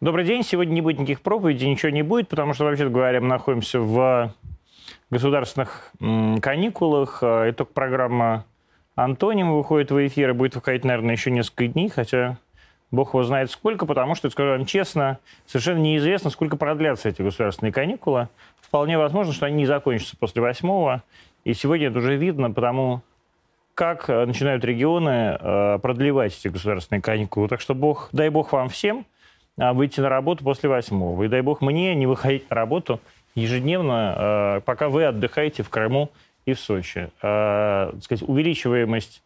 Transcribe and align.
Добрый 0.00 0.24
день. 0.24 0.42
Сегодня 0.42 0.74
не 0.74 0.80
будет 0.80 0.98
никаких 0.98 1.20
проповедей, 1.20 1.70
ничего 1.70 1.90
не 1.90 2.02
будет, 2.02 2.28
потому 2.28 2.52
что, 2.52 2.64
вообще 2.64 2.88
говоря, 2.88 3.20
мы 3.20 3.28
находимся 3.28 3.78
в 3.78 4.34
государственных 5.08 5.92
каникулах. 6.42 7.20
А, 7.22 7.48
итог 7.48 7.70
программа 7.72 8.44
Антоним 8.96 9.52
выходит 9.52 9.92
в 9.92 10.06
эфир 10.06 10.30
и 10.30 10.32
будет 10.32 10.56
выходить, 10.56 10.84
наверное, 10.84 11.14
еще 11.14 11.30
несколько 11.30 11.68
дней, 11.68 11.88
хотя 11.88 12.38
бог 12.90 13.14
его 13.14 13.22
знает 13.22 13.52
сколько, 13.52 13.86
потому 13.86 14.16
что, 14.16 14.28
скажу 14.30 14.50
вам 14.50 14.66
честно, 14.66 15.20
совершенно 15.46 15.78
неизвестно, 15.78 16.28
сколько 16.28 16.56
продлятся 16.56 17.08
эти 17.08 17.22
государственные 17.22 17.72
каникулы. 17.72 18.28
Вполне 18.60 18.98
возможно, 18.98 19.32
что 19.32 19.46
они 19.46 19.58
не 19.58 19.66
закончатся 19.66 20.16
после 20.18 20.42
восьмого. 20.42 21.04
И 21.44 21.54
сегодня 21.54 21.86
это 21.86 21.98
уже 21.98 22.16
видно, 22.16 22.50
потому 22.50 23.02
как 23.74 24.10
э, 24.10 24.26
начинают 24.26 24.64
регионы 24.64 25.38
э, 25.38 25.78
продлевать 25.80 26.36
эти 26.36 26.48
государственные 26.48 27.00
каникулы. 27.00 27.46
Так 27.48 27.60
что 27.60 27.74
бог, 27.74 28.08
дай 28.12 28.28
бог 28.28 28.52
вам 28.52 28.68
всем 28.68 29.06
выйти 29.56 30.00
на 30.00 30.08
работу 30.08 30.44
после 30.44 30.68
восьмого. 30.68 31.22
И 31.24 31.28
дай 31.28 31.40
бог 31.40 31.60
мне 31.60 31.94
не 31.94 32.06
выходить 32.06 32.50
на 32.50 32.56
работу 32.56 33.00
ежедневно, 33.34 34.62
пока 34.64 34.88
вы 34.88 35.04
отдыхаете 35.04 35.62
в 35.62 35.70
Крыму 35.70 36.10
и 36.46 36.54
в 36.54 36.60
Сочи. 36.60 37.10
Так 37.20 38.02
сказать, 38.02 38.28
увеличиваемость 38.28 39.22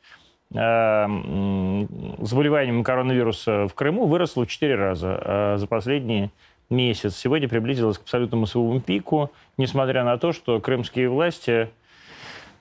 заболеванием 0.50 2.84
коронавируса 2.84 3.68
в 3.68 3.74
Крыму 3.74 4.06
выросла 4.06 4.44
в 4.44 4.48
4 4.48 4.74
раза 4.74 5.56
за 5.58 5.66
последние 5.66 6.30
месяц. 6.70 7.16
Сегодня 7.16 7.48
приблизилась 7.48 7.98
к 7.98 8.02
абсолютному 8.02 8.46
своему 8.46 8.80
пику, 8.80 9.30
несмотря 9.56 10.04
на 10.04 10.18
то, 10.18 10.32
что 10.32 10.60
крымские 10.60 11.08
власти 11.08 11.70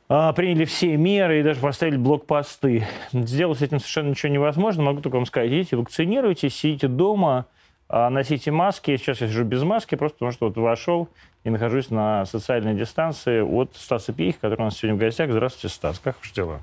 а, 0.10 0.32
приняли 0.32 0.64
все 0.64 0.96
меры 0.96 1.42
и 1.42 1.44
даже 1.44 1.60
поставили 1.60 1.98
блокпосты. 1.98 2.88
Сделать 3.12 3.60
с 3.60 3.62
этим 3.62 3.80
совершенно 3.80 4.12
ничего 4.12 4.32
невозможно. 4.32 4.84
Могу 4.84 5.02
только 5.02 5.16
вам 5.16 5.26
сказать, 5.26 5.50
идите, 5.50 5.76
вакцинируйтесь, 5.76 6.56
сидите 6.56 6.88
дома, 6.88 7.46
а, 7.90 8.10
носите 8.10 8.52
маски. 8.52 8.98
Сейчас 8.98 9.22
я 9.22 9.28
сижу 9.28 9.44
без 9.44 9.64
маски, 9.64 9.96
просто 9.96 10.16
потому 10.16 10.32
что 10.32 10.48
вот 10.48 10.58
вошел 10.58 11.08
и 11.44 11.50
нахожусь 11.50 11.90
на 11.90 12.26
социальной 12.26 12.76
дистанции 12.76 13.42
от 13.42 13.76
Стаса 13.76 14.14
Пих, 14.14 14.40
который 14.40 14.62
у 14.62 14.66
нас 14.66 14.78
сегодня 14.78 14.96
в 14.96 15.00
гостях. 15.00 15.32
Здравствуйте, 15.32 15.74
Стас. 15.74 16.00
Как 16.00 16.18
ваши 16.20 16.34
дела? 16.34 16.60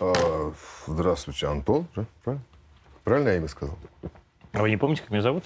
А, 0.00 0.52
здравствуйте, 0.86 1.46
Антон. 1.46 1.86
Правильно? 2.22 2.44
Правильно 3.04 3.28
я 3.30 3.36
имя 3.36 3.48
сказал? 3.48 3.76
А 4.52 4.60
вы 4.60 4.70
не 4.70 4.76
помните, 4.76 5.02
как 5.02 5.10
меня 5.10 5.22
зовут? 5.22 5.44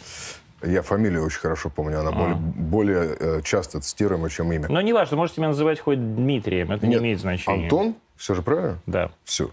Я 0.62 0.82
фамилию 0.82 1.24
очень 1.24 1.40
хорошо 1.40 1.70
помню, 1.70 2.00
она 2.00 2.10
а. 2.10 2.12
более, 2.12 2.36
более 2.36 3.16
э, 3.18 3.42
часто 3.42 3.80
цитируема, 3.80 4.28
чем 4.28 4.52
имя. 4.52 4.66
Но 4.68 4.80
не 4.80 4.92
важно, 4.92 5.16
можете 5.16 5.40
меня 5.40 5.48
называть 5.48 5.80
хоть 5.80 5.98
Дмитрием, 5.98 6.70
это 6.70 6.86
Нет, 6.86 7.00
не 7.00 7.04
имеет 7.04 7.20
значения. 7.20 7.64
Антон? 7.64 7.94
Все 8.16 8.34
же 8.34 8.42
правильно? 8.42 8.78
Да. 8.86 9.10
Все. 9.24 9.50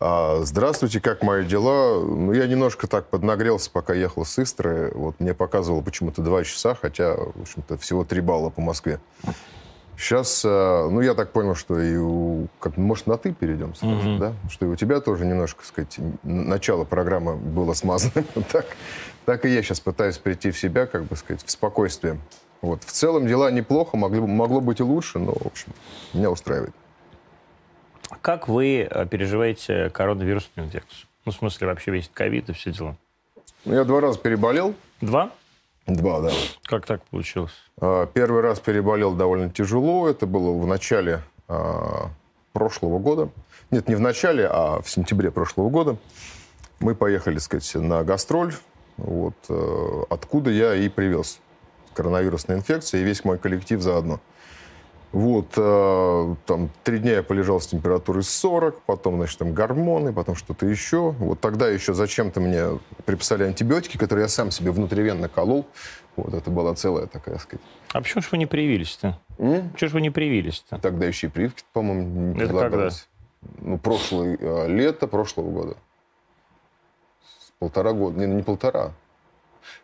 А, 0.00 0.40
здравствуйте, 0.42 1.00
как 1.00 1.22
мои 1.22 1.44
дела? 1.44 2.04
Ну, 2.04 2.32
я 2.32 2.46
немножко 2.46 2.86
так 2.86 3.06
поднагрелся, 3.08 3.70
пока 3.70 3.94
ехал 3.94 4.24
с 4.24 4.38
Истры. 4.38 4.92
Вот 4.94 5.18
мне 5.18 5.34
показывало 5.34 5.80
почему-то 5.80 6.22
два 6.22 6.44
часа, 6.44 6.74
хотя, 6.74 7.14
в 7.16 7.42
общем-то, 7.42 7.78
всего 7.78 8.04
три 8.04 8.20
балла 8.20 8.50
по 8.50 8.60
Москве. 8.60 9.00
Сейчас, 9.96 10.44
э, 10.44 10.48
ну, 10.48 11.00
я 11.00 11.14
так 11.14 11.32
понял, 11.32 11.56
что 11.56 11.80
и 11.80 11.96
у... 11.96 12.46
Как, 12.60 12.76
может, 12.76 13.08
на 13.08 13.18
«ты» 13.18 13.32
перейдем 13.32 13.74
сразу, 13.74 13.96
mm-hmm. 13.96 14.18
да? 14.18 14.32
Что 14.48 14.66
и 14.66 14.68
у 14.68 14.76
тебя 14.76 15.00
тоже 15.00 15.26
немножко, 15.26 15.66
сказать, 15.66 15.98
начало 16.22 16.84
программы 16.84 17.34
было 17.34 17.72
смазанным. 17.72 18.24
так, 18.52 18.66
так 19.24 19.44
и 19.44 19.48
я 19.48 19.60
сейчас 19.60 19.80
пытаюсь 19.80 20.18
прийти 20.18 20.52
в 20.52 20.58
себя, 20.58 20.86
как 20.86 21.02
бы 21.02 21.16
сказать, 21.16 21.44
в 21.44 21.50
спокойствие. 21.50 22.20
Вот. 22.60 22.84
В 22.84 22.92
целом 22.92 23.26
дела 23.26 23.50
неплохо, 23.50 23.96
могли, 23.96 24.20
могло 24.20 24.60
быть 24.60 24.78
и 24.78 24.84
лучше, 24.84 25.18
но, 25.18 25.32
в 25.32 25.46
общем, 25.46 25.72
меня 26.14 26.30
устраивает. 26.30 26.74
Как 28.22 28.48
вы 28.48 28.88
э, 28.90 29.06
переживаете 29.06 29.90
коронавирусную 29.90 30.66
инфекцию? 30.66 31.06
Ну, 31.24 31.32
в 31.32 31.34
смысле, 31.34 31.66
вообще 31.66 31.90
весь 31.90 32.10
ковид 32.12 32.48
и 32.48 32.52
все 32.52 32.72
дела. 32.72 32.96
Ну, 33.64 33.74
я 33.74 33.84
два 33.84 34.00
раза 34.00 34.18
переболел. 34.18 34.74
Два? 35.00 35.30
Два, 35.86 36.20
да. 36.20 36.30
Как 36.64 36.86
так 36.86 37.02
получилось? 37.04 37.52
А, 37.80 38.06
первый 38.06 38.42
раз 38.42 38.60
переболел 38.60 39.14
довольно 39.14 39.50
тяжело. 39.50 40.08
Это 40.08 40.26
было 40.26 40.58
в 40.58 40.66
начале 40.66 41.22
а, 41.48 42.10
прошлого 42.52 42.98
года. 42.98 43.30
Нет, 43.70 43.88
не 43.88 43.94
в 43.94 44.00
начале, 44.00 44.46
а 44.46 44.80
в 44.80 44.88
сентябре 44.88 45.30
прошлого 45.30 45.68
года. 45.68 45.96
Мы 46.80 46.94
поехали, 46.94 47.34
так 47.34 47.42
сказать, 47.42 47.74
на 47.74 48.04
гастроль 48.04 48.54
вот, 48.98 49.34
э, 49.48 50.02
откуда 50.10 50.50
я 50.50 50.74
и 50.74 50.88
привез 50.88 51.40
коронавирусная 51.94 52.56
инфекция, 52.56 53.00
и 53.00 53.04
весь 53.04 53.24
мой 53.24 53.38
коллектив 53.38 53.80
заодно. 53.80 54.20
Вот, 55.12 55.54
э, 55.56 56.34
там, 56.46 56.70
три 56.84 56.98
дня 56.98 57.12
я 57.12 57.22
полежал 57.22 57.60
с 57.60 57.66
температурой 57.66 58.22
40, 58.22 58.82
потом, 58.82 59.16
значит, 59.16 59.38
там, 59.38 59.54
гормоны, 59.54 60.12
потом 60.12 60.34
что-то 60.34 60.66
еще. 60.66 61.12
Вот 61.12 61.40
тогда 61.40 61.68
еще 61.68 61.94
зачем-то 61.94 62.40
мне 62.40 62.78
приписали 63.06 63.44
антибиотики, 63.44 63.96
которые 63.96 64.24
я 64.24 64.28
сам 64.28 64.50
себе 64.50 64.70
внутривенно 64.70 65.28
колол. 65.28 65.66
Вот, 66.16 66.34
это 66.34 66.50
была 66.50 66.74
целая 66.74 67.06
такая, 67.06 67.38
сказать. 67.38 67.64
А 67.92 68.00
почему 68.00 68.22
же 68.22 68.28
вы 68.32 68.38
не 68.38 68.46
привились-то? 68.46 69.18
Почему 69.36 69.88
же 69.88 69.94
вы 69.94 70.00
не 70.02 70.10
привились-то? 70.10 70.78
Тогда 70.78 71.06
еще 71.06 71.28
и 71.28 71.30
прививки, 71.30 71.64
по-моему, 71.72 72.34
не 72.34 72.42
это 72.42 72.52
Когда? 72.52 72.90
Ну, 73.60 73.78
прошлое 73.78 74.36
э, 74.38 74.68
лето 74.68 75.06
прошлого 75.06 75.50
года 75.50 75.76
полтора 77.58 77.92
года, 77.92 78.18
не, 78.18 78.26
не 78.26 78.42
полтора. 78.42 78.92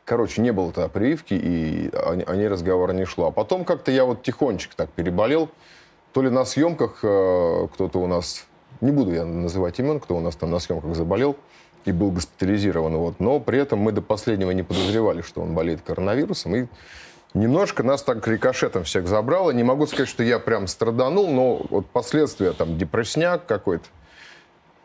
Короче, 0.05 0.43
не 0.43 0.53
было 0.53 0.73
тогда 0.73 0.89
прививки, 0.89 1.35
и 1.35 1.91
о, 1.93 2.13
о 2.27 2.37
ней 2.37 2.49
разговора 2.49 2.93
не 2.93 3.05
шло. 3.05 3.29
А 3.29 3.31
потом 3.31 3.65
как-то 3.65 3.91
я 3.91 4.05
вот 4.05 4.23
тихонечко 4.23 4.75
так 4.77 4.91
переболел. 4.91 5.51
То 6.13 6.23
ли 6.23 6.31
на 6.31 6.45
съемках 6.45 7.01
э, 7.03 7.69
кто-то 7.75 7.99
у 7.99 8.07
нас, 8.07 8.47
не 8.81 8.93
буду 8.93 9.13
я 9.13 9.25
называть 9.25 9.79
имен, 9.81 9.99
кто 9.99 10.17
у 10.17 10.21
нас 10.21 10.37
там 10.37 10.51
на 10.51 10.61
съемках 10.61 10.95
заболел 10.95 11.37
и 11.85 11.93
был 11.93 12.11
госпитализирован. 12.11 12.97
Вот. 12.97 13.21
Но 13.21 13.41
при 13.41 13.59
этом 13.59 13.81
мы 13.81 13.93
до 13.93 14.03
последнего 14.03 14.51
не 14.51 14.63
подозревали, 14.63 15.23
что 15.23 15.43
он 15.43 15.55
болеет 15.55 15.83
коронавирусом. 15.83 16.55
И 16.57 16.67
немножко 17.35 17.83
нас 17.83 18.03
так 18.03 18.27
рикошетом 18.27 18.85
всех 18.85 19.09
забрало. 19.09 19.51
Не 19.51 19.65
могу 19.65 19.87
сказать, 19.87 20.09
что 20.09 20.23
я 20.23 20.39
прям 20.39 20.67
страданул, 20.67 21.31
но 21.31 21.67
вот 21.69 21.87
последствия, 21.87 22.53
там, 22.53 22.79
депрессняк 22.79 23.47
какой-то, 23.47 23.87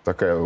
такая 0.04 0.38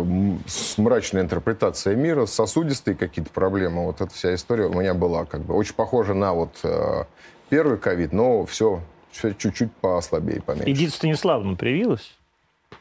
мрачная 0.76 1.22
интерпретация 1.22 1.94
мира, 1.94 2.26
сосудистые 2.26 2.94
какие-то 2.96 3.30
проблемы. 3.30 3.84
Вот 3.84 4.00
эта 4.00 4.12
вся 4.12 4.34
история 4.34 4.66
у 4.66 4.72
меня 4.72 4.94
была 4.94 5.24
как 5.24 5.42
бы 5.42 5.54
очень 5.54 5.74
похожа 5.74 6.14
на 6.14 6.32
вот 6.32 6.58
э, 6.62 7.04
первый 7.48 7.78
ковид, 7.78 8.12
но 8.12 8.44
все, 8.46 8.80
все 9.10 9.32
чуть-чуть 9.32 9.72
послабее, 9.72 10.42
поменьше. 10.42 10.70
Эдит 10.70 10.92
Станиславовна 10.92 11.56
привилась? 11.56 12.16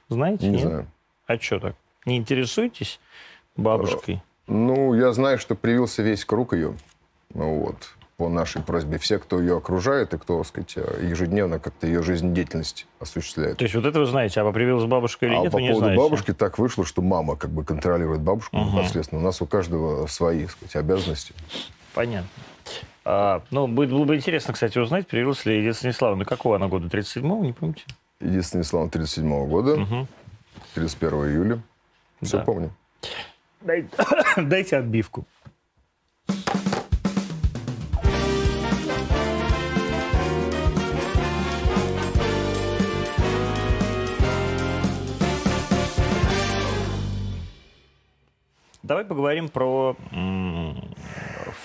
Знаете? 0.09 0.47
Не 0.47 0.57
нет? 0.57 0.61
знаю. 0.61 0.87
А 1.27 1.37
что 1.37 1.59
так? 1.59 1.75
Не 2.05 2.17
интересуетесь 2.17 2.99
бабушкой? 3.55 4.21
Ну, 4.47 4.93
я 4.93 5.13
знаю, 5.13 5.39
что 5.39 5.55
привился 5.55 6.03
весь 6.03 6.25
круг 6.25 6.53
ее. 6.53 6.75
Ну, 7.33 7.59
вот 7.59 7.77
по 8.17 8.29
нашей 8.29 8.61
просьбе 8.61 8.97
все, 8.97 9.17
кто 9.17 9.39
ее 9.39 9.57
окружает 9.57 10.13
и 10.13 10.17
кто, 10.17 10.39
так 10.39 10.47
сказать, 10.47 10.75
ежедневно 11.01 11.59
как-то 11.59 11.87
ее 11.87 12.03
жизнедеятельность 12.03 12.85
осуществляет. 12.99 13.57
То 13.57 13.63
есть 13.63 13.75
вот 13.75 13.85
это 13.85 13.99
вы 13.99 14.05
знаете, 14.05 14.41
а 14.41 14.51
привилась 14.51 14.85
бабушка 14.85 15.25
или 15.25 15.33
а 15.33 15.39
нет, 15.39 15.51
по 15.51 15.57
вы 15.57 15.67
поводу 15.67 15.79
знаете? 15.79 16.01
бабушки 16.01 16.33
так 16.33 16.59
вышло, 16.59 16.85
что 16.85 17.01
мама 17.01 17.35
как 17.35 17.49
бы 17.49 17.63
контролирует 17.63 18.21
бабушку 18.21 18.57
угу. 18.57 18.69
непосредственно. 18.69 19.21
У 19.21 19.23
нас 19.23 19.41
у 19.41 19.45
каждого 19.45 20.05
свои, 20.07 20.41
так 20.41 20.51
сказать, 20.51 20.75
обязанности. 20.75 21.33
Понятно. 21.93 22.29
А, 23.05 23.41
ну, 23.51 23.67
будет, 23.67 23.89
было 23.89 24.05
бы 24.05 24.15
интересно, 24.15 24.53
кстати, 24.53 24.77
узнать, 24.77 25.07
привилась 25.07 25.45
ли 25.45 25.57
Единая 25.57 25.73
Станиславовна. 25.73 26.25
Какого 26.25 26.55
она 26.55 26.67
года? 26.67 26.87
37-го, 26.87 27.43
не 27.43 27.53
помните? 27.53 27.83
Единая 28.21 28.43
Станиславовна 28.43 28.89
37-го 28.91 29.45
года, 29.47 29.73
угу. 29.73 30.07
31 30.75 31.13
июля. 31.29 31.59
Все 32.21 32.37
да. 32.37 32.43
помню. 32.43 32.71
Дай, 33.61 33.87
дайте 34.37 34.77
отбивку. 34.77 35.25
Давай 48.83 49.05
поговорим 49.05 49.47
про 49.47 49.95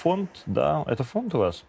фонд, 0.02 0.30
да, 0.46 0.84
это 0.86 1.04
фонд 1.04 1.34
у 1.34 1.38
вас? 1.38 1.64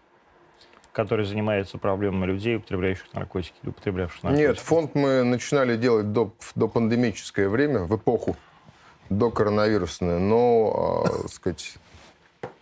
который 0.92 1.24
занимается 1.24 1.78
проблемами 1.78 2.26
людей, 2.26 2.56
употребляющих 2.56 3.12
наркотики 3.12 3.54
или 3.62 3.70
употреблявших 3.70 4.24
наркотики? 4.24 4.46
Нет, 4.48 4.58
фонд 4.58 4.94
мы 4.94 5.22
начинали 5.22 5.76
делать 5.76 6.12
до, 6.12 6.34
до 6.56 6.66
пандемическое 6.66 7.48
время, 7.48 7.84
в 7.84 7.96
эпоху 7.96 8.36
до 9.08 9.30
коронавирусной, 9.30 10.18
но, 10.18 11.06
э, 11.06 11.28
сказать, 11.28 11.74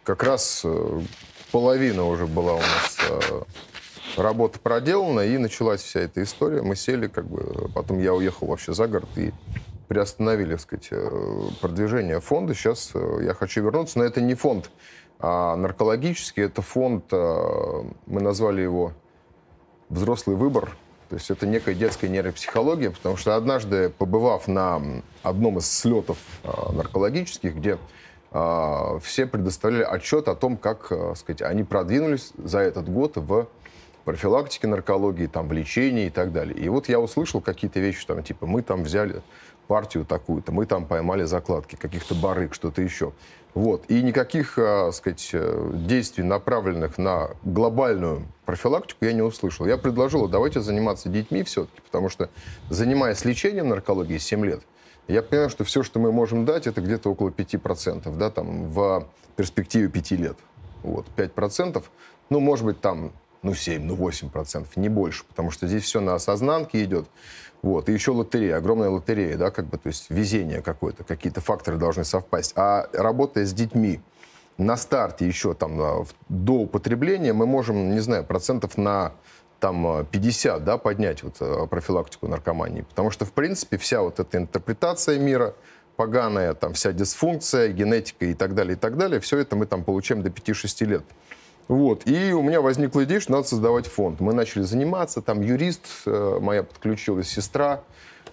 как 0.04 0.22
раз 0.22 0.62
э, 0.64 1.00
половина 1.52 2.04
уже 2.04 2.26
была 2.26 2.54
у 2.54 2.60
нас 2.60 2.98
э, 3.08 3.42
работа 4.20 4.58
проделана, 4.58 5.20
и 5.20 5.38
началась 5.38 5.82
вся 5.82 6.00
эта 6.00 6.22
история. 6.22 6.62
Мы 6.62 6.76
сели, 6.76 7.06
как 7.06 7.26
бы, 7.26 7.70
потом 7.74 7.98
я 7.98 8.14
уехал 8.14 8.46
вообще 8.48 8.72
за 8.72 8.86
город 8.88 9.08
и 9.16 9.32
приостановили, 9.88 10.52
так 10.52 10.60
сказать, 10.60 10.88
э, 10.90 11.40
продвижение 11.60 12.20
фонда. 12.20 12.54
Сейчас 12.54 12.90
э, 12.94 13.20
я 13.22 13.34
хочу 13.34 13.62
вернуться, 13.62 13.98
но 13.98 14.04
это 14.04 14.20
не 14.20 14.34
фонд 14.34 14.70
а 15.20 15.56
наркологический, 15.56 16.44
это 16.44 16.62
фонд, 16.62 17.06
э, 17.10 17.82
мы 18.06 18.20
назвали 18.20 18.60
его 18.60 18.92
«Взрослый 19.88 20.36
выбор», 20.36 20.76
то 21.08 21.16
есть 21.16 21.30
это 21.30 21.44
некая 21.44 21.74
детская 21.74 22.08
нейропсихология, 22.08 22.90
потому 22.90 23.16
что 23.16 23.34
однажды, 23.34 23.88
побывав 23.88 24.46
на 24.46 24.80
одном 25.24 25.58
из 25.58 25.68
слетов 25.68 26.18
наркологических, 26.44 27.56
где 27.56 27.78
все 28.30 29.26
предоставляли 29.26 29.84
отчет 29.84 30.28
о 30.28 30.34
том, 30.34 30.58
как 30.58 30.92
сказать, 31.16 31.40
они 31.40 31.64
продвинулись 31.64 32.32
за 32.36 32.58
этот 32.58 32.90
год 32.90 33.16
в 33.16 33.48
профилактике 34.08 34.66
наркологии, 34.68 35.26
там, 35.26 35.48
в 35.48 35.52
лечении 35.52 36.06
и 36.06 36.10
так 36.10 36.32
далее. 36.32 36.56
И 36.58 36.66
вот 36.70 36.88
я 36.88 36.98
услышал 36.98 37.42
какие-то 37.42 37.78
вещи, 37.78 38.06
там, 38.06 38.22
типа, 38.22 38.46
мы 38.46 38.62
там 38.62 38.84
взяли 38.84 39.20
партию 39.68 40.04
такую-то, 40.04 40.50
мы 40.50 40.66
там 40.66 40.86
поймали 40.86 41.24
закладки, 41.24 41.76
каких-то 41.76 42.14
барыг, 42.14 42.54
что-то 42.54 42.82
еще. 42.82 43.12
Вот. 43.54 43.84
И 43.88 44.02
никаких, 44.02 44.58
э, 44.58 44.90
сказать, 44.92 45.30
э, 45.32 45.70
действий, 45.74 46.24
направленных 46.24 46.98
на 46.98 47.30
глобальную 47.44 48.26
профилактику, 48.44 49.04
я 49.04 49.12
не 49.12 49.22
услышал. 49.22 49.66
Я 49.66 49.76
предложил, 49.76 50.26
давайте 50.26 50.60
заниматься 50.60 51.08
детьми 51.08 51.42
все-таки, 51.42 51.80
потому 51.82 52.08
что, 52.08 52.30
занимаясь 52.70 53.24
лечением 53.24 53.68
наркологии 53.68 54.18
7 54.18 54.44
лет, 54.44 54.62
я 55.06 55.22
понимаю, 55.22 55.50
что 55.50 55.64
все, 55.64 55.82
что 55.82 56.00
мы 56.00 56.12
можем 56.12 56.44
дать, 56.44 56.66
это 56.66 56.80
где-то 56.80 57.10
около 57.10 57.30
5%, 57.30 58.16
да, 58.16 58.30
там, 58.30 58.68
в 58.68 59.06
перспективе 59.36 59.88
5 59.88 60.10
лет. 60.12 60.36
Вот, 60.82 61.06
5%, 61.16 61.84
ну, 62.30 62.40
может 62.40 62.64
быть, 62.64 62.80
там, 62.80 63.12
ну, 63.42 63.54
7, 63.54 63.82
ну, 63.82 63.96
8%, 63.96 64.66
не 64.76 64.88
больше, 64.88 65.24
потому 65.24 65.50
что 65.50 65.66
здесь 65.66 65.84
все 65.84 66.00
на 66.00 66.14
осознанке 66.14 66.82
идет. 66.84 67.06
Вот. 67.62 67.88
И 67.88 67.92
еще 67.92 68.12
лотерея, 68.12 68.56
огромная 68.56 68.88
лотерея, 68.88 69.36
да, 69.36 69.50
как 69.50 69.66
бы, 69.66 69.78
то 69.78 69.88
есть 69.88 70.10
везение 70.10 70.62
какое-то, 70.62 71.04
какие-то 71.04 71.40
факторы 71.40 71.76
должны 71.76 72.04
совпасть. 72.04 72.52
А 72.56 72.88
работая 72.92 73.44
с 73.44 73.52
детьми 73.52 74.00
на 74.58 74.76
старте 74.76 75.26
еще 75.26 75.54
там 75.54 75.80
а, 75.80 76.04
до 76.28 76.52
употребления, 76.54 77.32
мы 77.32 77.46
можем, 77.46 77.94
не 77.94 78.00
знаю, 78.00 78.24
процентов 78.24 78.76
на 78.76 79.12
там 79.60 80.06
50, 80.06 80.64
да, 80.64 80.78
поднять 80.78 81.22
вот 81.22 81.36
а, 81.40 81.66
профилактику 81.66 82.28
наркомании. 82.28 82.82
Потому 82.82 83.10
что, 83.10 83.24
в 83.24 83.32
принципе, 83.32 83.76
вся 83.76 84.02
вот 84.02 84.20
эта 84.20 84.38
интерпретация 84.38 85.18
мира, 85.18 85.54
поганая, 85.96 86.54
там 86.54 86.74
вся 86.74 86.92
дисфункция, 86.92 87.68
генетика 87.68 88.24
и 88.26 88.34
так 88.34 88.54
далее, 88.54 88.74
и 88.74 88.78
так 88.78 88.96
далее, 88.96 89.18
все 89.20 89.38
это 89.38 89.56
мы 89.56 89.66
там 89.66 89.82
получаем 89.82 90.22
до 90.22 90.30
5-6 90.30 90.84
лет. 90.86 91.04
Вот. 91.68 92.06
И 92.06 92.32
у 92.32 92.42
меня 92.42 92.62
возникла 92.62 93.04
идея, 93.04 93.20
что 93.20 93.32
надо 93.32 93.46
создавать 93.46 93.86
фонд. 93.86 94.20
Мы 94.20 94.32
начали 94.32 94.62
заниматься, 94.62 95.20
там 95.20 95.42
юрист 95.42 95.86
э, 96.06 96.38
моя 96.40 96.62
подключилась, 96.62 97.28
сестра, 97.28 97.82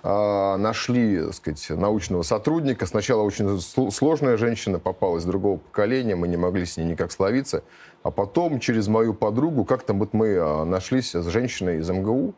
э, 0.04 0.56
нашли, 0.58 1.22
так 1.22 1.34
сказать, 1.34 1.70
научного 1.70 2.24
сотрудника. 2.24 2.86
Сначала 2.86 3.24
очень 3.24 3.60
сложная 3.92 4.38
женщина 4.38 4.80
попалась 4.80 5.26
другого 5.26 5.58
поколения, 5.58 6.16
мы 6.16 6.30
не 6.30 6.38
могли 6.38 6.66
с 6.66 6.78
ней 6.78 6.86
никак 6.86 7.12
словиться. 7.12 7.64
А 8.04 8.12
потом 8.12 8.62
через 8.62 8.88
мою 8.88 9.14
подругу 9.14 9.66
как-то 9.66 9.94
вот 9.94 10.14
мы 10.14 10.28
э, 10.28 10.64
нашлись 10.64 11.14
с 11.14 11.28
женщиной 11.28 11.80
из 11.80 11.90
МГУ, 11.90 12.34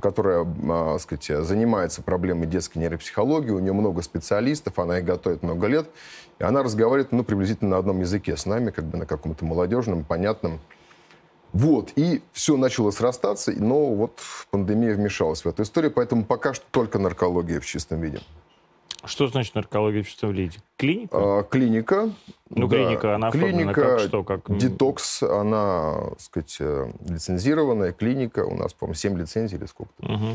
которая, 0.00 0.44
так 0.44 1.00
сказать, 1.00 1.46
занимается 1.46 2.02
проблемой 2.02 2.46
детской 2.46 2.78
нейропсихологии, 2.78 3.50
у 3.50 3.58
нее 3.58 3.72
много 3.72 4.02
специалистов, 4.02 4.78
она 4.78 4.98
их 4.98 5.04
готовит 5.04 5.42
много 5.42 5.66
лет. 5.66 5.88
И 6.38 6.44
она 6.44 6.62
разговаривает, 6.62 7.10
ну, 7.12 7.24
приблизительно 7.24 7.70
на 7.70 7.78
одном 7.78 8.00
языке 8.00 8.36
с 8.36 8.46
нами, 8.46 8.70
как 8.70 8.84
бы 8.84 8.98
на 8.98 9.06
каком-то 9.06 9.44
молодежном, 9.44 10.04
понятном. 10.04 10.60
Вот, 11.52 11.92
и 11.96 12.22
все 12.32 12.56
начало 12.56 12.90
срастаться, 12.90 13.52
но 13.52 13.94
вот 13.94 14.20
пандемия 14.50 14.94
вмешалась 14.94 15.44
в 15.44 15.48
эту 15.48 15.62
историю, 15.62 15.90
поэтому 15.90 16.24
пока 16.24 16.52
что 16.52 16.64
только 16.70 16.98
наркология 16.98 17.58
в 17.58 17.66
чистом 17.66 18.00
виде. 18.02 18.20
Что 19.04 19.28
значит 19.28 19.54
наркология 19.54 20.02
в 20.02 20.08
чистом 20.08 20.32
виде? 20.32 20.58
Клиника? 20.76 21.38
А, 21.38 21.42
клиника. 21.44 22.10
Ну, 22.50 22.66
да. 22.66 22.76
клиника, 22.76 23.14
она 23.14 23.30
клиника, 23.30 23.72
как 23.74 24.00
что? 24.00 24.24
Как... 24.24 24.58
Детокс, 24.58 25.22
она, 25.22 26.10
так 26.10 26.20
сказать, 26.20 26.56
э, 26.60 26.90
лицензированная 27.08 27.92
клиника. 27.92 28.44
У 28.44 28.56
нас, 28.56 28.74
по-моему, 28.74 28.94
7 28.94 29.18
лицензий 29.18 29.56
или 29.56 29.66
сколько-то. 29.66 30.12
Угу. 30.12 30.26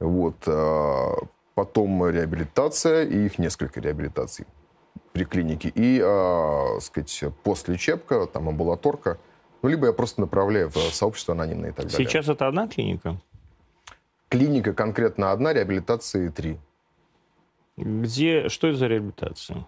Вот. 0.00 0.36
А, 0.46 1.14
потом 1.54 2.08
реабилитация, 2.08 3.04
и 3.04 3.24
их 3.24 3.38
несколько 3.38 3.80
реабилитаций 3.80 4.46
при 5.12 5.24
клинике, 5.24 5.72
и, 5.74 6.00
э, 6.02 6.80
сказать, 6.80 7.24
постлечебка, 7.42 8.26
там, 8.26 8.48
амбулаторка. 8.48 9.18
Ну, 9.62 9.68
либо 9.68 9.86
я 9.86 9.92
просто 9.92 10.20
направляю 10.20 10.70
в 10.70 10.76
сообщество 10.76 11.34
анонимное 11.34 11.70
и 11.70 11.72
так 11.72 11.86
далее. 11.86 12.06
Сейчас 12.06 12.28
это 12.28 12.46
одна 12.46 12.68
клиника? 12.68 13.16
Клиника 14.28 14.72
конкретно 14.72 15.32
одна, 15.32 15.52
реабилитации 15.52 16.28
три. 16.28 16.58
Где, 17.76 18.48
что 18.48 18.68
это 18.68 18.78
за 18.78 18.86
реабилитация? 18.86 19.66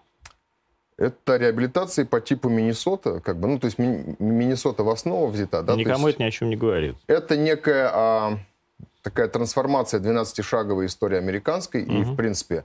Это 0.98 1.36
реабилитация 1.36 2.04
по 2.04 2.20
типу 2.20 2.48
Миннесота, 2.48 3.20
как 3.20 3.38
бы, 3.38 3.48
ну, 3.48 3.58
то 3.58 3.66
есть 3.66 3.78
Ми- 3.78 4.16
Миннесота 4.18 4.84
в 4.84 4.90
основу 4.90 5.26
взята. 5.28 5.62
Да, 5.62 5.74
Никому 5.74 6.08
это 6.08 6.22
ни 6.22 6.26
о 6.26 6.30
чем 6.30 6.50
не 6.50 6.56
говорит. 6.56 6.96
Это 7.06 7.36
некая 7.36 7.90
а, 7.92 8.38
такая 9.02 9.28
трансформация 9.28 10.00
12-шаговой 10.00 10.86
истории 10.86 11.18
американской, 11.18 11.82
угу. 11.84 11.92
и, 11.92 12.02
в 12.02 12.14
принципе, 12.14 12.64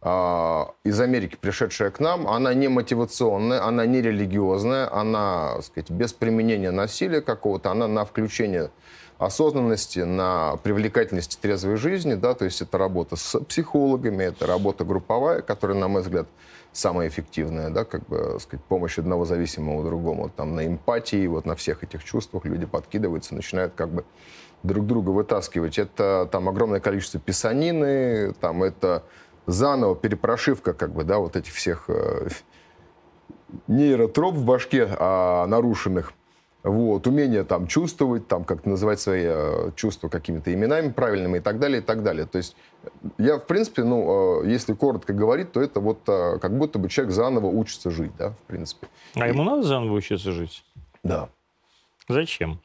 а, 0.00 0.70
из 0.84 1.00
Америки, 1.00 1.36
пришедшая 1.40 1.90
к 1.90 1.98
нам, 2.00 2.28
она 2.28 2.54
не 2.54 2.68
мотивационная, 2.68 3.66
она 3.66 3.86
не 3.86 4.00
религиозная, 4.00 4.92
она, 4.92 5.54
так 5.56 5.64
сказать, 5.64 5.90
без 5.90 6.12
применения 6.12 6.70
насилия 6.70 7.20
какого-то, 7.20 7.70
она 7.70 7.88
на 7.88 8.04
включение 8.04 8.70
осознанности, 9.18 10.00
на 10.00 10.56
привлекательности 10.62 11.38
трезвой 11.40 11.76
жизни, 11.76 12.14
да, 12.14 12.34
то 12.34 12.44
есть 12.44 12.60
это 12.60 12.78
работа 12.78 13.16
с 13.16 13.38
психологами, 13.40 14.24
это 14.24 14.46
работа 14.46 14.84
групповая, 14.84 15.40
которая, 15.40 15.78
на 15.78 15.88
мой 15.88 16.02
взгляд, 16.02 16.26
самая 16.72 17.08
эффективная, 17.08 17.70
да, 17.70 17.84
как 17.84 18.06
бы, 18.06 18.38
сказать, 18.40 18.64
помощь 18.64 18.98
одного 18.98 19.24
зависимого 19.24 19.84
другому, 19.84 20.28
там, 20.28 20.56
на 20.56 20.66
эмпатии, 20.66 21.26
вот 21.26 21.46
на 21.46 21.54
всех 21.54 21.84
этих 21.84 22.02
чувствах 22.02 22.44
люди 22.44 22.66
подкидываются, 22.66 23.34
начинают 23.34 23.74
как 23.74 23.90
бы 23.90 24.04
друг 24.64 24.86
друга 24.86 25.10
вытаскивать. 25.10 25.78
Это 25.78 26.28
там 26.30 26.48
огромное 26.48 26.80
количество 26.80 27.20
писанины, 27.20 28.32
там 28.40 28.64
это 28.64 29.04
заново 29.46 29.94
перепрошивка, 29.94 30.72
как 30.72 30.92
бы, 30.92 31.04
да, 31.04 31.18
вот 31.18 31.36
этих 31.36 31.52
всех 31.52 31.84
э, 31.88 32.28
нейротроп 33.68 34.34
в 34.34 34.44
башке 34.44 34.88
а, 34.98 35.46
нарушенных. 35.46 36.12
Вот, 36.64 37.06
умение 37.06 37.44
там 37.44 37.66
чувствовать, 37.66 38.26
там 38.26 38.42
как-то 38.44 38.70
называть 38.70 38.98
свои 38.98 39.24
э, 39.26 39.70
чувства 39.76 40.08
какими-то 40.08 40.52
именами 40.52 40.90
правильными 40.90 41.36
и 41.36 41.40
так 41.40 41.58
далее, 41.58 41.82
и 41.82 41.84
так 41.84 42.02
далее. 42.02 42.24
То 42.24 42.38
есть 42.38 42.56
я, 43.18 43.36
в 43.38 43.46
принципе, 43.46 43.84
ну, 43.84 44.42
э, 44.42 44.48
если 44.48 44.72
коротко 44.72 45.12
говорить, 45.12 45.52
то 45.52 45.60
это 45.60 45.80
вот 45.80 45.98
э, 46.08 46.38
как 46.38 46.56
будто 46.56 46.78
бы 46.78 46.88
человек 46.88 47.14
заново 47.14 47.48
учится 47.48 47.90
жить, 47.90 48.12
да, 48.18 48.30
в 48.30 48.38
принципе. 48.46 48.86
А 49.14 49.28
ему 49.28 49.44
надо 49.44 49.62
заново 49.62 49.92
учиться 49.92 50.32
жить? 50.32 50.64
Да. 51.02 51.28
Зачем? 52.08 52.58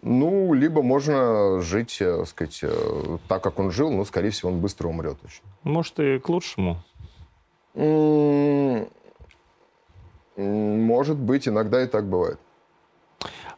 Ну, 0.00 0.54
либо 0.54 0.82
можно 0.82 1.60
жить, 1.60 1.96
так 1.98 2.20
э, 2.20 2.24
сказать, 2.24 2.60
э, 2.62 3.18
так, 3.28 3.42
как 3.42 3.58
он 3.58 3.72
жил, 3.72 3.90
но, 3.90 4.06
скорее 4.06 4.30
всего, 4.30 4.50
он 4.50 4.60
быстро 4.60 4.88
умрет 4.88 5.18
очень. 5.22 5.42
Может, 5.64 6.00
и 6.00 6.18
к 6.18 6.26
лучшему? 6.30 6.82
Может 10.36 11.16
быть, 11.18 11.46
иногда 11.46 11.82
и 11.82 11.86
так 11.86 12.08
бывает. 12.08 12.38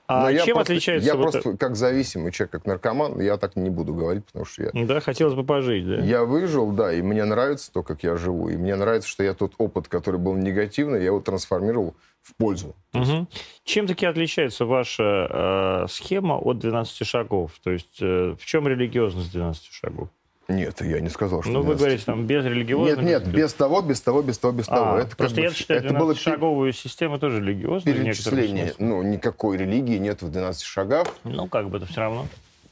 А 0.09 0.31
Но 0.31 0.39
чем 0.39 0.55
просто, 0.55 0.73
отличается... 0.73 1.07
Я 1.07 1.17
вот 1.17 1.33
просто 1.33 1.51
это... 1.51 1.59
как 1.59 1.77
зависимый 1.77 2.31
человек, 2.31 2.53
как 2.53 2.67
наркоман, 2.67 3.21
я 3.21 3.37
так 3.37 3.57
не 3.57 3.71
буду 3.71 3.93
говорить, 3.93 4.25
потому 4.27 4.45
что 4.45 4.63
я... 4.65 4.87
Да, 4.87 5.01
хотелось 5.01 5.35
бы 5.35 5.45
пожить, 5.45 5.87
да. 5.87 5.97
Я 5.97 6.25
выжил, 6.25 6.71
да, 6.71 6.93
и 6.93 7.03
мне 7.03 7.25
нравится 7.25 7.73
то, 7.73 7.83
как 7.83 8.03
я 8.05 8.17
живу. 8.17 8.49
И 8.49 8.57
мне 8.57 8.77
нравится, 8.77 9.09
что 9.09 9.25
я 9.25 9.35
тот 9.35 9.55
опыт, 9.59 9.89
который 9.89 10.21
был 10.21 10.35
негативный, 10.35 11.01
я 11.01 11.07
его 11.07 11.21
трансформировал 11.21 11.95
в 12.23 12.35
пользу. 12.37 12.75
Угу. 12.95 13.27
Чем 13.65 13.87
таки 13.87 14.07
отличается 14.07 14.65
ваша 14.65 15.85
э, 15.85 15.87
схема 15.89 16.35
от 16.35 16.59
12 16.59 17.07
шагов? 17.07 17.53
То 17.63 17.71
есть 17.71 17.99
э, 18.01 18.37
в 18.39 18.45
чем 18.45 18.69
религиозность 18.69 19.33
12 19.33 19.65
шагов? 19.73 20.09
Нет, 20.49 20.81
я 20.81 21.01
не 21.01 21.09
сказал, 21.09 21.43
что... 21.43 21.51
Ну, 21.51 21.63
вы 21.63 21.75
говорите, 21.75 22.05
там, 22.05 22.25
без 22.27 22.45
религиозности... 22.45 23.01
Нет, 23.01 23.25
нет, 23.25 23.35
без 23.35 23.53
того, 23.53 23.83
без 23.83 24.01
того, 24.01 24.23
без 24.23 24.39
того, 24.39 24.53
без 24.53 24.69
а, 24.69 24.77
того. 24.77 24.99
Это 24.99 25.17
просто 25.17 25.41
я 25.41 25.49
бы, 25.49 25.55
считаю, 25.55 25.85
это 25.85 25.95
было 25.95 26.15
шаговую 26.15 26.73
систему 26.73 27.19
тоже 27.19 27.41
религиозной. 27.41 27.93
Перечисление. 27.93 28.73
Ну, 28.79 29.03
никакой 29.03 29.57
религии 29.57 29.99
нет 29.99 30.23
в 30.23 30.31
12 30.31 30.63
шагах. 30.63 31.09
Ну, 31.25 31.49
как 31.49 31.69
бы 31.69 31.79
это 31.79 31.87
все 31.87 32.01
равно. 32.01 32.27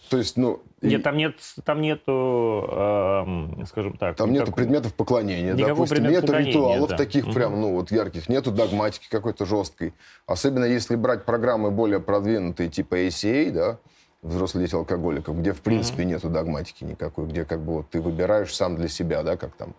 То 0.09 0.19
есть, 0.19 0.37
ну... 0.37 0.63
Нет, 0.83 1.03
там, 1.03 1.17
нет, 1.17 1.37
там 1.65 1.81
нету, 1.81 2.69
э, 2.71 3.65
скажем 3.67 3.97
так... 3.97 4.17
Там 4.17 4.33
никакого, 4.33 4.51
нету 4.51 4.53
предметов 4.53 4.95
поклонения, 4.95 5.55
допустим. 5.55 6.05
Нету 6.09 6.33
ритуалов 6.33 6.91
да. 6.91 6.97
таких 6.97 7.25
угу. 7.25 7.33
прям, 7.33 7.61
ну, 7.61 7.75
вот 7.75 7.91
ярких. 7.91 8.29
Нету 8.29 8.53
догматики 8.53 9.09
какой-то 9.11 9.47
жесткой. 9.47 9.95
Особенно 10.27 10.67
если 10.67 10.95
брать 10.95 11.25
программы 11.25 11.71
более 11.71 12.01
продвинутые, 12.01 12.69
типа 12.69 13.07
ACA, 13.07 13.51
да, 13.51 13.79
взрослые 14.25 14.67
дети 14.67 14.75
алкоголиков, 14.75 15.39
где 15.39 15.53
в 15.53 15.61
принципе 15.61 16.03
mm-hmm. 16.03 16.07
нету 16.07 16.29
догматики 16.31 16.83
никакой, 16.85 17.27
где 17.27 17.45
как 17.45 17.61
бы 17.61 17.75
вот 17.75 17.91
ты 17.91 18.01
выбираешь 18.01 18.55
сам 18.55 18.77
для 18.77 18.89
себя, 18.89 19.23
да, 19.23 19.37
как 19.37 19.55
там, 19.55 19.75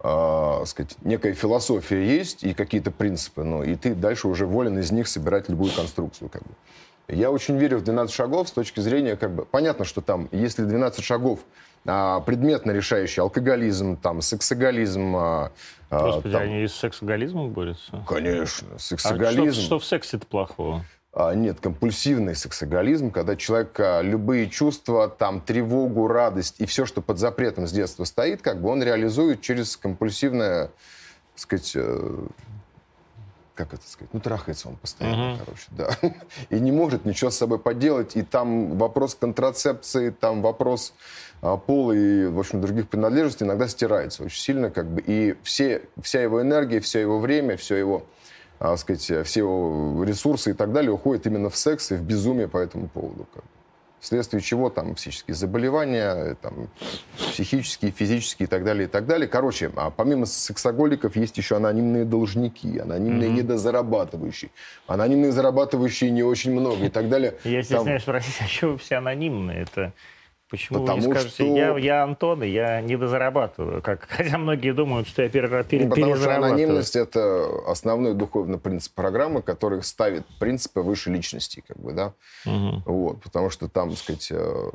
э, 0.00 0.66
сказать, 0.66 0.96
некая 1.02 1.32
философия 1.34 2.06
есть 2.06 2.44
и 2.44 2.54
какие-то 2.54 2.90
принципы, 2.90 3.42
ну, 3.42 3.62
и 3.62 3.74
ты 3.74 3.94
дальше 3.94 4.28
уже 4.28 4.46
волен 4.46 4.78
из 4.78 4.92
них 4.92 5.08
собирать 5.08 5.48
любую 5.48 5.72
конструкцию, 5.72 6.28
как 6.28 6.42
бы. 6.42 6.50
Я 7.08 7.30
очень 7.30 7.56
верю 7.56 7.78
в 7.78 7.84
12 7.84 8.14
шагов 8.14 8.48
с 8.48 8.52
точки 8.52 8.80
зрения, 8.80 9.16
как 9.16 9.34
бы, 9.34 9.44
понятно, 9.44 9.84
что 9.84 10.00
там, 10.00 10.28
если 10.30 10.64
12 10.64 11.02
шагов 11.02 11.40
а, 11.84 12.20
предметно 12.20 12.70
решающий 12.70 13.20
алкоголизм, 13.20 13.96
там, 13.96 14.22
сексоголизм. 14.22 15.16
А, 15.16 15.52
а, 15.90 16.06
Господи, 16.06 16.32
там... 16.32 16.42
они 16.42 16.62
и 16.62 16.68
с 16.68 16.74
сексоголизмом 16.74 17.50
борются? 17.50 18.04
Конечно, 18.06 18.78
сексоголизм. 18.78 19.50
А 19.50 19.52
что, 19.52 19.62
что 19.62 19.78
в 19.80 19.84
сексе-то 19.84 20.26
плохого? 20.26 20.84
А, 21.14 21.34
нет, 21.34 21.60
компульсивный 21.60 22.34
сексоголизм, 22.34 23.10
когда 23.10 23.36
человек 23.36 23.78
а, 23.78 24.00
любые 24.00 24.48
чувства, 24.48 25.08
там, 25.08 25.40
тревогу, 25.42 26.08
радость 26.08 26.56
и 26.58 26.66
все, 26.66 26.86
что 26.86 27.02
под 27.02 27.18
запретом 27.18 27.66
с 27.66 27.72
детства 27.72 28.04
стоит, 28.04 28.40
как 28.40 28.62
бы 28.62 28.70
он 28.70 28.82
реализует 28.82 29.42
через 29.42 29.76
компульсивное 29.76 30.70
сказать, 31.34 31.72
э, 31.74 32.26
как 33.54 33.74
это 33.74 33.82
сказать, 33.86 34.12
ну, 34.12 34.20
трахается 34.20 34.68
он 34.68 34.76
постоянно, 34.76 35.34
uh-huh. 35.34 35.38
короче, 35.44 35.66
да. 35.70 36.14
И 36.50 36.58
не 36.58 36.72
может 36.72 37.04
ничего 37.04 37.30
с 37.30 37.36
собой 37.36 37.58
поделать. 37.58 38.16
И 38.16 38.22
там 38.22 38.78
вопрос 38.78 39.14
контрацепции, 39.14 40.10
там 40.10 40.40
вопрос 40.40 40.94
а, 41.42 41.56
пола 41.56 41.92
и, 41.92 42.26
в 42.26 42.38
общем, 42.38 42.60
других 42.60 42.88
принадлежностей 42.88 43.44
иногда 43.44 43.68
стирается 43.68 44.24
очень 44.24 44.40
сильно, 44.40 44.70
как 44.70 44.86
бы. 44.86 45.02
И 45.06 45.36
все, 45.42 45.82
вся 46.00 46.22
его 46.22 46.40
энергия, 46.40 46.80
все 46.80 47.00
его 47.00 47.18
время, 47.18 47.56
все 47.56 47.76
его, 47.76 48.06
а, 48.62 48.76
сказать, 48.76 49.26
все 49.26 49.40
его 49.40 50.04
ресурсы 50.04 50.50
и 50.50 50.54
так 50.54 50.72
далее 50.72 50.92
уходит 50.92 51.26
именно 51.26 51.50
в 51.50 51.56
секс 51.56 51.90
и 51.90 51.96
в 51.96 52.02
безумие 52.02 52.46
по 52.46 52.58
этому 52.58 52.88
поводу. 52.88 53.26
Как 53.34 53.42
бы 53.42 53.48
вследствие 54.02 54.40
чего 54.40 54.68
там 54.68 54.94
психические 54.94 55.34
заболевания, 55.34 56.36
там, 56.42 56.68
психические, 57.16 57.92
физические 57.92 58.46
и 58.46 58.50
так 58.50 58.64
далее, 58.64 58.84
и 58.84 58.88
так 58.88 59.06
далее. 59.06 59.28
Короче, 59.28 59.70
а 59.76 59.90
помимо 59.90 60.26
сексоголиков 60.26 61.16
есть 61.16 61.38
еще 61.38 61.56
анонимные 61.56 62.04
должники, 62.04 62.78
анонимные 62.78 63.30
mm-hmm. 63.30 63.34
недозарабатывающие, 63.34 64.50
анонимные 64.86 65.32
зарабатывающие 65.32 66.10
не 66.10 66.22
очень 66.22 66.52
много 66.52 66.86
и 66.86 66.88
так 66.88 67.08
далее. 67.08 67.34
Я 67.44 67.62
стесняюсь 67.62 68.04
там... 68.04 68.20
спросить, 68.20 68.36
а 68.40 68.46
что 68.48 68.68
вы 68.68 68.78
все 68.78 68.96
анонимные? 68.96 69.62
Это 69.62 69.92
Почему 70.52 70.80
Потому 70.80 71.00
вы 71.00 71.06
не 71.06 71.12
скажете, 71.14 71.34
что... 71.34 71.56
я, 71.56 71.78
я 71.78 72.02
Антон, 72.02 72.42
и 72.42 72.48
я 72.48 72.82
недозарабатываю, 72.82 73.80
как, 73.80 74.06
хотя 74.10 74.36
многие 74.36 74.74
думают, 74.74 75.08
что 75.08 75.22
я 75.22 75.30
пере, 75.30 75.48
пере, 75.64 75.86
ну, 75.86 75.94
Потому 75.94 76.14
что 76.14 76.36
анонимность— 76.36 76.94
это 76.96 77.48
основной 77.66 78.12
духовный 78.12 78.58
принцип 78.58 78.92
программы, 78.92 79.40
который 79.40 79.82
ставит 79.82 80.26
принципы 80.38 80.82
выше 80.82 81.08
личности, 81.08 81.64
как 81.66 81.78
бы, 81.78 81.92
да. 81.92 82.12
Угу. 82.44 82.82
Вот, 82.84 83.22
потому 83.22 83.48
что 83.48 83.66
там, 83.66 83.88
так 83.88 83.98
сказать, 83.98 84.28
э, 84.30 84.70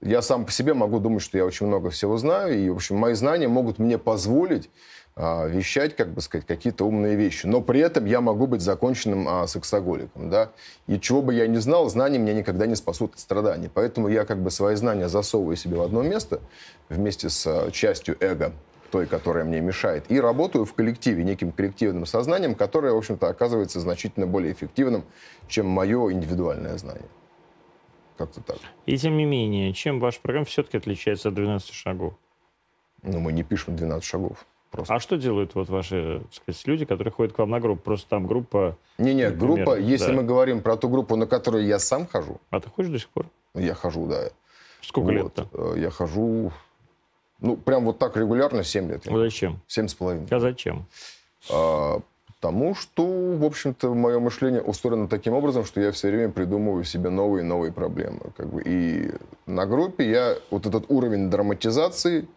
я 0.00 0.20
сам 0.20 0.44
по 0.44 0.50
себе 0.50 0.74
могу 0.74 0.98
думать, 0.98 1.22
что 1.22 1.38
я 1.38 1.44
очень 1.44 1.68
много 1.68 1.90
всего 1.90 2.16
знаю, 2.16 2.58
и, 2.58 2.68
в 2.68 2.74
общем, 2.74 2.96
мои 2.96 3.14
знания 3.14 3.46
могут 3.46 3.78
мне 3.78 3.98
позволить 3.98 4.68
вещать, 5.18 5.96
как 5.96 6.12
бы 6.12 6.20
сказать, 6.20 6.46
какие-то 6.46 6.84
умные 6.84 7.16
вещи. 7.16 7.46
Но 7.46 7.60
при 7.60 7.80
этом 7.80 8.04
я 8.04 8.20
могу 8.20 8.46
быть 8.46 8.60
законченным 8.60 9.26
а, 9.28 9.46
сексоголиком, 9.48 10.30
да. 10.30 10.52
И 10.86 11.00
чего 11.00 11.22
бы 11.22 11.34
я 11.34 11.48
ни 11.48 11.56
знал, 11.56 11.88
знания 11.88 12.18
меня 12.18 12.34
никогда 12.34 12.66
не 12.66 12.76
спасут 12.76 13.14
от 13.14 13.20
страданий. 13.20 13.68
Поэтому 13.72 14.08
я 14.08 14.24
как 14.24 14.40
бы 14.40 14.50
свои 14.50 14.76
знания 14.76 15.08
засовываю 15.08 15.56
себе 15.56 15.76
в 15.76 15.82
одно 15.82 16.02
место 16.02 16.40
вместе 16.88 17.30
с 17.30 17.44
а, 17.46 17.70
частью 17.72 18.16
эго, 18.20 18.52
той, 18.92 19.06
которая 19.06 19.44
мне 19.44 19.60
мешает, 19.60 20.04
и 20.08 20.20
работаю 20.20 20.64
в 20.64 20.72
коллективе, 20.72 21.24
неким 21.24 21.50
коллективным 21.50 22.06
сознанием, 22.06 22.54
которое, 22.54 22.92
в 22.92 22.96
общем-то, 22.96 23.28
оказывается 23.28 23.80
значительно 23.80 24.26
более 24.26 24.52
эффективным, 24.52 25.04
чем 25.48 25.66
мое 25.66 26.12
индивидуальное 26.12 26.78
знание. 26.78 27.08
Как-то 28.16 28.40
так. 28.40 28.58
И 28.86 28.96
тем 28.96 29.16
не 29.16 29.24
менее, 29.24 29.72
чем 29.72 29.98
ваш 29.98 30.20
программа 30.20 30.46
все-таки 30.46 30.76
отличается 30.76 31.28
от 31.28 31.34
12 31.34 31.72
шагов? 31.72 32.14
Ну, 33.02 33.20
мы 33.20 33.32
не 33.32 33.42
пишем 33.42 33.76
12 33.76 34.04
шагов. 34.04 34.46
Просто. 34.70 34.94
А 34.94 35.00
что 35.00 35.16
делают 35.16 35.54
вот 35.54 35.68
ваши 35.68 36.22
сказать, 36.30 36.66
люди, 36.66 36.84
которые 36.84 37.12
ходят 37.12 37.34
к 37.34 37.38
вам 37.38 37.50
на 37.50 37.60
группу? 37.60 37.82
Просто 37.82 38.08
там 38.08 38.26
группа... 38.26 38.76
Не-не, 38.98 39.30
группа, 39.30 39.78
если 39.78 40.08
да. 40.08 40.12
мы 40.12 40.22
говорим 40.24 40.60
про 40.60 40.76
ту 40.76 40.88
группу, 40.88 41.16
на 41.16 41.26
которую 41.26 41.64
я 41.64 41.78
сам 41.78 42.06
хожу... 42.06 42.40
А 42.50 42.60
ты 42.60 42.68
ходишь 42.68 42.90
до 42.90 42.98
сих 42.98 43.08
пор? 43.08 43.26
Я 43.54 43.74
хожу, 43.74 44.06
да. 44.06 44.28
Сколько 44.82 45.06
вот. 45.06 45.12
лет-то? 45.12 45.48
Э, 45.52 45.74
я 45.78 45.90
хожу, 45.90 46.52
ну, 47.40 47.56
прям 47.56 47.84
вот 47.84 47.98
так 47.98 48.16
регулярно 48.16 48.62
7 48.62 48.90
лет. 48.90 49.02
Ну, 49.06 49.18
зачем? 49.18 49.60
Семь 49.66 49.88
с 49.88 49.94
половиной. 49.94 50.26
А 50.30 50.38
зачем? 50.38 50.86
А, 51.50 52.00
потому 52.26 52.74
что, 52.74 53.04
в 53.04 53.44
общем-то, 53.44 53.94
мое 53.94 54.18
мышление 54.18 54.62
устроено 54.62 55.08
таким 55.08 55.34
образом, 55.34 55.64
что 55.64 55.80
я 55.80 55.92
все 55.92 56.08
время 56.08 56.30
придумываю 56.30 56.84
себе 56.84 57.10
новые 57.10 57.42
и 57.42 57.46
новые 57.46 57.72
проблемы. 57.72 58.20
Как 58.36 58.48
бы. 58.52 58.62
И 58.64 59.12
на 59.46 59.66
группе 59.66 60.08
я 60.08 60.36
вот 60.50 60.66
этот 60.66 60.84
уровень 60.88 61.30
драматизации 61.30 62.28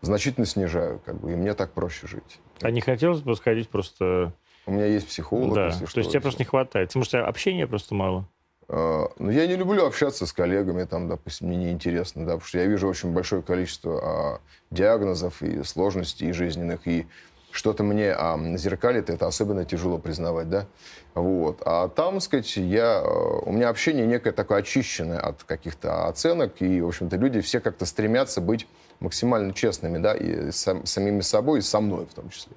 значительно 0.00 0.46
снижаю, 0.46 1.00
как 1.04 1.20
бы, 1.20 1.32
и 1.32 1.36
мне 1.36 1.54
так 1.54 1.72
проще 1.72 2.06
жить. 2.06 2.40
А 2.60 2.70
не 2.70 2.80
хотелось 2.80 3.20
бы 3.20 3.34
сходить 3.36 3.68
просто... 3.68 4.32
У 4.66 4.72
меня 4.72 4.86
есть 4.86 5.08
психолог, 5.08 5.54
да. 5.54 5.66
если 5.66 5.84
То 5.84 5.90
что. 5.90 6.00
есть 6.00 6.10
тебе 6.10 6.20
просто 6.20 6.42
не 6.42 6.46
хватает. 6.46 6.88
Потому 6.88 7.04
что 7.04 7.26
общения 7.26 7.66
просто 7.66 7.94
мало. 7.94 8.28
Uh, 8.68 9.10
ну, 9.18 9.30
я 9.30 9.46
не 9.46 9.56
люблю 9.56 9.86
общаться 9.86 10.26
с 10.26 10.32
коллегами, 10.34 10.84
там, 10.84 11.08
допустим, 11.08 11.48
мне 11.48 11.56
неинтересно, 11.56 12.26
да, 12.26 12.32
потому 12.32 12.48
что 12.48 12.58
я 12.58 12.66
вижу 12.66 12.86
очень 12.86 13.14
большое 13.14 13.40
количество 13.40 14.00
а, 14.02 14.40
диагнозов 14.70 15.40
и 15.40 15.62
сложностей 15.62 16.32
жизненных, 16.32 16.86
и 16.86 17.06
что-то 17.50 17.82
мне 17.82 18.12
а, 18.12 18.38
зеркалит, 18.58 19.08
это 19.08 19.26
особенно 19.26 19.64
тяжело 19.64 19.96
признавать, 19.96 20.50
да, 20.50 20.66
вот. 21.14 21.62
А 21.64 21.88
там, 21.88 22.20
сказать, 22.20 22.58
я, 22.58 23.02
у 23.02 23.50
меня 23.52 23.70
общение 23.70 24.06
некое 24.06 24.32
такое 24.32 24.58
очищенное 24.58 25.18
от 25.18 25.44
каких-то 25.44 26.06
оценок, 26.06 26.60
и, 26.60 26.82
в 26.82 26.88
общем-то, 26.88 27.16
люди 27.16 27.40
все 27.40 27.60
как-то 27.60 27.86
стремятся 27.86 28.42
быть 28.42 28.66
максимально 29.00 29.52
честными, 29.52 29.98
да, 29.98 30.14
и 30.14 30.50
с 30.50 30.82
самими 30.84 31.20
собой, 31.20 31.60
и 31.60 31.62
со 31.62 31.80
мной 31.80 32.06
в 32.06 32.14
том 32.14 32.30
числе. 32.30 32.56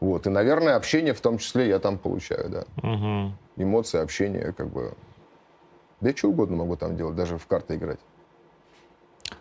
Вот. 0.00 0.26
И, 0.26 0.30
наверное, 0.30 0.76
общение 0.76 1.14
в 1.14 1.20
том 1.20 1.38
числе 1.38 1.68
я 1.68 1.78
там 1.78 1.98
получаю, 1.98 2.48
да. 2.48 2.64
Угу. 2.82 3.32
Эмоции, 3.62 4.00
общение, 4.00 4.52
как 4.52 4.70
бы... 4.70 4.94
Да 6.00 6.10
я 6.10 6.16
что 6.16 6.28
угодно 6.28 6.56
могу 6.56 6.76
там 6.76 6.96
делать, 6.96 7.16
даже 7.16 7.38
в 7.38 7.46
карты 7.46 7.76
играть. 7.76 8.00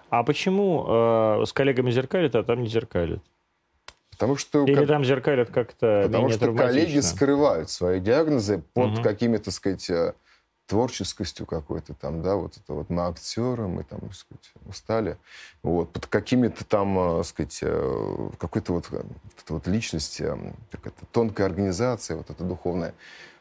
А 0.09 0.23
почему 0.23 0.85
э, 0.87 1.45
с 1.45 1.53
коллегами 1.53 1.91
зеркалят, 1.91 2.35
а 2.35 2.43
там 2.43 2.61
не 2.61 2.69
зеркалят? 2.69 3.21
Потому 4.11 4.37
что... 4.37 4.63
Или 4.63 4.75
как... 4.75 4.87
там 4.87 5.03
зеркалят 5.03 5.49
как-то 5.49 6.03
Потому 6.05 6.29
что 6.29 6.53
коллеги 6.53 6.99
скрывают 6.99 7.69
свои 7.69 7.99
диагнозы 7.99 8.63
под 8.73 8.93
угу. 8.93 9.01
какими-то, 9.01 9.51
сказать, 9.51 9.89
э, 9.89 10.13
творческостью 10.67 11.45
какой-то 11.45 11.93
там, 11.93 12.21
да, 12.21 12.35
вот 12.35 12.57
это 12.57 12.73
вот 12.73 12.89
мы 12.89 13.03
актеры, 13.03 13.67
мы 13.67 13.83
там, 13.83 13.99
так 13.99 14.13
сказать, 14.13 14.51
устали, 14.65 15.17
вот, 15.61 15.91
под 15.91 16.07
какими-то 16.07 16.63
там, 16.65 16.95
так 16.95 17.19
э, 17.19 17.23
сказать, 17.23 17.59
э, 17.61 18.29
какой-то 18.37 18.73
вот, 18.73 18.89
вот, 18.89 19.05
это 19.43 19.53
вот 19.53 19.67
личность, 19.67 20.21
как 20.71 20.87
это, 20.87 21.05
тонкая 21.11 21.47
организация, 21.47 22.17
вот 22.17 22.29
это 22.29 22.43
духовная, 22.43 22.93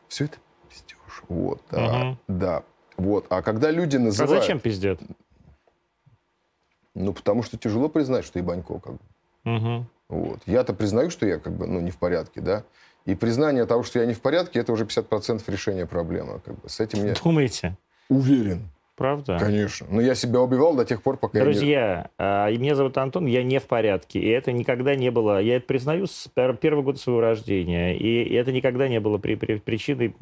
все 0.09 0.25
это 0.25 0.39
пиздеж, 0.69 1.23
вот, 1.29 1.63
угу. 1.71 1.81
а, 1.81 2.17
да, 2.29 2.65
вот, 2.97 3.27
а 3.31 3.43
когда 3.43 3.71
люди 3.71 3.97
называют... 3.97 4.39
А 4.39 4.41
зачем 4.41 4.61
пиздят? 4.61 5.01
Ну, 6.95 7.13
потому 7.13 7.43
что 7.43 7.57
тяжело 7.57 7.89
признать, 7.89 8.25
что 8.25 8.39
ебанько, 8.39 8.79
как 8.79 8.95
бы. 8.95 9.57
Угу. 9.57 9.87
Вот. 10.09 10.41
Я-то 10.45 10.75
признаю, 10.75 11.09
что 11.11 11.25
я 11.25 11.39
как 11.39 11.55
бы, 11.55 11.67
ну, 11.67 11.81
не 11.81 11.91
в 11.91 11.97
порядке, 11.97 12.41
да, 12.41 12.65
и 13.05 13.15
признание 13.15 13.67
того, 13.67 13.83
что 13.83 13.99
я 13.99 14.07
не 14.07 14.15
в 14.15 14.21
порядке, 14.21 14.61
это 14.61 14.73
уже 14.73 14.85
50% 14.85 15.43
решения 15.49 15.87
проблемы. 15.87 16.41
Как 16.45 16.61
бы. 16.61 16.69
С 16.69 16.81
этим 16.81 17.05
я... 17.05 17.15
Думаете? 17.15 17.77
Уверен. 18.09 18.69
Правда? 18.95 19.39
Конечно. 19.41 19.87
Но 19.91 20.01
я 20.01 20.15
себя 20.15 20.41
убивал 20.41 20.77
до 20.77 20.85
тех 20.85 21.03
пор, 21.03 21.17
пока 21.17 21.41
Друзья, 21.41 22.11
я 22.19 22.51
не... 22.51 22.59
меня 22.59 22.75
зовут 22.77 22.97
Антон, 22.99 23.27
я 23.27 23.43
не 23.43 23.59
в 23.59 23.65
порядке. 23.65 24.21
И 24.21 24.29
это 24.29 24.53
никогда 24.53 24.95
не 24.95 25.11
было... 25.11 25.41
Я 25.41 25.57
это 25.57 25.67
признаю 25.67 26.07
с 26.07 26.29
первого 26.35 26.83
года 26.83 26.99
своего 26.99 27.21
рождения. 27.21 27.97
И 27.97 28.33
это 28.35 28.53
никогда 28.53 28.89
не 28.89 29.01
было 29.01 29.19
при, 29.19 29.35
при, 29.35 29.59
причиной 29.59 30.15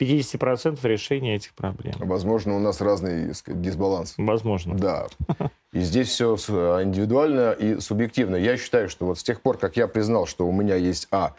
50% 0.00 0.78
решения 0.82 1.36
этих 1.36 1.54
проблем. 1.54 1.94
Возможно, 2.00 2.56
у 2.56 2.58
нас 2.58 2.80
разный 2.80 3.32
сказать, 3.34 3.62
дисбаланс. 3.62 4.14
Возможно. 4.18 4.76
Да. 4.76 5.06
И 5.72 5.80
здесь 5.80 6.08
все 6.08 6.34
индивидуально 6.82 7.52
и 7.52 7.80
субъективно. 7.80 8.36
Я 8.36 8.56
считаю, 8.56 8.88
что 8.88 9.06
вот 9.06 9.18
с 9.18 9.22
тех 9.22 9.40
пор, 9.40 9.56
как 9.56 9.76
я 9.76 9.86
признал, 9.86 10.26
что 10.26 10.46
у 10.46 10.52
меня 10.52 10.74
есть 10.74 11.06
А 11.10 11.26
а, 11.26 11.34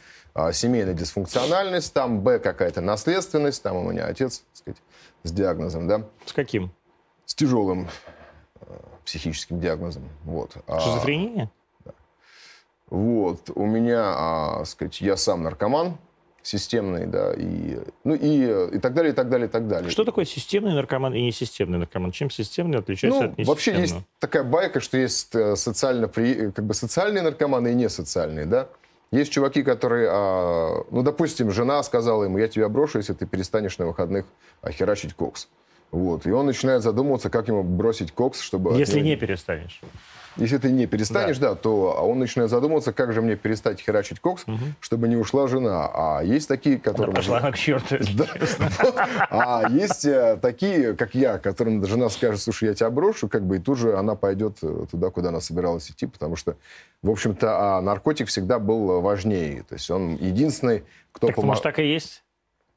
семейная 0.53 0.93
дисфункциональность, 0.93 1.93
там 1.93 2.21
Б 2.21 2.39
какая-то 2.39 2.81
наследственность, 2.81 3.63
там 3.63 3.77
у 3.77 3.91
меня 3.91 4.05
отец, 4.05 4.39
так 4.39 4.57
сказать, 4.57 4.81
с 5.23 5.31
диагнозом, 5.31 5.87
да. 5.87 6.03
С 6.25 6.33
каким? 6.33 6.71
С 7.25 7.33
тяжелым 7.35 7.87
э, 8.61 8.65
психическим 9.05 9.59
диагнозом. 9.59 10.03
Вот. 10.23 10.51
А, 10.67 10.79
Шизофрения? 10.79 11.49
да. 11.85 11.91
Вот. 12.89 13.49
У 13.55 13.65
меня, 13.65 14.13
а, 14.15 14.65
сказать, 14.65 14.99
я 15.01 15.15
сам 15.17 15.43
наркоман, 15.43 15.97
системный, 16.45 17.07
да, 17.07 17.33
и, 17.33 17.79
ну, 18.03 18.13
и, 18.13 18.75
и 18.75 18.79
так 18.79 18.93
далее, 18.93 19.13
и 19.13 19.15
так 19.15 19.29
далее, 19.29 19.47
и 19.47 19.51
так 19.51 19.67
далее. 19.67 19.89
Что 19.89 20.03
такое 20.03 20.25
системный 20.25 20.73
наркоман 20.73 21.13
и 21.15 21.21
несистемный 21.21 21.79
наркоман? 21.79 22.11
Чем 22.11 22.29
системный 22.29 22.79
отличается 22.79 23.21
ну, 23.21 23.25
от 23.25 23.37
несистемного? 23.37 23.55
Вообще 23.55 23.79
есть 23.79 23.95
такая 24.19 24.43
байка, 24.43 24.79
что 24.79 24.97
есть 24.97 25.33
э, 25.33 25.55
социально, 25.55 26.07
как 26.07 26.65
бы 26.65 26.73
социальные 26.75 27.23
наркоманы 27.23 27.71
и 27.71 27.75
несоциальные, 27.75 28.45
да. 28.45 28.69
Есть 29.15 29.31
чуваки, 29.31 29.63
которые, 29.63 30.09
а, 30.11 30.83
ну, 30.91 31.01
допустим, 31.01 31.49
жена 31.49 31.81
сказала 31.83 32.25
ему, 32.25 32.37
я 32.37 32.49
тебя 32.49 32.67
брошу, 32.67 32.97
если 32.97 33.13
ты 33.13 33.25
перестанешь 33.25 33.77
на 33.77 33.85
выходных 33.85 34.25
херачить 34.69 35.13
кокс. 35.13 35.47
Вот. 35.91 36.25
И 36.27 36.31
он 36.31 36.47
начинает 36.47 36.83
задумываться, 36.83 37.29
как 37.29 37.47
ему 37.47 37.63
бросить 37.63 38.11
кокс, 38.11 38.41
чтобы... 38.41 38.77
Если 38.77 38.99
не 38.99 39.15
перестанешь. 39.15 39.79
Если 40.37 40.57
ты 40.57 40.71
не 40.71 40.85
перестанешь, 40.85 41.37
да, 41.37 41.49
да 41.49 41.55
то 41.55 41.95
а 41.97 42.01
он 42.01 42.19
начинает 42.19 42.49
задумываться, 42.49 42.91
как 42.93 43.13
же 43.13 43.21
мне 43.21 43.35
перестать 43.35 43.79
херачить 43.79 44.19
кокс, 44.19 44.43
угу. 44.45 44.57
чтобы 44.79 45.07
не 45.07 45.15
ушла 45.15 45.47
жена. 45.47 45.89
А 45.93 46.21
есть 46.21 46.47
такие, 46.47 46.77
которые... 46.77 47.13
Она 47.13 47.15
пошла 47.15 47.51
к 47.51 47.57
черту. 47.57 47.97
Да. 48.15 48.25
А 49.29 49.69
есть 49.69 50.05
э, 50.05 50.37
такие, 50.41 50.95
как 50.95 51.15
я, 51.15 51.37
которым 51.37 51.85
жена 51.85 52.09
скажет, 52.09 52.41
слушай, 52.41 52.69
я 52.69 52.75
тебя 52.75 52.89
брошу, 52.89 53.27
как 53.27 53.43
бы, 53.43 53.57
и 53.57 53.59
тут 53.59 53.77
же 53.77 53.97
она 53.97 54.15
пойдет 54.15 54.57
э, 54.61 54.85
туда, 54.89 55.09
куда 55.09 55.29
она 55.29 55.41
собиралась 55.41 55.89
идти, 55.89 56.05
потому 56.05 56.35
что, 56.35 56.57
в 57.01 57.09
общем-то, 57.09 57.77
а 57.77 57.81
наркотик 57.81 58.27
всегда 58.27 58.59
был 58.59 59.01
важнее. 59.01 59.63
То 59.63 59.75
есть 59.75 59.89
он 59.89 60.15
единственный, 60.15 60.83
кто... 61.11 61.27
Так, 61.27 61.37
может, 61.37 61.63
так 61.63 61.79
и 61.79 61.85
есть? 61.85 62.24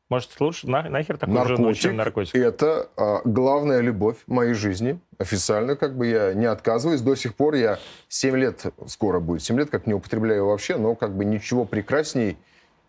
Может, 0.08 0.40
лучше 0.40 0.68
на, 0.68 0.82
нахер 0.88 1.18
такую 1.18 1.46
жену, 1.46 1.74
чем 1.74 1.96
наркотик? 1.96 2.34
это 2.34 2.88
а, 2.96 3.20
главная 3.24 3.80
любовь 3.80 4.16
моей 4.26 4.54
жизни. 4.54 4.98
Официально 5.18 5.76
как 5.76 5.96
бы 5.96 6.06
я 6.06 6.32
не 6.32 6.46
отказываюсь. 6.46 7.02
До 7.02 7.14
сих 7.14 7.34
пор 7.34 7.54
я 7.54 7.78
7 8.08 8.36
лет, 8.36 8.66
скоро 8.86 9.20
будет 9.20 9.42
7 9.42 9.58
лет, 9.58 9.70
как 9.70 9.86
не 9.86 9.92
употребляю 9.92 10.46
вообще, 10.46 10.76
но 10.76 10.94
как 10.94 11.14
бы 11.14 11.26
ничего 11.26 11.66
прекрасней 11.66 12.38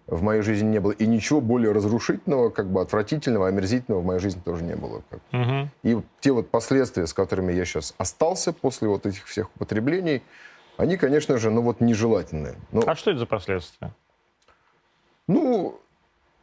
в 0.07 0.23
моей 0.23 0.41
жизни 0.41 0.69
не 0.69 0.79
было. 0.79 0.91
И 0.91 1.05
ничего 1.05 1.41
более 1.41 1.73
разрушительного, 1.73 2.49
как 2.49 2.71
бы 2.71 2.81
отвратительного, 2.81 3.49
омерзительного 3.49 4.01
в 4.01 4.05
моей 4.05 4.19
жизни 4.19 4.39
тоже 4.39 4.63
не 4.63 4.75
было. 4.75 5.03
Как. 5.09 5.19
Угу. 5.33 5.69
И 5.83 6.01
те 6.21 6.31
вот 6.31 6.49
последствия, 6.49 7.05
с 7.05 7.13
которыми 7.13 7.51
я 7.51 7.65
сейчас 7.65 7.93
остался 7.97 8.53
после 8.53 8.87
вот 8.87 9.05
этих 9.05 9.25
всех 9.25 9.49
употреблений, 9.55 10.23
они, 10.77 10.95
конечно 10.95 11.37
же, 11.37 11.51
ну 11.51 11.61
вот 11.61 11.81
нежелательные. 11.81 12.55
Но... 12.71 12.81
А 12.85 12.95
что 12.95 13.11
это 13.11 13.19
за 13.19 13.25
последствия? 13.25 13.93
Ну, 15.27 15.79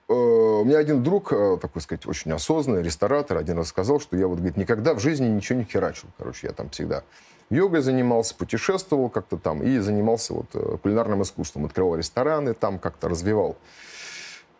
у 0.09 0.65
меня 0.65 0.79
один 0.79 1.03
друг, 1.03 1.33
э, 1.33 1.59
такой 1.61 1.83
сказать, 1.83 2.07
очень 2.07 2.33
осознанный 2.33 2.83
ресторатор, 2.83 3.37
один 3.39 3.59
раз 3.59 3.69
сказал, 3.69 4.01
что 4.01 4.17
я 4.17 4.27
вот, 4.27 4.37
говорит, 4.37 4.57
никогда 4.57 4.95
в 4.95 5.01
жизни 5.01 5.27
ничего 5.27 5.59
не 5.59 5.65
херачил. 5.65 6.09
Короче, 6.17 6.47
я 6.47 6.53
там 6.53 6.71
всегда 6.71 7.03
йогой 7.51 7.81
занимался, 7.81 8.35
путешествовал 8.35 9.09
как-то 9.09 9.37
там 9.37 9.63
и 9.63 9.79
занимался 9.79 10.35
вот 10.35 10.47
э, 10.55 10.79
кулинарным 10.83 11.23
искусством. 11.23 11.67
Открывал 11.67 11.97
рестораны, 11.97 12.55
там 12.55 12.79
как-то 12.79 13.09
развивал 13.09 13.57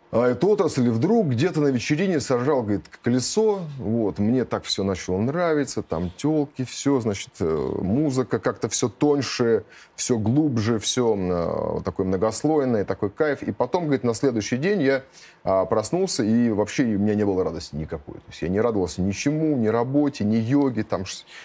а 0.09 0.27
эту 0.27 0.47
отрасль, 0.47 0.89
вдруг 0.89 1.27
где-то 1.27 1.59
на 1.59 1.67
вечерине 1.67 2.21
сажал, 2.21 2.63
говорит, 2.63 2.85
колесо, 3.03 3.61
вот, 3.77 4.19
мне 4.19 4.45
так 4.45 4.63
все 4.63 4.83
начало 4.83 5.17
нравиться, 5.17 5.81
там 5.81 6.11
телки, 6.15 6.63
все, 6.63 7.01
значит, 7.01 7.31
э, 7.41 7.75
музыка 7.81 8.39
как-то 8.39 8.69
все 8.69 8.87
тоньше, 8.87 9.65
все 9.95 10.17
глубже, 10.17 10.79
все 10.79 11.13
э, 11.17 11.81
такое 11.83 12.05
многослойное, 12.05 12.85
такой 12.85 13.09
кайф. 13.09 13.43
И 13.43 13.51
потом, 13.51 13.83
говорит, 13.83 14.05
на 14.05 14.13
следующий 14.13 14.55
день 14.57 14.81
я 14.81 15.03
а, 15.43 15.65
проснулся, 15.65 16.23
и 16.23 16.49
вообще 16.51 16.83
у 16.83 16.99
меня 16.99 17.15
не 17.15 17.25
было 17.25 17.43
радости 17.43 17.75
никакой. 17.75 18.15
То 18.15 18.29
есть 18.29 18.41
я 18.41 18.49
не 18.49 18.61
радовался 18.61 19.01
ничему, 19.01 19.55
ни 19.57 19.67
работе, 19.67 20.23
ни 20.23 20.35
йоге, 20.35 20.83
там, 20.83 21.03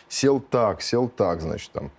сел 0.08 0.40
так, 0.40 0.82
сел 0.82 1.08
так, 1.08 1.40
значит, 1.40 1.72
там. 1.72 1.90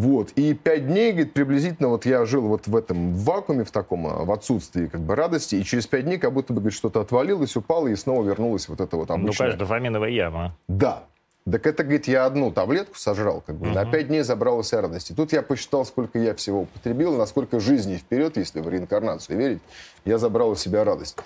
Вот. 0.00 0.30
И 0.30 0.54
пять 0.54 0.86
дней, 0.86 1.12
говорит, 1.12 1.34
приблизительно 1.34 1.88
вот 1.88 2.06
я 2.06 2.24
жил 2.24 2.48
вот 2.48 2.66
в 2.66 2.74
этом 2.74 3.14
вакууме, 3.14 3.64
в 3.64 3.70
таком, 3.70 4.06
а, 4.06 4.24
в 4.24 4.32
отсутствии 4.32 4.86
как 4.86 5.02
бы 5.02 5.14
радости, 5.14 5.56
и 5.56 5.62
через 5.62 5.86
пять 5.86 6.06
дней 6.06 6.16
как 6.16 6.32
будто 6.32 6.54
бы, 6.54 6.60
говорит, 6.60 6.76
что-то 6.76 7.02
отвалилось, 7.02 7.54
упало, 7.54 7.86
и 7.88 7.94
снова 7.96 8.24
вернулось 8.24 8.66
вот 8.70 8.80
это 8.80 8.96
вот 8.96 9.10
обычное. 9.10 9.30
Ну, 9.30 9.36
конечно, 9.36 9.58
дофаминовая 9.58 10.10
яма. 10.10 10.56
Да. 10.68 11.04
Так 11.50 11.66
это, 11.66 11.82
говорит, 11.82 12.08
я 12.08 12.24
одну 12.24 12.50
таблетку 12.50 12.96
сожрал, 12.96 13.42
как 13.46 13.56
бы, 13.56 13.66
угу. 13.66 13.74
на 13.74 13.84
пять 13.84 14.08
дней 14.08 14.22
забрал 14.22 14.62
вся 14.62 14.80
радость. 14.80 15.10
И 15.10 15.14
тут 15.14 15.34
я 15.34 15.42
посчитал, 15.42 15.84
сколько 15.84 16.18
я 16.18 16.34
всего 16.34 16.62
употребил, 16.62 17.18
насколько 17.18 17.60
жизни 17.60 17.96
вперед, 17.96 18.38
если 18.38 18.60
в 18.60 18.68
реинкарнацию 18.70 19.36
верить, 19.36 19.60
я 20.06 20.16
забрал 20.16 20.50
у 20.50 20.54
себя 20.54 20.82
радость. 20.82 21.18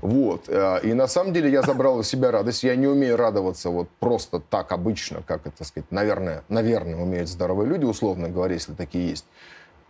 Вот. 0.00 0.48
Э, 0.48 0.80
и 0.82 0.92
на 0.92 1.06
самом 1.06 1.32
деле 1.32 1.50
я 1.50 1.62
забрал 1.62 1.98
у 1.98 2.02
себя 2.02 2.30
радость. 2.30 2.64
Я 2.64 2.76
не 2.76 2.86
умею 2.86 3.16
радоваться 3.16 3.70
вот 3.70 3.88
просто 4.00 4.40
так 4.40 4.72
обычно, 4.72 5.22
как 5.22 5.46
это 5.46 5.64
сказать, 5.64 5.90
наверное, 5.90 6.44
наверное, 6.48 6.96
умеют 6.96 7.28
здоровые 7.28 7.68
люди, 7.68 7.84
условно 7.84 8.28
говоря, 8.28 8.54
если 8.54 8.74
такие 8.74 9.10
есть. 9.10 9.26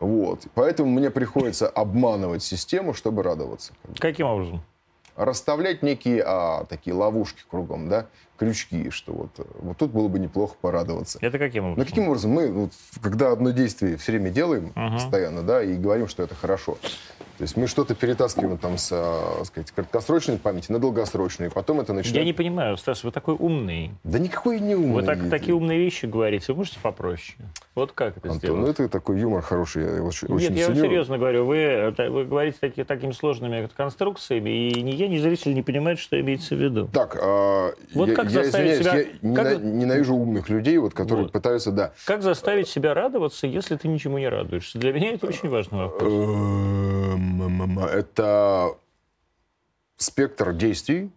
Вот. 0.01 0.43
Поэтому 0.55 0.91
мне 0.91 1.11
приходится 1.11 1.69
обманывать 1.69 2.43
систему, 2.43 2.95
чтобы 2.95 3.23
радоваться. 3.23 3.73
Каким 3.99 4.27
образом? 4.27 4.63
Расставлять 5.17 5.83
некие 5.83 6.23
а, 6.27 6.65
такие 6.65 6.95
ловушки 6.95 7.45
кругом, 7.49 7.89
да, 7.89 8.07
крючки, 8.37 8.91
что 8.91 9.13
вот, 9.13 9.47
вот 9.61 9.77
тут 9.77 9.91
было 9.91 10.09
бы 10.09 10.19
неплохо 10.19 10.57
порадоваться. 10.61 11.19
Это 11.21 11.39
каким 11.39 11.65
образом? 11.65 11.79
Ну, 11.79 11.85
каким 11.85 12.09
образом? 12.09 12.31
Мы, 12.31 12.53
вот, 12.53 12.73
когда 13.03 13.33
одно 13.33 13.51
действие 13.51 13.97
все 13.97 14.13
время 14.13 14.31
делаем 14.31 14.73
uh-huh. 14.75 14.95
постоянно, 14.95 15.43
да, 15.43 15.63
и 15.63 15.75
говорим, 15.75 16.09
что 16.09 16.23
это 16.23 16.35
хорошо, 16.35 16.79
то 17.37 17.43
есть 17.43 17.57
мы 17.57 17.67
что-то 17.67 17.97
перетаскиваем 17.97 18.59
там 18.59 18.79
с, 18.79 18.91
э, 18.93 19.45
сказать, 19.45 19.73
краткосрочной 19.73 20.39
памяти 20.39 20.71
на 20.71 20.79
долгосрочную, 20.79 21.51
и 21.51 21.53
потом 21.53 21.81
это 21.81 21.93
начинает... 21.93 22.19
Я 22.19 22.25
не 22.25 22.33
понимаю, 22.33 22.77
Стас, 22.77 23.03
вы 23.03 23.11
такой 23.11 23.35
умный. 23.35 23.91
Да 24.05 24.21
никакой 24.21 24.61
не 24.61 24.77
умный. 24.77 24.95
Вы 24.95 25.03
так, 25.03 25.29
такие 25.31 25.53
умные 25.53 25.81
вещи 25.81 26.07
говорите, 26.07 26.53
вы 26.53 26.59
можете 26.59 26.79
попроще? 26.79 27.37
Вот 27.75 27.91
как 27.91 28.17
это 28.19 28.29
Антон, 28.29 28.39
сделать? 28.39 28.61
ну 28.61 28.69
это 28.69 28.89
такой 28.89 29.19
юмор 29.19 29.43
хороший, 29.43 29.97
я 29.97 30.03
очень, 30.03 30.29
Нет, 30.29 30.37
очень 30.37 30.57
я 30.57 30.67
ценю. 30.67 30.85
серьезно 30.85 31.19
говорю, 31.19 31.45
вы, 31.45 31.93
вы 31.99 32.25
говорите 32.25 32.59
таки, 32.61 32.85
такими 32.85 33.11
сложными 33.11 33.69
конструкциями, 33.77 34.69
и 34.69 34.81
ни 34.83 34.93
я, 34.93 35.09
ни 35.09 35.19
зритель 35.19 35.55
не 35.55 35.63
понимают, 35.63 35.99
что 35.99 36.21
имеется 36.21 36.55
в 36.55 36.59
виду. 36.59 36.89
Так, 36.93 37.19
а, 37.21 37.73
вот 37.95 38.11
я, 38.11 38.15
как 38.15 38.31
заставить 38.43 38.79
себя... 38.79 38.99
я 38.99 39.35
как... 39.35 39.63
ненавижу 39.63 40.15
умных 40.15 40.49
людей, 40.49 40.79
вот, 40.79 40.95
которые 40.95 41.25
вот. 41.25 41.33
пытаются, 41.33 41.71
да. 41.71 41.93
Как 42.07 42.23
заставить 42.23 42.69
себя 42.69 42.95
радоваться, 42.95 43.47
если 43.47 43.77
ты 43.77 43.89
ничему 43.89 44.19
не 44.19 44.29
радуешься? 44.29 44.79
Для 44.79 44.93
меня 44.93 45.13
это 45.13 45.27
очень 45.27 45.49
важный 45.49 45.79
вопрос 45.79 46.13
эм, 46.13 47.79
это 47.79 48.77
спектр 49.97 50.53
действий, 50.53 51.11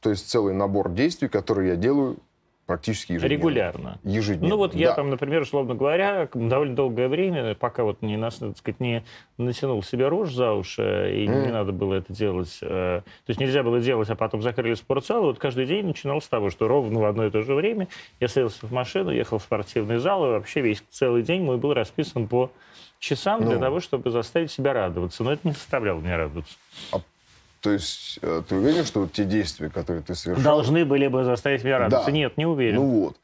то 0.00 0.10
есть 0.10 0.28
целый 0.28 0.54
набор 0.54 0.90
действий, 0.90 1.28
которые 1.28 1.70
я 1.70 1.76
делаю 1.76 2.18
практически 2.66 3.12
ежедневно. 3.12 3.34
Регулярно. 3.34 3.98
Ежедневно. 4.04 4.48
Ну 4.48 4.56
вот 4.56 4.72
да. 4.72 4.78
я 4.78 4.94
там, 4.94 5.10
например, 5.10 5.42
условно 5.42 5.74
говоря, 5.74 6.28
довольно 6.32 6.74
долгое 6.74 7.08
время, 7.08 7.54
пока 7.54 7.84
вот 7.84 8.02
не, 8.02 8.18
так 8.18 8.56
сказать, 8.56 8.80
не 8.80 9.04
натянул 9.38 9.82
себе 9.82 10.08
рожь 10.08 10.32
за 10.32 10.52
уши, 10.52 11.12
и 11.14 11.26
mm. 11.26 11.46
не 11.46 11.52
надо 11.52 11.72
было 11.72 11.94
это 11.94 12.12
делать, 12.12 12.58
э, 12.62 13.00
то 13.02 13.28
есть 13.28 13.40
нельзя 13.40 13.62
было 13.62 13.80
делать, 13.80 14.08
а 14.10 14.14
потом 14.14 14.42
закрыли 14.42 14.74
спортзал, 14.74 15.22
вот 15.22 15.38
каждый 15.38 15.66
день 15.66 15.86
начинал 15.86 16.20
с 16.20 16.28
того, 16.28 16.50
что 16.50 16.68
ровно 16.68 17.00
в 17.00 17.04
одно 17.04 17.26
и 17.26 17.30
то 17.30 17.42
же 17.42 17.54
время 17.54 17.88
я 18.20 18.28
садился 18.28 18.66
в 18.66 18.72
машину, 18.72 19.10
ехал 19.10 19.38
в 19.38 19.42
спортивный 19.42 19.98
зал, 19.98 20.26
и 20.26 20.30
вообще 20.30 20.60
весь 20.60 20.82
целый 20.90 21.22
день 21.22 21.42
мой 21.42 21.56
был 21.56 21.74
расписан 21.74 22.28
по 22.28 22.50
часам 23.02 23.40
ну. 23.42 23.50
для 23.50 23.58
того, 23.58 23.80
чтобы 23.80 24.10
заставить 24.10 24.50
себя 24.50 24.72
радоваться. 24.72 25.24
Но 25.24 25.32
это 25.32 25.46
не 25.46 25.52
заставляло 25.52 26.00
меня 26.00 26.16
радоваться. 26.16 26.54
А, 26.92 27.00
то 27.62 27.70
есть 27.70 28.18
э, 28.22 28.42
ты 28.48 28.56
уверен, 28.56 28.84
что 28.84 29.00
вот 29.00 29.12
те 29.12 29.24
действия, 29.24 29.70
которые 29.70 30.02
ты 30.02 30.16
совершил... 30.16 30.44
Должны 30.44 30.84
были 30.84 31.06
бы 31.06 31.22
заставить 31.22 31.62
меня 31.62 31.78
радоваться? 31.78 32.10
Да. 32.10 32.16
Нет, 32.16 32.36
не 32.36 32.44
уверен. 32.44 32.76
Ну 32.76 32.86
вот. 32.86 33.16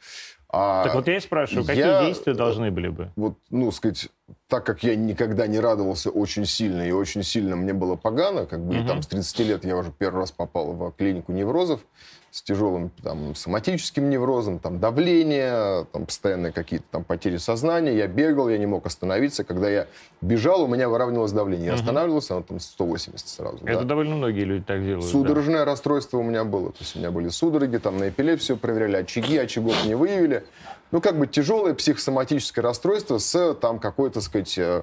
А 0.50 0.84
так 0.84 0.94
вот 0.94 1.08
я 1.08 1.16
и 1.16 1.20
спрашиваю, 1.20 1.66
какие 1.66 1.84
я, 1.84 2.06
действия 2.06 2.32
должны 2.32 2.70
были 2.70 2.88
бы? 2.88 3.10
Вот, 3.16 3.34
ну, 3.50 3.70
сказать, 3.70 4.08
так 4.46 4.64
как 4.64 4.82
я 4.82 4.96
никогда 4.96 5.46
не 5.46 5.60
радовался 5.60 6.08
очень 6.08 6.46
сильно, 6.46 6.88
и 6.88 6.92
очень 6.92 7.22
сильно 7.22 7.54
мне 7.54 7.74
было 7.74 7.96
погано, 7.96 8.46
как 8.46 8.64
бы, 8.64 8.76
угу. 8.76 8.84
и 8.84 8.86
там 8.86 9.02
с 9.02 9.08
30 9.08 9.38
лет 9.40 9.64
я 9.64 9.76
уже 9.76 9.90
первый 9.90 10.20
раз 10.20 10.32
попал 10.32 10.72
в 10.72 10.92
клинику 10.92 11.32
неврозов, 11.32 11.80
с 12.30 12.42
тяжелым 12.42 12.90
там, 13.02 13.34
соматическим 13.34 14.10
неврозом, 14.10 14.58
там 14.58 14.78
давление, 14.78 15.86
там 15.92 16.06
постоянные 16.06 16.52
какие-то 16.52 16.84
там 16.90 17.04
потери 17.04 17.38
сознания. 17.38 17.96
Я 17.96 18.06
бегал, 18.06 18.48
я 18.48 18.58
не 18.58 18.66
мог 18.66 18.84
остановиться. 18.86 19.44
Когда 19.44 19.68
я 19.68 19.86
бежал, 20.20 20.62
у 20.62 20.66
меня 20.66 20.88
выравнивалось 20.88 21.32
давление. 21.32 21.66
Я 21.66 21.72
угу. 21.72 21.80
останавливался, 21.80 22.34
оно 22.34 22.42
там 22.42 22.60
180 22.60 23.28
сразу. 23.28 23.58
Это 23.64 23.80
да. 23.80 23.84
довольно 23.84 24.16
многие 24.16 24.44
люди 24.44 24.64
так 24.64 24.84
делают. 24.84 25.06
Судорожное 25.06 25.60
да. 25.60 25.64
расстройство 25.64 26.18
у 26.18 26.22
меня 26.22 26.44
было. 26.44 26.70
То 26.70 26.78
есть 26.80 26.96
у 26.96 26.98
меня 26.98 27.10
были 27.10 27.28
судороги, 27.28 27.78
там 27.78 27.98
на 27.98 28.10
эпилепсию 28.10 28.58
проверяли, 28.58 28.96
очаги, 28.96 29.38
очагов 29.38 29.84
не 29.86 29.94
выявили. 29.94 30.44
Ну, 30.90 31.00
как 31.00 31.18
бы 31.18 31.26
тяжелое 31.26 31.74
психосоматическое 31.74 32.62
расстройство 32.62 33.18
с 33.18 33.54
там 33.54 33.78
какой-то, 33.78 34.14
так 34.14 34.22
сказать, 34.22 34.58
э, 34.58 34.82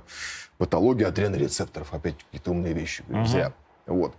патологией 0.57 1.07
адренорецепторов. 1.07 1.93
Опять 1.93 2.15
какие-то 2.17 2.51
умные 2.51 2.73
вещи. 2.73 3.03
Угу. 3.09 3.25
Зря. 3.25 3.53
Вот. 3.85 4.13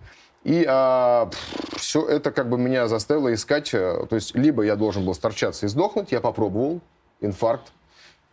И 0.47 0.65
а, 0.65 1.29
все 1.75 2.07
это 2.07 2.31
как 2.31 2.47
бы 2.47 2.57
меня 2.57 2.87
заставило 2.87 3.33
искать, 3.33 3.73
э, 3.73 4.05
то 4.09 4.15
есть 4.15 4.33
либо 4.33 4.63
я 4.63 4.77
должен 4.77 5.05
был 5.05 5.13
сторчаться 5.13 5.65
и 5.65 5.69
сдохнуть, 5.69 6.13
я 6.13 6.21
попробовал, 6.21 6.79
инфаркт. 7.19 7.73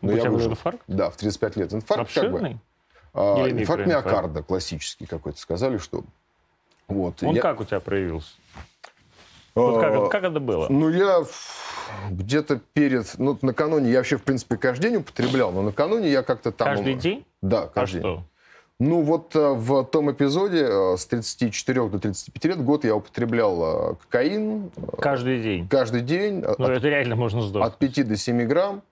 Но 0.01 0.13
У 0.13 0.17
я 0.17 0.31
выжил. 0.31 0.53
инфаркт? 0.53 0.85
Да, 0.87 1.11
в 1.11 1.17
35 1.17 1.57
лет. 1.57 1.75
Инфаркт 1.75 2.03
Обширный? 2.03 2.31
как 2.33 2.53
бы... 2.53 2.61
А, 3.15 3.51
инфаркт 3.51 3.87
миокарда 3.89 4.45
классический 4.45 5.07
какой-то, 5.07 5.41
сказали, 5.41 5.79
что... 5.79 6.05
Вот, 6.87 7.21
Он 7.25 7.35
я... 7.35 7.43
как 7.43 7.59
у 7.59 7.65
тебя 7.65 7.81
проявился? 7.81 8.35
Вот 9.57 9.81
как, 9.81 9.95
а, 9.97 10.07
как 10.07 10.23
это 10.23 10.39
было? 10.39 10.69
Ну, 10.69 10.91
я 10.91 11.25
где-то 12.11 12.61
перед... 12.75 13.19
Ну, 13.19 13.37
накануне 13.43 13.91
я 13.91 13.99
вообще, 13.99 14.19
в 14.19 14.23
принципе, 14.23 14.57
каждый 14.57 14.91
день 14.91 14.97
употреблял, 14.99 15.51
но 15.51 15.63
накануне 15.63 16.11
я 16.11 16.23
как-то 16.23 16.53
там... 16.53 16.77
Каждый 16.77 16.95
день? 16.95 17.27
Да, 17.43 17.67
каждый 17.67 17.99
а 17.99 18.03
день. 18.03 18.13
что? 18.13 18.25
Ну 18.81 19.03
вот 19.03 19.37
э, 19.37 19.53
в 19.53 19.85
том 19.85 20.11
эпизоде 20.11 20.65
э, 20.65 20.97
с 20.97 21.07
34 21.07 21.89
до 21.89 21.99
35 22.01 22.45
лет 22.45 22.65
год 22.65 22.85
я 22.85 22.97
употреблял 22.97 23.93
э, 23.93 23.95
кокаин. 24.03 24.71
Каждый 25.01 25.41
день? 25.41 25.69
Каждый 25.69 26.01
день. 26.01 26.41
Ну 26.41 26.53
от, 26.53 26.71
это 26.71 26.89
реально 26.89 27.15
можно 27.15 27.41
сдохнуть. 27.41 27.73
От 27.73 27.79
5 27.79 28.09
до 28.09 28.17
7 28.17 28.45
грамм. 28.47 28.83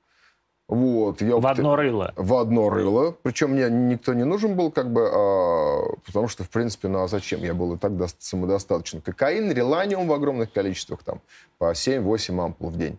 Вот, 0.69 1.21
я 1.21 1.37
в 1.37 1.47
одно 1.47 1.77
рыло? 1.77 2.15
В 2.17 2.35
одно 2.35 2.71
рыло. 2.71 3.15
Причем 3.23 3.51
мне 3.51 3.69
никто 3.69 4.15
не 4.15 4.25
нужен 4.25 4.55
был, 4.55 4.71
как 4.71 4.91
бы, 4.91 5.07
а, 5.13 5.97
потому 6.07 6.29
что, 6.29 6.45
в 6.45 6.49
принципе, 6.49 6.89
ну 6.89 7.03
а 7.03 7.09
зачем? 7.09 7.43
Я 7.43 7.53
был 7.53 7.75
и 7.75 7.77
так 7.77 7.97
до, 7.97 8.07
самодостаточен. 8.19 9.03
Кокаин, 9.03 9.53
реланиум 9.53 10.07
в 10.07 10.13
огромных 10.13 10.51
количествах, 10.51 11.03
там, 11.03 11.21
по 11.59 11.73
7-8 11.73 12.43
ампул 12.43 12.71
в 12.71 12.79
день. 12.79 12.99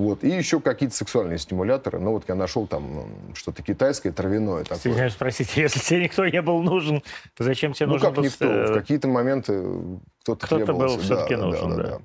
Вот. 0.00 0.24
И 0.24 0.28
еще 0.30 0.60
какие-то 0.60 0.96
сексуальные 0.96 1.36
стимуляторы. 1.36 2.00
Ну, 2.00 2.12
вот 2.12 2.24
я 2.26 2.34
нашел 2.34 2.66
там 2.66 3.06
что-то 3.34 3.62
китайское, 3.62 4.12
травяное 4.14 4.64
такое. 4.64 4.78
Извиняюсь, 4.78 5.12
спросите, 5.12 5.60
если 5.60 5.78
тебе 5.78 6.04
никто 6.04 6.26
не 6.26 6.40
был 6.40 6.62
нужен, 6.62 7.02
то 7.36 7.44
зачем 7.44 7.74
тебе 7.74 7.84
ну, 7.84 7.92
нужен 7.92 8.06
как 8.06 8.16
был... 8.16 8.24
никто. 8.24 8.46
В 8.46 8.72
какие-то 8.72 9.08
моменты 9.08 9.62
кто-то 10.22 10.46
Кто-то 10.46 10.72
был 10.72 10.98
все-таки 11.00 11.36
да, 11.36 11.42
нужен, 11.42 11.70
да. 11.70 11.76
да, 11.76 11.82
да. 11.82 11.98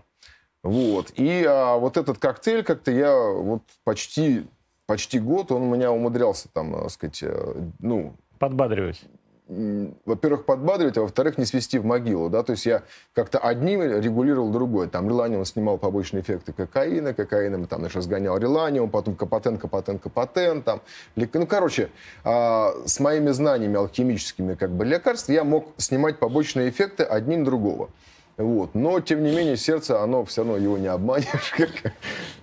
Вот. 0.63 1.13
И 1.15 1.45
а, 1.47 1.77
вот 1.77 1.95
этот 1.95 2.17
коктейль 2.17 2.63
как-то 2.63 2.91
я 2.91 3.15
вот 3.15 3.61
почти, 3.85 4.45
почти 4.87 5.19
год 5.19 5.53
он 5.53 5.61
у 5.61 5.73
меня 5.73 5.89
умудрялся 5.89 6.49
там, 6.49 6.73
так 6.73 6.91
сказать, 6.91 7.23
э, 7.23 7.53
ну... 7.79 8.13
Подбадривать. 8.39 8.99
Во-первых, 9.47 10.45
подбадривать, 10.45 10.97
а 10.97 11.01
во-вторых, 11.01 11.37
не 11.37 11.45
свести 11.45 11.77
в 11.77 11.85
могилу, 11.85 12.29
да, 12.29 12.41
то 12.41 12.53
есть 12.53 12.65
я 12.65 12.81
как-то 13.13 13.37
одним 13.37 13.83
регулировал 13.83 14.51
другой, 14.51 14.87
там, 14.87 15.07
реланиум 15.07 15.45
снимал 15.45 15.77
побочные 15.77 16.21
эффекты 16.21 16.51
кокаина, 16.51 17.13
кокаином, 17.13 17.67
там, 17.67 17.81
значит, 17.81 17.97
разгонял 17.97 18.37
реланиум, 18.37 18.89
потом 18.89 19.15
капотен, 19.15 19.57
капотен, 19.57 19.99
капотен, 19.99 20.63
там, 20.63 20.81
ну, 21.15 21.45
короче, 21.45 21.89
а, 22.23 22.73
с 22.85 22.99
моими 22.99 23.31
знаниями 23.31 23.77
алхимическими, 23.77 24.55
как 24.55 24.71
бы, 24.71 24.83
лекарств 24.83 25.29
я 25.29 25.43
мог 25.43 25.73
снимать 25.77 26.17
побочные 26.17 26.69
эффекты 26.69 27.03
одним 27.03 27.43
другого. 27.43 27.89
Вот. 28.37 28.75
Но, 28.75 28.99
тем 28.99 29.23
не 29.23 29.31
менее, 29.31 29.55
сердце, 29.55 30.01
оно 30.01 30.25
все 30.25 30.41
равно 30.41 30.57
его 30.57 30.77
не 30.77 30.87
обманешь, 30.87 31.53
как, 31.57 31.93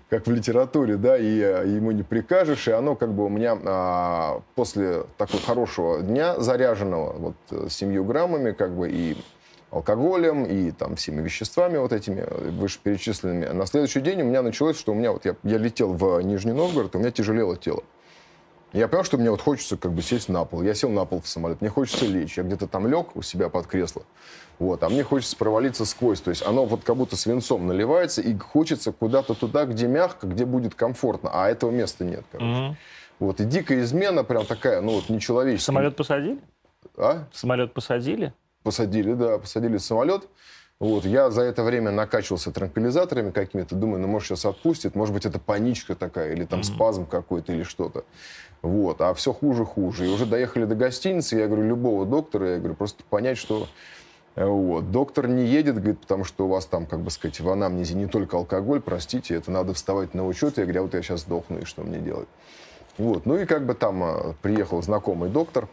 как 0.09 0.26
в 0.26 0.33
литературе, 0.33 0.96
да, 0.96 1.18
и 1.18 1.38
э, 1.38 1.66
ему 1.66 1.90
не 1.90 2.02
прикажешь. 2.02 2.66
И 2.68 2.72
оно 2.72 2.96
как 2.96 3.12
бы 3.12 3.26
у 3.26 3.28
меня 3.28 3.59
а, 3.64 4.40
после 4.55 5.05
такого 5.18 5.42
хорошего 5.42 6.00
дня 6.00 6.40
заряженного 6.40 7.12
вот 7.12 7.35
э, 7.50 7.66
семью 7.68 8.05
граммами, 8.05 8.52
как 8.52 8.74
бы 8.74 8.90
и 8.90 9.16
алкоголем, 9.70 10.44
и 10.44 10.70
там 10.70 10.96
всеми 10.96 11.22
веществами 11.22 11.76
вот 11.76 11.92
этими 11.92 12.20
э, 12.20 12.50
вышеперечисленными. 12.50 13.46
На 13.46 13.66
следующий 13.66 14.00
день 14.00 14.22
у 14.22 14.24
меня 14.24 14.42
началось, 14.42 14.78
что 14.78 14.92
у 14.92 14.94
меня 14.94 15.12
вот 15.12 15.26
я, 15.26 15.37
я 15.42 15.59
летел 15.59 15.92
в 15.92 16.20
Нижний 16.22 16.52
Новгород, 16.52 16.96
у 16.96 16.98
меня 16.98 17.11
тяжелело 17.11 17.57
тело. 17.57 17.83
Я 18.72 18.88
понял, 18.88 19.04
что 19.04 19.18
мне 19.18 19.30
вот 19.30 19.42
хочется 19.42 19.76
как 19.76 19.92
бы 19.92 20.00
сесть 20.00 20.28
на 20.28 20.44
пол. 20.44 20.62
Я 20.62 20.74
сел 20.74 20.88
на 20.88 21.04
пол 21.04 21.20
в 21.20 21.28
самолет, 21.28 21.61
мне 21.61 21.68
хочется 21.68 22.06
лечь. 22.06 22.38
Я 22.38 22.42
где-то 22.42 22.66
там 22.66 22.87
лег 22.87 23.14
у 23.14 23.22
себя 23.22 23.48
под 23.50 23.66
кресло. 23.66 24.02
Вот, 24.58 24.82
а 24.82 24.88
мне 24.88 25.02
хочется 25.02 25.37
провалиться 25.37 25.85
сквозь. 25.85 26.20
То 26.20 26.30
есть 26.30 26.44
оно 26.44 26.64
вот 26.64 26.82
как 26.85 26.96
будто 26.96 27.16
свинцом 27.16 27.66
наливается, 27.66 28.22
и 28.22 28.37
хочется 28.38 28.92
куда-то 28.92 29.35
туда, 29.35 29.66
где 29.66 29.87
мягко, 29.87 30.26
где 30.26 30.46
будет 30.46 30.74
комфортно. 30.74 31.30
А 31.32 31.50
этого 31.50 31.70
места 31.70 32.04
нет, 32.04 32.24
короче. 32.32 32.50
Mm-hmm. 32.50 32.74
Вот, 33.18 33.40
и 33.40 33.44
дикая 33.44 33.80
измена 33.82 34.24
прям 34.24 34.46
такая, 34.46 34.80
ну 34.80 34.92
вот 34.92 35.08
нечеловеческая. 35.08 35.66
Самолет 35.66 35.96
посадили? 35.96 36.38
А? 36.96 37.28
Самолет 37.32 37.74
посадили? 37.74 38.32
Посадили, 38.62 39.12
да, 39.12 39.38
посадили 39.38 39.76
самолет. 39.78 40.28
Вот, 40.82 41.04
я 41.04 41.30
за 41.30 41.42
это 41.42 41.62
время 41.62 41.92
накачивался 41.92 42.50
транквилизаторами 42.50 43.30
какими-то, 43.30 43.76
думаю, 43.76 44.00
ну, 44.00 44.08
может, 44.08 44.26
сейчас 44.26 44.46
отпустит, 44.46 44.96
может 44.96 45.14
быть, 45.14 45.24
это 45.24 45.38
паничка 45.38 45.94
такая, 45.94 46.32
или 46.32 46.44
там 46.44 46.58
mm-hmm. 46.58 46.74
спазм 46.74 47.06
какой-то, 47.06 47.52
или 47.52 47.62
что-то. 47.62 48.04
Вот, 48.62 49.00
а 49.00 49.14
все 49.14 49.32
хуже, 49.32 49.64
хуже. 49.64 50.06
И 50.06 50.08
уже 50.08 50.26
доехали 50.26 50.64
до 50.64 50.74
гостиницы, 50.74 51.36
я 51.36 51.46
говорю, 51.46 51.68
любого 51.68 52.04
доктора, 52.04 52.54
я 52.54 52.58
говорю, 52.58 52.74
просто 52.74 53.04
понять, 53.08 53.38
что 53.38 53.68
вот. 54.34 54.90
Доктор 54.90 55.28
не 55.28 55.46
едет, 55.46 55.76
говорит, 55.76 56.00
потому 56.00 56.24
что 56.24 56.46
у 56.46 56.48
вас 56.48 56.66
там, 56.66 56.86
как 56.86 56.98
бы 56.98 57.12
сказать, 57.12 57.38
в 57.38 57.48
анамнезе 57.48 57.94
не 57.94 58.06
только 58.06 58.36
алкоголь, 58.36 58.80
простите, 58.80 59.36
это 59.36 59.52
надо 59.52 59.74
вставать 59.74 60.14
на 60.14 60.26
учет. 60.26 60.58
Я 60.58 60.64
говорю, 60.64 60.80
а 60.80 60.82
вот 60.82 60.94
я 60.94 61.02
сейчас 61.02 61.20
сдохну, 61.20 61.60
и 61.60 61.64
что 61.64 61.82
мне 61.82 61.98
делать? 61.98 62.28
Вот. 62.98 63.24
Ну 63.24 63.36
и 63.36 63.46
как 63.46 63.66
бы 63.66 63.74
там 63.74 64.02
а, 64.02 64.34
приехал 64.42 64.82
знакомый 64.82 65.30
доктор, 65.30 65.68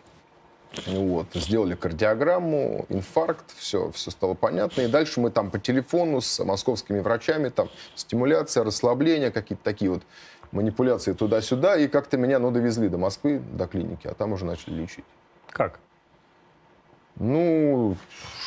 вот, 0.86 1.28
сделали 1.34 1.76
кардиограмму, 1.76 2.86
инфаркт, 2.90 3.56
все, 3.58 3.92
все 3.92 4.12
стало 4.12 4.34
понятно. 4.34 4.82
И 4.82 4.88
дальше 4.88 5.20
мы 5.20 5.32
там 5.32 5.52
по 5.52 5.60
телефону 5.60 6.22
с 6.22 6.44
московскими 6.44 7.00
врачами, 7.00 7.50
там 7.50 7.70
стимуляция, 7.96 8.64
расслабление, 8.64 9.32
какие-то 9.32 9.64
такие 9.64 9.92
вот 9.92 10.04
манипуляции 10.52 11.14
туда-сюда. 11.14 11.78
И 11.78 11.88
как-то 11.88 12.18
меня, 12.18 12.40
ну, 12.40 12.52
довезли 12.52 12.88
до 12.90 12.98
Москвы, 12.98 13.40
до 13.40 13.68
клиники, 13.68 14.08
а 14.08 14.14
там 14.14 14.34
уже 14.34 14.46
начали 14.46 14.74
лечить. 14.76 15.06
Как? 15.50 15.80
Ну, 17.16 17.98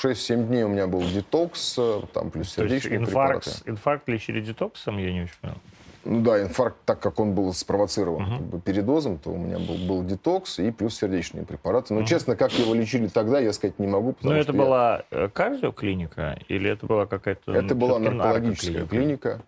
6-7 0.02 0.46
дней 0.46 0.62
у 0.62 0.68
меня 0.68 0.86
был 0.86 1.02
детокс, 1.02 1.78
там 2.14 2.30
плюс 2.30 2.54
сердечные 2.54 3.00
инфаркт, 3.00 3.44
препараты. 3.44 3.70
Инфаркт 3.70 4.08
лечили 4.08 4.40
детоксом, 4.40 4.96
я 4.96 5.12
не 5.12 5.22
очень 5.24 5.34
понял. 5.40 5.58
Ну 6.04 6.20
да, 6.22 6.42
инфаркт, 6.42 6.76
так 6.84 7.00
как 7.00 7.20
он 7.20 7.34
был 7.34 7.52
спровоцирован 7.52 8.22
uh-huh. 8.22 8.38
как 8.38 8.46
бы, 8.46 8.60
передозом, 8.60 9.18
то 9.18 9.30
у 9.30 9.36
меня 9.36 9.58
был, 9.58 9.76
был 9.86 10.04
детокс 10.04 10.58
и 10.58 10.70
плюс 10.70 10.96
сердечные 10.96 11.44
препараты. 11.44 11.94
Но, 11.94 12.00
uh-huh. 12.00 12.06
честно, 12.06 12.36
как 12.36 12.52
его 12.52 12.74
лечили 12.74 13.06
тогда, 13.06 13.38
я 13.38 13.52
сказать 13.52 13.78
не 13.78 13.86
могу. 13.86 14.14
Но 14.22 14.34
это 14.34 14.52
была 14.52 15.04
я... 15.10 15.24
Э, 15.24 15.28
кардиоклиника 15.28 16.38
или 16.48 16.70
это 16.70 16.86
была 16.86 17.06
какая-то... 17.06 17.52
Это 17.52 17.74
была 17.74 17.98
наркологическая 17.98 18.86
клиника 18.86 19.42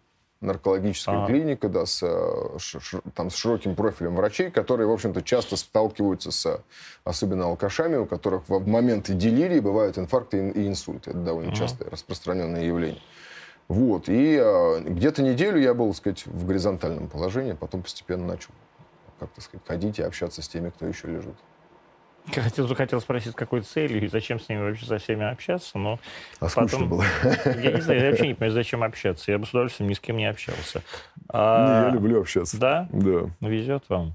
наркологическая 0.44 1.24
а. 1.24 1.26
клиника, 1.26 1.68
да, 1.68 1.86
с, 1.86 2.02
э, 2.02 2.58
ш, 2.58 3.00
там, 3.14 3.30
с 3.30 3.34
широким 3.34 3.74
профилем 3.74 4.14
врачей, 4.14 4.50
которые, 4.50 4.86
в 4.86 4.92
общем-то, 4.92 5.22
часто 5.22 5.56
сталкиваются 5.56 6.30
с, 6.30 6.62
особенно 7.02 7.46
алкашами, 7.46 7.96
у 7.96 8.06
которых 8.06 8.48
в 8.48 8.66
моменты 8.68 9.14
делирии 9.14 9.60
бывают 9.60 9.98
инфаркты 9.98 10.50
и 10.50 10.68
инсульты. 10.68 11.10
Это 11.10 11.18
довольно 11.18 11.52
а. 11.52 11.54
частое 11.54 11.90
распространенное 11.90 12.64
явление. 12.64 13.00
Вот. 13.68 14.08
И 14.08 14.38
а, 14.40 14.80
где-то 14.80 15.22
неделю 15.22 15.58
я 15.58 15.74
был, 15.74 15.88
так 15.88 15.96
сказать, 15.96 16.26
в 16.26 16.46
горизонтальном 16.46 17.08
положении, 17.08 17.52
потом 17.52 17.82
постепенно 17.82 18.26
начал, 18.26 18.50
как 19.18 19.30
то 19.30 19.40
сказать, 19.40 19.66
ходить 19.66 19.98
и 19.98 20.02
общаться 20.02 20.42
с 20.42 20.48
теми, 20.48 20.70
кто 20.70 20.86
еще 20.86 21.08
лежит. 21.08 21.36
Хотел, 22.32 22.74
хотел 22.74 23.00
спросить, 23.02 23.32
с 23.32 23.34
какой 23.34 23.60
целью 23.60 24.02
и 24.02 24.06
зачем 24.08 24.40
с 24.40 24.48
ними 24.48 24.62
вообще 24.62 24.86
со 24.86 24.98
всеми 24.98 25.30
общаться, 25.30 25.76
но 25.76 25.98
а 26.40 26.48
потом... 26.54 26.88
было. 26.88 27.04
Я 27.44 27.72
не 27.72 27.80
знаю, 27.82 28.00
я 28.00 28.10
вообще 28.10 28.28
не 28.28 28.34
понимаю, 28.34 28.52
зачем 28.52 28.82
общаться. 28.82 29.30
Я 29.30 29.38
бы 29.38 29.44
с 29.44 29.50
удовольствием 29.50 29.90
ни 29.90 29.94
с 29.94 30.00
кем 30.00 30.16
не 30.16 30.24
общался. 30.24 30.82
А... 31.28 31.66
Не, 31.66 31.86
я 31.88 31.90
люблю 31.92 32.20
общаться. 32.20 32.58
Да? 32.58 32.88
Да. 32.92 33.28
Везет 33.40 33.84
вам. 33.88 34.14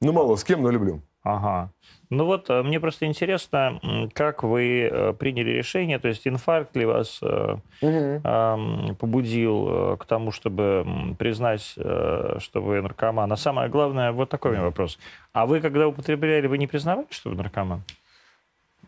Ну, 0.00 0.12
мало 0.12 0.34
с 0.34 0.42
кем, 0.42 0.62
но 0.62 0.70
люблю. 0.70 1.00
Ага. 1.24 1.70
Ну 2.10 2.26
вот, 2.26 2.50
э, 2.50 2.62
мне 2.62 2.78
просто 2.78 3.06
интересно, 3.06 3.80
как 4.12 4.42
вы 4.42 4.82
э, 4.82 5.12
приняли 5.14 5.50
решение, 5.50 5.98
то 5.98 6.06
есть 6.06 6.26
инфаркт 6.28 6.76
ли 6.76 6.84
вас 6.84 7.20
угу. 7.22 8.94
побудил 9.00 9.96
к 9.96 10.04
тому, 10.06 10.30
чтобы 10.30 11.16
признать, 11.18 11.62
что 11.62 12.38
вы 12.54 12.82
наркоман? 12.82 13.32
А 13.32 13.36
самое 13.36 13.68
главное, 13.70 14.12
вот 14.12 14.28
такой 14.28 14.50
у 14.50 14.54
меня 14.54 14.64
вопрос. 14.64 14.98
А 15.32 15.46
вы, 15.46 15.60
когда 15.60 15.88
употребляли, 15.88 16.46
вы 16.46 16.58
не 16.58 16.66
признавали, 16.66 17.06
что 17.10 17.30
вы 17.30 17.36
наркоман? 17.36 17.82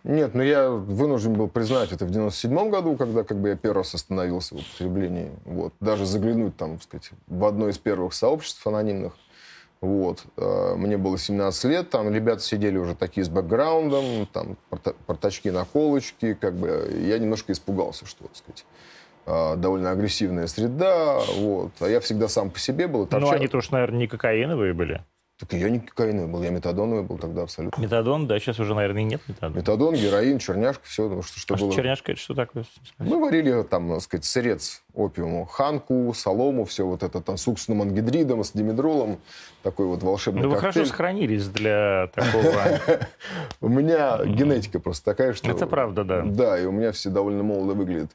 Нет, 0.07 0.35
но 0.35 0.43
я 0.45 0.71
вынужден 0.71 1.35
был 1.35 1.49
признать 1.49 1.91
это 1.91 2.07
в 2.07 2.11
97 2.11 2.71
году, 2.71 2.95
когда 2.97 3.25
как 3.25 3.39
бы 3.39 3.49
я 3.49 3.57
первый 3.57 3.79
раз 3.79 3.93
остановился 3.93 4.55
в 4.55 4.59
употреблении. 4.59 5.33
Вот. 5.45 5.73
Даже 5.81 6.07
заглянуть 6.07 6.57
там, 6.57 6.75
так 6.75 6.83
сказать, 6.85 7.11
в 7.27 7.45
одно 7.45 7.69
из 7.69 7.79
первых 7.79 8.15
сообществ 8.15 8.65
анонимных. 8.65 9.15
Вот. 9.81 10.25
Э, 10.37 10.75
мне 10.77 10.97
было 10.97 11.19
17 11.19 11.65
лет, 11.65 11.91
там 11.91 12.13
ребята 12.13 12.43
сидели 12.43 12.79
уже 12.79 12.95
такие 12.95 13.25
с 13.25 13.29
бэкграундом, 13.29 14.27
там 14.33 14.57
портачки 15.07 15.49
на 15.49 15.65
колочке, 15.65 16.35
как 16.35 16.55
бы 16.55 16.91
я 17.07 17.19
немножко 17.19 17.53
испугался, 17.53 18.07
что, 18.07 18.25
так 18.25 18.37
сказать, 18.37 18.65
э, 19.27 19.57
довольно 19.57 19.91
агрессивная 19.91 20.47
среда, 20.47 21.21
вот. 21.39 21.73
А 21.81 21.89
я 21.89 22.01
всегда 22.01 22.29
сам 22.29 22.51
по 22.51 22.59
себе 22.59 22.89
был. 22.89 23.09
Ну, 23.11 23.31
они-то 23.31 23.59
уж, 23.59 23.71
наверное, 23.71 23.99
не 23.99 24.07
кокаиновые 24.07 24.73
были. 24.73 25.05
Так 25.39 25.53
я 25.53 25.69
не 25.69 25.81
кокаиновый 25.81 26.29
был, 26.29 26.43
я 26.43 26.49
метадоновый 26.49 27.03
был 27.03 27.19
тогда 27.19 27.43
абсолютно. 27.43 27.79
Метадон, 27.79 28.27
да, 28.27 28.39
сейчас 28.39 28.59
уже, 28.59 28.75
наверное, 28.75 29.03
нет 29.03 29.21
метадона. 29.29 29.59
Метадон, 29.59 29.95
героин, 29.95 30.39
черняшка, 30.39 30.83
все. 30.87 31.21
Что, 31.21 31.39
что 31.39 31.55
а 31.55 31.59
было. 31.59 31.75
черняшка 31.75 32.13
это 32.13 32.21
что 32.23 32.35
такое? 32.35 32.65
Мы 32.97 33.21
варили 33.21 33.63
там, 33.63 33.91
так 33.91 34.01
сказать, 34.01 34.25
сырец 34.25 34.83
опиуму, 34.95 35.45
ханку, 35.45 36.15
солому, 36.15 36.65
все 36.65 36.87
вот 36.87 37.03
это 37.03 37.21
там 37.21 37.37
с 37.37 37.47
уксусным 37.47 37.83
ангидридом, 37.83 38.45
с 38.45 38.53
димедролом, 38.53 39.19
такой 39.63 39.85
вот 39.85 40.03
волшебный 40.03 40.41
Ну, 40.41 40.49
вы 40.49 40.57
хорошо 40.57 40.87
сохранились 40.87 41.49
для 41.49 42.07
такого. 42.15 42.81
У 43.61 43.69
меня 43.69 44.25
генетика 44.25 44.81
просто 44.81 45.05
такая, 45.05 45.35
что... 45.35 45.51
Это 45.51 45.67
правда, 45.67 46.05
да. 46.05 46.23
Да, 46.25 46.59
и 46.59 46.65
у 46.65 46.73
меня 46.73 46.93
все 46.93 47.11
довольно 47.11 47.43
молодо 47.43 47.75
выглядят. 47.75 48.11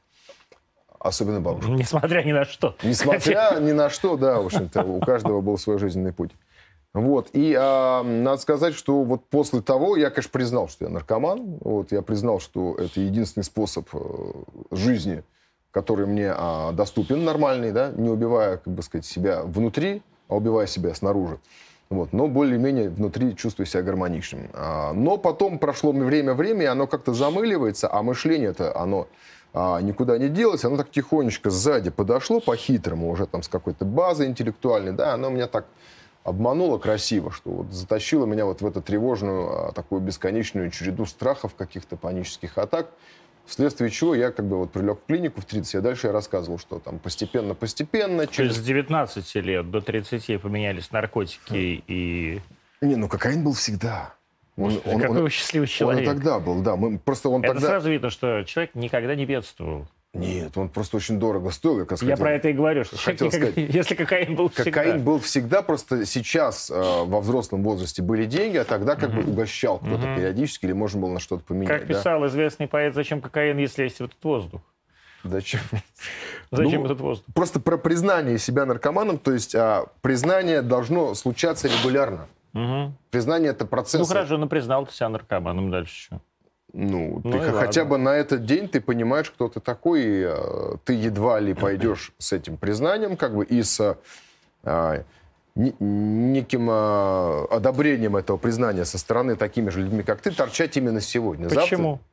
Особенно 0.99 1.39
бабушка. 1.39 1.71
Несмотря 1.71 2.23
ни 2.23 2.31
на 2.31 2.45
что. 2.45 2.75
Несмотря 2.81 3.59
ни 3.59 3.73
на 3.73 3.91
что, 3.91 4.17
да, 4.17 4.39
в 4.39 4.47
общем-то, 4.47 4.83
у 4.83 4.99
каждого 4.99 5.41
был 5.41 5.59
свой 5.59 5.77
жизненный 5.77 6.13
путь. 6.13 6.31
Вот. 6.93 7.29
И 7.33 7.55
а, 7.57 8.03
надо 8.03 8.41
сказать, 8.41 8.73
что 8.73 9.03
вот 9.03 9.23
после 9.25 9.61
того 9.61 9.95
я, 9.95 10.09
конечно, 10.09 10.31
признал, 10.31 10.67
что 10.67 10.85
я 10.85 10.91
наркоман. 10.91 11.59
Вот. 11.61 11.91
Я 11.91 12.01
признал, 12.01 12.39
что 12.39 12.75
это 12.75 12.99
единственный 12.99 13.43
способ 13.43 13.87
э, 13.93 13.99
жизни, 14.71 15.23
который 15.71 16.05
мне 16.05 16.33
а, 16.35 16.73
доступен, 16.73 17.23
нормальный, 17.23 17.71
да, 17.71 17.91
не 17.91 18.09
убивая, 18.09 18.57
как 18.57 18.73
бы 18.73 18.81
сказать, 18.81 19.05
себя 19.05 19.43
внутри, 19.43 20.01
а 20.27 20.35
убивая 20.35 20.67
себя 20.67 20.93
снаружи. 20.93 21.39
Вот. 21.89 22.11
Но 22.11 22.27
более-менее 22.27 22.89
внутри 22.89 23.35
чувствую 23.37 23.67
себя 23.67 23.83
гармоничным. 23.83 24.49
А, 24.53 24.91
но 24.91 25.17
потом 25.17 25.59
прошло 25.59 25.93
время-время, 25.93 26.63
и 26.63 26.65
оно 26.65 26.87
как-то 26.87 27.13
замыливается, 27.13 27.89
а 27.89 28.03
мышление 28.03 28.49
это 28.49 28.77
оно 28.77 29.07
а, 29.53 29.81
никуда 29.81 30.17
не 30.17 30.29
делось, 30.29 30.65
оно 30.65 30.77
так 30.77 30.91
тихонечко 30.91 31.49
сзади 31.49 31.89
подошло 31.89 32.39
по-хитрому, 32.39 33.09
уже 33.09 33.27
там 33.27 33.43
с 33.43 33.47
какой-то 33.47 33.85
базой 33.85 34.27
интеллектуальной, 34.27 34.93
да, 34.93 35.13
оно 35.13 35.29
меня 35.29 35.47
так 35.47 35.65
обманула 36.23 36.77
красиво, 36.77 37.31
что 37.31 37.49
вот 37.49 37.71
затащила 37.71 38.25
меня 38.25 38.45
вот 38.45 38.61
в 38.61 38.65
эту 38.65 38.81
тревожную, 38.81 39.69
а, 39.69 39.71
такую 39.71 40.01
бесконечную 40.01 40.69
череду 40.71 41.05
страхов, 41.05 41.55
каких-то 41.55 41.97
панических 41.97 42.57
атак, 42.57 42.91
вследствие 43.45 43.89
чего 43.89 44.13
я 44.13 44.31
как 44.31 44.45
бы 44.45 44.57
вот 44.57 44.71
прилег 44.71 44.99
в 45.01 45.05
клинику 45.05 45.41
в 45.41 45.45
30, 45.45 45.75
а 45.75 45.81
дальше 45.81 46.07
я 46.07 46.13
рассказывал, 46.13 46.59
что 46.59 46.79
там 46.79 46.99
постепенно-постепенно... 46.99 48.27
Через... 48.27 48.57
С 48.57 48.63
19 48.63 49.35
лет 49.35 49.71
до 49.71 49.81
30 49.81 50.41
поменялись 50.41 50.91
наркотики 50.91 51.83
и... 51.87 52.41
Не, 52.81 52.95
ну 52.95 53.07
кокаин 53.07 53.43
был 53.43 53.53
всегда. 53.53 54.15
Он, 54.57 54.79
он, 54.85 54.99
какой 54.99 55.17
он, 55.17 55.23
вы 55.23 55.29
счастливый 55.29 55.67
человек. 55.67 56.07
Он 56.07 56.15
тогда 56.15 56.39
был, 56.39 56.61
да. 56.61 56.75
Мы, 56.75 56.99
просто 56.99 57.29
он 57.29 57.43
Это 57.43 57.53
тогда... 57.53 57.67
сразу 57.67 57.89
видно, 57.89 58.09
что 58.09 58.43
человек 58.43 58.75
никогда 58.75 59.15
не 59.15 59.25
бедствовал. 59.25 59.87
Нет, 60.13 60.57
он 60.57 60.67
просто 60.67 60.97
очень 60.97 61.19
дорого 61.19 61.51
стоил. 61.51 61.87
Я, 61.89 62.07
я 62.07 62.17
про 62.17 62.33
это 62.33 62.49
и 62.49 62.53
говорю, 62.53 62.83
что 62.83 62.97
хотел 62.97 63.31
сказать, 63.31 63.53
если 63.55 63.95
кокаин 63.95 64.35
был 64.35 64.49
всегда. 64.49 64.71
Кокаин 64.71 65.03
был 65.03 65.19
всегда, 65.19 65.61
просто 65.61 66.05
сейчас 66.05 66.69
э, 66.69 66.73
во 66.75 67.21
взрослом 67.21 67.63
возрасте 67.63 68.01
были 68.01 68.25
деньги, 68.25 68.57
а 68.57 68.65
тогда 68.65 68.95
как 68.97 69.11
угу. 69.11 69.21
бы 69.21 69.31
угощал 69.31 69.79
кто-то 69.79 70.09
угу. 70.09 70.17
периодически 70.17 70.65
или 70.65 70.73
можно 70.73 70.99
было 70.99 71.13
на 71.13 71.19
что-то 71.21 71.45
поменять. 71.45 71.79
Как 71.79 71.87
писал 71.87 72.19
да? 72.19 72.27
известный 72.27 72.67
поэт, 72.67 72.93
зачем 72.93 73.21
кокаин, 73.21 73.57
если 73.57 73.83
есть 73.83 74.01
этот 74.01 74.21
воздух? 74.21 74.61
Зачем? 75.23 75.61
Зачем 76.51 76.81
ну, 76.81 76.85
этот 76.87 76.99
воздух? 76.99 77.33
Просто 77.33 77.59
про 77.61 77.77
признание 77.77 78.37
себя 78.37 78.65
наркоманом, 78.65 79.17
то 79.17 79.31
есть 79.31 79.55
а, 79.55 79.85
признание 80.01 80.61
должно 80.61 81.13
случаться 81.13 81.69
регулярно. 81.69 82.27
Угу. 82.53 82.93
Признание 83.11 83.51
это 83.51 83.65
процесс. 83.65 84.01
Ну 84.01 84.05
хорошо, 84.05 84.37
ну 84.37 84.49
признал 84.49 84.85
ты 84.85 84.93
себя 84.93 85.09
наркоманом, 85.09 85.71
дальше 85.71 85.95
что? 85.95 86.21
Ну, 86.73 87.21
ну 87.23 87.31
ты 87.31 87.51
хотя 87.51 87.81
ладно. 87.81 87.97
бы 87.97 88.03
на 88.03 88.15
этот 88.15 88.45
день 88.45 88.67
ты 88.69 88.79
понимаешь, 88.79 89.29
кто 89.29 89.49
ты 89.49 89.59
такой, 89.59 90.03
и 90.03 90.23
э, 90.25 90.75
ты 90.85 90.93
едва 90.93 91.39
ли 91.39 91.53
пойдешь 91.55 92.13
с 92.17 92.31
этим 92.31 92.57
признанием, 92.57 93.17
как 93.17 93.35
бы, 93.35 93.43
и 93.43 93.61
с 93.61 93.97
э, 94.63 95.03
неким 95.55 96.69
э, 96.69 97.45
одобрением 97.49 98.15
этого 98.15 98.37
признания 98.37 98.85
со 98.85 98.97
стороны 98.97 99.35
такими 99.35 99.69
же 99.69 99.81
людьми, 99.81 100.03
как 100.03 100.21
ты, 100.21 100.31
торчать 100.31 100.77
именно 100.77 101.01
сегодня. 101.01 101.49
Почему? 101.49 101.91
Завтра... 101.91 102.05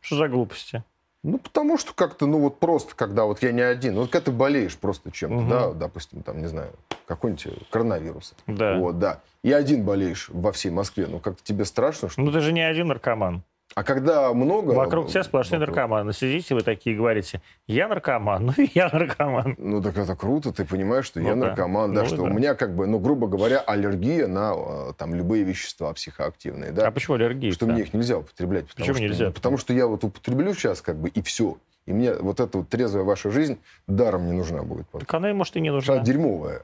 Что 0.00 0.16
за 0.16 0.28
глупости? 0.28 0.84
Ну, 1.24 1.38
потому 1.38 1.78
что 1.78 1.94
как-то, 1.94 2.26
ну, 2.26 2.38
вот 2.38 2.60
просто, 2.60 2.94
когда 2.94 3.24
вот 3.24 3.42
я 3.42 3.50
не 3.50 3.62
один, 3.62 3.94
вот 3.94 4.10
когда 4.10 4.26
ты 4.26 4.30
болеешь 4.30 4.76
просто 4.76 5.10
чем-то, 5.10 5.38
угу. 5.38 5.48
да, 5.48 5.72
допустим, 5.72 6.22
там, 6.22 6.38
не 6.40 6.46
знаю, 6.46 6.70
какой-нибудь 7.06 7.48
коронавирус. 7.70 8.34
Да. 8.46 8.76
Вот, 8.76 8.98
да. 8.98 9.20
И 9.42 9.50
один 9.50 9.84
болеешь 9.84 10.28
во 10.28 10.52
всей 10.52 10.70
Москве, 10.70 11.06
ну, 11.06 11.20
как-то 11.20 11.42
тебе 11.42 11.64
страшно, 11.64 12.10
что... 12.10 12.20
Ну, 12.20 12.30
ты 12.30 12.40
же 12.40 12.52
не 12.52 12.60
один 12.60 12.88
наркоман. 12.88 13.42
А 13.74 13.82
когда 13.82 14.32
много... 14.32 14.70
Вокруг 14.72 15.08
тебя 15.08 15.24
сплошные 15.24 15.58
вокруг... 15.58 15.76
наркоманы. 15.76 16.12
Сидите 16.12 16.54
вы 16.54 16.62
такие 16.62 16.94
и 16.94 16.98
говорите, 16.98 17.40
я 17.66 17.88
наркоман, 17.88 18.46
ну 18.46 18.52
я 18.74 18.88
наркоман. 18.92 19.56
Ну 19.58 19.82
так 19.82 19.96
это 19.96 20.14
круто, 20.14 20.52
ты 20.52 20.64
понимаешь, 20.64 21.06
что 21.06 21.20
ну, 21.20 21.28
я 21.28 21.34
да. 21.34 21.46
наркоман, 21.48 21.92
да, 21.92 22.02
ну, 22.02 22.06
что 22.06 22.16
да. 22.18 22.22
у 22.22 22.28
меня 22.28 22.54
как 22.54 22.74
бы, 22.74 22.86
ну 22.86 22.98
грубо 22.98 23.26
говоря, 23.26 23.60
аллергия 23.60 24.28
на 24.28 24.54
э, 24.54 24.92
там 24.96 25.14
любые 25.14 25.42
вещества 25.42 25.92
психоактивные, 25.92 26.70
да. 26.70 26.86
А 26.86 26.90
почему 26.92 27.16
аллергия? 27.16 27.52
Что 27.52 27.66
мне 27.66 27.82
их 27.82 27.92
нельзя 27.92 28.18
употреблять. 28.18 28.66
Почему 28.74 28.94
что, 28.94 29.02
нельзя? 29.02 29.30
Потому 29.30 29.58
что 29.58 29.72
я 29.72 29.86
вот 29.86 30.04
употреблю 30.04 30.54
сейчас 30.54 30.80
как 30.80 30.96
бы 30.96 31.08
и 31.08 31.22
все. 31.22 31.56
И 31.86 31.92
мне 31.92 32.14
вот 32.14 32.40
эта 32.40 32.58
вот 32.58 32.68
трезвая 32.68 33.04
ваша 33.04 33.30
жизнь 33.30 33.58
даром 33.86 34.26
не 34.26 34.32
нужна 34.32 34.62
будет. 34.62 34.86
Так 34.90 35.12
она, 35.14 35.32
может, 35.34 35.56
и 35.56 35.60
не 35.60 35.70
нужна. 35.70 35.94
Она 35.94 36.02
дерьмовая. 36.02 36.62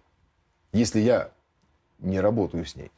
Если 0.73 1.01
я 1.01 1.31
не 1.99 2.21
работаю 2.21 2.65
с 2.65 2.77
ней. 2.77 2.91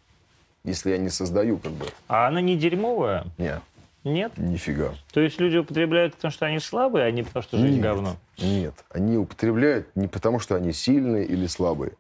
Если 0.65 0.91
я 0.91 0.99
не 0.99 1.09
создаю 1.09 1.59
как 1.59 1.73
бы... 1.73 1.87
А 2.07 2.29
она 2.29 2.41
не 2.41 2.57
дерьмовая? 2.57 3.27
Нет. 3.39 3.61
Нет? 4.05 4.33
Нифига. 4.37 4.95
То 5.13 5.21
есть 5.21 5.41
люди 5.41 5.57
употребляют, 5.59 6.15
потому 6.17 6.33
что 6.33 6.47
они 6.47 6.59
слабые, 6.59 7.07
а 7.07 7.11
не 7.11 7.23
потому 7.23 7.43
что 7.43 7.57
жизнь 7.57 7.75
нет, 7.75 7.83
говно? 7.83 8.17
Нет, 8.39 8.75
они 8.91 9.17
употребляют 9.17 9.89
не 9.95 10.09
потому, 10.09 10.41
что 10.41 10.57
они 10.57 10.73
сильные 10.73 11.25
или 11.25 11.47
слабые. 11.47 11.93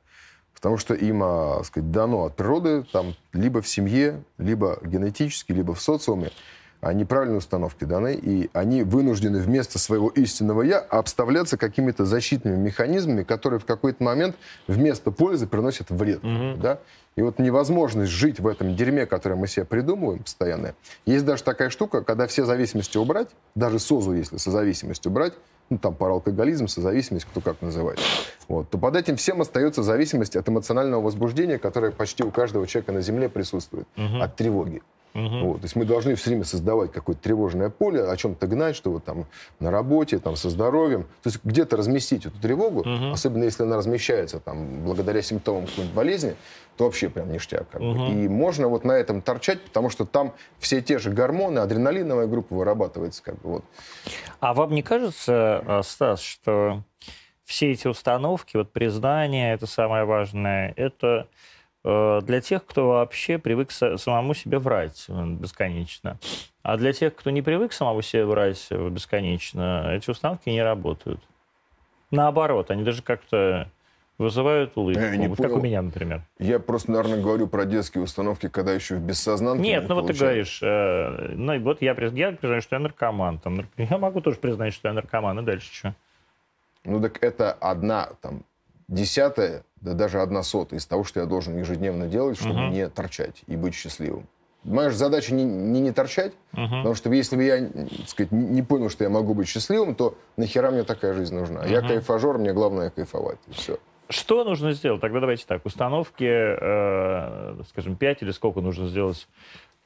Потому 0.54 0.78
что 0.78 0.94
им, 0.94 1.22
а, 1.24 1.62
сказать, 1.64 1.90
дано 1.90 2.24
от 2.24 2.36
природы, 2.36 2.84
там, 2.92 3.14
либо 3.32 3.62
в 3.62 3.68
семье, 3.68 4.22
либо 4.38 4.78
генетически, 4.82 5.52
либо 5.52 5.74
в 5.74 5.80
социуме, 5.80 6.30
а 6.80 6.92
неправильные 6.92 7.38
установки 7.38 7.84
даны, 7.84 8.14
и 8.20 8.50
они 8.52 8.82
вынуждены 8.82 9.38
вместо 9.38 9.78
своего 9.78 10.08
истинного 10.08 10.62
«я» 10.62 10.80
обставляться 10.80 11.56
какими-то 11.56 12.04
защитными 12.04 12.56
механизмами, 12.56 13.22
которые 13.22 13.60
в 13.60 13.64
какой-то 13.64 14.02
момент 14.02 14.34
вместо 14.66 15.12
пользы 15.12 15.46
приносят 15.46 15.90
вред. 15.90 16.24
Угу. 16.24 16.60
Да? 16.60 16.80
И 17.16 17.22
вот 17.22 17.38
невозможность 17.38 18.10
жить 18.10 18.40
в 18.40 18.46
этом 18.46 18.74
дерьме, 18.74 19.06
которое 19.06 19.36
мы 19.36 19.46
себе 19.46 19.64
придумываем 19.64 20.22
постоянно. 20.22 20.74
Есть 21.04 21.24
даже 21.24 21.42
такая 21.42 21.68
штука, 21.68 22.02
когда 22.02 22.26
все 22.26 22.44
зависимости 22.44 22.96
убрать, 22.96 23.28
даже 23.54 23.78
СОЗу, 23.78 24.14
если 24.14 24.38
созависимость 24.38 25.06
убрать, 25.06 25.34
ну, 25.68 25.78
там, 25.78 25.94
паралкоголизм, 25.94 26.68
созависимость, 26.68 27.26
кто 27.26 27.40
как 27.40 27.60
называет, 27.62 27.98
вот, 28.48 28.68
то 28.68 28.78
под 28.78 28.96
этим 28.96 29.16
всем 29.16 29.40
остается 29.40 29.82
зависимость 29.82 30.36
от 30.36 30.48
эмоционального 30.48 31.00
возбуждения, 31.00 31.58
которое 31.58 31.92
почти 31.92 32.22
у 32.22 32.30
каждого 32.30 32.66
человека 32.66 32.92
на 32.92 33.00
Земле 33.00 33.28
присутствует, 33.28 33.86
угу. 33.96 34.22
от 34.22 34.36
тревоги. 34.36 34.82
Угу. 35.14 35.38
Вот, 35.46 35.56
то 35.60 35.64
есть 35.64 35.76
мы 35.76 35.84
должны 35.84 36.14
все 36.14 36.30
время 36.30 36.44
создавать 36.44 36.90
какое-то 36.90 37.22
тревожное 37.22 37.68
поле, 37.68 38.02
о 38.02 38.16
чем-то 38.16 38.46
гнать, 38.46 38.74
что 38.76 38.90
вот 38.90 39.04
там 39.04 39.26
на 39.60 39.70
работе, 39.70 40.18
там 40.18 40.36
со 40.36 40.48
здоровьем. 40.48 41.02
То 41.22 41.28
есть 41.28 41.40
где-то 41.44 41.76
разместить 41.76 42.24
эту 42.24 42.38
тревогу, 42.38 42.80
угу. 42.80 43.12
особенно 43.12 43.44
если 43.44 43.62
она 43.62 43.76
размещается 43.76 44.40
там 44.40 44.84
благодаря 44.84 45.20
симптомам 45.20 45.66
какой-нибудь 45.66 45.94
болезни, 45.94 46.34
то 46.82 46.86
вообще 46.86 47.08
прям 47.08 47.30
ништяк. 47.30 47.68
Как 47.70 47.80
угу. 47.80 47.94
бы. 47.94 48.10
И 48.10 48.28
можно 48.28 48.66
вот 48.66 48.84
на 48.84 48.92
этом 48.92 49.22
торчать, 49.22 49.60
потому 49.62 49.88
что 49.88 50.04
там 50.04 50.34
все 50.58 50.80
те 50.80 50.98
же 50.98 51.10
гормоны, 51.10 51.60
адреналиновая 51.60 52.26
группа 52.26 52.56
вырабатывается. 52.56 53.22
Как 53.22 53.36
бы, 53.36 53.50
вот. 53.50 53.64
А 54.40 54.52
вам 54.52 54.72
не 54.72 54.82
кажется, 54.82 55.62
э, 55.64 55.82
Стас, 55.84 56.20
что 56.20 56.82
все 57.44 57.70
эти 57.70 57.86
установки, 57.86 58.56
вот 58.56 58.72
признание, 58.72 59.54
это 59.54 59.66
самое 59.66 60.04
важное, 60.04 60.74
это 60.76 61.28
Э, 61.84 62.20
для 62.22 62.40
тех, 62.40 62.64
кто 62.64 62.88
вообще 62.88 63.38
привык 63.38 63.70
самому 63.70 64.34
себе 64.34 64.58
врать 64.58 65.06
э, 65.08 65.26
бесконечно. 65.26 66.18
А 66.62 66.76
для 66.76 66.92
тех, 66.92 67.14
кто 67.14 67.30
не 67.30 67.42
привык 67.42 67.72
самому 67.72 68.02
себе 68.02 68.24
врать 68.24 68.68
бесконечно, 68.70 69.90
эти 69.92 70.10
установки 70.10 70.48
не 70.48 70.62
работают. 70.62 71.20
Наоборот, 72.10 72.70
они 72.70 72.84
даже 72.84 73.02
как-то 73.02 73.68
вызывают 74.18 74.76
улыбку. 74.76 75.00
Я 75.00 75.16
не 75.16 75.28
вот 75.28 75.38
понял. 75.38 75.50
как 75.50 75.58
у 75.58 75.62
меня, 75.62 75.82
например. 75.82 76.22
Я 76.38 76.58
просто, 76.58 76.90
наверное, 76.90 77.20
говорю 77.20 77.46
про 77.46 77.64
детские 77.64 78.04
установки, 78.04 78.48
когда 78.48 78.72
еще 78.72 78.96
в 78.96 79.00
бессознанке. 79.00 79.62
Нет, 79.62 79.88
ну 79.88 79.94
вот 79.96 80.06
ты 80.06 80.12
говоришь, 80.12 80.60
э, 80.62 81.32
ну 81.34 81.58
вот 81.60 81.82
я, 81.82 81.90
я 81.90 81.94
признаю, 81.94 82.36
что 82.60 82.76
я 82.76 82.78
наркоман. 82.78 83.38
Там, 83.38 83.66
я 83.76 83.98
могу 83.98 84.20
тоже 84.20 84.38
признать, 84.38 84.74
что 84.74 84.88
я 84.88 84.94
наркоман, 84.94 85.40
и 85.40 85.42
дальше 85.42 85.72
что? 85.72 85.94
Ну 86.84 87.00
так 87.00 87.22
это 87.22 87.52
одна 87.52 88.10
там 88.20 88.44
десятая, 88.88 89.64
да 89.80 89.94
даже 89.94 90.20
одна 90.20 90.42
сотая 90.42 90.78
из 90.78 90.86
того, 90.86 91.04
что 91.04 91.20
я 91.20 91.26
должен 91.26 91.56
ежедневно 91.56 92.06
делать, 92.06 92.38
чтобы 92.38 92.54
uh-huh. 92.54 92.70
не 92.70 92.88
торчать 92.88 93.42
и 93.46 93.56
быть 93.56 93.74
счастливым. 93.74 94.28
Моя 94.64 94.90
же 94.90 94.96
задача 94.96 95.34
не 95.34 95.44
не, 95.44 95.80
не 95.80 95.92
торчать, 95.92 96.32
uh-huh. 96.52 96.68
потому 96.68 96.94
что 96.94 97.12
если 97.12 97.36
бы 97.36 97.44
я 97.44 97.68
так 97.68 98.08
сказать, 98.08 98.32
не 98.32 98.62
понял, 98.62 98.90
что 98.90 99.04
я 99.04 99.10
могу 99.10 99.34
быть 99.34 99.48
счастливым, 99.48 99.94
то 99.94 100.16
нахера 100.36 100.70
мне 100.70 100.82
такая 100.82 101.14
жизнь 101.14 101.34
нужна? 101.34 101.62
Uh-huh. 101.62 101.70
Я 101.70 101.80
кайфажер, 101.80 102.38
мне 102.38 102.52
главное 102.52 102.90
кайфовать. 102.90 103.38
И 103.48 103.52
все. 103.52 103.78
Что 104.12 104.44
нужно 104.44 104.72
сделать? 104.72 105.00
Тогда 105.00 105.20
давайте 105.20 105.44
так. 105.46 105.64
Установки, 105.64 106.28
э, 106.28 107.62
скажем, 107.68 107.96
5 107.96 108.22
или 108.22 108.30
сколько 108.30 108.60
нужно 108.60 108.86
сделать 108.86 109.26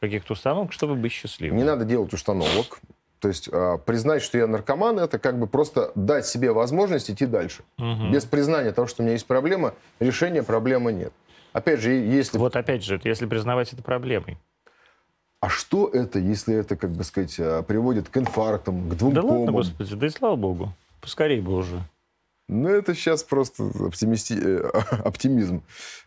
каких-то 0.01 0.33
установок, 0.33 0.73
чтобы 0.73 0.95
быть 0.97 1.13
счастливым? 1.13 1.57
Не 1.57 1.65
надо 1.65 1.85
делать 1.85 2.13
установок. 2.13 2.81
То 3.21 3.29
есть 3.29 3.49
э, 3.51 3.79
признать, 3.87 4.23
что 4.23 4.37
я 4.37 4.47
наркоман, 4.47 4.99
это 4.99 5.19
как 5.19 5.39
бы 5.39 5.47
просто 5.47 5.93
дать 5.95 6.27
себе 6.27 6.53
возможность 6.53 7.11
идти 7.11 7.25
дальше. 7.25 7.63
Угу. 7.79 8.11
Без 8.13 8.25
признания 8.25 8.73
того, 8.73 8.87
что 8.87 9.03
у 9.03 9.05
меня 9.05 9.15
есть 9.15 9.27
проблема, 9.27 9.75
решения 10.01 10.43
проблемы 10.43 10.93
нет. 10.93 11.13
Опять 11.53 11.81
же, 11.81 11.93
если... 11.93 12.37
Вот 12.37 12.57
опять 12.57 12.85
же, 12.85 13.01
если 13.05 13.27
признавать 13.27 13.73
это 13.73 13.83
проблемой. 13.83 14.39
А 15.41 15.49
что 15.49 15.89
это, 15.89 16.19
если 16.19 16.55
это, 16.55 16.77
как 16.77 16.91
бы 16.91 17.05
сказать, 17.05 17.37
а, 17.39 17.63
приводит 17.63 18.09
к 18.09 18.17
инфарктам, 18.17 18.91
к 18.91 18.95
двум 18.95 19.15
да 19.15 19.21
комам? 19.21 19.37
ладно, 19.39 19.53
господи, 19.53 19.95
да 19.95 20.07
и 20.07 20.11
слава 20.11 20.37
богу. 20.37 20.73
Поскорей 21.01 21.41
бы 21.41 21.55
уже. 21.55 21.81
Ну, 22.49 22.69
это 22.69 22.95
сейчас 22.95 23.23
просто 23.25 23.65
оптимисти... 23.81 24.35
Э, 24.35 24.71
оптимизм 25.05 25.63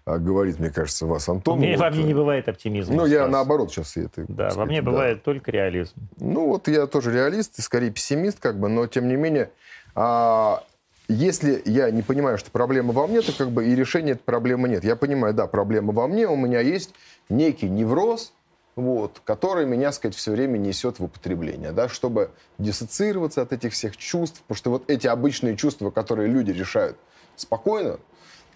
а, 0.05 0.17
говорит, 0.17 0.59
мне 0.59 0.69
кажется, 0.69 1.05
вас, 1.05 1.27
Антон. 1.27 1.59
Мне, 1.59 1.75
вот. 1.75 1.81
Во 1.81 1.89
мне 1.89 2.03
не 2.03 2.13
бывает 2.13 2.47
оптимизма. 2.47 2.95
Ну, 2.95 3.05
я 3.05 3.27
наоборот 3.27 3.71
сейчас 3.71 3.97
это... 3.97 4.23
Да, 4.27 4.49
сказать, 4.49 4.55
во 4.55 4.65
мне 4.65 4.81
да. 4.81 4.89
бывает 4.89 5.23
только 5.23 5.51
реализм. 5.51 5.95
Ну, 6.17 6.47
вот 6.47 6.67
я 6.67 6.87
тоже 6.87 7.11
реалист 7.11 7.59
и 7.59 7.61
скорее 7.61 7.91
пессимист, 7.91 8.39
как 8.39 8.57
бы, 8.57 8.69
но 8.69 8.87
тем 8.87 9.09
не 9.09 9.17
менее, 9.17 9.51
а, 9.95 10.63
если 11.09 11.61
я 11.65 11.91
не 11.91 12.03
понимаю, 12.03 12.37
что 12.37 12.51
проблема 12.51 12.93
во 12.93 13.07
мне, 13.07 13.21
то 13.21 13.33
как 13.33 13.51
бы 13.51 13.67
и 13.67 13.75
решения 13.75 14.13
этой 14.13 14.23
проблемы 14.23 14.69
нет. 14.69 14.83
Я 14.85 14.95
понимаю, 14.95 15.33
да, 15.33 15.47
проблема 15.47 15.91
во 15.91 16.07
мне, 16.07 16.27
у 16.27 16.37
меня 16.37 16.61
есть 16.61 16.93
некий 17.27 17.67
невроз, 17.67 18.31
вот, 18.79 19.21
который 19.23 19.65
меня, 19.65 19.91
сказать, 19.91 20.15
все 20.15 20.31
время 20.31 20.57
несет 20.57 20.99
в 20.99 21.03
употребление, 21.03 21.71
да, 21.71 21.89
чтобы 21.89 22.31
диссоциироваться 22.57 23.41
от 23.41 23.53
этих 23.53 23.73
всех 23.73 23.97
чувств, 23.97 24.41
потому 24.41 24.57
что 24.57 24.69
вот 24.71 24.83
эти 24.89 25.07
обычные 25.07 25.55
чувства, 25.55 25.91
которые 25.91 26.27
люди 26.27 26.51
решают 26.51 26.97
спокойно, 27.35 27.99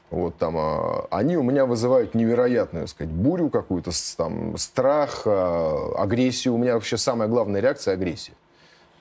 вот 0.10 0.38
там, 0.38 0.56
а, 0.58 1.08
они 1.10 1.38
у 1.38 1.44
меня 1.44 1.66
вызывают 1.66 2.14
невероятную, 2.14 2.88
сказать, 2.88 3.12
бурю 3.12 3.50
какую-то, 3.50 3.92
там, 4.16 4.58
страх, 4.58 5.24
а, 5.26 5.94
агрессию. 5.98 6.54
У 6.54 6.58
меня 6.58 6.76
вообще 6.76 6.98
самая 6.98 7.28
главная 7.28 7.62
реакция— 7.62 7.94
агрессия. 7.96 8.34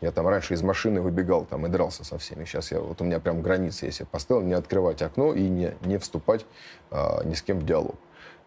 Я 0.01 0.11
там 0.11 0.27
раньше 0.27 0.55
из 0.55 0.63
машины 0.63 1.01
выбегал 1.01 1.45
там 1.45 1.67
и 1.67 1.69
дрался 1.69 2.03
со 2.03 2.19
всеми. 2.19 2.45
Сейчас 2.45 2.73
я, 2.73 2.81
вот 2.81 3.01
у 3.01 3.05
меня 3.05 3.21
прям 3.21 3.41
границы 3.43 3.87
я 3.87 3.93
себе 3.93 4.07
поставил, 4.11 4.43
не 4.43 4.55
открывать 4.55 5.01
окно 5.03 5.33
и 5.33 5.43
не, 5.43 5.75
не 5.83 5.99
вступать 5.99 6.45
а, 6.91 7.23
ни 7.25 7.35
с 7.35 7.43
кем 7.43 7.59
в 7.59 7.67
диалог. 7.67 7.95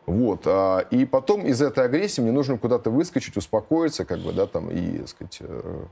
Вот. 0.05 0.41
А, 0.45 0.79
и 0.91 1.05
потом 1.05 1.45
из 1.45 1.61
этой 1.61 1.85
агрессии 1.85 2.21
мне 2.21 2.31
нужно 2.31 2.57
куда-то 2.57 2.89
выскочить, 2.89 3.37
успокоиться, 3.37 4.05
как 4.05 4.19
бы, 4.19 4.33
да, 4.33 4.45
там, 4.45 4.69
и, 4.69 4.99
так 4.99 5.09
сказать, 5.09 5.37
э, 5.41 5.83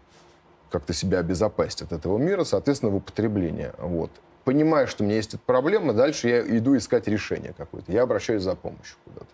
как-то 0.69 0.93
себя 0.93 1.19
обезопасить 1.19 1.81
от 1.81 1.91
этого 1.91 2.17
мира, 2.17 2.43
соответственно, 2.43 2.91
в 2.91 2.95
употребление. 2.95 3.73
Вот. 3.77 4.11
Понимая, 4.43 4.87
что 4.87 5.03
у 5.03 5.05
меня 5.05 5.15
есть 5.15 5.33
эта 5.33 5.43
проблема, 5.45 5.93
дальше 5.93 6.27
я 6.27 6.41
иду 6.57 6.75
искать 6.77 7.07
решение 7.07 7.53
какое-то. 7.57 7.91
Я 7.91 8.03
обращаюсь 8.03 8.43
за 8.43 8.55
помощью 8.55 8.97
куда-то. 9.05 9.27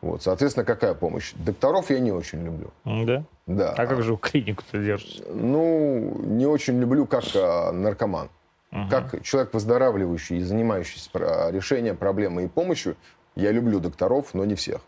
Вот, 0.00 0.22
соответственно, 0.22 0.66
какая 0.66 0.92
помощь? 0.92 1.32
Докторов 1.34 1.90
я 1.90 1.98
не 1.98 2.12
очень 2.12 2.44
люблю. 2.44 2.70
Да? 2.84 3.24
Да. 3.46 3.72
А 3.72 3.86
как 3.86 4.02
же 4.02 4.16
клинику-то 4.16 4.78
держишь? 4.78 5.22
Ну, 5.28 6.18
не 6.24 6.44
очень 6.44 6.78
люблю 6.78 7.06
как 7.06 7.24
а, 7.34 7.72
наркоман. 7.72 8.28
Угу. 8.70 8.90
Как 8.90 9.22
человек 9.22 9.54
выздоравливающий 9.54 10.38
и 10.38 10.42
занимающийся 10.42 11.08
решением 11.50 11.96
проблемы 11.96 12.44
и 12.44 12.48
помощью, 12.48 12.96
я 13.36 13.52
люблю 13.52 13.80
докторов, 13.80 14.34
но 14.34 14.44
не 14.44 14.54
всех. 14.54 14.80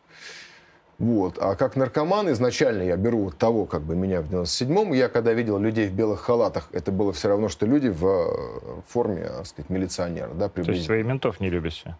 Вот. 0.99 1.37
А 1.39 1.57
как 1.57 1.77
наркоман 1.77 2.31
изначально 2.33 2.83
я 2.83 2.97
беру 2.97 3.25
вот 3.25 3.37
того, 3.37 3.67
как 3.67 3.83
бы 3.83 3.95
меня 3.95 4.23
в 4.23 4.33
97-м, 4.33 4.95
я 4.95 5.09
когда 5.09 5.35
видел 5.35 5.59
людей 5.59 5.89
в 5.89 5.93
белых 5.93 6.21
халатах, 6.21 6.69
это 6.73 6.91
было 6.91 7.13
все 7.13 7.29
равно, 7.29 7.49
что 7.49 7.67
люди 7.67 7.89
в 7.89 8.07
э, 8.07 8.81
форме, 8.89 9.25
так 9.25 9.47
сказать, 9.47 9.69
милиционера. 9.69 10.33
Да, 10.33 10.49
То 10.49 10.63
есть 10.63 10.87
своих 10.87 11.05
ментов 11.05 11.39
не 11.41 11.51
любите? 11.51 11.97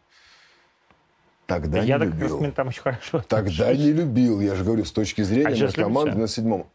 Тогда 1.47 1.83
я 1.83 1.99
не 1.99 2.07
любил. 2.07 2.23
Я 2.23 2.29
так 2.29 2.41
ментам 2.41 2.69
очень 2.69 2.83
хорошо. 2.83 3.23
Тогда 3.29 3.75
не 3.75 3.93
любил, 3.93 4.41
я 4.41 4.55
же 4.55 4.65
говорю, 4.65 4.85
с 4.85 4.93
точки 4.93 5.23
зрения 5.23 5.65
а 5.65 5.67
наркомана 5.67 6.13
в 6.13 6.17
97-м. 6.17 6.67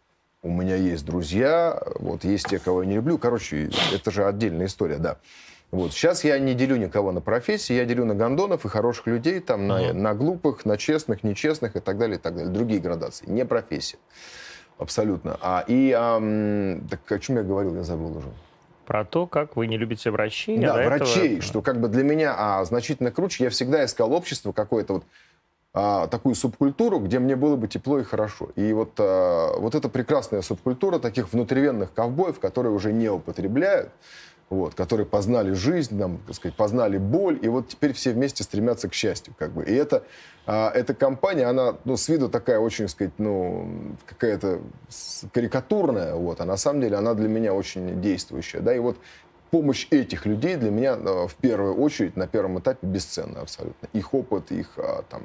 У 0.43 0.49
меня 0.49 0.75
есть 0.75 1.05
друзья, 1.05 1.81
вот 1.99 2.23
есть 2.23 2.47
те, 2.47 2.57
кого 2.59 2.83
я 2.83 2.89
не 2.89 2.95
люблю. 2.95 3.17
Короче, 3.17 3.69
это 3.93 4.11
же 4.11 4.25
отдельная 4.25 4.67
история, 4.67 4.97
да. 4.97 5.17
Вот. 5.71 5.93
Сейчас 5.93 6.25
я 6.25 6.37
не 6.37 6.53
делю 6.53 6.75
никого 6.75 7.13
на 7.13 7.21
профессии, 7.21 7.73
я 7.73 7.85
делю 7.85 8.03
на 8.03 8.13
гондонов 8.13 8.65
и 8.65 8.67
хороших 8.67 9.07
людей, 9.07 9.39
там, 9.39 9.67
на, 9.67 9.81
uh-huh. 9.81 9.93
на 9.93 10.13
глупых, 10.13 10.65
на 10.65 10.77
честных, 10.77 11.23
нечестных 11.23 11.77
и 11.77 11.79
так 11.79 11.97
далее, 11.97 12.17
и 12.17 12.19
так 12.19 12.35
далее. 12.35 12.51
Другие 12.51 12.81
градации, 12.81 13.25
не 13.29 13.45
профессия. 13.45 13.97
Абсолютно. 14.77 15.37
А, 15.41 15.63
и, 15.65 15.93
ам, 15.97 16.87
так 16.89 16.99
о 17.09 17.19
чем 17.19 17.37
я 17.37 17.43
говорил, 17.43 17.75
я 17.75 17.83
забыл 17.83 18.17
уже. 18.17 18.27
Про 18.85 19.05
то, 19.05 19.27
как 19.27 19.55
вы 19.55 19.67
не 19.67 19.77
любите 19.77 20.11
врачей. 20.11 20.57
Да, 20.57 20.73
а 20.73 20.85
врачей, 20.85 21.27
этого... 21.27 21.41
что 21.41 21.61
как 21.61 21.79
бы 21.79 21.87
для 21.87 22.03
меня 22.03 22.35
а, 22.37 22.65
значительно 22.65 23.11
круче. 23.11 23.45
Я 23.45 23.49
всегда 23.49 23.85
искал 23.85 24.11
общество 24.11 24.51
какое-то 24.51 24.93
вот, 24.95 25.03
а, 25.73 26.07
такую 26.07 26.35
субкультуру, 26.35 26.99
где 26.99 27.19
мне 27.19 27.37
было 27.37 27.55
бы 27.55 27.69
тепло 27.69 27.99
и 27.99 28.03
хорошо. 28.03 28.49
И 28.57 28.73
вот, 28.73 28.95
а, 28.97 29.57
вот 29.57 29.75
эта 29.75 29.87
прекрасная 29.87 30.41
субкультура 30.41 30.99
таких 30.99 31.31
внутривенных 31.31 31.93
ковбоев, 31.93 32.39
которые 32.39 32.73
уже 32.73 32.91
не 32.91 33.07
употребляют, 33.07 33.91
вот, 34.51 34.75
которые 34.75 35.05
познали 35.05 35.53
жизнь, 35.53 35.97
нам, 35.97 36.19
так 36.27 36.35
сказать, 36.35 36.55
познали 36.57 36.97
боль, 36.97 37.39
и 37.41 37.47
вот 37.47 37.69
теперь 37.69 37.93
все 37.93 38.11
вместе 38.11 38.43
стремятся 38.43 38.89
к 38.89 38.93
счастью, 38.93 39.33
как 39.39 39.53
бы. 39.53 39.63
И 39.63 39.73
это, 39.73 40.03
а, 40.45 40.69
эта 40.75 40.93
компания, 40.93 41.45
она, 41.45 41.77
ну, 41.85 41.95
с 41.95 42.09
виду 42.09 42.27
такая 42.27 42.59
очень, 42.59 42.85
так 42.85 42.91
сказать, 42.91 43.13
ну, 43.17 43.95
какая-то 44.05 44.59
карикатурная, 45.33 46.15
вот, 46.15 46.41
а 46.41 46.45
на 46.45 46.57
самом 46.57 46.81
деле 46.81 46.97
она 46.97 47.13
для 47.13 47.29
меня 47.29 47.53
очень 47.53 48.01
действующая, 48.01 48.59
да, 48.59 48.75
и 48.75 48.79
вот 48.79 48.97
помощь 49.51 49.87
этих 49.89 50.25
людей 50.25 50.57
для 50.57 50.69
меня 50.69 50.93
а, 50.95 51.27
в 51.27 51.35
первую 51.35 51.75
очередь 51.75 52.17
на 52.17 52.27
первом 52.27 52.59
этапе 52.59 52.85
бесценна 52.85 53.39
абсолютно. 53.39 53.87
Их 53.93 54.13
опыт, 54.13 54.51
их 54.51 54.73
а, 54.75 55.03
там 55.09 55.23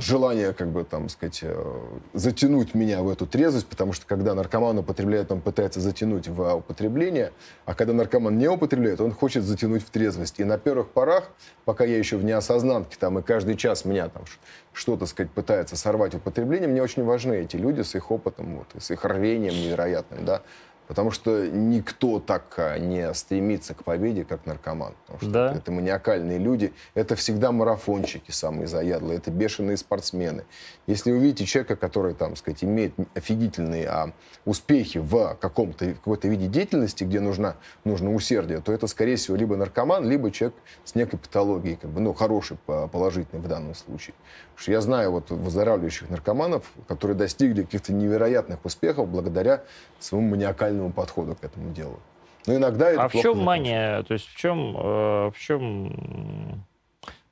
желание, 0.00 0.52
как 0.52 0.68
бы, 0.68 0.82
там, 0.82 1.08
сказать, 1.08 1.38
э, 1.42 1.74
затянуть 2.14 2.74
меня 2.74 3.02
в 3.02 3.08
эту 3.08 3.26
трезвость, 3.26 3.68
потому 3.68 3.92
что 3.92 4.04
когда 4.04 4.34
наркоман 4.34 4.78
употребляет, 4.78 5.30
он 5.30 5.40
пытается 5.40 5.80
затянуть 5.80 6.26
в 6.26 6.54
употребление, 6.54 7.32
а 7.64 7.74
когда 7.74 7.92
наркоман 7.92 8.36
не 8.36 8.48
употребляет, 8.48 9.00
он 9.00 9.12
хочет 9.12 9.44
затянуть 9.44 9.84
в 9.84 9.90
трезвость. 9.90 10.40
И 10.40 10.44
на 10.44 10.58
первых 10.58 10.88
порах, 10.88 11.30
пока 11.64 11.84
я 11.84 11.96
еще 11.96 12.16
в 12.16 12.24
неосознанке, 12.24 12.96
там, 12.98 13.20
и 13.20 13.22
каждый 13.22 13.56
час 13.56 13.84
меня 13.84 14.08
там 14.08 14.24
что-то, 14.72 15.06
сказать, 15.06 15.30
пытается 15.30 15.76
сорвать 15.76 16.16
употребление, 16.16 16.68
мне 16.68 16.82
очень 16.82 17.04
важны 17.04 17.34
эти 17.34 17.56
люди 17.56 17.82
с 17.82 17.94
их 17.94 18.10
опытом, 18.10 18.56
вот, 18.56 18.66
и 18.74 18.80
с 18.80 18.90
их 18.90 19.04
рвением 19.04 19.54
невероятным, 19.54 20.24
да, 20.24 20.42
Потому 20.86 21.10
что 21.10 21.48
никто 21.48 22.20
так 22.20 22.54
а, 22.58 22.78
не 22.78 23.12
стремится 23.14 23.74
к 23.74 23.82
победе, 23.82 24.24
как 24.24 24.46
наркоман. 24.46 24.94
Потому 25.06 25.20
что 25.20 25.30
да. 25.30 25.52
это 25.54 25.72
маниакальные 25.72 26.38
люди. 26.38 26.72
Это 26.94 27.16
всегда 27.16 27.50
марафончики 27.52 28.30
самые 28.30 28.68
заядлые. 28.68 29.18
Это 29.18 29.30
бешеные 29.30 29.76
спортсмены. 29.76 30.44
Если 30.86 31.10
вы 31.10 31.18
видите 31.18 31.44
человека, 31.44 31.76
который, 31.76 32.14
там, 32.14 32.36
сказать, 32.36 32.62
имеет 32.62 32.94
офигительные 33.14 33.88
а, 33.88 34.12
успехи 34.44 34.98
в 34.98 35.36
каком-то 35.40 35.94
какой-то 35.94 36.28
виде 36.28 36.46
деятельности, 36.46 37.04
где 37.04 37.20
нужна, 37.20 37.56
нужно 37.84 38.14
усердие, 38.14 38.60
то 38.60 38.72
это, 38.72 38.86
скорее 38.86 39.16
всего, 39.16 39.36
либо 39.36 39.56
наркоман, 39.56 40.08
либо 40.08 40.30
человек 40.30 40.56
с 40.84 40.94
некой 40.94 41.18
патологией, 41.18 41.76
как 41.76 41.90
бы, 41.90 42.00
ну, 42.00 42.12
хороший, 42.14 42.56
положительный 42.66 43.42
в 43.42 43.48
данном 43.48 43.74
случае. 43.74 44.14
Потому 44.54 44.62
что 44.62 44.72
я 44.72 44.80
знаю 44.80 45.10
вот 45.10 45.30
выздоравливающих 45.30 46.08
наркоманов, 46.10 46.70
которые 46.86 47.16
достигли 47.16 47.62
каких-то 47.62 47.92
невероятных 47.92 48.64
успехов 48.64 49.08
благодаря 49.08 49.64
своему 49.98 50.30
маниакальному 50.30 50.75
подходу 50.90 51.34
к 51.34 51.44
этому 51.44 51.72
делу. 51.72 51.98
Но 52.46 52.54
иногда 52.54 52.90
это 52.90 53.04
А 53.04 53.08
в 53.08 53.12
чем 53.12 53.38
мания? 53.42 54.02
То 54.04 54.14
есть 54.14 54.28
в 54.28 54.36
чем, 54.36 54.76
э, 54.76 55.30
в 55.30 55.38
чем 55.38 56.64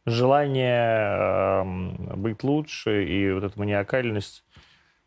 желание 0.07 1.62
э, 1.62 2.16
быть 2.16 2.42
лучше 2.42 3.04
и 3.04 3.33
вот 3.33 3.44
эта 3.44 3.59
маниакальность? 3.59 4.44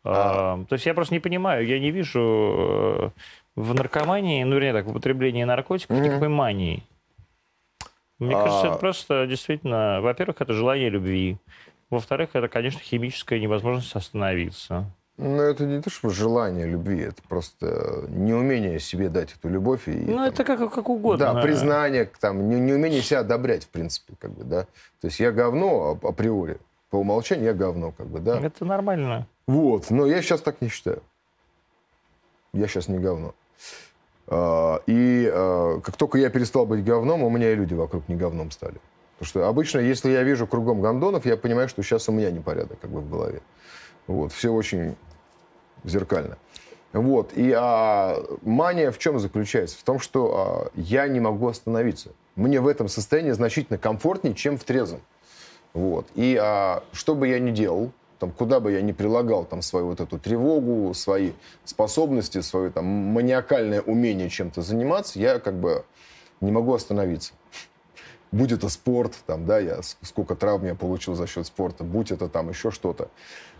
А... 0.04 0.64
То 0.68 0.74
есть 0.74 0.86
я 0.86 0.94
просто 0.94 1.14
не 1.14 1.20
понимаю, 1.20 1.66
я 1.66 1.78
не 1.78 1.90
вижу 1.90 2.20
э, 2.20 3.10
в 3.56 3.74
наркомании, 3.74 4.44
ну, 4.44 4.54
вернее 4.54 4.72
так, 4.72 4.86
в 4.86 4.90
употреблении 4.90 5.44
наркотиков 5.44 5.96
mm-hmm. 5.96 6.02
никакой 6.02 6.28
мании. 6.28 6.84
Мне 8.18 8.34
а... 8.34 8.44
кажется, 8.44 8.66
это 8.68 8.76
просто 8.76 9.26
действительно, 9.26 10.00
во-первых, 10.00 10.40
это 10.40 10.52
желание 10.54 10.88
любви. 10.88 11.36
Во-вторых, 11.90 12.30
это, 12.32 12.48
конечно, 12.48 12.80
химическая 12.80 13.38
невозможность 13.38 13.94
остановиться. 13.94 14.90
Ну, 15.18 15.42
это 15.42 15.64
не 15.66 15.82
то, 15.82 15.90
что 15.90 16.10
желание 16.10 16.64
любви, 16.64 17.00
это 17.00 17.20
просто 17.28 18.04
неумение 18.08 18.78
себе 18.78 19.08
дать 19.08 19.34
эту 19.34 19.48
любовь. 19.48 19.88
И, 19.88 19.90
ну, 19.90 20.14
там, 20.14 20.22
это 20.22 20.44
как, 20.44 20.72
как 20.72 20.88
угодно. 20.88 21.34
Да, 21.34 21.42
признание, 21.42 22.08
там, 22.20 22.48
не, 22.48 22.60
неумение 22.60 23.02
себя 23.02 23.20
одобрять, 23.20 23.64
в 23.64 23.68
принципе, 23.68 24.14
как 24.20 24.30
бы, 24.30 24.44
да. 24.44 24.62
То 25.00 25.08
есть 25.08 25.18
я 25.18 25.32
говно 25.32 25.98
априори, 26.04 26.58
по 26.90 26.96
умолчанию 26.96 27.46
я 27.46 27.54
говно, 27.54 27.90
как 27.90 28.06
бы, 28.06 28.20
да. 28.20 28.38
Это 28.38 28.64
нормально. 28.64 29.26
Вот, 29.48 29.90
но 29.90 30.06
я 30.06 30.22
сейчас 30.22 30.40
так 30.40 30.60
не 30.60 30.68
считаю. 30.68 31.02
Я 32.52 32.68
сейчас 32.68 32.86
не 32.86 32.98
говно. 32.98 33.34
А, 34.28 34.80
и 34.86 35.28
а, 35.34 35.80
как 35.80 35.96
только 35.96 36.18
я 36.18 36.30
перестал 36.30 36.64
быть 36.64 36.84
говном, 36.84 37.24
у 37.24 37.30
меня 37.30 37.50
и 37.50 37.56
люди 37.56 37.74
вокруг 37.74 38.08
не 38.08 38.14
говном 38.14 38.52
стали. 38.52 38.76
Потому 39.18 39.28
что 39.28 39.48
обычно, 39.48 39.80
если 39.80 40.10
я 40.10 40.22
вижу 40.22 40.46
кругом 40.46 40.80
гондонов, 40.80 41.26
я 41.26 41.36
понимаю, 41.36 41.68
что 41.68 41.82
сейчас 41.82 42.08
у 42.08 42.12
меня 42.12 42.30
непорядок 42.30 42.78
как 42.78 42.90
бы 42.90 43.00
в 43.00 43.10
голове. 43.10 43.40
Вот, 44.06 44.32
все 44.32 44.52
очень 44.52 44.96
зеркально. 45.84 46.38
Вот, 46.92 47.32
и 47.36 47.52
а, 47.54 48.24
мания 48.42 48.90
в 48.90 48.98
чем 48.98 49.18
заключается? 49.18 49.78
В 49.78 49.82
том, 49.82 50.00
что 50.00 50.70
а, 50.74 50.78
я 50.80 51.06
не 51.06 51.20
могу 51.20 51.48
остановиться. 51.48 52.10
Мне 52.34 52.60
в 52.60 52.66
этом 52.66 52.88
состоянии 52.88 53.32
значительно 53.32 53.78
комфортнее, 53.78 54.34
чем 54.34 54.56
в 54.56 54.64
трезвом. 54.64 55.00
Вот, 55.74 56.06
и 56.14 56.38
а, 56.40 56.82
что 56.92 57.14
бы 57.14 57.28
я 57.28 57.38
ни 57.40 57.50
делал, 57.50 57.92
там, 58.18 58.30
куда 58.30 58.58
бы 58.58 58.72
я 58.72 58.80
ни 58.80 58.92
прилагал 58.92 59.44
там, 59.44 59.60
свою 59.60 59.86
вот 59.88 60.00
эту 60.00 60.18
тревогу, 60.18 60.92
свои 60.94 61.32
способности, 61.64 62.40
свое 62.40 62.70
там, 62.70 62.86
маниакальное 62.86 63.82
умение 63.82 64.30
чем-то 64.30 64.62
заниматься, 64.62 65.18
я 65.18 65.38
как 65.38 65.54
бы 65.60 65.84
не 66.40 66.50
могу 66.50 66.72
остановиться 66.72 67.34
будь 68.32 68.52
это 68.52 68.68
спорт, 68.68 69.14
там, 69.26 69.46
да, 69.46 69.58
я 69.58 69.80
сколько 70.02 70.34
травм 70.34 70.66
я 70.66 70.74
получил 70.74 71.14
за 71.14 71.26
счет 71.26 71.46
спорта, 71.46 71.84
будь 71.84 72.10
это 72.10 72.28
там 72.28 72.48
еще 72.48 72.70
что-то. 72.70 73.08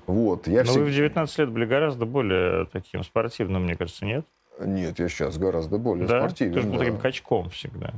Вот, 0.09 0.49
я 0.49 0.61
Но 0.61 0.71
всег... 0.71 0.77
вы 0.79 0.85
в 0.87 0.90
19 0.90 1.38
лет 1.38 1.51
были 1.51 1.66
гораздо 1.66 2.07
более 2.07 2.64
таким 2.73 3.05
спортивным, 3.05 3.64
мне 3.64 3.77
кажется, 3.77 4.07
нет? 4.07 4.25
Нет, 4.59 4.99
я 4.99 5.07
сейчас 5.07 5.37
гораздо 5.37 5.77
более 5.77 6.09
да? 6.09 6.21
спортивным. 6.21 6.55
Ты 6.55 6.61
же 6.62 6.66
был 6.66 6.79
да. 6.79 6.79
таким 6.79 6.99
качком 6.99 7.51
всегда. 7.51 7.92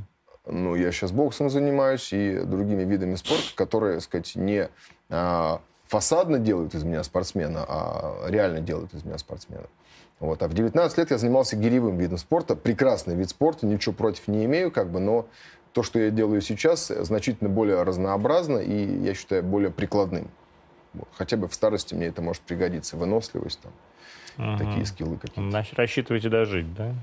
Ну, 0.45 0.75
я 0.75 0.91
сейчас 0.91 1.13
боксом 1.13 1.49
занимаюсь 1.49 2.11
и 2.11 2.41
другими 2.41 2.83
видами 2.83 3.15
спорта, 3.15 3.55
которые, 3.55 3.95
так 3.95 4.03
сказать, 4.03 4.35
не 4.35 4.67
а, 5.09 5.61
фасадно 5.87 6.37
делают 6.37 6.75
из 6.75 6.83
меня 6.83 7.01
спортсмена, 7.03 7.63
а 7.65 8.25
реально 8.27 8.59
делают 8.59 8.93
из 8.93 9.05
меня 9.05 9.17
спортсмена. 9.17 9.67
Вот. 10.19 10.43
А 10.43 10.49
в 10.49 10.53
19 10.53 10.97
лет 10.97 11.11
я 11.11 11.17
занимался 11.17 11.55
гиревым 11.55 11.97
видом 11.97 12.17
спорта. 12.17 12.57
Прекрасный 12.57 13.15
вид 13.15 13.29
спорта, 13.29 13.65
ничего 13.65 13.95
против 13.95 14.27
не 14.27 14.43
имею, 14.43 14.69
как 14.69 14.91
бы, 14.91 14.99
но 14.99 15.27
то, 15.71 15.81
что 15.81 15.97
я 15.97 16.09
делаю 16.09 16.41
сейчас, 16.41 16.87
значительно 16.87 17.49
более 17.49 17.83
разнообразно 17.83 18.57
и, 18.57 19.01
я 19.01 19.13
считаю, 19.13 19.43
более 19.43 19.71
прикладным. 19.71 20.29
Хотя 21.13 21.37
бы 21.37 21.47
в 21.47 21.53
старости 21.53 21.93
мне 21.93 22.07
это 22.07 22.21
может 22.21 22.41
пригодиться. 22.41 22.97
Выносливость, 22.97 23.59
там, 23.61 23.71
ага. 24.37 24.65
такие 24.65 24.85
скиллы 24.85 25.17
какие-то. 25.17 25.49
Значит, 25.49 25.77
рассчитываете 25.77 26.29
дожить, 26.29 26.73
да? 26.73 26.93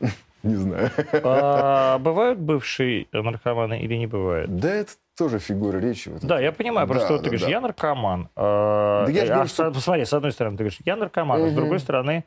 Не 0.42 0.56
знаю. 0.56 0.90
А, 1.24 1.98
бывают 1.98 2.38
бывшие 2.38 3.06
наркоманы 3.12 3.80
или 3.80 3.94
не 3.94 4.06
бывают? 4.06 4.54
Да, 4.54 4.74
это 4.74 4.92
тоже 5.16 5.38
фигура 5.38 5.78
речи. 5.78 6.10
Вот 6.10 6.22
да, 6.22 6.38
я 6.38 6.52
понимаю, 6.52 6.86
просто 6.86 7.08
да, 7.08 7.14
вот 7.14 7.20
ты 7.20 7.24
да, 7.24 7.30
говоришь, 7.30 7.46
да. 7.46 7.50
я 7.50 7.60
наркоман. 7.62 8.28
А, 8.36 9.06
да 9.06 9.10
я 9.10 9.22
а, 9.22 9.26
говорю, 9.26 9.48
что... 9.48 9.70
Посмотри, 9.70 10.04
с 10.04 10.12
одной 10.12 10.32
стороны, 10.32 10.58
ты 10.58 10.64
говоришь, 10.64 10.80
я 10.84 10.96
наркоман, 10.96 11.40
угу. 11.40 11.48
а 11.48 11.50
с 11.50 11.54
другой 11.54 11.80
стороны, 11.80 12.24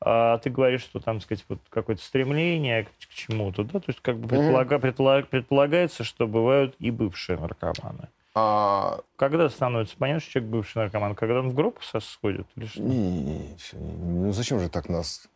а 0.00 0.38
ты 0.38 0.50
говоришь, 0.50 0.80
что 0.80 0.98
там, 0.98 1.20
сказать, 1.20 1.44
вот 1.48 1.60
какое-то 1.68 2.02
стремление 2.02 2.84
к, 2.84 2.88
к 2.88 3.14
чему-то, 3.14 3.62
да? 3.62 3.78
То 3.78 3.84
есть 3.88 4.00
как 4.00 4.18
бы 4.18 4.28
предполага, 4.28 4.78
предполаг, 4.78 5.28
предполагается, 5.28 6.02
что 6.02 6.26
бывают 6.26 6.74
и 6.80 6.90
бывшие 6.90 7.38
наркоманы. 7.38 8.08
А... 8.34 9.00
Когда 9.16 9.48
становится 9.48 9.96
понятно, 9.96 10.20
что 10.20 10.32
человек 10.32 10.50
бывший 10.50 10.78
наркоман? 10.78 11.14
Когда 11.14 11.40
он 11.40 11.50
в 11.50 11.54
группу 11.54 11.80
сходит 11.82 12.46
или 12.56 12.66
что? 12.66 12.80
Не, 12.80 12.96
не, 12.96 13.38
не, 13.38 13.56
ну 13.72 14.32
зачем 14.32 14.60
же 14.60 14.68
так 14.68 14.88
нас 14.88 15.28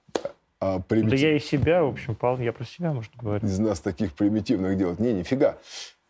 а, 0.60 0.80
примитив... 0.80 1.10
Да 1.10 1.16
я 1.16 1.36
и 1.36 1.40
себя, 1.40 1.82
в 1.82 1.88
общем, 1.88 2.16
я 2.40 2.52
про 2.52 2.64
себя, 2.64 2.92
может, 2.92 3.12
говорю. 3.16 3.44
Из 3.46 3.58
нас 3.58 3.80
таких 3.80 4.14
примитивных 4.14 4.78
делать. 4.78 5.00
Не, 5.00 5.12
нифига. 5.12 5.58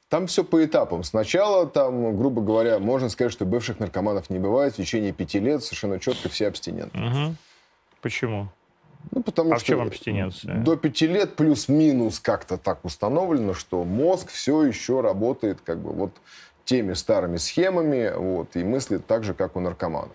Там 0.09 0.26
все 0.26 0.45
по 0.45 0.64
этапам. 0.64 1.03
Сначала, 1.03 1.66
там, 1.66 2.16
грубо 2.16 2.43
говоря, 2.43 2.78
можно 2.78 3.09
сказать, 3.09 3.32
что 3.32 3.47
бывших 3.47 3.80
наркоманов 3.80 4.30
не 4.30 4.39
бывает. 4.39 4.74
В 4.74 4.76
течение 4.76 5.12
пяти 5.12 5.41
лет 5.41 5.64
совершенно 5.64 5.99
четко 5.99 6.28
все 6.28 6.49
абстиненты. 6.49 6.97
Угу. 6.99 7.35
Почему? 8.03 8.49
Ну, 9.11 9.22
потому 9.22 9.53
а 9.53 9.57
что 9.57 9.64
в 9.64 9.68
чем 9.68 9.80
абстиненция? 9.80 10.59
До 10.62 10.76
пяти 10.76 11.07
лет 11.07 11.37
плюс-минус 11.37 12.20
как-то 12.20 12.59
так 12.59 12.85
установлено, 12.85 13.55
что 13.55 13.85
мозг 13.85 14.28
все 14.28 14.62
еще 14.62 15.01
работает 15.01 15.61
как 15.62 15.80
бы 15.80 15.93
вот 15.93 16.12
теми 16.65 16.95
старыми 16.95 17.37
схемами 17.37 18.12
вот, 18.17 18.57
и 18.57 18.65
мыслит 18.65 19.07
так 19.07 19.25
же, 19.25 19.35
как 19.35 19.57
у 19.57 19.61
наркомана. 19.61 20.12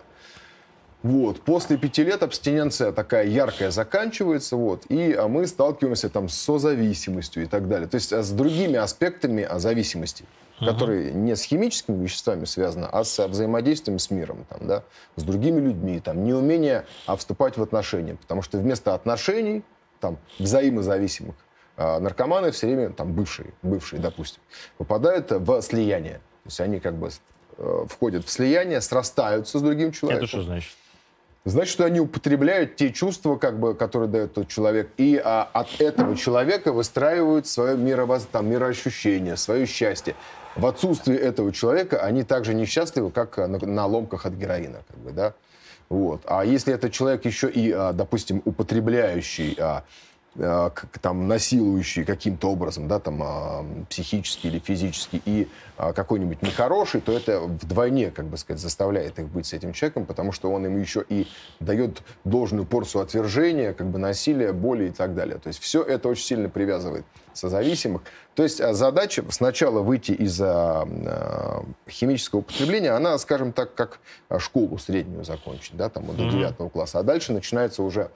Вот. 1.02 1.40
После 1.40 1.78
пяти 1.78 2.04
лет 2.04 2.22
абстиненция 2.22 2.92
такая 2.92 3.26
яркая 3.26 3.70
заканчивается, 3.70 4.56
вот, 4.56 4.84
и 4.90 5.12
а 5.12 5.28
мы 5.28 5.46
сталкиваемся 5.46 6.10
там 6.10 6.28
с 6.28 6.34
созависимостью 6.34 7.44
и 7.44 7.46
так 7.46 7.68
далее. 7.68 7.88
То 7.88 7.94
есть 7.94 8.12
а 8.12 8.22
с 8.22 8.30
другими 8.30 8.76
аспектами 8.76 9.42
а, 9.42 9.58
зависимости, 9.58 10.24
uh-huh. 10.60 10.66
которые 10.66 11.12
не 11.12 11.36
с 11.36 11.42
химическими 11.42 12.02
веществами 12.02 12.44
связаны, 12.44 12.84
а 12.84 13.04
с 13.04 13.26
взаимодействием 13.26 13.98
с 13.98 14.10
миром, 14.10 14.44
там, 14.50 14.66
да, 14.66 14.82
с 15.16 15.22
другими 15.22 15.60
людьми, 15.60 16.00
там, 16.00 16.22
неумение 16.22 16.84
а, 17.06 17.16
вступать 17.16 17.56
в 17.56 17.62
отношения. 17.62 18.16
Потому 18.16 18.42
что 18.42 18.58
вместо 18.58 18.92
отношений, 18.92 19.62
там, 20.00 20.18
взаимозависимых, 20.38 21.36
наркоманы 21.76 22.50
все 22.50 22.66
время, 22.66 22.90
там, 22.90 23.14
бывшие, 23.14 23.54
бывшие, 23.62 24.02
допустим, 24.02 24.42
попадают 24.76 25.30
в 25.30 25.62
слияние. 25.62 26.20
То 26.42 26.48
есть 26.48 26.60
они 26.60 26.80
как 26.80 26.94
бы 26.94 27.10
э, 27.58 27.84
входят 27.88 28.24
в 28.24 28.30
слияние, 28.30 28.80
срастаются 28.80 29.58
с 29.58 29.62
другим 29.62 29.92
человеком. 29.92 30.24
Это 30.24 30.28
что 30.28 30.42
значит? 30.42 30.72
значит, 31.44 31.72
что 31.72 31.84
они 31.84 32.00
употребляют 32.00 32.76
те 32.76 32.92
чувства, 32.92 33.36
как 33.36 33.58
бы, 33.58 33.74
которые 33.74 34.08
дает 34.08 34.34
тот 34.34 34.48
человек, 34.48 34.90
и 34.96 35.20
а, 35.22 35.48
от 35.52 35.80
этого 35.80 36.16
человека 36.16 36.72
выстраивают 36.72 37.46
свое 37.46 37.76
мировоз... 37.76 38.26
там, 38.30 38.48
мироощущение, 38.48 39.36
свое 39.36 39.66
счастье. 39.66 40.14
В 40.56 40.66
отсутствии 40.66 41.16
этого 41.16 41.52
человека 41.52 42.02
они 42.02 42.24
также 42.24 42.54
несчастливы, 42.54 43.10
как 43.10 43.38
на, 43.38 43.58
на 43.58 43.86
ломках 43.86 44.26
от 44.26 44.34
героина. 44.34 44.80
Как 44.88 44.98
бы, 44.98 45.12
да? 45.12 45.34
вот. 45.88 46.22
А 46.26 46.44
если 46.44 46.74
этот 46.74 46.92
человек 46.92 47.24
еще 47.24 47.48
и, 47.48 47.70
а, 47.70 47.92
допустим, 47.92 48.42
употребляющий 48.44 49.56
а, 49.58 49.84
Э, 50.36 50.70
там, 51.00 51.26
насилующий 51.26 52.04
каким-то 52.04 52.52
образом, 52.52 52.86
да, 52.86 53.00
там, 53.00 53.20
а, 53.20 53.66
психически 53.88 54.46
или 54.46 54.60
физически, 54.60 55.20
и 55.24 55.48
а, 55.76 55.92
какой-нибудь 55.92 56.40
нехороший, 56.42 57.00
то 57.00 57.10
это 57.10 57.40
вдвойне, 57.40 58.12
как 58.12 58.26
бы 58.26 58.36
сказать, 58.36 58.60
заставляет 58.60 59.18
их 59.18 59.26
быть 59.26 59.46
с 59.46 59.54
этим 59.54 59.72
человеком, 59.72 60.06
потому 60.06 60.30
что 60.30 60.52
он 60.52 60.64
им 60.66 60.80
еще 60.80 61.04
и 61.08 61.26
дает 61.58 62.02
должную 62.22 62.64
порцию 62.64 63.02
отвержения, 63.02 63.72
как 63.72 63.88
бы 63.88 63.98
насилия, 63.98 64.52
боли 64.52 64.88
и 64.88 64.90
так 64.90 65.16
далее. 65.16 65.38
То 65.38 65.48
есть 65.48 65.58
все 65.58 65.82
это 65.82 66.08
очень 66.08 66.24
сильно 66.24 66.48
привязывает 66.48 67.04
созависимых. 67.32 68.02
То 68.36 68.44
есть 68.44 68.60
а, 68.60 68.72
задача 68.72 69.24
сначала 69.30 69.80
выйти 69.80 70.12
из 70.12 70.40
химического 71.88 72.40
употребления, 72.40 72.92
она, 72.92 73.18
скажем 73.18 73.52
так, 73.52 73.74
как 73.74 73.98
школу 74.38 74.78
среднюю 74.78 75.24
закончить, 75.24 75.76
да, 75.76 75.88
там, 75.88 76.06
до 76.06 76.30
девятого 76.30 76.68
класса, 76.68 77.00
а 77.00 77.02
дальше 77.02 77.32
начинается 77.32 77.82
уже 77.82 78.10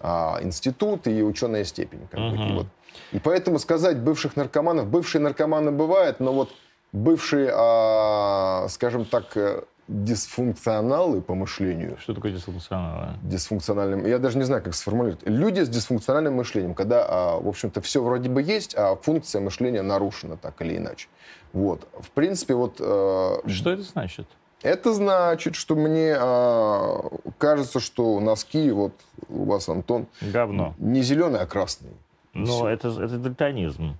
а, 0.00 0.38
институт 0.42 1.06
и 1.06 1.22
ученая 1.22 1.64
степень. 1.64 2.00
Как 2.10 2.20
uh-huh. 2.20 2.54
вот. 2.54 2.66
и 3.12 3.18
поэтому 3.18 3.58
сказать 3.58 3.98
бывших 3.98 4.36
наркоманов, 4.36 4.88
бывшие 4.88 5.20
наркоманы 5.22 5.70
бывают, 5.70 6.20
но 6.20 6.32
вот 6.32 6.50
бывшие, 6.92 7.50
а, 7.54 8.66
скажем 8.68 9.04
так, 9.04 9.36
э, 9.36 9.62
дисфункционалы 9.88 11.20
по 11.20 11.34
мышлению. 11.34 11.96
Что 11.98 12.14
такое 12.14 12.32
дисфункционалы? 12.32 13.18
Дисфункциональным. 13.22 14.06
Я 14.06 14.18
даже 14.18 14.38
не 14.38 14.44
знаю, 14.44 14.62
как 14.62 14.74
сформулировать. 14.74 15.26
Люди 15.26 15.60
с 15.60 15.68
дисфункциональным 15.68 16.34
мышлением, 16.34 16.74
когда, 16.74 17.04
а, 17.06 17.40
в 17.40 17.48
общем-то, 17.48 17.80
все 17.80 18.02
вроде 18.02 18.28
бы 18.28 18.42
есть, 18.42 18.74
а 18.76 18.96
функция 18.96 19.40
мышления 19.40 19.82
нарушена 19.82 20.36
так 20.36 20.62
или 20.62 20.76
иначе. 20.76 21.08
Вот. 21.52 21.88
В 21.98 22.10
принципе, 22.10 22.54
вот... 22.54 22.76
Э, 22.78 23.38
Что 23.46 23.70
это 23.70 23.82
значит? 23.82 24.26
Это 24.62 24.92
значит, 24.92 25.54
что 25.54 25.74
мне 25.74 26.14
а, 26.18 27.08
кажется, 27.38 27.80
что 27.80 28.20
носки, 28.20 28.70
вот 28.70 28.92
у 29.28 29.44
вас, 29.44 29.68
Антон, 29.68 30.06
Говно. 30.20 30.74
не 30.78 31.02
зеленые, 31.02 31.42
а 31.42 31.46
красные. 31.46 31.94
Но 32.34 32.68
это, 32.68 32.88
это 32.88 33.18
дальтонизм. 33.18 33.96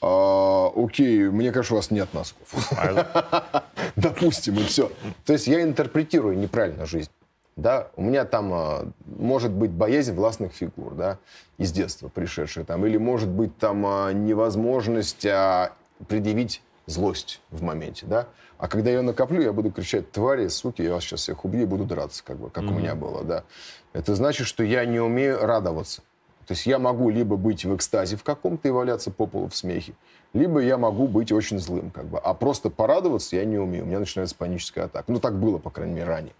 А, 0.00 0.70
окей, 0.74 1.28
мне 1.28 1.52
кажется, 1.52 1.74
у 1.74 1.76
вас 1.76 1.90
нет 1.90 2.12
носков. 2.12 2.72
А 2.72 3.64
Допустим, 3.96 4.54
и 4.56 4.64
все. 4.64 4.90
То 5.24 5.32
есть 5.32 5.46
я 5.46 5.62
интерпретирую 5.62 6.38
неправильно 6.38 6.86
жизнь. 6.86 7.10
Да, 7.56 7.88
у 7.96 8.02
меня 8.02 8.24
там 8.24 8.52
а, 8.52 8.86
может 9.04 9.50
быть 9.50 9.72
боязнь 9.72 10.14
властных 10.14 10.52
фигур, 10.52 10.94
да, 10.94 11.18
из 11.56 11.72
детства 11.72 12.08
пришедшая 12.08 12.64
там, 12.64 12.86
или 12.86 12.96
может 12.96 13.28
быть 13.28 13.56
там 13.58 13.84
а, 13.84 14.12
невозможность 14.12 15.26
а, 15.26 15.72
предъявить 16.06 16.62
злость 16.86 17.40
в 17.50 17.62
моменте, 17.62 18.06
да. 18.06 18.28
А 18.58 18.68
когда 18.68 18.90
я 18.90 19.02
накоплю, 19.02 19.40
я 19.40 19.52
буду 19.52 19.70
кричать, 19.70 20.10
твари, 20.10 20.48
суки, 20.48 20.82
я 20.82 20.92
вас 20.92 21.04
сейчас 21.04 21.20
всех 21.20 21.44
убью 21.44 21.62
и 21.62 21.64
буду 21.64 21.84
драться, 21.84 22.24
как 22.24 22.38
бы, 22.38 22.50
как 22.50 22.64
mm-hmm. 22.64 22.68
у 22.68 22.78
меня 22.78 22.94
было, 22.94 23.24
да. 23.24 23.44
Это 23.92 24.14
значит, 24.14 24.46
что 24.46 24.64
я 24.64 24.84
не 24.84 25.00
умею 25.00 25.38
радоваться. 25.40 26.02
То 26.46 26.52
есть 26.52 26.66
я 26.66 26.78
могу 26.78 27.10
либо 27.10 27.36
быть 27.36 27.64
в 27.64 27.76
экстазе 27.76 28.16
в 28.16 28.24
каком-то 28.24 28.68
и 28.68 28.70
валяться 28.70 29.10
по 29.10 29.26
полу 29.26 29.48
в 29.48 29.56
смехе, 29.56 29.92
либо 30.32 30.60
я 30.60 30.76
могу 30.76 31.06
быть 31.06 31.30
очень 31.30 31.58
злым, 31.58 31.90
как 31.90 32.06
бы. 32.06 32.18
А 32.18 32.34
просто 32.34 32.68
порадоваться 32.70 33.36
я 33.36 33.44
не 33.44 33.58
умею. 33.58 33.84
У 33.84 33.86
меня 33.86 34.00
начинается 34.00 34.34
паническая 34.34 34.86
атака. 34.86 35.12
Ну, 35.12 35.20
так 35.20 35.38
было, 35.38 35.58
по 35.58 35.70
крайней 35.70 35.94
мере, 35.94 36.06
ранее 36.06 36.32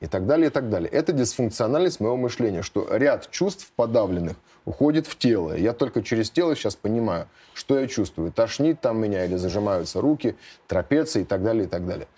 и 0.00 0.06
так 0.06 0.26
далее, 0.26 0.48
и 0.48 0.50
так 0.50 0.70
далее. 0.70 0.88
Это 0.90 1.12
дисфункциональность 1.12 2.00
моего 2.00 2.16
мышления, 2.16 2.62
что 2.62 2.86
ряд 2.94 3.30
чувств 3.30 3.70
подавленных 3.76 4.36
уходит 4.64 5.06
в 5.06 5.16
тело. 5.16 5.56
Я 5.56 5.72
только 5.72 6.02
через 6.02 6.30
тело 6.30 6.54
сейчас 6.54 6.76
понимаю, 6.76 7.28
что 7.54 7.78
я 7.78 7.86
чувствую. 7.86 8.32
Тошнит 8.32 8.80
там 8.80 9.00
меня 9.00 9.24
или 9.24 9.36
зажимаются 9.36 10.00
руки, 10.00 10.36
трапеция 10.66 11.22
и 11.22 11.24
так 11.24 11.42
далее, 11.42 11.64
и 11.64 11.68
так 11.68 11.86
далее. 11.86 12.08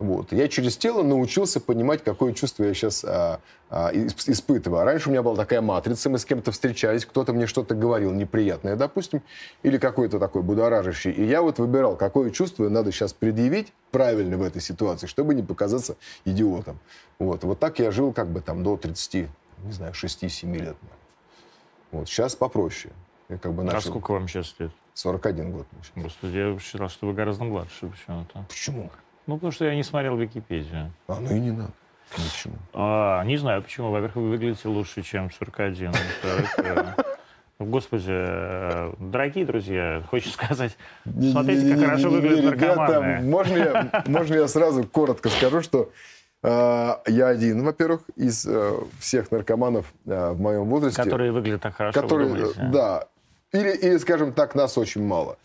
Вот. 0.00 0.32
Я 0.32 0.48
через 0.48 0.78
тело 0.78 1.02
научился 1.02 1.60
понимать, 1.60 2.02
какое 2.02 2.32
чувство 2.32 2.64
я 2.64 2.72
сейчас 2.72 3.04
а, 3.04 3.38
а, 3.68 3.90
испытываю. 3.92 4.80
А 4.80 4.84
раньше 4.86 5.10
у 5.10 5.12
меня 5.12 5.22
была 5.22 5.36
такая 5.36 5.60
матрица, 5.60 6.08
мы 6.08 6.18
с 6.18 6.24
кем-то 6.24 6.52
встречались, 6.52 7.04
кто-то 7.04 7.34
мне 7.34 7.46
что-то 7.46 7.74
говорил 7.74 8.10
неприятное, 8.12 8.76
допустим, 8.76 9.22
или 9.62 9.76
какой-то 9.76 10.18
такой 10.18 10.40
будоражащий. 10.40 11.10
И 11.10 11.22
я 11.22 11.42
вот 11.42 11.58
выбирал, 11.58 11.96
какое 11.96 12.30
чувство 12.30 12.66
надо 12.70 12.92
сейчас 12.92 13.12
предъявить 13.12 13.74
правильно 13.90 14.38
в 14.38 14.42
этой 14.42 14.62
ситуации, 14.62 15.06
чтобы 15.06 15.34
не 15.34 15.42
показаться 15.42 15.96
идиотом. 16.24 16.80
Вот, 17.18 17.44
вот 17.44 17.58
так 17.58 17.78
я 17.78 17.90
жил 17.90 18.14
как 18.14 18.28
бы 18.28 18.40
там 18.40 18.62
до 18.62 18.78
30, 18.78 19.28
не 19.64 19.72
знаю, 19.72 19.92
6-7 19.92 20.56
лет. 20.56 20.76
Вот, 21.92 22.08
сейчас 22.08 22.34
попроще. 22.34 22.94
Я 23.28 23.36
как 23.36 23.52
бы 23.52 23.60
а 23.60 23.64
начал... 23.66 23.78
А 23.78 23.82
сколько 23.82 24.12
вам 24.12 24.28
сейчас 24.28 24.54
лет? 24.58 24.70
41 24.94 25.52
год. 25.52 25.66
Господи, 25.94 26.36
я 26.38 26.58
считал, 26.58 26.88
что 26.88 27.06
вы 27.06 27.12
гораздо 27.12 27.44
младше 27.44 27.88
почему-то. 27.88 28.46
Почему? 28.48 28.90
Ну, 29.30 29.36
потому 29.36 29.52
что 29.52 29.64
я 29.64 29.76
не 29.76 29.84
смотрел 29.84 30.16
Википедию. 30.16 30.90
А, 31.06 31.20
ну 31.20 31.30
и 31.32 31.38
не 31.38 31.52
надо. 31.52 31.70
Почему? 32.10 32.56
А, 32.72 33.22
не 33.22 33.36
знаю, 33.36 33.62
почему. 33.62 33.92
Во-первых, 33.92 34.16
вы 34.16 34.30
выглядите 34.30 34.66
лучше, 34.66 35.02
чем 35.02 35.30
41. 35.30 35.92
Господи, 37.60 38.06
э, 38.08 38.92
дорогие 38.98 39.46
друзья, 39.46 40.02
хочется 40.10 40.34
сказать, 40.34 40.76
смотрите, 41.04 41.70
как 41.70 41.84
хорошо 41.84 42.10
выглядят 42.10 42.58
наркоманы. 42.58 43.20
Можно 43.20 43.56
я, 43.56 44.02
можно 44.06 44.34
я 44.34 44.48
сразу 44.48 44.82
коротко 44.82 45.28
скажу, 45.28 45.62
что 45.62 45.92
э, 46.42 46.94
я 47.06 47.28
один, 47.28 47.62
во-первых, 47.62 48.00
из 48.16 48.44
э, 48.48 48.80
всех 48.98 49.30
наркоманов 49.30 49.94
э, 50.06 50.30
в 50.32 50.40
моем 50.40 50.64
возрасте. 50.64 51.04
Которые 51.04 51.30
выглядят 51.30 51.62
так 51.62 51.76
хорошо, 51.76 52.02
которые, 52.02 52.48
Да. 52.72 53.04
Или, 53.52 53.76
или, 53.76 53.96
скажем 53.98 54.32
так, 54.32 54.56
нас 54.56 54.76
очень 54.76 55.04
мало. 55.04 55.36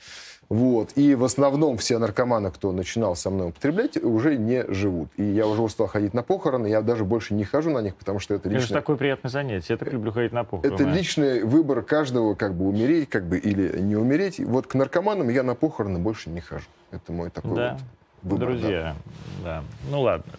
Вот. 0.49 0.91
И 0.95 1.15
в 1.15 1.23
основном 1.23 1.77
все 1.77 1.97
наркоманы, 1.97 2.51
кто 2.51 2.71
начинал 2.71 3.15
со 3.15 3.29
мной 3.29 3.49
употреблять, 3.49 3.97
уже 3.97 4.37
не 4.37 4.65
живут. 4.67 5.09
И 5.17 5.23
я 5.23 5.47
уже 5.47 5.61
устал 5.61 5.87
ходить 5.87 6.13
на 6.13 6.23
похороны, 6.23 6.67
я 6.67 6.81
даже 6.81 7.03
больше 7.03 7.33
не 7.33 7.43
хожу 7.43 7.71
на 7.71 7.79
них, 7.79 7.95
потому 7.95 8.19
что 8.19 8.33
это 8.33 8.49
личное... 8.49 8.59
Это 8.59 8.67
же 8.67 8.73
такое 8.73 8.95
приятное 8.95 9.29
занятие, 9.29 9.73
я 9.73 9.77
так 9.77 9.91
люблю 9.91 10.11
ходить 10.11 10.31
на 10.31 10.43
похороны. 10.43 10.73
Это 10.73 10.83
личный 10.83 11.43
выбор 11.43 11.81
каждого, 11.81 12.35
как 12.35 12.53
бы 12.53 12.67
умереть, 12.67 13.09
как 13.09 13.25
бы 13.25 13.37
или 13.37 13.79
не 13.79 13.95
умереть. 13.95 14.39
Вот 14.39 14.67
к 14.67 14.75
наркоманам 14.75 15.29
я 15.29 15.43
на 15.43 15.55
похороны 15.55 15.99
больше 15.99 16.29
не 16.29 16.41
хожу. 16.41 16.65
Это 16.91 17.11
мой 17.11 17.29
такой 17.29 17.55
да. 17.55 17.77
вот 18.21 18.39
выбор. 18.39 18.49
Друзья, 18.49 18.95
да. 19.43 19.61
да. 19.61 19.63
Ну 19.89 20.01
ладно. 20.01 20.33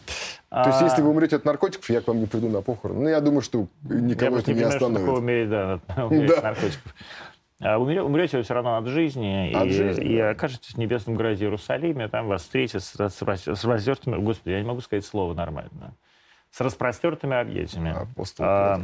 То 0.49 0.69
есть, 0.69 0.81
если 0.81 1.03
вы 1.03 1.11
умрете 1.11 1.37
от 1.37 1.45
наркотиков, 1.45 1.89
я 1.91 2.01
к 2.01 2.07
вам 2.07 2.21
не 2.21 2.27
приду 2.27 2.49
на 2.49 2.63
похороны. 2.63 3.01
Ну, 3.03 3.09
я 3.09 3.21
думаю, 3.21 3.43
что 3.43 3.67
никого 3.83 4.37
я 4.37 4.43
это 4.43 4.53
не, 4.53 4.61
не 4.61 4.65
остановит. 4.65 5.07
Я 5.07 5.13
умереть, 5.13 5.51
да, 5.51 5.81
умереть 6.07 6.31
от 6.31 6.43
наркотиков. 6.43 6.95
А 7.61 7.79
умрете 7.79 8.37
вы 8.37 8.43
все 8.43 8.55
равно 8.55 8.77
от 8.77 8.87
жизни, 8.87 9.53
от 9.55 9.67
и, 9.67 9.71
жизни, 9.71 10.05
и 10.05 10.19
да. 10.19 10.31
окажетесь 10.31 10.75
в 10.75 10.79
небесном 10.79 11.17
городе 11.17 11.45
Иерусалиме, 11.47 12.09
там 12.09 12.27
вас 12.27 12.43
встретят 12.43 12.85
с, 12.85 12.95
с, 12.95 13.23
с 13.23 13.65
раздертыми, 13.65 14.17
господи, 14.17 14.53
я 14.53 14.61
не 14.61 14.67
могу 14.67 14.83
сказать 14.83 15.07
слово 15.07 15.33
нормально, 15.33 15.95
с 16.51 16.61
распростертыми 16.61 17.35
объятиями. 17.35 17.97
А, 18.41 18.83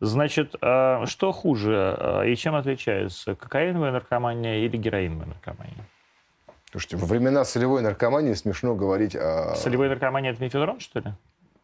значит, 0.00 0.56
а, 0.60 1.06
что 1.06 1.32
хуже 1.32 1.96
а, 1.98 2.22
и 2.24 2.36
чем 2.36 2.54
отличается 2.54 3.34
кокаиновая 3.34 3.92
наркомания 3.92 4.58
или 4.58 4.76
героиновая 4.76 5.28
наркомания? 5.28 5.86
Слушайте, 6.70 6.98
во 6.98 7.06
времена 7.06 7.46
солевой 7.46 7.80
наркомании 7.80 8.34
смешно 8.34 8.74
говорить 8.74 9.16
о... 9.16 9.54
Солевой 9.54 9.88
наркомания– 9.88 10.32
это 10.32 10.42
мефедрон, 10.42 10.80
что 10.80 11.00
ли? 11.00 11.14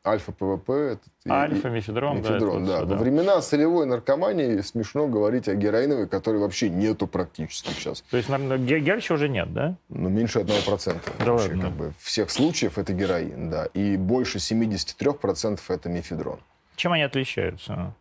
Альфа-ПВП. 0.04 0.98
Альфа, 1.28 1.68
и- 1.68 1.70
мефедрон, 1.70 2.22
да, 2.22 2.30
Мефедрон, 2.30 2.64
вот 2.64 2.88
да. 2.88 2.94
Во 2.96 3.00
времена 3.00 3.40
солевой 3.40 3.86
наркомании 3.86 4.60
смешно 4.60 5.06
говорить 5.06 5.48
о 5.48 5.54
героиновой, 5.54 6.08
которой 6.08 6.38
вообще 6.38 6.68
нету 6.68 7.06
практически 7.06 7.70
сейчас. 7.70 8.02
То 8.10 8.16
есть, 8.16 8.28
наверное, 8.28 8.58
ге- 8.58 8.80
герча 8.80 9.12
уже 9.12 9.28
нет, 9.28 9.52
да? 9.52 9.76
Ну, 9.88 10.08
меньше 10.08 10.40
1%. 10.40 11.00
Да 11.24 11.32
вообще, 11.32 11.48
ладно. 11.50 11.62
как 11.62 11.72
бы, 11.72 11.92
всех 12.00 12.30
случаев 12.30 12.78
это 12.78 12.92
героин, 12.92 13.48
да. 13.50 13.66
И 13.74 13.96
больше 13.96 14.38
73% 14.38 15.60
это 15.68 15.88
мефедрон. 15.88 16.40
Чем 16.74 16.92
они 16.92 17.02
отличаются? 17.02 17.94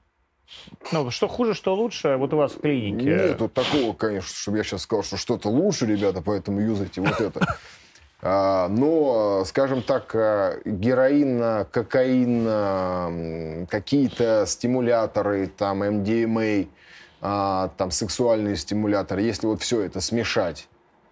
Ну, 0.92 1.12
что 1.12 1.28
хуже, 1.28 1.54
что 1.54 1.76
лучше, 1.76 2.16
вот 2.18 2.34
у 2.34 2.38
вас 2.38 2.54
в 2.54 2.60
клинике. 2.62 3.06
Нету 3.06 3.48
такого, 3.48 3.94
конечно, 3.94 4.28
чтобы 4.36 4.58
я 4.58 4.64
сейчас 4.64 4.82
сказал, 4.82 5.04
что 5.04 5.18
что-то 5.18 5.50
лучше, 5.50 5.86
ребята, 5.86 6.22
поэтому 6.22 6.60
юзайте 6.60 7.00
вот 7.02 7.22
это. 7.22 7.58
А, 8.22 8.68
Но, 8.68 9.44
скажем 9.46 9.82
так, 9.82 10.12
а, 10.14 10.60
героин, 10.66 11.66
кокаин, 11.72 12.48
м, 12.48 13.68
какие-то 13.68 14.46
стимуляторы, 14.46 15.48
там, 15.48 15.80
МДМА, 15.80 16.66
а, 17.22 17.70
там, 17.78 17.92
сексуальные 17.92 18.58
стимуляторы, 18.58 19.22
если 19.22 19.48
вот 19.48 19.62
все 19.62 19.82
это 19.82 20.02
смешать 20.02 20.68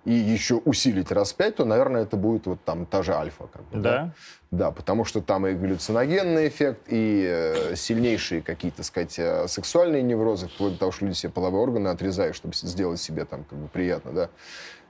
и 0.05 0.13
еще 0.13 0.55
усилить 0.55 1.11
раз 1.11 1.33
в 1.33 1.35
пять, 1.35 1.57
то, 1.57 1.65
наверное, 1.65 2.03
это 2.03 2.15
будет 2.15 2.45
вот 2.47 2.59
там 2.63 2.85
та 2.85 3.03
же 3.03 3.13
альфа. 3.13 3.47
Как 3.51 3.63
бы, 3.63 3.79
Да? 3.79 4.13
да, 4.49 4.71
потому 4.71 5.03
что 5.05 5.21
там 5.21 5.45
и 5.45 5.53
галлюциногенный 5.53 6.47
эффект, 6.47 6.81
и 6.87 7.25
э, 7.27 7.75
сильнейшие 7.75 8.41
какие-то, 8.41 8.83
сказать, 8.83 9.19
э, 9.19 9.47
сексуальные 9.47 10.01
неврозы, 10.01 10.47
вплоть 10.47 10.73
до 10.73 10.79
того, 10.79 10.91
что 10.91 11.05
люди 11.05 11.15
себе 11.17 11.31
половые 11.31 11.61
органы 11.61 11.89
отрезают, 11.89 12.35
чтобы 12.35 12.55
сделать 12.55 12.99
себе 13.01 13.25
там 13.25 13.43
как 13.43 13.59
бы 13.59 13.67
приятно, 13.67 14.11
да, 14.11 14.29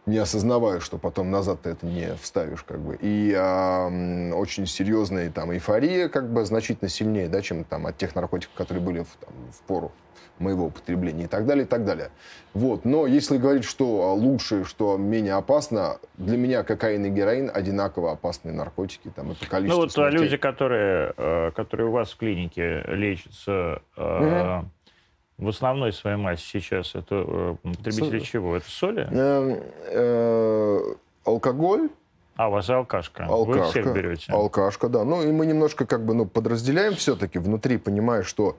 не 0.05 0.17
осознавая, 0.17 0.79
что 0.79 0.97
потом 0.97 1.29
назад 1.31 1.61
ты 1.63 1.69
это 1.71 1.85
не 1.85 2.15
вставишь, 2.21 2.63
как 2.63 2.79
бы. 2.79 2.97
И 2.99 3.31
м, 3.33 4.33
очень 4.33 4.65
серьезная 4.65 5.29
там 5.29 5.51
эйфория, 5.53 6.09
как 6.09 6.31
бы, 6.31 6.45
значительно 6.45 6.89
сильнее, 6.89 7.27
да, 7.29 7.41
чем 7.41 7.63
там 7.63 7.85
от 7.87 7.97
тех 7.97 8.15
наркотиков, 8.15 8.53
которые 8.55 8.83
были 8.83 8.99
в, 9.01 9.15
там, 9.23 9.33
в 9.51 9.61
пору 9.67 9.91
моего 10.39 10.67
употребления 10.67 11.25
и 11.25 11.27
так 11.27 11.45
далее, 11.45 11.65
и 11.65 11.67
так 11.67 11.83
далее. 11.83 12.11
Вот. 12.53 12.85
Но 12.85 13.05
если 13.05 13.37
говорить, 13.37 13.65
что 13.65 14.03
а, 14.03 14.13
лучше, 14.13 14.63
что 14.63 14.95
менее 14.95 15.33
опасно, 15.33 15.97
для 16.17 16.37
меня 16.37 16.63
кокаин 16.63 17.05
и 17.05 17.09
героин 17.09 17.51
одинаково 17.53 18.13
опасные 18.13 18.53
наркотики. 18.55 19.09
Там, 19.13 19.31
это 19.31 19.39
Ну 19.43 19.49
количество 19.49 19.81
вот 19.81 19.89
а, 19.89 19.91
смертей. 19.91 20.19
люди, 20.21 20.37
которые, 20.37 21.13
э, 21.17 21.51
которые 21.51 21.87
у 21.87 21.91
вас 21.91 22.11
в 22.11 22.17
клинике 22.17 22.83
лечатся, 22.87 23.81
э, 23.97 24.61
в 25.39 25.47
основной 25.47 25.93
своей 25.93 26.17
массе 26.17 26.43
сейчас, 26.43 26.95
это 26.95 27.23
э, 27.25 27.55
потребители 27.63 28.19
чего? 28.19 28.57
Это 28.57 28.69
соли? 28.69 29.07
Эм, 29.09 29.63
э, 29.87 30.79
алкоголь, 31.25 31.89
А, 32.35 32.49
у 32.49 32.51
вас 32.51 32.69
алкашка. 32.69 33.23
Вы 33.25 33.33
алкашка, 33.33 33.69
всех 33.71 33.93
берете. 33.93 34.31
алкашка, 34.31 34.89
да. 34.89 35.03
Ну 35.03 35.23
и 35.23 35.31
мы 35.31 35.45
немножко 35.45 35.85
как 35.85 36.05
бы 36.05 36.13
ну, 36.13 36.25
подразделяем 36.25 36.93
все-таки 36.95 37.39
внутри, 37.39 37.77
понимая, 37.77 38.23
что 38.23 38.57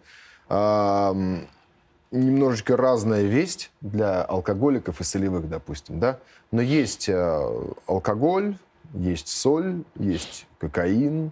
ам, 0.49 1.47
немножечко 2.11 2.77
разная 2.77 3.23
весть 3.23 3.71
для 3.81 4.23
алкоголиков 4.23 5.01
и 5.01 5.05
солевых, 5.05 5.49
допустим, 5.49 6.01
да. 6.01 6.19
Но 6.51 6.63
есть 6.63 7.09
э, 7.09 7.73
алкоголь, 7.87 8.57
есть 8.95 9.29
соль, 9.29 9.83
есть 9.97 10.47
кокаин, 10.59 11.31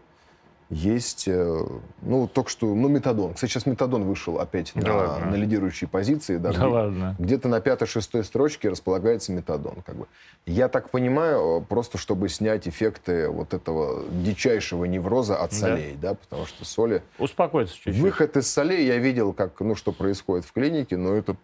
есть, 0.70 1.24
э, 1.26 1.66
ну, 2.02 2.28
только 2.28 2.50
что, 2.50 2.66
ну, 2.74 2.88
метадон. 2.88 3.34
Кстати, 3.34 3.50
сейчас 3.52 3.64
метадон 3.66 4.04
вышел 4.04 4.38
опять 4.38 4.72
Да 4.74 4.88
на, 4.88 4.96
ладно? 4.96 5.26
на 5.30 5.34
лидирующие 5.36 5.88
позиции. 5.88 6.36
Да, 6.36 6.52
Да 6.52 7.14
где-то 7.18 7.48
на 7.48 7.60
пятой-шестой 7.60 8.22
строчке 8.24 8.68
располагается 8.68 9.32
метадон. 9.32 9.76
Как 9.86 9.96
бы. 9.96 10.06
Я 10.44 10.68
так 10.68 10.90
понимаю, 10.90 11.60
э, 11.60 11.64
просто 11.64 11.96
чтобы 11.96 12.28
снять 12.28 12.68
эффекты 12.68 13.28
вот 13.30 13.54
этого 13.54 14.04
дичайшего 14.10 14.84
невроза 14.84 15.36
от 15.36 15.50
Да. 15.52 15.56
солей, 15.56 15.96
да, 16.00 16.14
потому 16.14 16.44
что 16.46 16.64
соли... 16.64 17.02
Успокоиться 17.18 17.74
чуть-чуть. 17.74 17.96
Выход 17.96 18.36
из 18.36 18.46
солей 18.50 18.86
я 18.86 18.98
видел, 18.98 19.32
как, 19.32 19.58
ну, 19.60 19.74
что 19.74 19.92
происходит 19.92 20.44
в 20.44 20.52
клинике, 20.52 20.96
но 20.96 21.14
это 21.14 21.36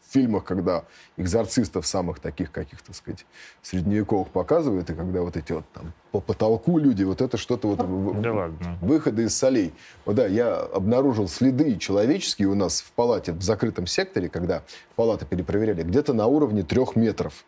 в 0.00 0.12
фильмах, 0.12 0.44
когда 0.44 0.84
экзорцистов 1.16 1.86
самых 1.86 2.20
таких 2.20 2.50
каких-то, 2.50 2.88
так 2.88 2.96
сказать, 2.96 3.26
средневековых 3.62 4.28
показывают, 4.28 4.90
и 4.90 4.94
когда 4.94 5.22
вот 5.22 5.36
эти 5.36 5.52
вот 5.52 5.64
там 5.72 5.92
по 6.12 6.20
потолку 6.20 6.78
люди, 6.78 7.02
вот 7.02 7.20
это 7.20 7.36
что-то 7.36 7.68
вот... 7.68 8.20
Да 8.20 8.32
ладно. 8.32 8.78
выходы 8.80 9.24
из 9.24 9.36
солей. 9.36 9.72
Вот 10.04 10.16
да, 10.16 10.26
я 10.26 10.60
обнаружил 10.60 11.28
следы 11.28 11.76
человеческие 11.76 12.48
у 12.48 12.54
нас 12.54 12.80
в 12.80 12.92
палате, 12.92 13.32
в 13.32 13.42
закрытом 13.42 13.86
секторе, 13.86 14.28
когда 14.28 14.62
палаты 14.96 15.26
перепроверяли, 15.26 15.82
где-то 15.82 16.12
на 16.12 16.26
уровне 16.26 16.62
трех 16.62 16.96
метров. 16.96 17.44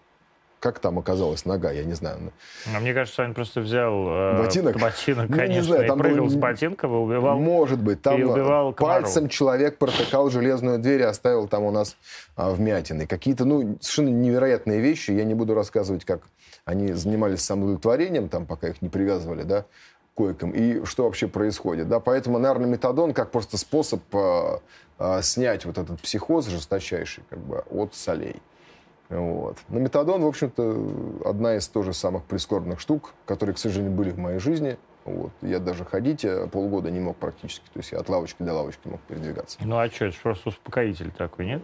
Как 0.66 0.80
там 0.80 0.98
оказалась 0.98 1.44
нога, 1.44 1.70
я 1.70 1.84
не 1.84 1.92
знаю. 1.92 2.32
А 2.74 2.80
мне 2.80 2.92
кажется, 2.92 3.22
он 3.22 3.34
просто 3.34 3.60
взял 3.60 3.92
э, 4.08 4.42
Ботинок? 4.42 4.76
ботинок, 4.80 5.28
Ну, 5.28 5.36
не 5.36 5.40
конечно, 5.40 5.62
знаю, 5.62 5.84
и 5.84 5.86
там 5.86 5.98
прыгал 6.00 6.24
было- 6.24 6.28
с 6.28 6.34
ботинком 6.34 6.92
и 6.92 6.96
убивал. 6.96 7.38
Может 7.38 7.80
быть, 7.80 8.02
там 8.02 8.18
и 8.20 8.24
убивал 8.24 8.72
пальцем 8.72 9.28
человек 9.28 9.78
протыкал 9.78 10.28
железную 10.28 10.80
дверь 10.80 11.02
и 11.02 11.04
оставил 11.04 11.46
там 11.46 11.62
у 11.62 11.70
нас 11.70 11.96
а, 12.34 12.50
вмятины. 12.50 13.06
Какие-то, 13.06 13.44
ну, 13.44 13.76
совершенно 13.80 14.08
невероятные 14.08 14.80
вещи. 14.80 15.12
Я 15.12 15.22
не 15.22 15.34
буду 15.34 15.54
рассказывать, 15.54 16.04
как 16.04 16.22
они 16.64 16.94
занимались 16.94 17.42
самоудовлетворением, 17.42 18.28
там, 18.28 18.44
пока 18.44 18.66
их 18.66 18.82
не 18.82 18.88
привязывали, 18.88 19.44
да, 19.44 19.66
койкам, 20.14 20.50
и 20.50 20.84
что 20.84 21.04
вообще 21.04 21.28
происходит, 21.28 21.88
да. 21.88 22.00
Поэтому, 22.00 22.40
наверное, 22.40 22.66
метадон 22.66 23.12
как 23.14 23.30
просто 23.30 23.56
способ 23.56 24.02
а, 24.12 24.58
а, 24.98 25.22
снять 25.22 25.64
вот 25.64 25.78
этот 25.78 26.00
психоз 26.00 26.48
жесточайший, 26.48 27.22
как 27.30 27.38
бы, 27.38 27.62
от 27.70 27.94
солей. 27.94 28.42
Вот. 29.08 29.56
Но 29.68 29.78
метадон, 29.78 30.22
в 30.22 30.26
общем-то, 30.26 31.28
одна 31.28 31.56
из 31.56 31.68
тоже 31.68 31.92
самых 31.92 32.24
прискорбных 32.24 32.80
штук, 32.80 33.14
которые, 33.24 33.54
к 33.54 33.58
сожалению, 33.58 33.94
были 33.94 34.10
в 34.10 34.18
моей 34.18 34.38
жизни. 34.38 34.76
Вот. 35.06 35.30
Я 35.40 35.60
даже 35.60 35.84
ходить 35.84 36.24
э, 36.24 36.48
полгода 36.48 36.90
не 36.90 36.98
мог 37.00 37.16
практически. 37.16 37.64
То 37.72 37.78
есть 37.78 37.92
я 37.92 37.98
от 38.00 38.08
лавочки 38.08 38.42
до 38.42 38.52
лавочки 38.52 38.88
мог 38.88 39.00
передвигаться. 39.02 39.56
Ну 39.62 39.78
а 39.78 39.88
что, 39.88 40.06
это 40.06 40.16
просто 40.20 40.48
успокоитель 40.48 41.12
такой, 41.12 41.46
нет? 41.46 41.62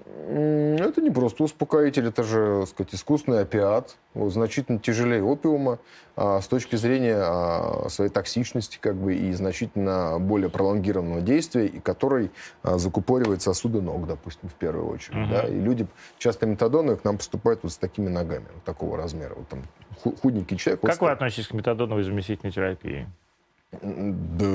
Это 0.81 1.01
не 1.03 1.11
просто 1.11 1.43
успокоитель, 1.45 2.07
это 2.07 2.23
же, 2.23 2.61
так 2.61 2.69
сказать, 2.69 2.95
искусственный 2.95 3.41
опиат. 3.41 3.97
Вот, 4.15 4.31
значительно 4.33 4.79
тяжелее 4.79 5.23
опиума 5.25 5.79
а, 6.17 6.41
с 6.43 6.47
точки 6.47 6.77
зрения 6.77 7.17
а, 7.19 7.89
своей 7.89 8.11
токсичности 8.11 8.79
как 8.81 8.95
бы, 8.95 9.15
и 9.15 9.33
значительно 9.33 10.19
более 10.21 10.51
пролонгированного 10.51 11.23
действия, 11.23 11.67
и 11.67 11.81
который 11.81 12.31
а, 12.63 12.77
закупоривает 12.79 13.41
сосуды 13.43 13.81
ног, 13.81 14.07
допустим, 14.07 14.51
в 14.51 14.55
первую 14.55 14.87
очередь. 14.89 15.17
Мгм. 15.17 15.31
Да? 15.31 15.43
И 15.49 15.59
люди 15.59 15.87
часто 16.19 16.47
метадоны 16.47 16.97
к 16.97 17.05
нам 17.05 17.17
поступают 17.17 17.61
вот 17.63 17.73
с 17.73 17.77
такими 17.79 18.09
ногами, 18.09 18.45
вот 18.55 18.63
такого 18.65 18.97
размера. 18.99 19.35
Вот 19.35 19.49
там 19.49 19.63
ху- 20.03 20.15
худенький 20.21 20.59
человек. 20.59 20.83
вот 20.83 20.91
Как 20.93 21.01
вы 21.01 21.07
ста- 21.07 21.13
относитесь 21.15 21.49
к 21.49 21.55
метадоновой 21.55 22.03
заместительной 22.03 22.53
терапии? 22.53 23.09
Да 23.81 24.47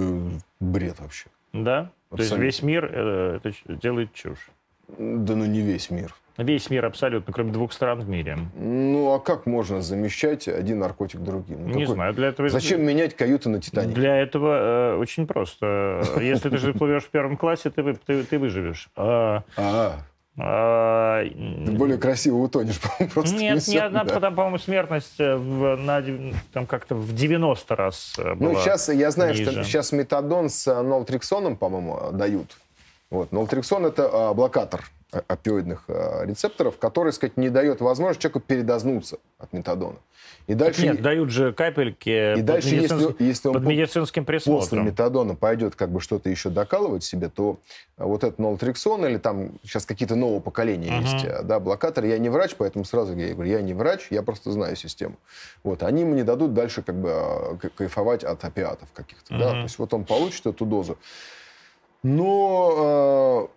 бред 0.59 0.99
вообще. 0.99 1.27
Да? 1.53 1.91
То 2.09 2.17
есть 2.17 2.31
Абсолютно. 2.31 2.43
весь 2.45 2.61
мир 2.63 2.89
э, 2.91 3.39
это 3.43 3.75
делает 3.75 4.13
чушь. 4.13 4.49
Да 4.97 5.35
ну 5.35 5.45
не 5.45 5.61
весь 5.61 5.89
мир. 5.89 6.15
Весь 6.37 6.69
мир 6.69 6.85
абсолютно, 6.85 7.33
кроме 7.33 7.51
двух 7.51 7.73
стран 7.73 7.99
в 7.99 8.07
мире. 8.07 8.37
Ну 8.55 9.11
а 9.13 9.19
как 9.19 9.47
можно 9.47 9.81
замещать 9.81 10.47
один 10.47 10.79
наркотик 10.79 11.19
другим? 11.21 11.61
Ну, 11.63 11.67
Не 11.67 11.81
какой- 11.81 11.95
знаю, 11.95 12.13
для 12.13 12.27
этого... 12.27 12.47
Зачем 12.49 12.83
менять 12.85 13.15
каюты 13.15 13.49
на 13.49 13.59
Титанике? 13.59 13.95
Для 13.95 14.17
этого 14.17 14.93
э, 14.93 14.97
очень 14.97 15.25
просто. 15.25 16.03
Если 16.21 16.49
ты 16.49 16.57
же 16.57 16.73
плывешь 16.73 17.03
в 17.05 17.09
первом 17.09 17.37
классе, 17.37 17.71
ты, 17.71 17.93
ты, 18.05 18.23
ты 18.23 18.37
выживешь. 18.37 18.87
А, 18.95 19.43
а, 19.57 19.99
ты 20.37 21.71
более 21.71 21.97
красиво 21.97 22.37
утонешь, 22.37 22.79
по-моему, 22.81 23.13
просто. 23.13 23.35
Нет, 23.35 23.63
всё, 23.63 23.71
ни 23.71 23.77
одна, 23.77 24.03
да. 24.03 24.13
потому, 24.13 24.35
по-моему, 24.35 24.57
смертность 24.59 25.19
э, 25.19 25.35
в, 25.35 25.75
на, 25.77 26.03
там 26.53 26.67
как-то 26.67 26.93
в 26.95 27.13
90 27.13 27.75
раз 27.75 28.13
э, 28.19 28.35
была. 28.35 28.51
Ну, 28.51 28.59
сейчас 28.59 28.89
я 28.89 29.09
знаю, 29.09 29.33
что 29.33 29.51
ниже. 29.51 29.63
сейчас 29.63 29.91
метадон 29.91 30.49
с 30.49 30.67
э, 30.67 30.81
нолтриксоном, 30.81 31.55
по-моему, 31.55 32.11
дают. 32.11 32.57
Вот. 33.09 33.31
Нолтриксон– 33.31 33.85
это 33.87 34.09
а, 34.11 34.33
блокатор 34.33 34.83
опиоидных 35.11 35.85
э, 35.87 36.25
рецепторов, 36.25 36.77
который, 36.77 37.13
сказать, 37.13 37.37
не 37.37 37.49
дает 37.49 37.79
возможности 37.79 38.23
человеку 38.23 38.41
передознуться 38.41 39.19
от 39.39 39.53
метадона. 39.53 39.97
И 40.47 40.51
Так 40.53 40.59
дальше, 40.59 40.83
Нет, 40.83 41.01
дают 41.01 41.29
же 41.29 41.53
капельки 41.53 42.33
и 42.33 42.35
под, 42.37 42.45
дальше 42.45 42.69
если, 42.75 42.95
медицинс- 42.97 43.15
если 43.19 43.47
он 43.47 43.53
под 43.53 43.63
по- 43.63 43.67
медицинским 43.67 44.25
после 44.25 44.39
присмотром. 44.39 44.85
метадона 44.85 45.35
пойдет 45.35 45.75
как 45.75 45.89
бы 45.91 46.01
что-то 46.01 46.29
еще 46.29 46.49
докалывать 46.49 47.03
себе, 47.05 47.29
то 47.29 47.57
а, 47.97 48.05
вот 48.05 48.23
этот 48.25 48.37
нолтриксон 48.39 49.05
или 49.05 49.17
там 49.17 49.51
сейчас 49.63 49.85
какие-то 49.85 50.15
нового 50.15 50.41
поколения 50.41 50.91
Мгм. 50.91 51.01
есть, 51.01 51.25
а, 51.25 51.41
да, 51.43 51.59
блокаторы. 51.61 52.07
Я 52.07 52.17
не 52.17 52.27
врач, 52.29 52.55
поэтому 52.57 52.83
сразу 52.83 53.15
я 53.15 53.33
говорю, 53.33 53.49
я 53.49 53.61
не 53.61 53.73
врач, 53.73 54.07
я 54.09 54.21
просто 54.23 54.51
знаю 54.51 54.75
систему. 54.75 55.15
Вот, 55.63 55.83
они 55.83 56.03
мне 56.03 56.23
дадут 56.25 56.53
дальше 56.53 56.81
как 56.81 56.95
бы 56.95 57.57
кайфовать 57.75 58.23
от 58.25 58.43
опиатов 58.43 58.89
каких-то, 58.93 59.37
да, 59.37 59.45
Мгм. 59.49 59.53
то 59.59 59.63
есть 59.63 59.79
вот 59.79 59.93
он 59.93 60.03
получит 60.03 60.45
эту 60.47 60.65
дозу. 60.65 60.97
Но, 62.03 63.49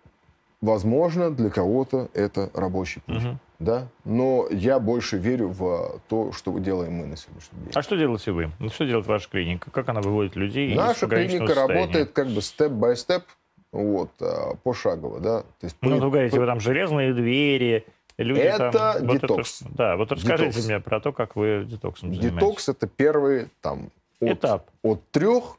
возможно, 0.61 1.31
для 1.31 1.49
кого-то 1.49 2.09
это 2.13 2.49
рабочий 2.53 3.01
путь, 3.01 3.23
Мгм. 3.23 3.39
да, 3.59 3.87
но 4.05 4.47
я 4.51 4.79
больше 4.79 5.17
верю 5.17 5.49
в 5.49 5.99
то, 6.07 6.31
что 6.31 6.57
делаем 6.59 6.93
мы 6.93 7.05
на 7.07 7.17
сегодняшний 7.17 7.59
день. 7.59 7.71
А 7.73 7.81
что 7.81 7.95
делаете 7.97 8.31
вы? 8.31 8.51
Ну, 8.59 8.69
что 8.69 8.85
делает 8.85 9.07
ваша 9.07 9.29
клиника? 9.29 9.71
Как 9.71 9.89
она 9.89 10.01
выводит 10.01 10.35
людей 10.35 10.71
из 10.71 10.77
Наша 10.77 11.01
пограничного 11.01 11.45
клиника 11.47 11.55
состояния? 11.55 11.81
работает 11.85 12.11
как 12.11 12.27
бы 12.27 12.41
степ-бай-степ, 12.41 13.23
вот, 13.71 14.11
а, 14.21 14.55
пошагово, 14.63 15.19
да. 15.19 15.41
То 15.41 15.45
есть 15.63 15.75
Ну, 15.81 15.95
вы 15.99 16.09
говорите, 16.11 16.39
вы 16.39 16.45
там 16.45 16.59
железные 16.59 17.13
двери, 17.13 17.85
люди 18.17 18.39
Это 18.39 18.71
там... 18.71 19.07
вот 19.07 19.13
детокс. 19.21 19.63
да, 19.69 19.97
вот 19.97 20.11
расскажите 20.11 20.49
Детокс. 20.51 20.65
мне 20.67 20.79
про 20.79 20.99
то, 20.99 21.11
как 21.11 21.35
вы 21.35 21.65
детоксом 21.67 22.09
занимаетесь. 22.13 22.35
детокс 22.35 22.69
это 22.69 22.87
первый 22.87 23.47
там 23.61 23.89
от, 24.19 24.29
Этап. 24.29 24.69
от 24.83 25.01
трех 25.11 25.57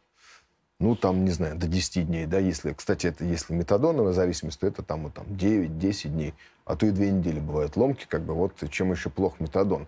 ну, 0.83 0.97
там, 0.97 1.25
не 1.25 1.31
знаю, 1.31 1.57
до 1.57 1.69
10 1.69 2.07
дней, 2.07 2.27
да, 2.27 2.39
если, 2.39 2.73
кстати, 2.73 3.07
это 3.07 3.25
если 3.25 3.55
метадоновая 3.55 4.13
зависимость, 4.13 4.61
то 4.61 4.67
это 4.67 4.83
там, 4.83 5.05
вот, 5.05 5.15
там 5.15 5.25
9-10 5.27 6.09
дней, 6.09 6.35
а 6.65 6.77
то 6.77 6.87
и 6.87 6.91
две 6.91 7.11
недели 7.11 7.39
бывают 7.39 7.77
ломки, 7.77 8.05
как 8.09 8.23
бы, 8.23 8.35
вот 8.35 8.53
чем 8.71 8.91
еще 8.91 9.09
плох 9.09 9.39
метадон. 9.39 9.87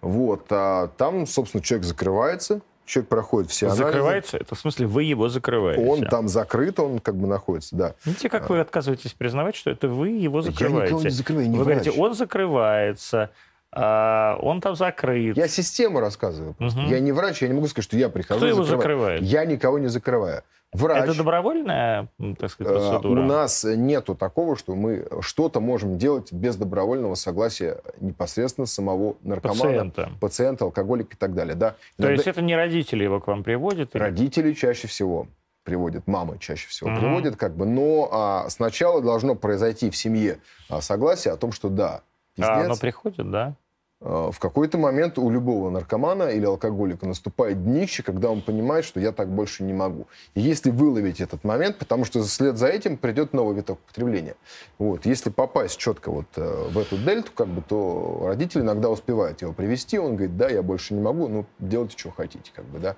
Вот, 0.00 0.46
а 0.50 0.88
там, 0.98 1.26
собственно, 1.26 1.62
человек 1.62 1.86
закрывается, 1.86 2.60
человек 2.84 3.08
проходит 3.08 3.50
все 3.50 3.66
анализы. 3.66 3.84
Закрывается? 3.84 4.36
Это 4.36 4.54
в 4.56 4.58
смысле 4.58 4.88
вы 4.88 5.04
его 5.04 5.28
закрываете? 5.28 5.86
Он 5.86 6.02
там 6.02 6.28
закрыт, 6.28 6.80
он 6.80 6.98
как 6.98 7.14
бы 7.14 7.28
находится, 7.28 7.76
да. 7.76 7.94
Видите, 8.04 8.28
как 8.28 8.50
вы 8.50 8.58
отказываетесь 8.58 9.12
признавать, 9.12 9.54
что 9.54 9.70
это 9.70 9.86
вы 9.86 10.08
его 10.08 10.42
закрываете? 10.42 10.78
Я 10.78 10.86
никого 10.86 11.02
не 11.02 11.10
закрываю, 11.10 11.48
не 11.48 11.56
Вы 11.56 11.64
врач. 11.64 11.76
говорите, 11.78 12.00
он 12.00 12.14
закрывается, 12.14 13.30
а, 13.72 14.36
он 14.42 14.60
там 14.60 14.74
закрыт. 14.76 15.36
Я 15.36 15.48
систему 15.48 16.00
рассказываю. 16.00 16.54
Просто. 16.54 16.80
Мгм. 16.80 16.90
Я 16.90 17.00
не 17.00 17.12
врач, 17.12 17.42
я 17.42 17.48
не 17.48 17.54
могу 17.54 17.66
сказать, 17.68 17.84
что 17.84 17.96
я 17.96 18.08
прихожу 18.08 18.38
Кто 18.38 18.46
его 18.46 18.64
закрываю. 18.64 19.18
закрывает? 19.18 19.22
Я 19.22 19.44
никого 19.44 19.78
не 19.78 19.88
закрываю. 19.88 20.42
Врач. 20.74 21.02
Это 21.04 21.14
добровольная, 21.18 22.08
так 22.38 22.50
сказать, 22.50 22.72
Э, 22.72 22.76
процедура? 22.78 23.20
У 23.20 23.24
нас 23.24 23.62
нету 23.64 24.14
такого, 24.14 24.56
что 24.56 24.74
мы 24.74 25.06
что-то 25.20 25.60
можем 25.60 25.98
делать 25.98 26.32
без 26.32 26.56
добровольного 26.56 27.14
согласия 27.14 27.82
непосредственно 28.00 28.66
самого 28.66 29.16
наркомана, 29.22 29.60
Пациента. 29.90 30.10
пациента, 30.18 30.64
алкоголика 30.64 31.12
и 31.14 31.16
так 31.18 31.34
далее. 31.34 31.54
Да. 31.56 31.70
То 31.70 31.76
Иногда 32.04 32.12
есть 32.14 32.26
это 32.26 32.40
не 32.40 32.56
родители 32.56 33.04
его 33.04 33.20
к 33.20 33.26
вам 33.26 33.42
приводят? 33.44 33.94
или- 33.94 34.02
родители 34.02 34.54
чаще 34.54 34.88
всего 34.88 35.26
приводят, 35.62 36.06
мамы 36.06 36.38
чаще 36.38 36.66
всего 36.68 36.88
Мгм. 36.88 37.00
приводят, 37.00 37.36
как 37.36 37.54
бы, 37.54 37.66
но 37.66 38.08
а, 38.10 38.48
сначала 38.48 39.02
должно 39.02 39.34
произойти 39.34 39.90
в 39.90 39.96
семье 39.96 40.38
а, 40.70 40.80
согласие 40.80 41.34
о 41.34 41.36
том, 41.36 41.52
что 41.52 41.68
да, 41.68 42.00
А 42.40 42.54
оно 42.54 42.62
пиздец, 42.62 42.78
приходит, 42.80 43.30
да? 43.30 43.54
А, 44.04 44.30
В 44.32 44.38
какой-то 44.38 44.78
момент 44.78 45.18
у 45.18 45.30
любого 45.30 45.70
наркомана 45.70 46.24
или 46.24 46.44
алкоголика 46.44 47.06
наступает 47.06 47.62
днище, 47.62 48.02
когда 48.02 48.30
он 48.30 48.42
понимает, 48.42 48.84
что 48.84 49.00
я 49.00 49.12
так 49.12 49.28
больше 49.28 49.62
не 49.62 49.72
могу. 49.72 50.06
И 50.34 50.40
если 50.40 50.70
выловить 50.70 51.20
этот 51.20 51.44
момент, 51.44 51.78
потому 51.78 52.04
что 52.04 52.22
вслед 52.22 52.58
за 52.58 52.68
этим 52.68 52.96
придет 52.96 53.32
новый 53.32 53.56
виток 53.56 53.78
потребления. 53.80 54.34
Вот. 54.78 55.06
Если 55.06 55.30
попасть 55.30 55.78
четко 55.78 56.10
вот 56.10 56.26
э, 56.36 56.68
в 56.70 56.78
эту 56.78 56.98
дельту, 56.98 57.30
как 57.34 57.48
бы, 57.48 57.62
то 57.62 58.22
родители 58.26 58.62
иногда 58.62 58.90
успевают 58.90 59.42
его 59.42 59.52
привести. 59.52 59.98
Он 59.98 60.16
говорит, 60.16 60.36
да, 60.36 60.48
я 60.48 60.62
больше 60.62 60.94
не 60.94 61.00
могу, 61.00 61.28
ну, 61.28 61.46
делайте, 61.58 61.96
что 61.96 62.10
хотите. 62.10 62.50
Как 62.54 62.64
бы, 62.64 62.78
да. 62.78 62.96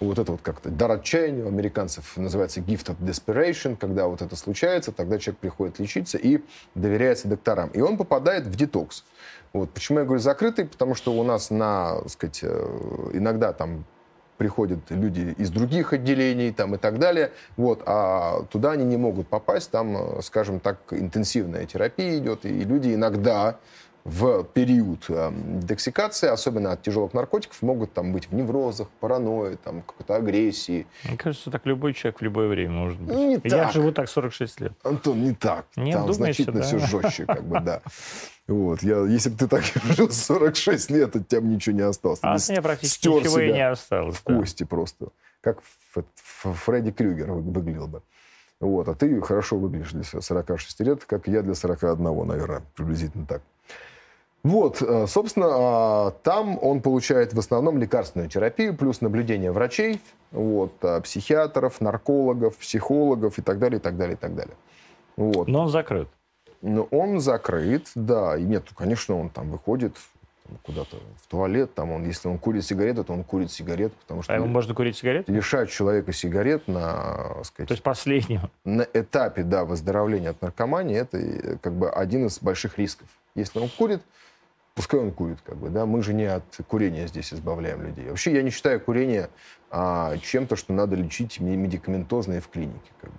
Вот 0.00 0.18
это 0.18 0.32
вот 0.32 0.40
как-то 0.42 0.70
дар 0.70 0.90
отчаяния 0.92 1.44
у 1.44 1.48
американцев 1.48 2.16
называется 2.16 2.60
gift 2.60 2.86
of 2.86 2.96
desperation. 3.00 3.76
Когда 3.76 4.06
вот 4.06 4.22
это 4.22 4.36
случается, 4.36 4.92
тогда 4.92 5.18
человек 5.18 5.40
приходит 5.40 5.78
лечиться 5.78 6.18
и 6.18 6.40
доверяется 6.74 7.28
докторам. 7.28 7.68
И 7.70 7.80
он 7.80 7.96
попадает 7.96 8.46
в 8.46 8.56
детокс. 8.56 9.04
Вот. 9.52 9.70
Почему 9.70 10.00
я 10.00 10.04
говорю 10.04 10.20
закрытый? 10.20 10.66
Потому 10.66 10.94
что 10.94 11.12
у 11.12 11.22
нас 11.22 11.50
на, 11.50 11.96
так 12.00 12.10
сказать, 12.10 12.40
э, 12.42 13.10
иногда 13.12 13.52
там 13.52 13.84
приходят 14.36 14.78
люди 14.90 15.34
из 15.38 15.50
других 15.50 15.92
отделений 15.92 16.52
там, 16.52 16.74
и 16.74 16.78
так 16.78 16.98
далее, 16.98 17.32
вот, 17.56 17.82
а 17.86 18.42
туда 18.50 18.72
они 18.72 18.84
не 18.84 18.96
могут 18.96 19.28
попасть, 19.28 19.70
там, 19.70 19.96
э, 19.96 20.22
скажем 20.22 20.60
так, 20.60 20.78
интенсивная 20.90 21.66
терапия 21.66 22.18
идет, 22.18 22.44
и 22.44 22.50
люди 22.50 22.94
иногда 22.94 23.58
в 24.06 24.44
период 24.44 25.06
э, 25.08 25.32
детоксикации, 25.32 26.28
особенно 26.28 26.70
от 26.70 26.82
тяжелых 26.82 27.12
наркотиков, 27.12 27.60
могут 27.60 27.92
там 27.92 28.12
быть 28.12 28.28
в 28.28 28.34
неврозах, 28.34 28.88
паранойи, 29.00 29.56
там, 29.56 29.82
какой-то 29.82 30.14
агрессии. 30.14 30.86
Мне 31.02 31.16
кажется, 31.16 31.50
так 31.50 31.66
любой 31.66 31.92
человек 31.92 32.20
в 32.20 32.22
любое 32.22 32.46
время 32.46 32.70
может 32.70 33.00
быть. 33.00 33.16
Не 33.16 33.40
Я 33.42 33.64
так. 33.64 33.72
живу 33.72 33.90
так 33.90 34.08
46 34.08 34.60
лет. 34.60 34.72
Антон, 34.84 35.24
не 35.24 35.34
так. 35.34 35.66
Нет, 35.74 35.94
Там 35.94 36.02
думаете, 36.02 36.14
значительно 36.44 36.60
да? 36.60 36.66
все 36.66 36.78
жестче, 36.78 37.26
как 37.26 37.42
бы, 37.42 37.60
да. 37.60 37.82
Вот, 38.46 38.80
я, 38.84 39.00
если 39.06 39.30
бы 39.30 39.38
ты 39.38 39.48
так 39.48 39.64
жил 39.96 40.08
46 40.08 40.90
лет, 40.92 41.16
от 41.16 41.26
тебя 41.26 41.40
бы 41.40 41.48
ничего 41.48 41.74
не 41.74 41.82
осталось. 41.82 42.20
А 42.22 42.34
от 42.34 42.48
меня 42.48 42.62
практически 42.62 43.08
ничего 43.08 43.40
и 43.40 43.52
не 43.52 43.68
осталось. 43.68 44.14
в 44.14 44.24
да. 44.24 44.36
кости 44.36 44.62
просто. 44.62 45.08
Как 45.40 45.58
Фредди 46.44 46.92
Крюгер 46.92 47.32
вы- 47.32 47.42
выглядел 47.42 47.88
бы. 47.88 48.02
Вот, 48.60 48.88
а 48.88 48.94
ты 48.94 49.20
хорошо 49.20 49.58
выглядишь 49.58 49.90
для 49.90 50.04
46 50.04 50.80
лет, 50.80 51.04
как 51.04 51.26
я 51.26 51.42
для 51.42 51.54
41, 51.54 52.26
наверное, 52.26 52.62
приблизительно 52.76 53.26
так. 53.26 53.42
Вот, 54.46 54.80
э, 54.80 55.06
собственно, 55.08 55.46
а, 55.50 56.10
там 56.22 56.56
он 56.62 56.80
получает 56.80 57.34
в 57.34 57.38
основном 57.38 57.78
лекарственную 57.78 58.30
терапию, 58.30 58.76
плюс 58.76 59.00
наблюдение 59.00 59.50
врачей, 59.50 60.00
вот, 60.30 60.72
а, 60.82 61.00
психиатров, 61.00 61.80
наркологов, 61.80 62.56
психологов 62.56 63.38
и 63.38 63.42
так 63.42 63.58
далее, 63.58 63.78
и 63.78 63.82
так 63.82 63.96
далее, 63.96 64.14
и 64.14 64.18
так 64.18 64.36
далее. 64.36 64.54
Вот. 65.16 65.48
Но 65.48 65.62
он 65.62 65.68
закрыт. 65.68 66.08
Но 66.62 66.84
он 66.92 67.18
закрыт, 67.18 67.88
да. 67.96 68.36
И 68.36 68.42
нет, 68.44 68.68
конечно, 68.76 69.18
он 69.18 69.30
там 69.30 69.50
выходит 69.50 69.96
куда-то 70.62 70.98
в 71.20 71.26
туалет, 71.26 71.74
там 71.74 71.90
он, 71.90 72.04
если 72.04 72.28
он 72.28 72.38
курит 72.38 72.64
сигарету, 72.64 73.02
то 73.02 73.12
он 73.12 73.24
курит 73.24 73.50
сигарету, 73.50 73.96
потому 74.02 74.22
что 74.22 74.32
А 74.32 74.36
ему 74.36 74.46
можно 74.46 74.76
курить 74.76 74.96
сигареты? 74.96 75.32
лишать 75.32 75.70
человека 75.70 76.12
сигарет 76.12 76.68
на, 76.68 77.42
сказать, 77.42 77.66
То 77.66 77.72
есть 77.72 77.82
последнего. 77.82 78.48
на 78.64 78.86
этапе 78.94 79.42
да, 79.42 79.64
выздоровления 79.64 80.30
от 80.30 80.40
наркомании, 80.40 80.98
это 80.98 81.18
э, 81.18 81.56
как 81.60 81.72
бы 81.72 81.90
один 81.90 82.26
из 82.26 82.38
больших 82.38 82.78
рисков. 82.78 83.08
Если 83.34 83.58
он 83.58 83.68
курит, 83.68 84.02
пускай 84.76 85.00
он 85.00 85.10
курит, 85.10 85.38
как 85.44 85.56
бы, 85.56 85.70
да, 85.70 85.86
мы 85.86 86.02
же 86.02 86.14
не 86.14 86.24
от 86.26 86.44
курения 86.68 87.08
здесь 87.08 87.32
избавляем 87.34 87.82
людей. 87.82 88.08
Вообще 88.08 88.32
я 88.34 88.42
не 88.42 88.50
считаю 88.50 88.78
курение 88.80 89.30
а, 89.70 90.16
чем-то, 90.18 90.54
что 90.54 90.72
надо 90.72 90.94
лечить 90.94 91.40
ме- 91.40 91.56
медикаментозно 91.56 92.34
и 92.34 92.40
в 92.40 92.48
клинике, 92.48 92.92
как 93.00 93.10
бы. 93.10 93.16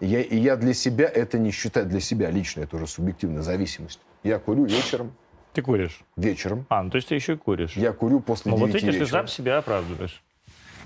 И 0.00 0.06
я, 0.06 0.20
и 0.22 0.36
я 0.36 0.56
для 0.56 0.72
себя 0.72 1.06
это 1.12 1.38
не 1.38 1.50
считаю, 1.50 1.84
для 1.86 1.98
себя 2.00 2.30
лично, 2.30 2.60
это 2.62 2.76
уже 2.76 2.86
субъективная 2.86 3.42
зависимость. 3.42 4.00
Я 4.22 4.38
курю 4.38 4.64
вечером, 4.64 5.12
Ты 5.52 5.62
куришь? 5.62 6.00
вечером. 6.16 6.64
А, 6.68 6.82
ну 6.84 6.90
то 6.90 6.96
есть 6.96 7.08
ты 7.08 7.16
еще 7.16 7.32
и 7.34 7.36
куришь. 7.36 7.76
Я 7.76 7.92
курю 7.92 8.20
после 8.20 8.52
Ну 8.52 8.58
вот 8.58 8.66
9 8.70 8.74
видишь, 8.82 8.94
ты 8.94 9.00
вечера. 9.00 9.18
сам 9.18 9.26
себя 9.26 9.58
оправдываешь. 9.58 10.22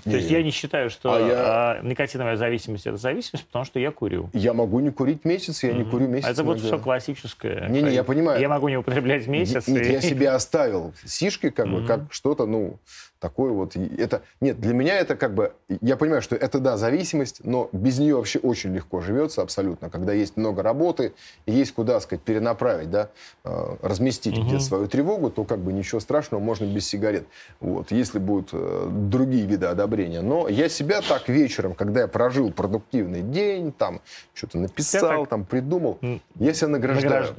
То 0.03 0.09
Не, 0.09 0.15
есть 0.17 0.29
я 0.29 0.43
не 0.43 0.51
считаю, 0.51 0.89
что 0.89 1.13
А 1.13 1.19
я- 1.19 1.77
а, 1.79 1.81
никотиновая 1.81 2.35
зависимость 2.35 2.85
это 2.87 2.97
зависимость, 2.97 3.45
потому 3.47 3.63
что 3.63 3.79
я 3.79 3.91
курю. 3.91 4.29
Я 4.33 4.53
могу 4.53 4.79
не 4.81 4.91
курить 4.91 5.23
месяц, 5.23 5.63
я 5.63 5.71
не 5.73 5.85
курю 5.85 6.07
месяц. 6.07 6.27
А 6.27 6.31
это 6.31 6.43
вот 6.43 6.59
все 6.59 6.77
классическое. 6.77 7.69
Не-не, 7.69 7.93
я 7.93 8.03
понимаю. 8.03 8.39
Я 8.41 8.49
могу 8.49 8.67
не 8.67 8.77
употреблять 8.77 9.27
месяц. 9.27 9.67
Нет, 9.67 9.85
и- 9.87 9.91
я 9.93 10.01
себе 10.01 10.29
оставил 10.31 10.93
сишки, 11.05 11.49
как 11.49 11.67
бы, 11.69 11.85
как 11.85 12.01
что-то, 12.11 12.45
ну, 12.45 12.79
такое 13.23 13.53
вот. 13.53 13.77
Это, 13.77 14.21
нет, 14.41 14.59
для 14.59 14.73
меня 14.73 14.97
это 14.99 15.15
как 15.15 15.33
бы, 15.33 15.53
я 15.79 15.95
понимаю, 15.95 16.21
что 16.21 16.35
это, 16.35 16.59
да, 16.59 16.75
зависимость, 16.75 17.39
но 17.45 17.69
без 17.71 17.97
нее 17.97 18.17
вообще 18.17 18.37
очень 18.39 18.75
легко 18.75 18.99
живется 18.99 19.41
абсолютно, 19.41 19.89
когда 19.89 20.11
есть 20.11 20.35
много 20.35 20.61
работы, 20.61 21.13
есть 21.45 21.73
куда, 21.73 22.01
сказать, 22.01 22.21
перенаправить, 22.21 22.91
да, 22.91 23.09
э, 23.45 23.77
разместить 23.81 24.37
где-то 24.37 24.61
свою 24.61 24.87
тревогу, 24.87 25.29
то 25.29 25.45
как 25.45 25.59
бы 25.59 25.71
ничего 25.71 26.01
страшного, 26.01 26.41
можно 26.41 26.65
без 26.65 26.85
сигарет. 26.85 27.25
Вот, 27.61 27.91
если 27.91 28.19
будут 28.19 28.49
э, 28.51 28.89
другие 28.91 29.45
виды 29.45 29.67
одобрения. 29.67 30.21
Но 30.21 30.49
я 30.49 30.67
себя 30.67 30.99
так 31.01 31.29
вечером, 31.29 31.75
когда 31.75 32.01
я 32.01 32.07
прожил 32.09 32.51
продуктивный 32.51 33.21
день, 33.21 33.71
там, 33.71 34.01
что-то 34.33 34.57
написал, 34.57 35.21
так 35.21 35.29
там, 35.29 35.45
придумал, 35.45 35.97
я 36.35 36.53
себя 36.53 36.67
награждаю. 36.67 37.33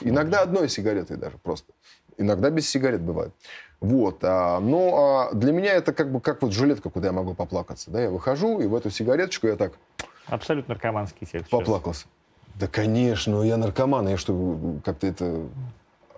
Иногда 0.00 0.42
одной 0.42 0.68
сигаретой 0.68 1.16
даже 1.16 1.38
просто. 1.38 1.72
Иногда 2.18 2.50
без 2.50 2.68
сигарет 2.68 3.00
бывает. 3.02 3.32
Вот. 3.80 4.18
А, 4.22 4.60
но 4.60 5.28
а, 5.30 5.34
для 5.34 5.52
меня 5.52 5.72
это 5.74 5.92
как 5.92 6.10
бы 6.10 6.20
как 6.20 6.42
вот 6.42 6.52
жилетка, 6.52 6.90
куда 6.90 7.08
я 7.08 7.12
могу 7.12 7.34
поплакаться. 7.34 7.90
Да, 7.90 8.00
я 8.00 8.10
выхожу, 8.10 8.60
и 8.60 8.66
в 8.66 8.74
эту 8.74 8.90
сигареточку 8.90 9.46
я 9.46 9.56
так 9.56 9.72
Абсолютно 10.26 10.74
наркоманский 10.74 11.26
текст. 11.26 11.50
поплакался. 11.50 12.06
Да, 12.54 12.66
конечно, 12.66 13.34
ну 13.34 13.42
я 13.42 13.56
наркоман, 13.56 14.08
я 14.08 14.16
что, 14.16 14.78
как-то 14.84 15.06
это 15.06 15.42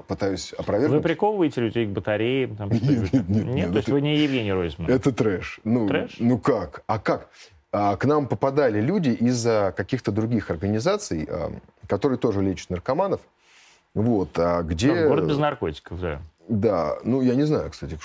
пытаюсь 0.07 0.53
Вы 0.53 0.59
опровергнуть? 0.59 1.03
приковываете 1.03 1.61
людей 1.63 1.87
к 1.87 1.91
батареям? 1.91 2.57
Там, 2.57 2.69
Нет, 2.69 2.83
что-нибудь? 2.85 3.13
нет, 3.13 3.29
нет, 3.29 3.47
нет, 3.47 3.71
то 3.73 3.77
есть 3.79 3.89
вы 3.89 4.01
не 4.01 4.17
Евгений 4.19 4.53
Ройзман? 4.53 4.89
Это 4.89 5.11
трэш. 5.13 5.61
Ну, 5.65 5.89
Трэш? 5.89 6.17
ну 6.21 6.39
как? 6.39 6.83
А 6.87 6.99
как? 6.99 7.31
А, 7.73 7.97
к 7.97 8.05
нам 8.05 8.29
попадали 8.29 8.81
люди 8.81 9.09
из 9.11 9.45
а, 9.47 9.73
каких-то 9.73 10.13
других 10.13 10.51
организаций, 10.51 11.27
а, 11.29 11.51
которые 11.89 12.19
тоже 12.19 12.43
лечат 12.43 12.71
наркоманов. 12.71 13.23
Вот, 13.97 14.39
а 14.39 14.63
где... 14.63 14.93
Ну, 14.93 15.09
город 15.09 15.25
без 15.25 15.39
наркотиков, 15.39 15.99
да. 15.99 16.21
Да, 16.49 16.99
ну 17.03 17.23
я 17.23 17.35
не 17.35 17.45
знаю, 17.45 17.71
кстати, 17.71 17.99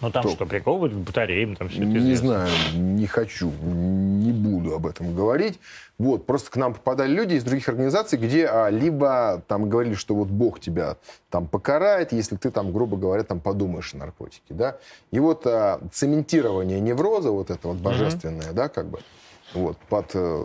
Ну 0.00 0.10
там 0.12 0.28
что, 0.28 0.46
приковывают 0.46 0.94
батареям, 0.94 1.56
там 1.56 1.68
все 1.68 1.78
это 1.78 1.86
Не 1.86 1.98
известно. 1.98 2.46
знаю, 2.46 2.50
не 2.76 3.06
хочу, 3.08 3.50
не 3.50 4.30
буду 4.30 4.76
об 4.76 4.86
этом 4.86 5.12
говорить. 5.12 5.58
Вот, 5.98 6.24
просто 6.24 6.52
к 6.52 6.56
нам 6.56 6.72
попадали 6.72 7.10
люди 7.12 7.34
из 7.34 7.42
других 7.42 7.68
организаций, 7.68 8.16
где 8.16 8.46
а, 8.46 8.68
либо 8.70 9.42
там 9.48 9.68
говорили, 9.68 9.94
что 9.94 10.14
вот 10.14 10.28
Бог 10.28 10.60
тебя 10.60 10.98
там 11.30 11.48
покарает, 11.48 12.12
если 12.12 12.36
ты 12.36 12.52
там, 12.52 12.72
грубо 12.72 12.96
говоря, 12.96 13.24
там 13.24 13.40
подумаешь 13.40 13.92
о 13.92 13.96
наркотике, 13.96 14.54
да. 14.54 14.76
И 15.10 15.18
вот 15.18 15.48
а, 15.48 15.80
цементирование 15.92 16.78
невроза, 16.78 17.32
вот 17.32 17.50
это 17.50 17.66
вот 17.66 17.78
божественное, 17.78 18.52
да, 18.52 18.68
как 18.68 18.86
бы, 18.86 19.00
вот, 19.52 19.78
под 19.88 20.12
э, 20.14 20.44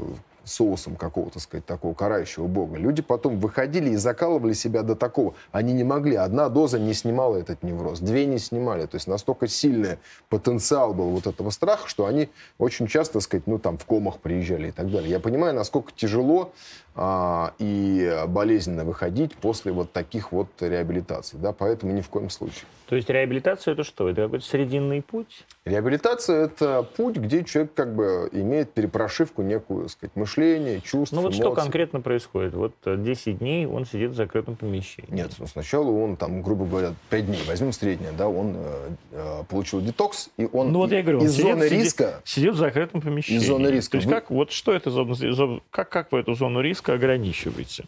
соусом 0.50 0.96
какого-то, 0.96 1.40
сказать, 1.40 1.66
такого 1.66 1.94
карающего 1.94 2.48
бога, 2.48 2.78
люди 2.78 3.02
потом 3.02 3.40
выходили 3.40 3.92
и 3.92 3.96
закалывали 3.96 4.54
себя 4.54 4.84
до 4.84 4.96
такого. 4.96 5.34
Они 5.52 5.74
не 5.74 5.84
могли. 5.84 6.16
Одна 6.16 6.50
доза 6.50 6.80
не 6.80 6.94
снимала 6.94 7.38
этот 7.38 7.64
невроз, 7.64 8.00
две 8.00 8.26
не 8.26 8.40
снимали. 8.40 8.86
То 8.86 8.96
есть 8.96 9.08
настолько 9.08 9.48
сильный 9.48 9.98
потенциал 10.30 10.94
был 10.94 11.10
вот 11.10 11.28
этого 11.28 11.50
страха, 11.50 11.88
что 11.88 12.06
они 12.06 12.30
очень 12.58 12.88
часто, 12.88 13.20
сказать, 13.20 13.48
ну 13.48 13.60
там 13.60 13.78
в 13.78 13.86
комах 13.86 14.20
приезжали 14.20 14.70
и 14.70 14.72
так 14.72 14.92
далее. 14.92 15.10
Я 15.10 15.20
понимаю, 15.20 15.54
насколько 15.54 15.92
тяжело 15.96 16.52
а, 16.96 17.54
и 17.60 18.24
болезненно 18.28 18.84
выходить 18.86 19.36
после 19.36 19.72
вот 19.72 19.92
таких 19.94 20.32
вот 20.32 20.48
реабилитаций, 20.60 21.40
да, 21.40 21.54
поэтому 21.54 21.94
ни 21.94 22.02
в 22.02 22.10
коем 22.10 22.30
случае. 22.30 22.66
То 22.88 22.96
есть 22.96 23.08
реабилитация 23.10 23.74
это 23.74 23.84
что? 23.84 24.10
Это 24.10 24.24
какой-то 24.24 24.44
срединный 24.46 25.04
путь? 25.04 25.46
Реабилитация 25.64 26.46
это 26.46 26.82
путь, 26.98 27.18
где 27.18 27.44
человек 27.44 27.74
как 27.76 27.94
бы 27.96 28.28
имеет 28.32 28.72
перепрошивку 28.74 29.44
некую, 29.44 29.84
так 29.84 29.92
сказать, 29.92 30.16
мышление, 30.16 30.82
чувств, 30.82 31.14
Ну 31.16 31.22
вот 31.22 31.28
эмоций. 31.34 31.42
что 31.42 31.52
конкретно 31.54 32.02
происходит? 32.02 32.56
Вот 32.56 32.74
10 32.84 33.38
дней 33.38 33.68
он 33.68 33.86
сидит 33.86 34.12
в 34.12 34.16
закрытом 34.16 34.56
помещении. 34.56 35.12
Нет, 35.12 35.32
ну, 35.38 35.46
сначала 35.46 35.92
он 35.92 36.18
там, 36.18 36.42
грубо 36.42 36.66
говоря, 36.66 36.94
5 37.12 37.26
дней, 37.28 37.40
возьмем 37.48 37.72
среднее, 37.74 38.12
да, 38.18 38.28
он 38.28 38.56
э, 38.58 38.90
э, 39.12 39.44
получил 39.48 39.82
детокс, 39.82 40.32
и 40.38 40.50
он 40.52 40.72
Ну 40.72 40.80
вот 40.80 40.92
я 40.92 41.04
говорю, 41.04 41.20
из 41.24 41.34
сидит- 41.34 41.46
зоны 41.46 41.66
сидит- 41.70 41.84
риска 41.84 42.22
Сидит 42.26 42.54
в 42.56 42.58
закрытом 42.58 43.02
помещении. 43.02 43.40
Из 43.40 43.46
зоны 43.46 43.68
риска 43.68 43.92
То 43.92 43.98
есть 43.98 44.08
вы- 44.08 44.14
как, 44.14 44.32
вот 44.32 44.52
что 44.52 44.74
это 44.74 44.90
зона, 44.90 45.14
зо- 45.14 45.62
как, 45.70 45.90
как 45.90 46.12
вы 46.12 46.22
эту 46.22 46.34
зону 46.34 46.60
риска 46.62 46.89
ограничиваете? 46.94 47.86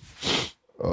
э, 0.79 0.83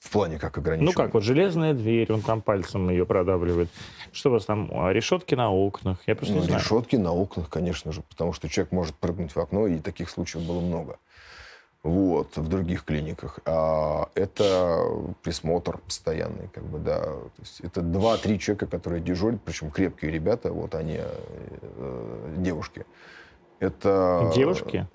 в 0.00 0.10
плане 0.10 0.38
как 0.38 0.56
Ну 0.56 0.60
ограничивать. 0.62 0.94
как, 0.96 1.14
вот 1.14 1.22
железная 1.22 1.74
дверь, 1.74 2.12
он 2.12 2.22
там 2.22 2.40
пальцем 2.40 2.88
ее 2.88 3.04
продавливает. 3.04 3.68
Что 4.12 4.30
у 4.30 4.32
вас 4.32 4.44
там, 4.44 4.70
а, 4.72 4.92
решетки 4.92 5.34
на 5.34 5.50
окнах? 5.52 5.98
Я 6.06 6.14
просто 6.14 6.34
Ну, 6.34 6.40
не 6.40 6.46
знаю. 6.46 6.62
решетки 6.62 6.96
на 6.96 7.12
окнах, 7.12 7.48
конечно 7.48 7.92
же, 7.92 8.02
потому 8.02 8.32
что 8.32 8.48
человек 8.48 8.72
может 8.72 8.94
прыгнуть 8.94 9.34
в 9.34 9.38
окно, 9.38 9.66
и 9.66 9.78
таких 9.80 10.08
случаев 10.08 10.44
было 10.44 10.60
много. 10.60 10.98
Вот, 11.82 12.36
в 12.36 12.48
других 12.48 12.84
клиниках. 12.84 13.38
А 13.44 14.08
это 14.14 14.84
присмотр 15.22 15.78
постоянный, 15.78 16.48
как 16.52 16.64
бы, 16.64 16.78
да. 16.78 17.00
То 17.02 17.30
есть 17.38 17.60
это 17.60 17.82
два-три 17.82 18.38
человека, 18.38 18.66
которые 18.66 19.00
дежурят, 19.02 19.40
причем 19.44 19.70
крепкие 19.70 20.10
ребята, 20.10 20.52
вот 20.52 20.74
они, 20.74 20.98
э, 21.00 22.34
девушки. 22.38 22.84
Это... 23.60 24.30
Девушки? 24.34 24.86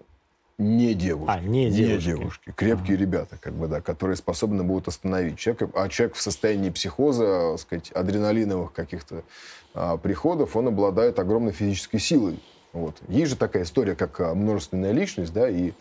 Не 0.60 0.94
девушки. 0.94 1.32
А, 1.32 1.40
не 1.40 1.70
девушки. 1.70 2.54
Крепкие 2.56 2.96
ребята, 2.98 3.38
как 3.40 3.54
бы, 3.54 3.68
да, 3.68 3.82
которые 3.82 4.16
способны 4.16 4.64
будут 4.64 4.88
остановить 4.88 5.38
человека. 5.40 5.70
А 5.74 5.90
человек 5.90 6.16
в 6.16 6.22
состоянии 6.22 6.70
психоза, 6.70 7.52
так 7.52 7.60
сказать, 7.60 7.92
адреналиновых 7.92 8.72
каких-то 8.72 9.24
а, 9.74 9.98
приходов, 9.98 10.56
он 10.56 10.68
обладает 10.68 11.18
огромной 11.18 11.54
физической 11.54 12.00
силой. 12.00 12.40
Вот. 12.72 12.98
Есть 13.08 13.32
же 13.32 13.38
такая 13.38 13.64
история, 13.64 13.96
как 13.96 14.20
а, 14.20 14.36
множественная 14.36 14.92
личность, 14.92 15.34
да, 15.34 15.50
и 15.50 15.74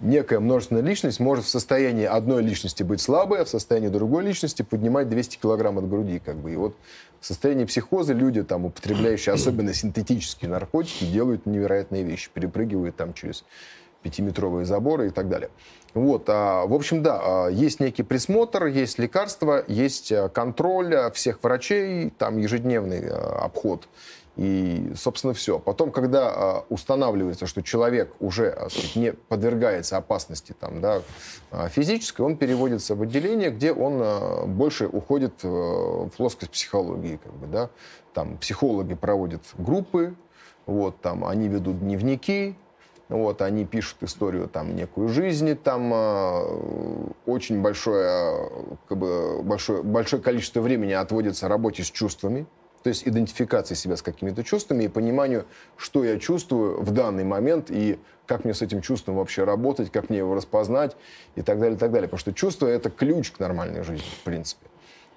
некая 0.00 0.40
множественная 0.40 0.82
личность 0.82 1.20
может 1.20 1.44
в 1.44 1.48
состоянии 1.48 2.04
одной 2.04 2.42
личности 2.42 2.82
быть 2.82 3.00
слабой, 3.00 3.40
а 3.40 3.44
в 3.44 3.48
состоянии 3.48 3.88
другой 3.88 4.24
личности 4.24 4.62
поднимать 4.62 5.08
200 5.08 5.38
килограмм 5.38 5.78
от 5.78 5.88
груди. 5.88 6.18
Как 6.18 6.36
бы. 6.36 6.52
И 6.52 6.56
вот 6.56 6.74
в 7.20 7.26
состоянии 7.26 7.64
психоза 7.64 8.12
люди, 8.12 8.42
там, 8.42 8.64
употребляющие 8.64 9.34
особенно 9.34 9.74
синтетические 9.74 10.50
наркотики, 10.50 11.04
делают 11.04 11.46
невероятные 11.46 12.04
вещи, 12.04 12.30
перепрыгивают 12.32 12.96
там 12.96 13.14
через 13.14 13.44
пятиметровые 14.02 14.64
заборы 14.64 15.08
и 15.08 15.10
так 15.10 15.28
далее. 15.28 15.50
Вот, 15.94 16.24
а, 16.28 16.66
в 16.66 16.74
общем, 16.74 17.02
да, 17.02 17.20
а, 17.20 17.48
есть 17.48 17.80
некий 17.80 18.02
присмотр, 18.02 18.66
есть 18.66 18.98
лекарства, 18.98 19.64
есть 19.66 20.12
а, 20.12 20.28
контроль 20.28 20.94
а, 20.94 21.10
всех 21.10 21.42
врачей, 21.42 22.10
там 22.16 22.38
ежедневный 22.38 23.08
а, 23.08 23.44
обход. 23.44 23.88
И, 24.38 24.92
собственно, 24.94 25.34
все. 25.34 25.58
Потом, 25.58 25.90
когда 25.90 26.28
а, 26.28 26.64
устанавливается, 26.68 27.46
что 27.46 27.60
человек 27.60 28.14
уже 28.20 28.50
а, 28.50 28.70
сказать, 28.70 28.94
не 28.94 29.12
подвергается 29.12 29.96
опасности 29.96 30.54
там, 30.58 30.80
да, 30.80 31.02
а, 31.50 31.68
физической, 31.68 32.20
он 32.20 32.36
переводится 32.36 32.94
в 32.94 33.02
отделение, 33.02 33.50
где 33.50 33.72
он 33.72 34.54
больше 34.54 34.86
уходит 34.86 35.32
э, 35.42 35.48
в 35.48 36.10
плоскость 36.16 36.52
психологии. 36.52 37.18
Как 37.22 37.32
бы, 37.32 37.48
да. 37.48 37.70
Там 38.14 38.38
психологи 38.38 38.94
проводят 38.94 39.42
группы, 39.58 40.14
вот, 40.66 41.00
там, 41.00 41.24
они 41.24 41.48
ведут 41.48 41.80
дневники, 41.80 42.54
вот, 43.08 43.42
они 43.42 43.64
пишут 43.64 44.02
историю 44.02 44.48
там 44.48 44.76
некую 44.76 45.08
жизни, 45.08 45.54
там 45.54 45.92
э, 45.92 47.10
очень 47.26 47.60
большое, 47.60 48.50
как 48.86 48.98
бы, 48.98 49.42
большое, 49.42 49.82
большое 49.82 50.22
количество 50.22 50.60
времени 50.60 50.92
отводится 50.92 51.48
работе 51.48 51.82
с 51.82 51.90
чувствами, 51.90 52.46
то 52.82 52.88
есть 52.88 53.06
идентификации 53.06 53.74
себя 53.74 53.96
с 53.96 54.02
какими-то 54.02 54.44
чувствами 54.44 54.84
и 54.84 54.88
пониманию, 54.88 55.46
что 55.76 56.04
я 56.04 56.18
чувствую 56.18 56.80
в 56.80 56.90
данный 56.90 57.24
момент 57.24 57.70
и 57.70 57.98
как 58.26 58.44
мне 58.44 58.54
с 58.54 58.62
этим 58.62 58.82
чувством 58.82 59.16
вообще 59.16 59.44
работать, 59.44 59.90
как 59.90 60.10
мне 60.10 60.18
его 60.18 60.34
распознать 60.34 60.96
и 61.34 61.42
так 61.42 61.58
далее, 61.58 61.76
и 61.76 61.78
так 61.78 61.90
далее. 61.90 62.08
Потому 62.08 62.20
что 62.20 62.32
чувство— 62.32 62.66
это 62.68 62.90
ключ 62.90 63.30
к 63.30 63.40
нормальной 63.40 63.82
жизни, 63.82 64.06
в 64.20 64.24
принципе. 64.24 64.66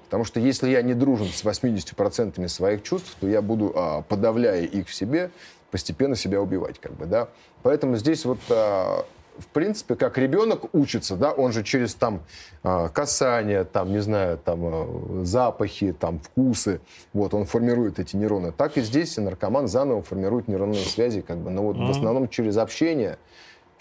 Потому 0.05 0.23
что 0.23 0.39
если 0.39 0.69
я 0.69 0.81
не 0.81 0.93
дружен 0.93 1.27
с 1.27 1.43
80% 1.43 2.47
своих 2.47 2.83
чувств, 2.83 3.15
то 3.19 3.27
я 3.27 3.41
буду, 3.41 3.73
а, 3.75 4.01
подавляя 4.01 4.63
их 4.63 4.87
в 4.87 4.93
себе, 4.93 5.31
постепенно 5.71 6.15
себя 6.15 6.41
убивать, 6.41 6.79
как 6.79 6.93
бы, 6.93 7.05
да. 7.05 7.29
Поэтому 7.63 7.95
здесь 7.95 8.25
вот, 8.25 8.39
а, 8.49 9.05
в 9.37 9.47
принципе, 9.47 9.95
как 9.95 10.17
ребенок 10.17 10.73
учится, 10.73 11.15
да, 11.15 11.31
он 11.31 11.51
же 11.51 11.63
через 11.63 11.95
там 11.95 12.21
а, 12.63 12.89
касание, 12.89 13.63
там, 13.63 13.91
не 13.91 13.99
знаю, 13.99 14.37
там 14.37 14.59
а, 14.63 15.21
запахи, 15.23 15.93
там 15.97 16.19
вкусы, 16.19 16.81
вот, 17.13 17.33
он 17.33 17.45
формирует 17.45 17.99
эти 17.99 18.15
нейроны. 18.15 18.51
Так 18.51 18.77
и 18.77 18.81
здесь 18.81 19.17
и 19.17 19.21
наркоман 19.21 19.67
заново 19.67 20.01
формирует 20.01 20.47
нейронные 20.47 20.85
связи, 20.85 21.21
как 21.21 21.37
бы, 21.37 21.49
но 21.49 21.63
вот 21.63 21.77
в 21.77 21.89
основном 21.89 22.29
через 22.29 22.57
общение, 22.57 23.17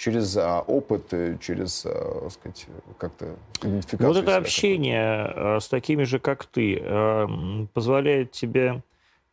через 0.01 0.35
а, 0.37 0.61
опыт, 0.61 1.13
э, 1.13 1.37
через, 1.41 1.85
а, 1.85 2.21
так 2.23 2.33
сказать, 2.33 2.67
как-то 2.99 3.37
идентификацию. 3.63 4.09
Вот 4.09 4.17
это 4.17 4.37
общение 4.37 5.33
э, 5.35 5.61
с 5.61 5.69
такими 5.69 6.05
же, 6.05 6.19
как 6.19 6.47
ты, 6.47 6.81
э, 6.83 7.27
позволяет 7.75 8.33
тебе 8.33 8.83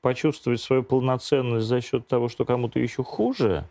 почувствовать 0.02 0.60
свою 0.60 0.84
полноценность 0.84 1.68
за 1.68 1.80
счет 1.80 2.08
того, 2.08 2.28
что 2.28 2.44
кому-то 2.44 2.80
еще 2.80 3.04
хуже? 3.04 3.66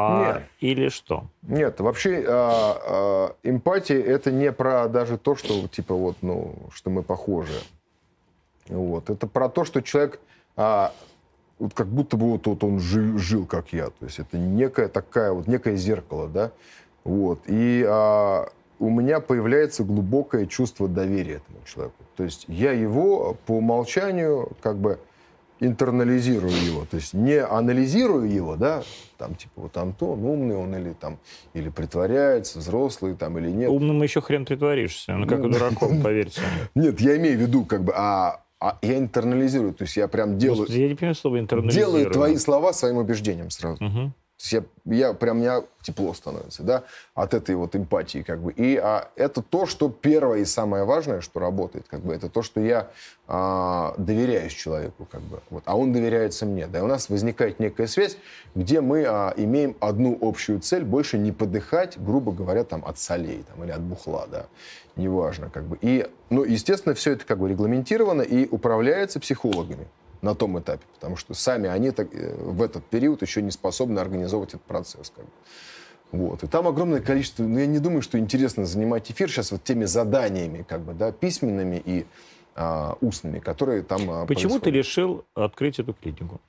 А, 0.00 0.32
Нет. 0.34 0.42
или 0.60 0.88
что? 0.88 1.26
Нет, 1.42 1.80
вообще 1.80 2.24
а, 2.26 2.80
а, 2.82 3.36
эмпатия 3.42 4.00
это 4.00 4.32
не 4.32 4.50
про 4.52 4.88
даже 4.88 5.18
то, 5.18 5.36
что 5.36 5.68
типа 5.68 5.94
вот, 5.94 6.16
ну, 6.22 6.54
что 6.72 6.90
мы 6.90 7.02
похожи. 7.02 7.60
Вот. 8.68 9.10
Это 9.10 9.26
про 9.26 9.48
то, 9.48 9.64
что 9.64 9.82
человек 9.82 10.20
а, 10.56 10.92
вот 11.58 11.74
как 11.74 11.88
будто 11.88 12.16
бы 12.16 12.30
вот, 12.30 12.46
вот 12.46 12.64
он 12.64 12.80
жил, 12.80 13.18
жил, 13.18 13.46
как 13.46 13.72
я. 13.72 13.86
То 13.86 14.06
есть 14.06 14.18
это 14.18 14.38
некое 14.38 14.88
такая 14.88 15.32
вот 15.32 15.46
некое 15.46 15.76
зеркало, 15.76 16.28
да. 16.28 16.52
Вот. 17.04 17.40
И 17.46 17.84
а, 17.86 18.48
у 18.78 18.88
меня 18.88 19.20
появляется 19.20 19.84
глубокое 19.84 20.46
чувство 20.46 20.88
доверия 20.88 21.34
этому 21.34 21.58
человеку. 21.66 22.02
То 22.16 22.24
есть 22.24 22.46
я 22.48 22.72
его 22.72 23.36
по 23.46 23.52
умолчанию 23.52 24.50
как 24.62 24.78
бы 24.78 24.98
интернализирую 25.60 26.52
его, 26.52 26.86
то 26.90 26.96
есть 26.96 27.14
не 27.14 27.38
анализирую 27.38 28.30
его, 28.30 28.56
да, 28.56 28.82
там 29.18 29.34
типа 29.34 29.52
вот 29.62 29.76
Антон 29.76 30.24
умный 30.24 30.56
он 30.56 30.74
или 30.74 30.92
там 30.94 31.18
или 31.52 31.68
притворяется 31.68 32.58
взрослый 32.58 33.14
там 33.14 33.38
или 33.38 33.50
нет. 33.50 33.70
Умным 33.70 34.02
еще 34.02 34.20
хрен 34.20 34.44
притворишься. 34.46 35.14
Ну, 35.14 35.26
как 35.26 35.40
Ну, 35.40 35.50
дураком, 35.50 36.00
поверьте. 36.02 36.40
Нет, 36.74 37.00
я 37.00 37.16
имею 37.18 37.36
в 37.38 37.40
виду 37.42 37.64
как 37.64 37.84
бы, 37.84 37.92
а, 37.94 38.40
а 38.58 38.78
я 38.82 38.98
интернализирую, 38.98 39.74
то 39.74 39.82
есть 39.84 39.96
я 39.96 40.08
прям 40.08 40.38
делаю 40.38 40.60
Господи, 40.60 40.80
я 40.80 40.88
не 40.88 40.94
понимаю 40.94 41.14
слово 41.14 41.38
интернализировано. 41.40 41.98
делаю 41.98 42.12
твои 42.12 42.36
слова 42.36 42.72
своим 42.72 42.96
убеждением 42.96 43.50
сразу. 43.50 43.78
Я, 44.48 44.64
я 44.86 45.12
прям 45.12 45.38
мне 45.38 45.62
тепло 45.82 46.14
становится, 46.14 46.62
да, 46.62 46.84
от 47.14 47.34
этой 47.34 47.54
вот 47.54 47.76
эмпатии, 47.76 48.22
как 48.22 48.40
бы. 48.40 48.52
И 48.52 48.76
а, 48.76 49.10
это 49.16 49.42
то, 49.42 49.66
что 49.66 49.90
первое 49.90 50.38
и 50.38 50.44
самое 50.44 50.84
важное, 50.84 51.20
что 51.20 51.40
работает, 51.40 51.86
как 51.88 52.00
бы, 52.00 52.14
это 52.14 52.30
то, 52.30 52.42
что 52.42 52.60
я 52.60 52.90
а, 53.26 53.94
доверяюсь 53.98 54.52
человеку, 54.52 55.06
как 55.10 55.20
бы, 55.22 55.40
вот, 55.50 55.62
а 55.66 55.76
он 55.76 55.92
доверяется 55.92 56.46
мне, 56.46 56.66
да, 56.66 56.78
и 56.78 56.82
у 56.82 56.86
нас 56.86 57.10
возникает 57.10 57.60
некая 57.60 57.86
связь, 57.86 58.16
где 58.54 58.80
мы 58.80 59.04
а, 59.06 59.34
имеем 59.36 59.76
одну 59.78 60.16
общую 60.20 60.60
цель, 60.60 60.84
больше 60.84 61.18
не 61.18 61.32
подыхать, 61.32 62.02
грубо 62.02 62.32
говоря, 62.32 62.64
там, 62.64 62.82
от 62.84 62.98
солей, 62.98 63.44
там, 63.46 63.62
или 63.64 63.72
от 63.72 63.82
бухла, 63.82 64.26
да, 64.30 64.46
неважно, 64.96 65.50
как 65.50 65.64
бы. 65.64 65.78
И, 65.82 66.08
ну, 66.30 66.44
естественно, 66.44 66.94
все 66.94 67.12
это 67.12 67.26
как 67.26 67.38
бы 67.38 67.48
регламентировано 67.48 68.22
и 68.22 68.48
управляется 68.48 69.20
психологами 69.20 69.86
на 70.22 70.34
том 70.34 70.58
этапе, 70.58 70.84
потому 70.94 71.16
что 71.16 71.34
сами 71.34 71.68
они 71.68 71.90
так, 71.90 72.14
э, 72.14 72.34
в 72.38 72.62
этот 72.62 72.84
период 72.84 73.22
еще 73.22 73.42
не 73.42 73.50
способны 73.50 73.98
организовывать 74.00 74.50
этот 74.50 74.62
процесс. 74.62 75.10
Как 75.14 75.24
бы. 75.24 75.30
Вот. 76.12 76.42
И 76.42 76.46
там 76.46 76.66
огромное 76.66 77.00
количество, 77.00 77.42
ну, 77.44 77.58
я 77.58 77.66
не 77.66 77.78
думаю, 77.78 78.02
что 78.02 78.18
интересно 78.18 78.66
занимать 78.66 79.10
эфир 79.10 79.30
сейчас 79.30 79.52
вот 79.52 79.62
теми 79.64 79.84
заданиями, 79.84 80.62
как 80.68 80.80
бы, 80.82 80.92
да, 80.92 81.12
письменными 81.12 81.80
и 81.84 82.06
а, 82.56 82.96
устными, 83.00 83.38
которые 83.38 83.82
там 83.82 84.10
а, 84.10 84.26
Почему 84.26 84.58
ты 84.58 84.70
решил 84.70 85.24
открыть 85.34 85.78
эту 85.78 85.94
клинику? 85.94 86.40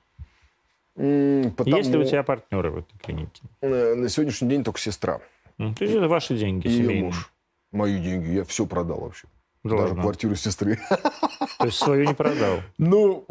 Потому, 0.94 1.76
Есть 1.76 1.90
ли 1.90 1.96
у 1.98 2.04
тебя 2.04 2.22
партнеры 2.22 2.70
в 2.70 2.78
этой 2.78 2.98
клинике? 2.98 3.42
э, 3.62 3.94
На 3.94 4.08
сегодняшний 4.10 4.48
день 4.50 4.62
только 4.64 4.78
сестра 4.78 5.20
М, 5.58 5.74
То 5.74 5.84
есть 5.84 5.96
это 5.96 6.08
ваши 6.08 6.36
деньги 6.36 6.66
и 6.66 6.70
семейные? 6.70 7.02
муж. 7.04 7.32
Мои 7.70 7.98
деньги, 7.98 8.30
я 8.32 8.44
все 8.44 8.66
продал 8.66 9.00
вообще. 9.00 9.26
Да 9.64 9.70
Даже 9.76 9.82
ладно. 9.90 10.02
квартиру 10.02 10.34
сестры. 10.34 10.78
То 11.62 11.66
есть 11.68 11.78
свою 11.78 12.06
не 12.06 12.14
продал? 12.14 12.58
Ну, 12.78 13.24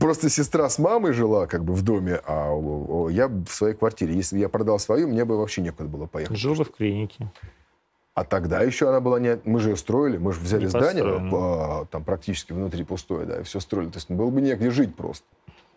просто 0.00 0.28
сестра 0.28 0.68
с 0.68 0.78
мамой 0.78 1.12
жила 1.12 1.46
как 1.46 1.64
бы 1.64 1.72
в 1.72 1.82
доме, 1.82 2.20
а 2.26 3.08
я 3.10 3.28
в 3.28 3.48
своей 3.48 3.74
квартире. 3.74 4.14
Если 4.14 4.36
бы 4.36 4.40
я 4.40 4.48
продал 4.48 4.78
свою, 4.78 5.08
мне 5.08 5.24
бы 5.24 5.38
вообще 5.38 5.62
некуда 5.62 5.88
было 5.88 6.06
поехать. 6.06 6.36
Жил 6.36 6.54
бы 6.54 6.64
в 6.64 6.72
клинике. 6.72 7.30
А 8.14 8.24
тогда 8.24 8.62
еще 8.62 8.88
она 8.88 9.00
была 9.00 9.20
не... 9.20 9.38
Мы 9.44 9.60
же 9.60 9.70
ее 9.70 9.76
строили, 9.76 10.18
мы 10.18 10.32
же 10.32 10.40
взяли 10.40 10.62
не 10.62 10.66
здание, 10.66 11.04
по, 11.30 11.86
там 11.90 12.02
практически 12.02 12.52
внутри 12.52 12.82
пустое, 12.82 13.24
да, 13.26 13.40
и 13.40 13.42
все 13.44 13.60
строили. 13.60 13.90
То 13.90 13.98
есть 13.98 14.10
было 14.10 14.28
бы 14.30 14.40
негде 14.40 14.70
жить 14.70 14.96
просто 14.96 15.24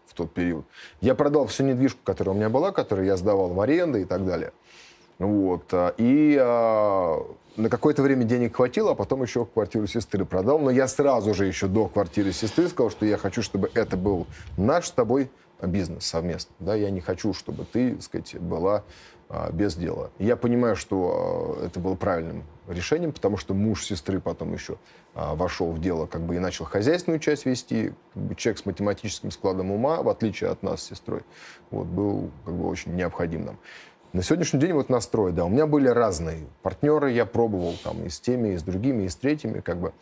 в 0.07 0.15
тот 0.15 0.33
период. 0.33 0.65
Я 1.01 1.13
продал 1.13 1.45
всю 1.45 1.63
недвижку, 1.63 1.99
которая 2.03 2.33
у 2.33 2.37
меня 2.37 2.49
была, 2.49 2.71
которую 2.71 3.05
я 3.05 3.15
сдавал 3.15 3.49
в 3.49 3.61
аренду 3.61 3.99
и 3.99 4.05
так 4.05 4.25
далее. 4.25 4.53
Вот. 5.21 5.65
А, 5.71 5.93
и 5.97 6.37
а, 6.41 7.23
на 7.55 7.69
какое-то 7.69 8.01
время 8.01 8.23
денег 8.23 8.55
хватило, 8.55 8.91
а 8.91 8.95
потом 8.95 9.21
еще 9.21 9.45
квартиру 9.45 9.85
сестры 9.85 10.25
продал. 10.25 10.59
Но 10.59 10.71
я 10.71 10.87
сразу 10.87 11.33
же 11.33 11.45
еще 11.45 11.67
до 11.67 11.87
квартиры 11.87 12.31
сестры 12.31 12.67
сказал, 12.67 12.89
что 12.89 13.05
я 13.05 13.17
хочу, 13.17 13.41
чтобы 13.41 13.69
это 13.73 13.97
был 13.97 14.25
наш 14.57 14.87
с 14.87 14.91
тобой 14.91 15.29
бизнес 15.61 16.05
совместно. 16.05 16.55
Да? 16.59 16.75
Я 16.75 16.89
не 16.89 17.01
хочу, 17.01 17.33
чтобы 17.33 17.65
ты, 17.65 17.93
так 17.93 18.03
сказать, 18.03 18.39
была 18.39 18.83
а, 19.29 19.51
без 19.51 19.75
дела. 19.75 20.09
Я 20.17 20.35
понимаю, 20.35 20.75
что 20.75 21.57
а, 21.61 21.65
это 21.67 21.79
было 21.79 21.95
правильным 21.95 22.43
решением, 22.67 23.11
потому 23.11 23.37
что 23.37 23.53
муж 23.53 23.85
сестры 23.85 24.19
потом 24.19 24.53
еще 24.53 24.77
а, 25.13 25.35
вошел 25.35 25.71
в 25.71 25.79
дело 25.79 26.05
как 26.07 26.21
бы 26.21 26.35
и 26.35 26.39
начал 26.39 26.65
хозяйственную 26.65 27.19
часть 27.19 27.45
вести. 27.45 27.93
Как 28.13 28.23
бы 28.23 28.35
человек 28.35 28.59
с 28.59 28.65
математическим 28.65 29.29
складом 29.29 29.71
ума, 29.71 30.01
в 30.01 30.09
отличие 30.09 30.49
от 30.49 30.63
нас 30.63 30.81
с 30.81 30.87
сестрой, 30.87 31.21
вот, 31.69 31.85
был 31.85 32.31
как 32.43 32.55
бы 32.55 32.67
очень 32.67 32.95
необходим 32.95 33.45
нам. 33.45 33.59
На 34.13 34.23
сегодняшний 34.23 34.59
день 34.59 34.73
вот 34.73 34.89
настрой, 34.89 35.31
да, 35.31 35.45
у 35.45 35.49
меня 35.49 35.65
были 35.65 35.87
разные 35.87 36.45
партнеры, 36.63 37.11
я 37.11 37.25
пробовал 37.25 37.75
там 37.81 38.03
и 38.03 38.09
с 38.09 38.19
теми, 38.19 38.49
и 38.49 38.57
с 38.57 38.63
другими, 38.63 39.03
и 39.03 39.09
с 39.09 39.15
третьими, 39.15 39.61
как 39.61 39.77
бы 39.77 39.93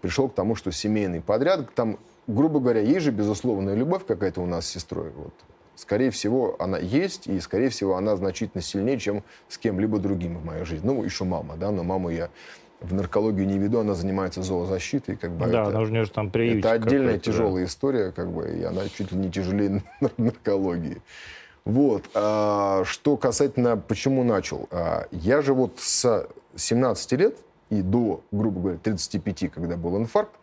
пришел 0.00 0.30
к 0.30 0.34
тому, 0.34 0.54
что 0.54 0.72
семейный 0.72 1.20
подряд, 1.20 1.74
там, 1.74 1.98
грубо 2.26 2.60
говоря, 2.60 2.80
есть 2.80 3.04
же 3.04 3.10
безусловная 3.10 3.74
любовь 3.74 4.06
какая-то 4.06 4.40
у 4.40 4.46
нас 4.46 4.66
с 4.66 4.70
сестрой, 4.70 5.10
вот. 5.14 5.34
Скорее 5.76 6.10
всего, 6.10 6.56
она 6.58 6.78
есть, 6.78 7.26
и, 7.26 7.38
скорее 7.40 7.68
всего, 7.68 7.96
она 7.96 8.16
значительно 8.16 8.62
сильнее, 8.62 8.98
чем 8.98 9.22
с 9.48 9.58
кем-либо 9.58 9.98
другим 9.98 10.38
в 10.38 10.44
моей 10.44 10.64
жизни. 10.64 10.86
Ну, 10.86 11.02
еще 11.02 11.24
мама, 11.24 11.56
да, 11.56 11.70
но 11.70 11.82
маму 11.84 12.10
я 12.10 12.28
в 12.80 12.94
наркологию 12.94 13.46
не 13.46 13.58
веду, 13.58 13.80
она 13.80 13.94
занимается 13.94 14.42
зоозащитой, 14.42 15.16
как 15.16 15.32
бы. 15.32 15.46
Да, 15.46 15.62
это, 15.62 15.68
она 15.68 15.80
уже 15.80 16.10
там 16.10 16.30
приютик 16.30 16.64
Это 16.64 16.72
отдельная 16.72 17.18
тяжелая 17.18 17.64
да. 17.64 17.68
история, 17.68 18.10
как 18.10 18.30
бы, 18.30 18.58
и 18.58 18.62
она 18.62 18.88
чуть 18.88 19.12
ли 19.12 19.18
не 19.18 19.30
тяжелее 19.30 19.82
наркологии. 20.16 21.00
Вот. 21.64 22.04
А, 22.14 22.82
что 22.84 23.16
касательно, 23.16 23.76
почему 23.76 24.24
начал. 24.24 24.68
А, 24.70 25.06
я 25.10 25.42
же 25.42 25.54
вот 25.54 25.78
с 25.78 26.28
17 26.56 27.12
лет 27.12 27.36
и 27.70 27.82
до, 27.82 28.22
грубо 28.32 28.60
говоря, 28.60 28.78
35, 28.78 29.52
когда 29.52 29.76
был 29.76 29.96
инфаркт, 29.96 30.34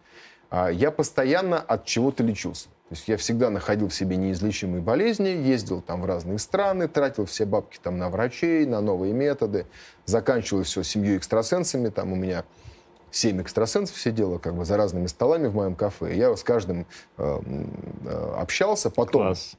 а, 0.49 0.69
я 0.69 0.91
постоянно 0.91 1.59
от 1.59 1.85
чего-то 1.85 2.23
лечился. 2.23 2.69
То 2.89 2.95
есть 2.95 3.07
я 3.09 3.17
всегда 3.17 3.49
находил 3.49 3.89
в 3.89 3.93
себе 3.93 4.15
неизлечимые 4.15 4.81
болезни, 4.81 5.27
ездил 5.27 5.81
там 5.81 6.01
в 6.01 6.05
разные 6.05 6.39
страны, 6.39 6.87
тратил 6.87 7.25
все 7.25 7.45
бабки 7.45 7.79
там 7.83 7.97
на 7.97 8.09
врачей, 8.09 8.65
на 8.65 8.79
новые 8.79 9.11
методы, 9.11 9.65
заканчивал 10.05 10.63
все 10.63 10.83
семью 10.83 11.17
экстрасенсами, 11.17 11.89
там 11.89 12.13
у 12.13 12.15
меня 12.15 12.45
семь 13.11 13.41
экстрасенсов 13.41 13.99
сидело 13.99 14.37
как 14.37 14.55
бы 14.55 14.63
за 14.63 14.77
разными 14.77 15.07
столами 15.07 15.47
в 15.47 15.55
моем 15.55 15.75
кафе. 15.75 16.15
Я 16.15 16.33
с 16.33 16.43
каждым 16.43 16.85
э, 17.17 17.41
э, 18.05 18.33
общался, 18.37 18.89
потом... 18.89 19.23
Класс 19.23 19.57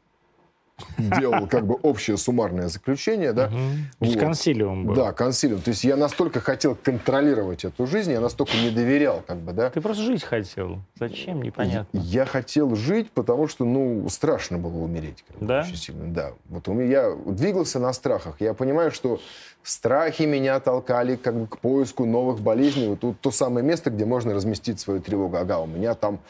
делал 0.98 1.46
как 1.46 1.66
бы 1.66 1.74
общее 1.74 2.16
суммарное 2.16 2.68
заключение, 2.68 3.32
да. 3.32 3.46
Угу. 3.46 3.56
Вот. 4.00 4.18
консилиум 4.18 4.86
был. 4.86 4.94
Да, 4.94 5.12
консилиум. 5.12 5.60
То 5.60 5.70
есть 5.70 5.84
я 5.84 5.96
настолько 5.96 6.40
хотел 6.40 6.74
контролировать 6.74 7.64
эту 7.64 7.86
жизнь, 7.86 8.12
я 8.12 8.20
настолько 8.20 8.56
не 8.56 8.70
доверял, 8.70 9.22
как 9.26 9.38
бы, 9.38 9.52
да. 9.52 9.70
Ты 9.70 9.80
просто 9.80 10.02
жить 10.02 10.24
хотел. 10.24 10.80
Зачем, 10.98 11.42
непонятно. 11.42 11.98
Я 11.98 12.24
хотел 12.24 12.74
жить, 12.74 13.10
потому 13.10 13.48
что, 13.48 13.64
ну, 13.64 14.08
страшно 14.08 14.58
было 14.58 14.76
умереть. 14.76 15.24
Как 15.26 15.38
бы, 15.38 15.46
да? 15.46 15.60
Очень 15.60 15.76
сильно, 15.76 16.12
да. 16.12 16.32
Вот 16.48 16.68
у 16.68 16.72
меня, 16.72 16.88
я 16.88 17.14
двигался 17.26 17.78
на 17.78 17.92
страхах. 17.92 18.36
Я 18.40 18.54
понимаю, 18.54 18.90
что 18.90 19.20
страхи 19.62 20.22
меня 20.22 20.60
толкали 20.60 21.16
как 21.16 21.34
бы 21.34 21.46
к 21.46 21.58
поиску 21.58 22.06
новых 22.06 22.40
болезней. 22.40 22.88
Вот 22.88 23.00
тут 23.00 23.20
то 23.20 23.30
самое 23.30 23.64
место, 23.64 23.90
где 23.90 24.04
можно 24.04 24.34
разместить 24.34 24.80
свою 24.80 25.00
тревогу. 25.00 25.36
Ага, 25.36 25.58
у 25.58 25.66
меня 25.66 25.94
там 25.94 26.20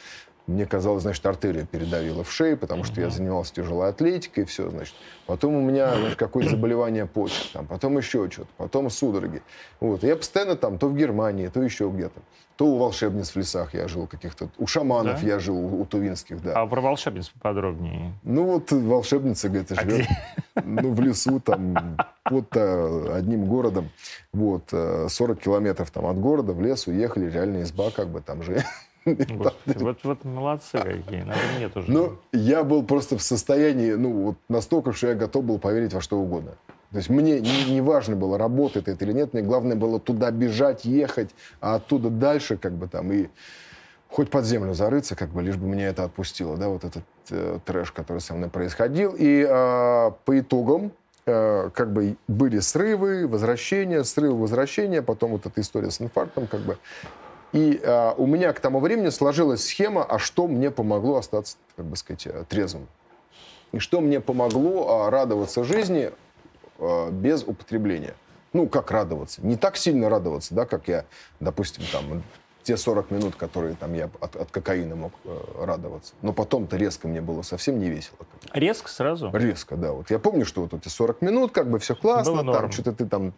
мне 0.48 0.66
казалось, 0.66 1.02
значит, 1.02 1.24
артерия 1.26 1.64
передавила 1.64 2.24
в 2.24 2.32
шею, 2.32 2.56
потому 2.56 2.82
что 2.84 3.00
я 3.00 3.10
занимался 3.10 3.54
тяжелой 3.54 3.90
атлетикой, 3.90 4.44
и 4.44 4.46
все, 4.46 4.70
значит. 4.70 4.94
Потом 5.26 5.54
у 5.54 5.60
меня, 5.60 5.92
какое-то 6.16 6.50
заболевание 6.50 7.06
почек, 7.06 7.52
там, 7.52 7.66
потом 7.66 7.98
еще 7.98 8.30
что-то, 8.30 8.48
потом 8.56 8.88
судороги. 8.88 9.42
Вот. 9.78 10.02
И 10.04 10.06
я 10.06 10.16
постоянно 10.16 10.56
там, 10.56 10.78
то 10.78 10.88
в 10.88 10.96
Германии, 10.96 11.48
то 11.48 11.62
еще 11.62 11.90
где-то. 11.90 12.20
То 12.56 12.66
у 12.66 12.78
волшебниц 12.78 13.30
в 13.30 13.36
лесах 13.36 13.74
я 13.74 13.86
жил 13.86 14.06
каких-то, 14.06 14.48
у 14.58 14.66
шаманов 14.66 15.20
да? 15.20 15.26
я 15.26 15.38
жил, 15.38 15.56
у, 15.56 15.82
у 15.82 15.84
тувинских, 15.84 16.42
да. 16.42 16.54
А 16.54 16.66
про 16.66 16.80
волшебниц 16.80 17.28
поподробнее? 17.28 18.14
Ну 18.24 18.44
вот 18.44 18.72
волшебница, 18.72 19.48
говорит, 19.48 19.70
а 19.70 19.74
живет 19.76 20.06
ну, 20.64 20.92
в 20.92 21.00
лесу, 21.00 21.40
там, 21.40 21.96
вот 22.28 22.46
а, 22.56 23.14
одним 23.16 23.44
городом, 23.44 23.90
вот, 24.32 24.70
40 24.70 25.12
э, 25.18 25.34
километров 25.40 25.90
там 25.90 26.06
от 26.06 26.18
города 26.18 26.52
в 26.52 26.60
лес 26.60 26.86
уехали, 26.86 27.30
реально 27.30 27.62
изба, 27.62 27.90
как 27.90 28.08
бы 28.08 28.20
там 28.22 28.42
же 28.42 28.64
Господи, 29.14 29.82
вот, 29.82 29.98
вот 30.04 30.24
молодцы 30.24 30.78
какие, 30.78 31.22
надо 31.22 31.40
мне 31.56 31.68
тоже. 31.68 31.90
Ну, 31.90 32.18
я 32.32 32.64
был 32.64 32.82
просто 32.82 33.16
в 33.16 33.22
состоянии, 33.22 33.92
ну, 33.92 34.12
вот 34.12 34.36
настолько, 34.48 34.92
что 34.92 35.08
я 35.08 35.14
готов 35.14 35.44
был 35.44 35.58
поверить 35.58 35.92
во 35.92 36.00
что 36.00 36.18
угодно. 36.18 36.52
То 36.90 36.96
есть 36.96 37.10
мне 37.10 37.40
не, 37.40 37.64
не 37.70 37.80
важно 37.80 38.16
было, 38.16 38.38
работает 38.38 38.88
это 38.88 39.04
или 39.04 39.12
нет, 39.12 39.34
мне 39.34 39.42
главное 39.42 39.76
было 39.76 40.00
туда 40.00 40.30
бежать, 40.30 40.84
ехать, 40.86 41.30
а 41.60 41.74
оттуда 41.74 42.08
дальше, 42.08 42.56
как 42.56 42.72
бы 42.72 42.88
там, 42.88 43.12
и 43.12 43.28
хоть 44.10 44.30
под 44.30 44.44
землю 44.44 44.74
зарыться, 44.74 45.14
как 45.14 45.30
бы, 45.30 45.42
лишь 45.42 45.56
бы 45.56 45.66
меня 45.66 45.88
это 45.88 46.04
отпустило, 46.04 46.56
да, 46.56 46.68
вот 46.68 46.84
этот 46.84 47.04
э, 47.30 47.58
трэш, 47.64 47.92
который 47.92 48.20
со 48.20 48.34
мной 48.34 48.48
происходил. 48.48 49.14
И 49.18 49.46
э, 49.46 50.10
по 50.24 50.38
итогам, 50.38 50.92
э, 51.26 51.70
как 51.74 51.92
бы, 51.92 52.16
были 52.26 52.58
срывы, 52.60 53.28
возвращения, 53.28 54.02
срывы, 54.04 54.40
возвращения, 54.40 55.02
потом 55.02 55.32
вот 55.32 55.46
эта 55.46 55.60
история 55.60 55.90
с 55.90 56.00
инфарктом, 56.00 56.46
как 56.46 56.60
бы, 56.60 56.78
и 57.52 57.80
э, 57.82 58.14
у 58.16 58.26
меня 58.26 58.52
к 58.52 58.60
тому 58.60 58.80
времени 58.80 59.08
сложилась 59.08 59.64
схема, 59.64 60.04
а 60.04 60.18
что 60.18 60.46
мне 60.46 60.70
помогло 60.70 61.16
остаться, 61.16 61.56
как 61.76 61.86
бы 61.86 61.96
сказать, 61.96 62.26
э, 62.26 62.44
трезвым. 62.48 62.88
И 63.72 63.78
что 63.78 64.00
мне 64.00 64.20
помогло 64.20 65.06
э, 65.06 65.10
радоваться 65.10 65.64
жизни 65.64 66.10
э, 66.78 67.10
без 67.10 67.42
употребления. 67.44 68.14
Ну, 68.52 68.66
как 68.68 68.90
радоваться? 68.90 69.44
Не 69.44 69.56
так 69.56 69.76
сильно 69.76 70.08
радоваться, 70.08 70.54
да, 70.54 70.66
как 70.66 70.88
я, 70.88 71.04
допустим, 71.40 71.84
там, 71.92 72.22
те 72.62 72.76
40 72.76 73.10
минут, 73.10 73.34
которые 73.34 73.76
там 73.76 73.94
я 73.94 74.10
от, 74.20 74.36
от 74.36 74.50
кокаина 74.50 74.94
мог 74.94 75.12
э, 75.24 75.64
радоваться. 75.64 76.12
Но 76.20 76.34
потом-то 76.34 76.76
резко 76.76 77.08
мне 77.08 77.22
было 77.22 77.40
совсем 77.40 77.78
не 77.78 77.88
весело. 77.88 78.18
Резко 78.52 78.90
сразу? 78.90 79.30
Резко, 79.32 79.76
да. 79.76 79.92
Вот 79.92 80.10
я 80.10 80.18
помню, 80.18 80.44
что 80.44 80.62
вот 80.62 80.74
эти 80.74 80.88
40 80.88 81.22
минут, 81.22 81.52
как 81.52 81.70
бы 81.70 81.78
все 81.78 81.94
классно, 81.94 82.44
там 82.52 82.70
что-то 82.70 82.92
ты 82.92 83.06
там 83.06 83.32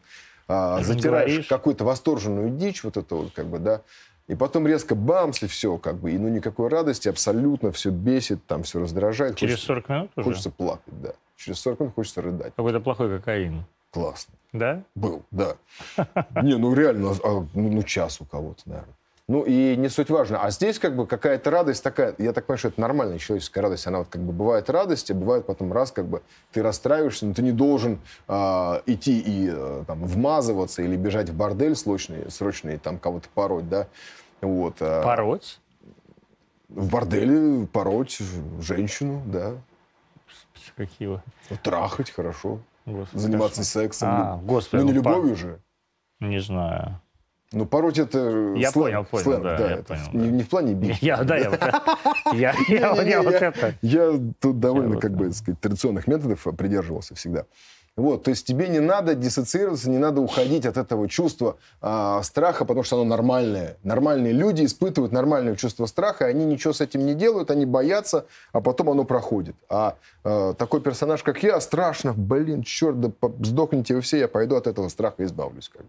а, 0.51 0.82
затираешь 0.82 1.46
какую-то 1.46 1.84
восторженную 1.84 2.51
дичь, 2.51 2.82
вот 2.82 2.96
это 2.96 3.14
вот, 3.14 3.32
как 3.32 3.46
бы, 3.46 3.61
да, 3.61 3.82
и 4.26 4.34
потом 4.34 4.66
резко 4.66 4.96
бамс, 4.96 5.42
и 5.42 5.46
все, 5.46 5.78
как 5.78 5.96
бы, 5.96 6.11
и 6.11 6.18
ну 6.18 6.28
никакой 6.28 6.68
радости, 6.68 7.09
абсолютно 7.09 7.70
все 7.70 7.90
бесит, 7.90 8.44
там 8.46 8.64
все 8.64 8.80
раздражает. 8.80 9.36
Через 9.36 9.55
хочется, 9.55 9.66
40 9.66 9.88
минут 9.88 10.11
уже? 10.16 10.24
Хочется 10.24 10.51
плакать, 10.51 11.03
да. 11.03 11.12
Через 11.36 11.61
40 11.61 11.80
минут 11.80 11.94
хочется 11.94 12.22
рыдать. 12.22 12.53
Какой-то 12.57 12.80
плохой 12.80 13.18
кокаин. 13.18 13.64
Классно. 13.92 14.34
Да? 14.53 14.82
Был, 14.96 15.22
да. 15.30 15.55
Не, 16.42 16.57
ну 16.57 16.74
реально, 16.74 17.12
а, 17.24 17.46
ну, 17.55 17.70
ну 17.70 17.82
час 17.84 18.20
у 18.20 18.24
кого-то, 18.24 18.62
наверное. 18.66 18.94
Ну 19.31 19.45
и 19.45 19.76
не 19.76 19.89
суть 19.89 20.11
важно. 20.11 20.43
А 20.43 20.51
здесь 20.51 20.81
как 20.81 20.97
бы 20.97 21.07
какая-то 21.07 21.53
радость 21.53 21.85
такая, 21.85 22.16
я 22.18 22.33
так 22.33 22.47
понимаю, 22.47 22.59
что 22.59 22.68
это 22.68 22.81
нормальная 22.81 23.18
человеческая 23.18 23.61
радость. 23.61 23.87
Она 23.87 23.99
вот 23.99 24.09
как 24.09 24.20
бы 24.20 24.33
бывает 24.33 24.68
радость, 24.68 25.09
а 25.12 25.14
бывает 25.14 25.47
потом 25.47 25.72
раз 25.72 25.93
как 25.93 26.07
бы 26.07 26.22
ты 26.51 26.64
расстраиваешься, 26.64 27.26
но 27.26 27.33
ты 27.33 27.43
не 27.43 27.53
должен 27.53 28.01
э, 28.26 28.35
идти 28.87 29.20
и 29.20 29.49
э, 29.49 29.85
там 29.87 30.05
вмазываться 30.05 30.83
или 30.83 30.97
бежать 30.97 31.28
в 31.28 31.37
бордель 31.37 31.76
срочный, 31.76 32.28
срочный 32.28 32.76
там 32.76 32.99
кого-то 32.99 33.28
пороть, 33.33 33.68
да. 33.68 33.87
Вот, 34.41 34.78
э, 34.81 35.01
пороть? 35.05 35.61
В 36.68 36.91
борделе 36.91 37.68
пороть 37.68 38.18
женщину, 38.59 39.22
да. 39.26 39.53
Какие 40.76 41.07
вы? 41.07 41.22
Трахать 41.62 42.11
хорошо. 42.11 42.59
Господи, 42.85 43.22
Заниматься 43.22 43.59
хорошо. 43.59 43.70
сексом. 43.70 44.09
А, 44.11 44.41
господи, 44.43 44.81
ну, 44.81 44.89
не 44.89 44.93
ну, 44.93 44.97
любовью 44.97 45.37
же. 45.37 45.61
Не 46.18 46.41
знаю. 46.41 47.01
Ну, 47.53 47.66
пороть 47.66 47.98
это 47.98 48.55
Я 48.55 48.70
сленг, 48.70 48.72
понял, 48.72 49.05
понял, 49.05 49.24
сленг, 49.24 49.42
да, 49.42 49.59
да, 49.59 49.70
я 49.70 49.76
это 49.78 49.84
понял, 49.84 50.09
не, 50.12 50.30
да. 50.30 50.36
не 50.36 50.42
в 50.44 50.48
плане 50.48 50.74
бить. 50.74 50.98
Я, 51.03 51.24
да, 51.24 51.36
я 51.36 51.51
вот 51.51 51.61
это. 53.34 53.74
Я 53.82 54.12
тут 54.38 54.61
довольно, 54.61 55.01
как 55.01 55.16
бы, 55.16 55.32
сказать, 55.32 55.61
традиционных 55.61 56.07
методов 56.07 56.46
придерживался 56.57 57.16
всегда. 57.16 57.46
Вот, 57.97 58.22
то 58.22 58.30
есть 58.30 58.47
тебе 58.47 58.68
не 58.68 58.80
надо 58.80 59.14
диссоциироваться, 59.14 59.91
не 59.91 59.99
надо 59.99 60.20
уходить 60.20 60.64
от 60.64 60.76
этого 60.76 61.09
чувства 61.09 61.57
э, 61.82 62.20
страха, 62.22 62.64
потому 62.64 62.82
что 62.82 62.97
оно 62.97 63.05
нормальное. 63.05 63.76
Нормальные 63.82 64.32
люди 64.32 64.64
испытывают 64.64 65.12
нормальное 65.12 65.57
чувство 65.57 65.86
страха, 65.86 66.26
они 66.26 66.45
ничего 66.45 66.72
с 66.72 66.80
этим 66.80 67.05
не 67.05 67.14
делают, 67.14 67.51
они 67.51 67.66
боятся, 67.66 68.26
а 68.53 68.61
потом 68.61 68.91
оно 68.91 69.05
проходит. 69.05 69.57
А 69.68 69.97
э, 70.24 70.55
такой 70.57 70.80
персонаж, 70.80 71.22
как 71.22 71.43
я, 71.43 71.61
страшно, 71.61 72.14
блин, 72.14 72.62
черт, 72.62 73.01
да 73.01 73.11
сдохните 73.43 73.95
вы 73.95 74.01
все, 74.01 74.18
я 74.18 74.28
пойду 74.28 74.57
от 74.57 74.66
этого 74.66 74.88
страха 74.88 75.24
избавлюсь. 75.24 75.68
Как 75.68 75.82
бы. 75.82 75.88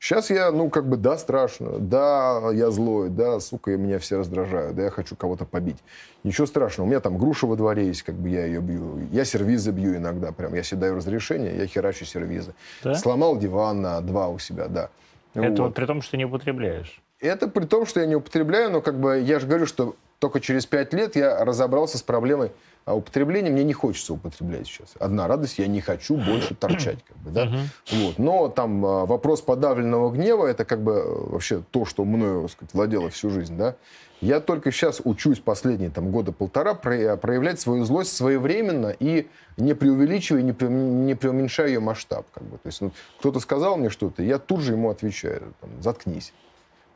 Сейчас 0.00 0.30
я, 0.30 0.52
ну, 0.52 0.70
как 0.70 0.88
бы, 0.88 0.96
да, 0.96 1.18
страшно, 1.18 1.78
да, 1.80 2.50
я 2.52 2.70
злой, 2.70 3.08
да, 3.08 3.40
сука, 3.40 3.76
меня 3.76 3.98
все 3.98 4.18
раздражают, 4.18 4.76
да, 4.76 4.84
я 4.84 4.90
хочу 4.90 5.16
кого-то 5.16 5.44
побить. 5.44 5.78
Ничего 6.22 6.46
страшного. 6.46 6.86
У 6.86 6.90
меня 6.90 7.00
там 7.00 7.18
груша 7.18 7.46
во 7.46 7.56
дворе 7.56 7.88
есть, 7.88 8.02
как 8.02 8.14
бы 8.14 8.28
я 8.28 8.44
ее 8.46 8.60
бью. 8.60 9.08
Я 9.10 9.24
сервизы 9.24 9.72
бью 9.72 9.96
иногда, 9.96 10.30
прям, 10.30 10.54
я 10.54 10.62
себе 10.62 10.82
даю 10.82 10.96
разрешение, 10.96 11.37
я 11.42 11.66
херачу 11.66 12.04
сервизы. 12.04 12.54
Да? 12.82 12.94
Сломал 12.94 13.38
диван 13.38 13.80
на 13.80 14.00
два 14.00 14.28
у 14.28 14.38
себя, 14.38 14.68
да. 14.68 14.90
Это 15.34 15.62
вот. 15.62 15.74
при 15.74 15.86
том, 15.86 16.02
что 16.02 16.16
не 16.16 16.24
употребляешь? 16.24 17.00
Это 17.20 17.48
при 17.48 17.64
том, 17.64 17.86
что 17.86 18.00
я 18.00 18.06
не 18.06 18.16
употребляю, 18.16 18.70
но 18.70 18.80
как 18.80 18.98
бы 18.98 19.20
я 19.20 19.40
же 19.40 19.46
говорю, 19.46 19.66
что 19.66 19.96
только 20.18 20.40
через 20.40 20.66
пять 20.66 20.92
лет 20.92 21.16
я 21.16 21.44
разобрался 21.44 21.98
с 21.98 22.02
проблемой 22.02 22.52
а 22.88 22.94
употребление 22.94 23.52
мне 23.52 23.64
не 23.64 23.74
хочется 23.74 24.14
употреблять 24.14 24.66
сейчас. 24.66 24.94
Одна 24.98 25.28
радость, 25.28 25.58
я 25.58 25.66
не 25.66 25.82
хочу 25.82 26.16
больше 26.16 26.54
торчать. 26.54 26.98
Как 27.04 27.16
бы, 27.18 27.30
да? 27.30 27.44
uh-huh. 27.44 28.04
вот. 28.04 28.18
Но 28.18 28.48
там 28.48 28.84
а, 28.84 29.04
вопрос 29.04 29.42
подавленного 29.42 30.10
гнева, 30.10 30.46
это 30.46 30.64
как 30.64 30.82
бы 30.82 30.92
э, 30.92 31.30
вообще 31.30 31.62
то, 31.70 31.84
что 31.84 32.04
мною 32.06 32.48
сказать, 32.48 32.72
владело 32.72 33.10
всю 33.10 33.28
жизнь. 33.28 33.58
Да? 33.58 33.76
Я 34.22 34.40
только 34.40 34.72
сейчас 34.72 35.02
учусь 35.04 35.38
последние 35.38 35.90
там, 35.90 36.10
года 36.10 36.32
полтора 36.32 36.74
проявлять 36.74 37.60
свою 37.60 37.84
злость 37.84 38.16
своевременно 38.16 38.94
и 38.98 39.28
не 39.58 39.74
преувеличивая, 39.74 40.40
не, 40.40 40.52
пре, 40.54 40.68
не 40.68 41.14
преуменьшая 41.14 41.68
ее 41.68 41.80
масштаб. 41.80 42.26
Как 42.32 42.42
бы. 42.42 42.56
То 42.56 42.66
есть 42.66 42.80
ну, 42.80 42.92
кто-то 43.18 43.38
сказал 43.40 43.76
мне 43.76 43.90
что-то, 43.90 44.22
я 44.22 44.38
тут 44.38 44.60
же 44.60 44.72
ему 44.72 44.88
отвечаю, 44.88 45.52
там, 45.60 45.70
заткнись. 45.82 46.32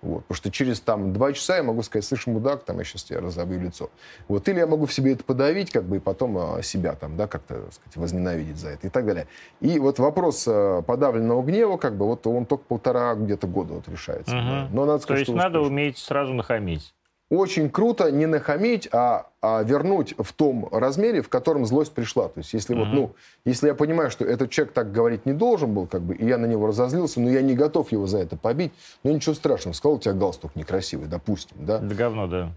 Вот, 0.03 0.25
потому 0.25 0.37
что 0.37 0.51
через 0.51 0.81
там 0.81 1.13
два 1.13 1.33
часа 1.33 1.57
я 1.57 1.63
могу 1.63 1.83
сказать, 1.83 2.05
слышь, 2.05 2.27
мудак, 2.27 2.65
там 2.65 2.79
я 2.79 2.85
сейчас 2.85 3.05
тебе 3.05 3.21
разобью 3.21 3.61
лицо. 3.61 3.89
Вот, 4.27 4.49
или 4.49 4.59
я 4.59 4.67
могу 4.67 4.87
в 4.87 4.93
себе 4.93 5.13
это 5.13 5.23
подавить, 5.23 5.71
как 5.71 5.85
бы, 5.85 5.99
и 5.99 6.01
потом 6.01 6.37
а, 6.39 6.63
себя 6.63 6.95
там, 6.95 7.17
да, 7.17 7.29
как-то, 7.29 7.71
сказать, 7.71 7.97
возненавидеть 7.97 8.57
за 8.57 8.71
это 8.71 8.89
и 8.89 8.91
так 8.91 9.07
далее. 9.07 9.29
И 9.61 9.79
вот 9.79 10.01
вопрос 10.01 10.45
а, 10.49 10.83
подавленного 10.83 11.43
гнева, 11.43 11.77
как 11.77 11.97
бы, 11.97 12.07
вот 12.07 12.27
он 12.27 12.47
только 12.47 12.65
полтора 12.65 13.15
где-то 13.15 13.47
года 13.47 13.75
вот 13.75 13.89
решается. 13.89 14.37
Угу. 14.37 14.45
Да. 14.45 14.69
Но 14.73 14.87
надо 14.87 15.03
сказать, 15.03 15.27
То 15.27 15.33
есть 15.33 15.45
надо 15.45 15.61
уметь 15.61 15.99
сразу 15.99 16.35
нахамить 16.35 16.93
очень 17.37 17.71
круто 17.71 18.11
не 18.11 18.27
нахамить, 18.27 18.89
а, 18.93 19.27
а 19.41 19.63
вернуть 19.63 20.15
в 20.19 20.33
том 20.33 20.69
размере, 20.71 21.23
в 21.23 21.29
котором 21.29 21.65
злость 21.65 21.93
пришла. 21.93 22.29
То 22.29 22.41
есть, 22.41 22.53
если 22.53 22.77
mm-hmm. 22.77 22.79
вот, 22.79 22.89
ну, 22.89 23.15
если 23.45 23.69
я 23.69 23.75
понимаю, 23.75 24.11
что 24.11 24.25
этот 24.25 24.51
человек 24.51 24.75
так 24.75 24.93
говорить 24.93 25.25
не 25.25 25.33
должен 25.33 25.73
был, 25.73 25.87
как 25.87 26.03
бы, 26.03 26.15
и 26.15 26.27
я 26.27 26.37
на 26.37 26.47
него 26.47 26.67
разозлился, 26.67 27.21
но 27.21 27.31
я 27.31 27.41
не 27.41 27.55
готов 27.55 27.91
его 27.91 28.07
за 28.07 28.19
это 28.19 28.37
побить, 28.37 28.73
ну 29.03 29.13
ничего 29.13 29.35
страшного, 29.35 29.75
сказал, 29.75 29.97
у 29.97 29.99
тебя 29.99 30.15
галстук 30.15 30.55
некрасивый, 30.57 31.09
допустим, 31.09 31.57
да? 31.61 31.79
Да 31.79 31.95
говно, 31.95 32.27
да. 32.27 32.53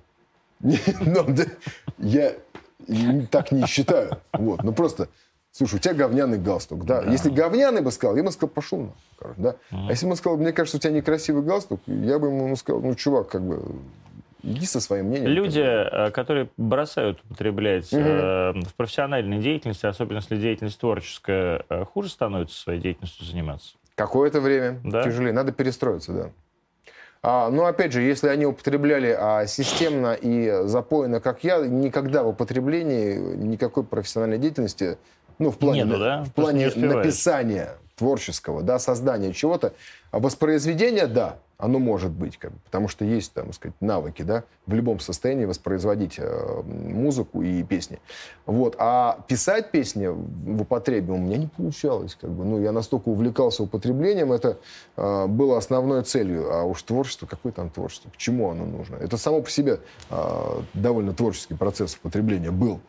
Ну, 1.01 1.25
я 1.97 2.33
так 3.31 3.51
не 3.51 3.65
считаю. 3.67 4.17
Вот, 4.33 4.63
ну 4.63 4.73
просто, 4.73 5.07
слушай, 5.51 5.75
у 5.75 5.79
тебя 5.79 5.93
говняный 5.93 6.37
галстук, 6.37 6.85
да? 6.85 7.01
Если 7.03 7.29
говняный 7.29 7.81
бы 7.81 7.91
сказал, 7.91 8.17
я 8.17 8.23
бы 8.23 8.31
сказал, 8.31 8.49
пошел 8.49 8.79
на, 8.79 9.33
да? 9.37 9.55
А 9.71 9.89
если 9.89 10.05
бы 10.05 10.11
он 10.11 10.17
сказал, 10.17 10.37
мне 10.37 10.51
кажется, 10.51 10.77
у 10.77 10.79
тебя 10.81 10.91
некрасивый 10.91 11.43
галстук, 11.43 11.79
я 11.87 12.19
бы 12.19 12.27
ему 12.27 12.55
сказал, 12.57 12.81
ну, 12.81 12.93
чувак, 12.95 13.29
как 13.29 13.41
бы, 13.41 13.63
Иди 14.45 14.65
со 14.65 14.79
своим 14.79 15.07
мнением. 15.07 15.31
Люди, 15.31 15.59
э, 15.59 16.11
которые 16.11 16.49
бросают 16.57 17.19
употреблять 17.25 17.91
угу. 17.91 18.01
в 18.01 18.73
профессиональной 18.77 19.39
деятельности, 19.39 19.85
особенно 19.85 20.17
если 20.17 20.37
деятельность 20.37 20.79
творческая, 20.79 21.65
э, 21.67 21.83
хуже 21.85 22.09
становится 22.09 22.57
своей 22.57 22.79
деятельностью 22.79 23.25
заниматься? 23.25 23.75
Какое-то 23.95 24.41
время 24.41 24.79
да? 24.83 25.03
тяжелее. 25.03 25.33
Надо 25.33 25.51
перестроиться, 25.51 26.13
да. 26.13 26.29
А, 27.23 27.49
но 27.49 27.65
опять 27.65 27.91
же, 27.91 28.01
если 28.01 28.27
они 28.27 28.45
употребляли 28.45 29.15
а, 29.19 29.47
системно 29.47 30.13
и 30.13 30.67
запойно, 30.67 31.19
как 31.19 31.43
я, 31.43 31.57
никогда 31.65 32.21
в 32.21 32.27
употреблении 32.27 33.17
никакой 33.35 33.83
профессиональной 33.83 34.37
деятельности, 34.37 34.99
ну, 35.39 35.49
в 35.49 35.57
плане, 35.57 35.83
Нету, 35.85 35.99
да? 35.99 36.23
в 36.23 36.33
плане 36.33 36.69
написания 36.75 37.71
творческого, 37.95 38.61
да, 38.61 38.79
создания 38.79 39.33
чего-то, 39.33 39.73
а 40.11 40.19
воспроизведения, 40.19 41.07
да, 41.07 41.37
оно 41.57 41.79
может 41.79 42.11
быть, 42.11 42.37
как 42.37 42.51
бы, 42.51 42.57
потому 42.65 42.87
что 42.87 43.05
есть, 43.05 43.33
там, 43.33 43.53
сказать, 43.53 43.75
навыки, 43.79 44.23
да, 44.23 44.43
в 44.65 44.73
любом 44.73 44.99
состоянии 44.99 45.45
воспроизводить 45.45 46.15
э, 46.17 46.61
музыку 46.63 47.41
и 47.41 47.63
песни. 47.63 47.99
Вот. 48.45 48.75
А 48.77 49.19
писать 49.27 49.71
песни 49.71 50.07
в 50.07 50.61
употребе 50.61 51.13
у 51.13 51.17
меня 51.17 51.37
не 51.37 51.47
получалось, 51.47 52.17
как 52.19 52.29
бы. 52.29 52.43
Ну, 52.43 52.61
я 52.61 52.71
настолько 52.71 53.09
увлекался 53.09 53.63
употреблением, 53.63 54.33
это 54.33 54.57
э, 54.97 55.27
было 55.27 55.57
основной 55.57 56.03
целью. 56.03 56.53
А 56.53 56.63
уж 56.63 56.83
творчество, 56.83 57.25
какое 57.25 57.53
там 57.53 57.69
творчество, 57.69 58.09
к 58.09 58.17
чему 58.17 58.49
оно 58.49 58.65
нужно? 58.65 58.97
Это 58.97 59.15
само 59.17 59.41
по 59.41 59.49
себе 59.49 59.79
э, 60.09 60.61
довольно 60.73 61.13
творческий 61.13 61.53
процесс 61.53 61.95
употребления 61.95 62.51
был. 62.51 62.81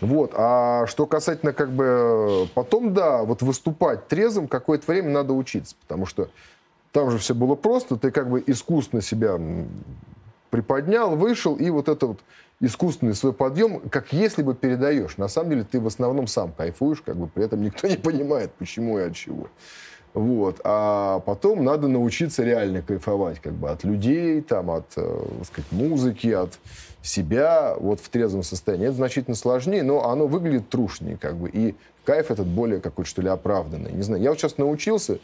Вот. 0.00 0.32
А 0.34 0.86
что 0.86 1.06
касательно 1.06 1.52
как 1.52 1.70
бы 1.70 2.48
потом, 2.54 2.92
да, 2.92 3.22
вот 3.22 3.42
выступать 3.42 4.08
трезвым 4.08 4.48
какое-то 4.48 4.90
время 4.90 5.10
надо 5.10 5.32
учиться, 5.32 5.74
потому 5.80 6.06
что 6.06 6.28
там 6.92 7.10
же 7.10 7.18
все 7.18 7.34
было 7.34 7.54
просто, 7.54 7.96
ты 7.96 8.10
как 8.10 8.28
бы 8.28 8.42
искусственно 8.46 9.02
себя 9.02 9.38
приподнял, 10.50 11.16
вышел, 11.16 11.54
и 11.56 11.70
вот 11.70 11.88
это 11.88 12.06
вот 12.06 12.20
искусственный 12.60 13.14
свой 13.14 13.32
подъем, 13.32 13.80
как 13.90 14.12
если 14.12 14.42
бы 14.42 14.54
передаешь. 14.54 15.16
На 15.16 15.28
самом 15.28 15.50
деле 15.50 15.64
ты 15.70 15.80
в 15.80 15.86
основном 15.86 16.26
сам 16.26 16.52
кайфуешь, 16.52 17.02
как 17.02 17.16
бы 17.16 17.26
при 17.26 17.44
этом 17.44 17.62
никто 17.62 17.86
не 17.86 17.96
понимает, 17.96 18.52
почему 18.52 18.98
и 18.98 19.02
от 19.02 19.14
чего. 19.14 19.48
Вот. 20.14 20.60
А 20.64 21.20
потом 21.20 21.62
надо 21.62 21.88
научиться 21.88 22.42
реально 22.42 22.80
кайфовать 22.80 23.40
как 23.40 23.52
бы 23.52 23.68
от 23.68 23.84
людей, 23.84 24.40
там, 24.40 24.70
от 24.70 24.86
э, 24.96 25.26
сказать, 25.44 25.70
музыки, 25.70 26.28
от 26.28 26.58
себя 27.06 27.74
вот 27.78 28.00
в 28.00 28.08
трезвом 28.08 28.42
состоянии. 28.42 28.86
Это 28.86 28.96
значительно 28.96 29.36
сложнее, 29.36 29.82
но 29.82 30.08
оно 30.08 30.26
выглядит 30.26 30.68
трушнее. 30.68 31.16
Как 31.16 31.36
бы, 31.36 31.48
и 31.48 31.74
кайф 32.04 32.30
этот 32.30 32.46
более 32.46 32.80
какой-то, 32.80 33.08
что 33.08 33.22
ли, 33.22 33.28
оправданный. 33.28 33.92
Не 33.92 34.02
знаю, 34.02 34.22
я 34.22 34.30
вот 34.30 34.38
сейчас 34.38 34.58
научился, 34.58 35.18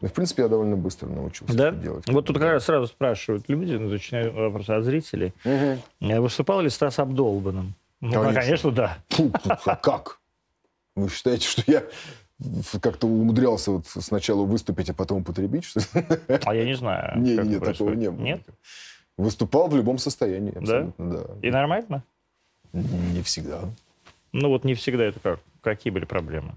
ну, 0.00 0.08
в 0.08 0.12
принципе, 0.12 0.42
я 0.42 0.48
довольно 0.48 0.76
быстро 0.76 1.08
научился 1.08 1.54
да? 1.56 1.68
это 1.68 1.76
делать. 1.78 2.04
Вот 2.08 2.26
тут 2.26 2.38
как 2.38 2.52
раз 2.52 2.64
сразу 2.64 2.86
спрашивают 2.86 3.48
люди, 3.48 3.74
ну, 3.74 3.90
точнее, 3.90 4.30
вопрос 4.30 4.68
от 4.68 4.84
зрителей. 4.84 5.32
Угу. 5.44 6.20
Выступал 6.20 6.60
ли 6.60 6.68
Стас 6.68 6.98
Абдолбаном? 6.98 7.74
Ну, 8.00 8.12
конечно, 8.12 8.34
конечно 8.34 8.70
да. 8.70 8.98
Фу, 9.08 9.32
как? 9.82 10.20
Вы 10.94 11.08
считаете, 11.08 11.48
что 11.48 11.62
я 11.66 11.84
как-то 12.80 13.06
умудрялся 13.06 13.70
вот 13.70 13.86
сначала 13.86 14.44
выступить, 14.44 14.90
а 14.90 14.94
потом 14.94 15.22
употребить? 15.22 15.64
Что 15.64 15.80
а 16.44 16.54
я 16.54 16.64
не 16.64 16.74
знаю. 16.74 17.18
Не, 17.18 17.36
нет, 17.36 17.64
такого 17.64 17.94
не 17.94 18.10
было. 18.10 18.22
Нет? 18.22 18.42
Выступал 19.16 19.68
в 19.68 19.76
любом 19.76 19.98
состоянии, 19.98 20.56
абсолютно, 20.56 21.10
да. 21.10 21.22
да. 21.22 21.34
И 21.46 21.50
нормально? 21.50 22.02
Не 22.72 23.22
всегда. 23.22 23.60
Ну 24.32 24.48
вот 24.48 24.64
не 24.64 24.74
всегда 24.74 25.04
это 25.04 25.20
как? 25.20 25.40
Какие 25.60 25.92
были 25.92 26.04
проблемы? 26.04 26.54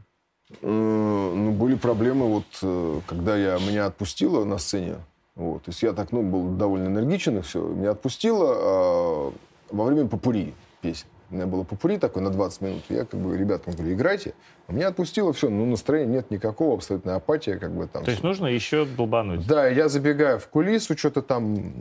Э, 0.62 0.68
ну, 0.68 1.51
были 1.51 1.76
проблемы, 1.76 2.28
вот, 2.28 2.45
э, 2.64 3.01
когда 3.05 3.38
я, 3.38 3.60
меня 3.60 3.86
отпустило 3.86 4.43
на 4.45 4.58
сцене. 4.58 4.95
Вот, 5.36 5.64
то 5.64 5.70
есть 5.70 5.84
я 5.84 5.93
так, 5.93 6.12
ну, 6.12 6.24
был 6.24 6.55
довольно 6.55 6.88
энергичен, 6.88 7.38
и 7.38 7.41
все. 7.41 7.62
Меня 7.62 7.91
отпустило 7.91 8.55
а, 8.58 9.34
во 9.70 9.86
время 9.86 10.08
попури 10.08 10.55
песен. 10.82 11.05
У 11.30 11.36
меня 11.36 11.46
было 11.46 11.64
попури 11.64 11.98
такой 11.98 12.22
на 12.22 12.30
20 12.30 12.62
минут. 12.62 12.84
Я 12.90 13.04
как 13.04 13.20
бы 13.20 13.38
ребятам 13.38 13.74
говорю, 13.74 13.94
играйте. 13.94 14.34
А 14.68 14.74
меня 14.74 14.88
отпустило 14.88 15.34
все, 15.34 15.50
ну 15.50 15.66
настроения 15.66 16.14
нет 16.14 16.32
никакого, 16.32 16.76
абсолютно 16.76 17.16
апатия 17.16 17.58
как 17.58 17.72
бы 17.72 17.88
там. 17.88 18.04
То 18.04 18.12
есть 18.12 18.24
нужно 18.24 18.48
еще 18.48 18.86
долбануть? 18.86 19.46
Да, 19.46 19.68
я 19.68 19.90
забегаю 19.90 20.40
в 20.40 20.48
кулису, 20.48 20.98
что-то 20.98 21.22
там 21.22 21.74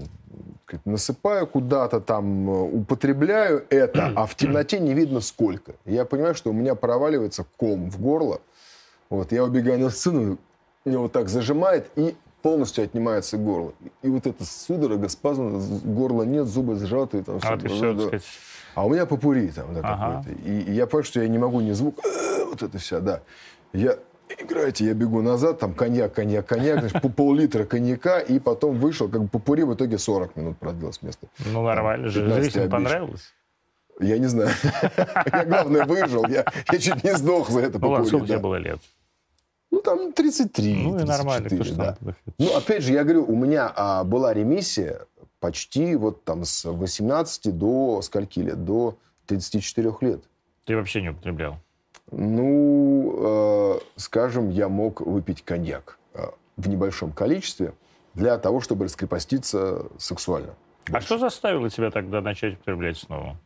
насыпаю 0.84 1.46
куда-то 1.46 2.00
там, 2.00 2.50
э, 2.50 2.52
употребляю 2.52 3.64
это, 3.70 4.12
а 4.16 4.26
в 4.26 4.34
темноте 4.34 4.80
не 4.80 4.94
видно 4.94 5.20
сколько. 5.20 5.74
Я 5.84 6.04
понимаю, 6.04 6.34
что 6.34 6.50
у 6.50 6.52
меня 6.52 6.74
проваливается 6.74 7.46
ком 7.56 7.90
в 7.90 8.00
горло. 8.00 8.40
Вот, 9.08 9.30
я 9.30 9.44
убегаю 9.44 9.78
на 9.78 9.90
сцену, 9.90 10.38
меня 10.84 10.98
вот 10.98 11.12
так 11.12 11.28
зажимает 11.28 11.88
и 11.96 12.16
полностью 12.46 12.84
отнимается 12.84 13.38
горло. 13.38 13.72
И 14.02 14.08
вот 14.08 14.24
это 14.24 14.44
судорога, 14.44 15.08
спазм, 15.08 15.58
горла 15.82 16.22
нет, 16.22 16.46
зубы 16.46 16.76
сжаты. 16.76 17.24
Там, 17.24 17.40
а, 17.42 17.58
все, 17.58 17.68
все, 17.68 17.92
да. 17.92 18.02
сказать, 18.02 18.22
а 18.76 18.86
у 18.86 18.88
меня 18.88 19.04
попури 19.04 19.48
там, 19.48 19.74
да, 19.74 19.80
ага. 19.82 20.22
какой-то. 20.22 20.48
И, 20.48 20.60
и 20.60 20.72
я 20.72 20.86
понял, 20.86 21.02
что 21.02 21.20
я 21.20 21.26
не 21.26 21.38
могу 21.38 21.60
ни 21.60 21.72
звук, 21.72 21.98
э, 22.04 22.44
вот 22.44 22.62
это 22.62 22.78
вся, 22.78 23.00
да. 23.00 23.20
Я, 23.72 23.98
играйте, 24.38 24.84
я 24.84 24.94
бегу 24.94 25.22
назад, 25.22 25.58
там 25.58 25.74
коньяк, 25.74 26.12
коньяк, 26.12 26.46
коньяк, 26.46 26.78
значит, 26.78 27.02
по 27.02 27.08
пол-литра 27.08 27.64
коньяка, 27.64 28.20
и 28.20 28.38
потом 28.38 28.78
вышел, 28.78 29.08
как 29.08 29.22
бы 29.22 29.28
попури 29.28 29.64
в 29.64 29.74
итоге 29.74 29.98
40 29.98 30.36
минут 30.36 30.56
продлилось 30.56 31.00
вместо. 31.02 31.26
Ну, 31.46 31.64
нормально 31.64 32.10
же, 32.10 32.32
зрителям 32.32 32.70
понравилось. 32.70 33.34
Я 33.98 34.18
не 34.18 34.26
знаю. 34.26 34.50
Я, 35.32 35.44
главное, 35.46 35.84
выжил. 35.84 36.24
Я, 36.28 36.44
я 36.70 36.78
чуть 36.78 37.02
не 37.02 37.16
сдох 37.16 37.50
за 37.50 37.60
это. 37.60 37.80
Ну 37.80 37.88
ладно, 37.88 38.06
сколько 38.06 38.26
тебе 38.26 38.38
было 38.38 38.56
лет? 38.56 38.78
Ну, 39.70 39.80
там 39.80 40.12
33, 40.12 40.74
Ну, 40.74 40.98
и 40.98 41.04
нормально. 41.04 41.48
Да. 41.76 41.96
Ну, 42.38 42.56
опять 42.56 42.82
же, 42.82 42.92
я 42.92 43.04
говорю, 43.04 43.24
у 43.26 43.34
меня 43.34 43.72
а, 43.74 44.04
была 44.04 44.32
ремиссия 44.32 45.06
почти 45.40 45.96
вот 45.96 46.24
там 46.24 46.44
с 46.44 46.64
18 46.70 47.56
до 47.56 48.00
скольки 48.02 48.40
лет? 48.40 48.64
До 48.64 48.96
34 49.26 49.92
лет. 50.00 50.20
Ты 50.64 50.76
вообще 50.76 51.02
не 51.02 51.10
употреблял? 51.10 51.56
Ну, 52.10 53.14
э, 53.18 53.78
скажем, 53.96 54.50
я 54.50 54.68
мог 54.68 55.00
выпить 55.00 55.42
коньяк 55.42 55.98
э, 56.14 56.26
в 56.56 56.68
небольшом 56.68 57.12
количестве 57.12 57.74
для 58.14 58.38
того, 58.38 58.60
чтобы 58.60 58.84
раскрепоститься 58.84 59.86
сексуально. 59.98 60.54
А 60.92 61.00
что 61.00 61.18
заставило 61.18 61.68
тебя 61.68 61.90
тогда 61.90 62.20
начать 62.20 62.54
употреблять 62.54 62.96
снова? 62.96 63.36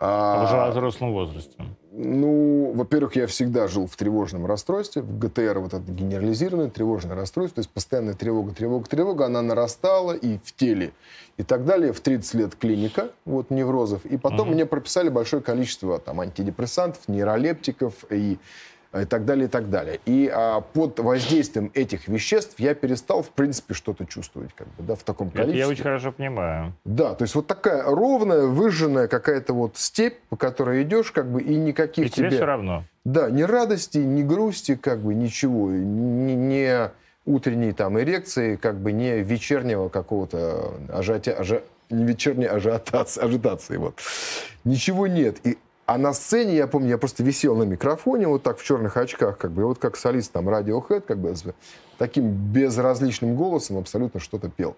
А, 0.00 0.68
в 0.68 0.72
взрослом 0.72 1.12
возрасте. 1.12 1.56
Ну, 1.94 2.72
во-первых, 2.74 3.16
я 3.16 3.26
всегда 3.26 3.68
жил 3.68 3.86
в 3.86 3.96
тревожном 3.96 4.46
расстройстве. 4.46 5.02
В 5.02 5.18
ГТР 5.18 5.58
вот 5.58 5.74
это 5.74 5.92
генерализированное 5.92 6.70
тревожное 6.70 7.14
расстройство. 7.14 7.56
То 7.56 7.66
есть 7.66 7.70
постоянная 7.70 8.14
тревога, 8.14 8.54
тревога, 8.54 8.88
тревога. 8.88 9.26
Она 9.26 9.42
нарастала 9.42 10.12
и 10.12 10.38
в 10.42 10.56
теле, 10.56 10.92
и 11.36 11.42
так 11.42 11.66
далее. 11.66 11.92
В 11.92 12.00
30 12.00 12.34
лет 12.34 12.54
клиника 12.56 13.10
вот, 13.26 13.50
неврозов. 13.50 14.06
И 14.06 14.16
потом 14.16 14.48
угу. 14.48 14.54
мне 14.54 14.64
прописали 14.64 15.10
большое 15.10 15.42
количество 15.42 15.98
там, 15.98 16.20
антидепрессантов, 16.20 17.08
нейролептиков 17.08 18.06
и 18.08 18.38
и 18.94 19.04
так 19.04 19.24
далее, 19.24 19.46
и 19.46 19.48
так 19.48 19.70
далее. 19.70 20.00
И 20.04 20.30
а, 20.32 20.60
под 20.60 20.98
воздействием 20.98 21.70
этих 21.74 22.08
веществ 22.08 22.58
я 22.58 22.74
перестал, 22.74 23.22
в 23.22 23.30
принципе, 23.30 23.74
что-то 23.74 24.04
чувствовать, 24.04 24.52
как 24.54 24.66
бы, 24.68 24.82
да, 24.82 24.94
в 24.94 25.02
таком 25.02 25.30
количестве. 25.30 25.60
Это 25.60 25.66
я 25.66 25.68
очень 25.68 25.82
хорошо 25.82 26.12
понимаю. 26.12 26.74
Да, 26.84 27.14
то 27.14 27.22
есть 27.22 27.34
вот 27.34 27.46
такая 27.46 27.82
ровная, 27.84 28.42
выжженная 28.46 29.08
какая-то 29.08 29.54
вот 29.54 29.76
степь, 29.76 30.18
по 30.28 30.36
которой 30.36 30.82
идешь, 30.82 31.10
как 31.10 31.30
бы, 31.30 31.42
и 31.42 31.56
никаких 31.56 32.06
и 32.06 32.10
тебе... 32.10 32.28
тебе 32.28 32.36
все 32.36 32.44
равно. 32.44 32.84
Да, 33.04 33.30
ни 33.30 33.42
радости, 33.42 33.98
ни 33.98 34.22
грусти, 34.22 34.76
как 34.76 35.00
бы, 35.00 35.14
ничего, 35.14 35.70
ни, 35.70 36.32
ни 36.32 36.90
утренней 37.24 37.72
там 37.72 37.98
эрекции, 37.98 38.56
как 38.56 38.76
бы, 38.76 38.92
не 38.92 39.20
вечернего 39.20 39.88
какого-то 39.88 40.74
ажиотя... 40.92 41.32
ажи... 41.32 41.62
не 41.88 42.04
вечерней 42.04 42.46
ажиотации, 42.46 43.22
ажитации, 43.24 43.76
вот. 43.78 43.98
Ничего 44.64 45.06
нет. 45.06 45.38
И 45.44 45.58
а 45.86 45.98
на 45.98 46.12
сцене, 46.12 46.56
я 46.56 46.66
помню, 46.66 46.90
я 46.90 46.98
просто 46.98 47.22
висел 47.22 47.56
на 47.56 47.64
микрофоне, 47.64 48.28
вот 48.28 48.42
так 48.42 48.58
в 48.58 48.64
черных 48.64 48.96
очках, 48.96 49.38
как 49.38 49.50
бы, 49.50 49.62
и 49.62 49.64
вот 49.64 49.78
как 49.78 49.96
солист 49.96 50.32
там 50.32 50.48
Radiohead, 50.48 51.00
как 51.00 51.18
бы, 51.18 51.34
таким 51.98 52.30
безразличным 52.30 53.34
голосом 53.34 53.78
абсолютно 53.78 54.20
что-то 54.20 54.48
пел. 54.48 54.76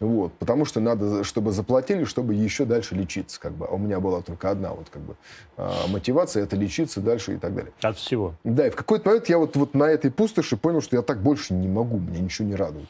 Вот, 0.00 0.32
потому 0.34 0.64
что 0.64 0.78
надо, 0.78 1.24
чтобы 1.24 1.50
заплатили, 1.50 2.04
чтобы 2.04 2.34
еще 2.34 2.64
дальше 2.64 2.94
лечиться, 2.94 3.40
как 3.40 3.52
бы. 3.52 3.66
А 3.66 3.70
у 3.70 3.78
меня 3.78 3.98
была 3.98 4.22
только 4.22 4.48
одна 4.50 4.72
вот 4.72 4.88
как 4.90 5.02
бы 5.02 5.16
а, 5.56 5.88
мотивация, 5.88 6.44
это 6.44 6.54
лечиться 6.54 7.00
дальше 7.00 7.34
и 7.34 7.36
так 7.36 7.52
далее. 7.52 7.72
От 7.80 7.96
всего. 7.96 8.34
Да, 8.44 8.68
и 8.68 8.70
в 8.70 8.76
какой-то 8.76 9.08
момент 9.08 9.28
я 9.28 9.38
вот, 9.38 9.56
вот 9.56 9.74
на 9.74 9.84
этой 9.84 10.12
пустоши 10.12 10.56
понял, 10.56 10.80
что 10.82 10.94
я 10.94 11.02
так 11.02 11.20
больше 11.20 11.52
не 11.52 11.66
могу, 11.66 11.98
мне 11.98 12.20
ничего 12.20 12.46
не 12.46 12.54
радует. 12.54 12.86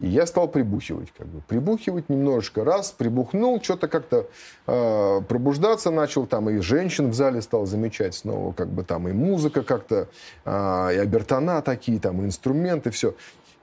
И 0.00 0.08
я 0.08 0.26
стал 0.26 0.48
прибухивать, 0.48 1.12
как 1.16 1.26
бы. 1.26 1.42
Прибухивать 1.46 2.08
немножечко. 2.08 2.64
Раз, 2.64 2.90
прибухнул, 2.90 3.62
что-то 3.62 3.86
как-то 3.86 4.26
э, 4.66 5.20
пробуждаться 5.28 5.90
начал. 5.90 6.26
Там 6.26 6.48
и 6.48 6.58
женщин 6.58 7.10
в 7.10 7.14
зале 7.14 7.42
стал 7.42 7.66
замечать 7.66 8.14
снова, 8.14 8.52
как 8.52 8.68
бы 8.68 8.82
там 8.82 9.08
и 9.08 9.12
музыка 9.12 9.62
как-то, 9.62 10.08
э, 10.46 10.94
и 10.94 10.98
обертона 10.98 11.60
такие, 11.60 12.00
там, 12.00 12.22
и 12.22 12.24
инструменты, 12.24 12.90
все. 12.90 13.14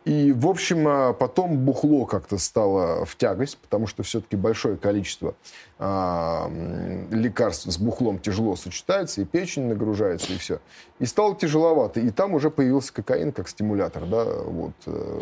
И, 0.07 0.31
в 0.31 0.47
общем, 0.47 0.88
а, 0.88 1.11
потом 1.11 1.57
бухло 1.57 2.05
как-то 2.05 2.38
стало 2.38 3.03
в 3.03 3.17
тягость, 3.17 3.57
потому 3.57 3.88
что 3.88 4.03
все-таки 4.03 4.38
большое 4.38 4.77
количество 4.77 5.35
э, 5.79 7.07
лекарств 7.11 7.65
с 7.69 7.77
бухлом 7.77 8.17
тяжело 8.17 8.55
сочетается, 8.55 9.19
и 9.19 9.25
печень 9.25 9.65
нагружается, 9.67 10.31
и 10.31 10.38
все. 10.38 10.59
И 10.99 11.05
стало 11.05 11.35
тяжеловато. 11.35 11.99
И 11.99 12.09
там 12.11 12.35
уже 12.35 12.49
появился 12.49 12.93
кокаин 12.93 13.33
как 13.33 13.49
стимулятор, 13.49 14.05
да, 14.05 14.23
вот, 14.23 14.71
э, 14.85 15.21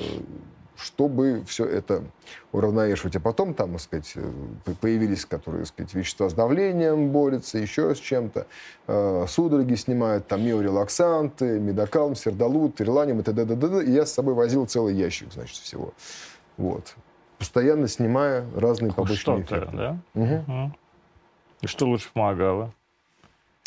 чтобы 0.77 1.43
все 1.47 1.65
это 1.65 2.03
уравновешивать. 2.51 3.15
А 3.15 3.19
потом 3.19 3.53
там, 3.53 3.71
так 3.73 3.81
сказать, 3.81 4.11
э, 4.15 4.31
появились, 4.81 5.25
которые, 5.25 5.63
так 5.63 5.73
сказать, 5.73 5.93
вещества 5.93 6.29
с 6.29 6.33
давлением 6.33 7.09
борются, 7.09 7.57
еще 7.57 7.95
с 7.95 7.99
чем-то, 7.99 8.47
э, 8.87 9.25
судороги 9.27 9.75
снимают, 9.75 10.27
там 10.27 10.43
миорелаксанты, 10.43 11.59
медокалм, 11.59 12.15
сердолут, 12.15 12.81
ирланиум 12.81 13.19
и 13.21 13.23
т.д. 13.23 13.45
т.д. 13.45 13.85
И 13.85 13.91
я 13.91 14.05
с 14.05 14.13
собой 14.13 14.33
возил 14.33 14.65
целый 14.65 14.95
ящик, 14.95 15.31
значит, 15.31 15.57
всего. 15.57 15.93
Вот. 16.57 16.95
Постоянно 17.37 17.87
снимая 17.87 18.45
разные 18.55 18.93
побочные 18.93 19.41
эффекты. 19.41 19.75
да? 19.75 19.97
Угу. 20.13 20.71
И 21.61 21.67
что 21.67 21.85
лучше 21.85 22.09
помогало? 22.13 22.73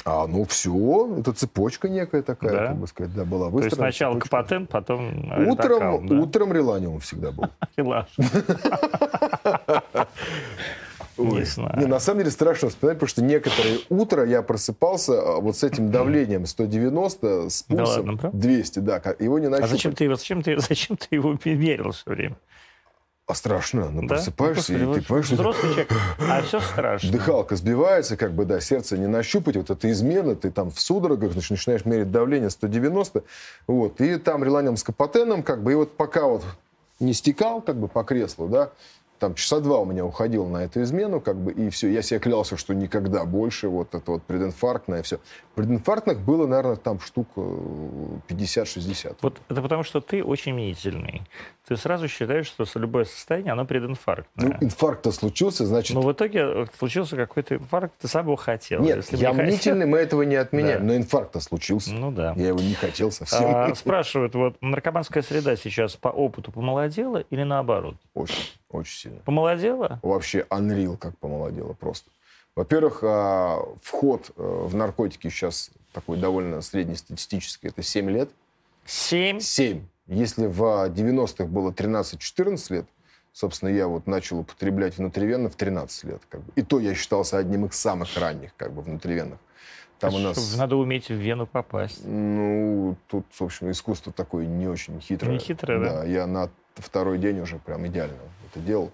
А, 0.08 0.26
ну 0.26 0.44
все, 0.44 1.16
это 1.18 1.34
цепочка 1.34 1.90
некая 1.90 2.22
такая, 2.22 2.52
да? 2.52 2.66
как 2.68 2.76
бы 2.76 2.86
сказать, 2.86 3.14
да, 3.14 3.26
была 3.26 3.50
выстроена. 3.50 3.60
То 3.60 3.66
есть 3.66 3.76
сначала 3.76 4.14
цепочка. 4.14 4.36
Капотен, 4.36 4.66
потом 4.66 5.48
Утром, 5.48 5.50
Ритакал, 5.50 6.00
да? 6.00 6.14
утром 6.16 6.52
реланиум 6.54 7.00
всегда 7.00 7.30
был. 7.30 7.44
Не 11.18 11.44
знаю. 11.44 11.78
Не, 11.78 11.86
на 11.86 12.00
самом 12.00 12.20
деле 12.20 12.30
страшно 12.30 12.68
вспоминать, 12.68 12.98
потому 12.98 13.08
что 13.08 13.22
некоторые 13.22 13.78
утро 13.88 14.24
я 14.24 14.42
просыпался 14.42 15.20
а, 15.20 15.40
вот 15.40 15.56
с 15.56 15.64
этим 15.64 15.90
давлением 15.90 16.46
190, 16.46 17.50
с 17.50 17.62
пульсом 17.64 18.16
да 18.16 18.22
ладно, 18.22 18.30
200, 18.32 18.78
да, 18.78 19.02
его 19.18 19.38
не 19.38 19.48
нащупать. 19.48 19.70
А 19.70 19.74
зачем 19.74 19.92
ты, 19.92 20.08
зачем 20.08 20.42
ты, 20.42 20.58
зачем 20.68 20.96
ты 20.96 21.06
его 21.10 21.36
мерил 21.44 21.90
все 21.90 22.04
время? 22.06 22.36
А 23.28 23.34
страшно, 23.34 23.90
ну 23.90 24.00
да? 24.02 24.14
просыпаешься, 24.14 24.72
ну, 24.72 24.94
и 24.94 25.00
ты 25.00 25.06
понимаешь, 25.06 25.30
взрослый 25.30 25.72
человек, 25.72 25.92
а 26.18 26.40
все 26.40 26.60
страшно. 26.60 27.12
Дыхалка 27.12 27.56
сбивается, 27.56 28.16
как 28.16 28.32
бы, 28.32 28.46
да, 28.46 28.58
сердце 28.58 28.96
не 28.96 29.06
нащупать, 29.06 29.54
вот 29.56 29.68
это 29.68 29.90
измена, 29.90 30.34
ты 30.34 30.50
там 30.50 30.70
в 30.70 30.80
судорогах, 30.80 31.32
значит, 31.32 31.50
начинаешь 31.50 31.84
мерить 31.84 32.10
давление 32.10 32.48
190, 32.48 33.22
вот, 33.66 34.00
и 34.00 34.16
там 34.16 34.42
реланиум 34.42 34.78
с 34.78 34.82
капотеном, 34.82 35.42
как 35.42 35.62
бы, 35.62 35.72
и 35.72 35.74
вот 35.74 35.94
пока 35.94 36.26
вот 36.26 36.42
не 37.00 37.12
стекал, 37.12 37.60
как 37.60 37.76
бы, 37.76 37.86
по 37.86 38.02
креслу, 38.02 38.48
да, 38.48 38.70
там 39.18 39.34
часа 39.34 39.60
два 39.60 39.78
у 39.78 39.84
меня 39.84 40.04
уходил 40.04 40.46
на 40.46 40.64
эту 40.64 40.82
измену, 40.82 41.20
как 41.20 41.36
бы, 41.36 41.52
и 41.52 41.70
все. 41.70 41.88
Я 41.88 42.02
себе 42.02 42.20
клялся, 42.20 42.56
что 42.56 42.74
никогда 42.74 43.24
больше 43.24 43.68
вот 43.68 43.94
это 43.94 44.12
вот 44.12 44.22
прединфарктное 44.22 45.02
все. 45.02 45.18
Прединфарктных 45.54 46.20
было, 46.20 46.46
наверное, 46.46 46.76
там 46.76 47.00
штук 47.00 47.28
50-60. 47.36 49.10
Э, 49.10 49.14
вот 49.22 49.40
это 49.48 49.62
потому, 49.62 49.82
что 49.82 50.00
ты 50.00 50.22
очень 50.22 50.54
мнительный. 50.54 51.22
Ты 51.68 51.76
сразу 51.76 52.08
считаешь, 52.08 52.46
что 52.46 52.64
любое 52.76 53.04
состояние, 53.04 53.52
оно 53.52 53.66
прединфарктное. 53.66 54.56
Ну, 54.58 54.66
инфаркт-то 54.66 55.12
случился, 55.12 55.66
значит... 55.66 55.94
Но 55.94 56.00
в 56.00 56.10
итоге 56.10 56.40
э, 56.40 56.66
случился 56.78 57.14
какой-то 57.14 57.56
инфаркт, 57.56 57.92
ты 57.98 58.08
сам 58.08 58.24
его 58.24 58.36
хотел. 58.36 58.80
Нет, 58.80 58.96
Если 58.96 59.18
я 59.18 59.34
мнительный, 59.34 59.80
хотел... 59.80 59.88
мы 59.88 59.98
этого 59.98 60.22
не 60.22 60.36
отменяем, 60.36 60.80
да. 60.80 60.86
но 60.86 60.96
инфаркт-то 60.96 61.40
случился. 61.40 61.92
Ну 61.92 62.10
да. 62.10 62.32
Я 62.36 62.48
его 62.48 62.60
не 62.60 62.72
хотел 62.72 63.12
совсем. 63.12 63.44
А, 63.44 63.74
спрашивают, 63.74 64.34
вот 64.34 64.56
наркоманская 64.62 65.22
среда 65.22 65.56
сейчас 65.56 65.94
по 65.94 66.08
опыту 66.08 66.52
помолодела 66.52 67.18
или 67.18 67.42
наоборот? 67.42 67.96
Очень. 68.14 68.50
Очень 68.70 68.96
сильно. 68.96 69.20
Помолодела? 69.26 70.00
Вообще 70.02 70.46
unreal 70.48 70.96
как 70.96 71.18
помолодела 71.18 71.74
просто. 71.74 72.10
Во-первых, 72.56 73.00
а, 73.02 73.58
вход 73.82 74.30
э, 74.38 74.42
в 74.42 74.74
наркотики 74.74 75.28
сейчас 75.28 75.70
такой 75.92 76.16
довольно 76.16 76.62
среднестатистический, 76.62 77.68
это 77.68 77.82
7 77.82 78.08
лет. 78.08 78.30
7? 78.86 79.40
7. 79.40 79.82
Если 80.08 80.46
в 80.46 80.60
90-х 80.88 81.44
было 81.44 81.70
13-14 81.70 82.72
лет, 82.72 82.86
собственно, 83.32 83.68
я 83.68 83.86
вот 83.86 84.06
начал 84.06 84.40
употреблять 84.40 84.98
внутривенно 84.98 85.50
в 85.50 85.54
13 85.54 86.04
лет. 86.04 86.22
Как 86.28 86.40
бы. 86.40 86.52
И 86.56 86.62
то 86.62 86.80
я 86.80 86.94
считался 86.94 87.38
одним 87.38 87.66
из 87.66 87.74
самых 87.74 88.16
ранних 88.16 88.50
как 88.56 88.72
бы, 88.72 88.82
внутривенных. 88.82 89.38
Там 90.00 90.14
у 90.14 90.18
нас... 90.18 90.56
Надо 90.56 90.76
уметь 90.76 91.08
в 91.08 91.14
вену 91.14 91.46
попасть. 91.46 92.02
Ну, 92.04 92.96
тут, 93.08 93.26
в 93.30 93.42
общем, 93.42 93.70
искусство 93.70 94.12
такое 94.12 94.46
не 94.46 94.68
очень 94.68 95.00
хитрое. 95.00 95.34
Не 95.34 95.38
хитрое, 95.38 95.78
да? 95.78 95.92
Да, 96.00 96.04
я 96.04 96.26
на 96.26 96.50
второй 96.76 97.18
день 97.18 97.40
уже 97.40 97.58
прям 97.58 97.86
идеально 97.86 98.16
это 98.50 98.64
делал. 98.64 98.92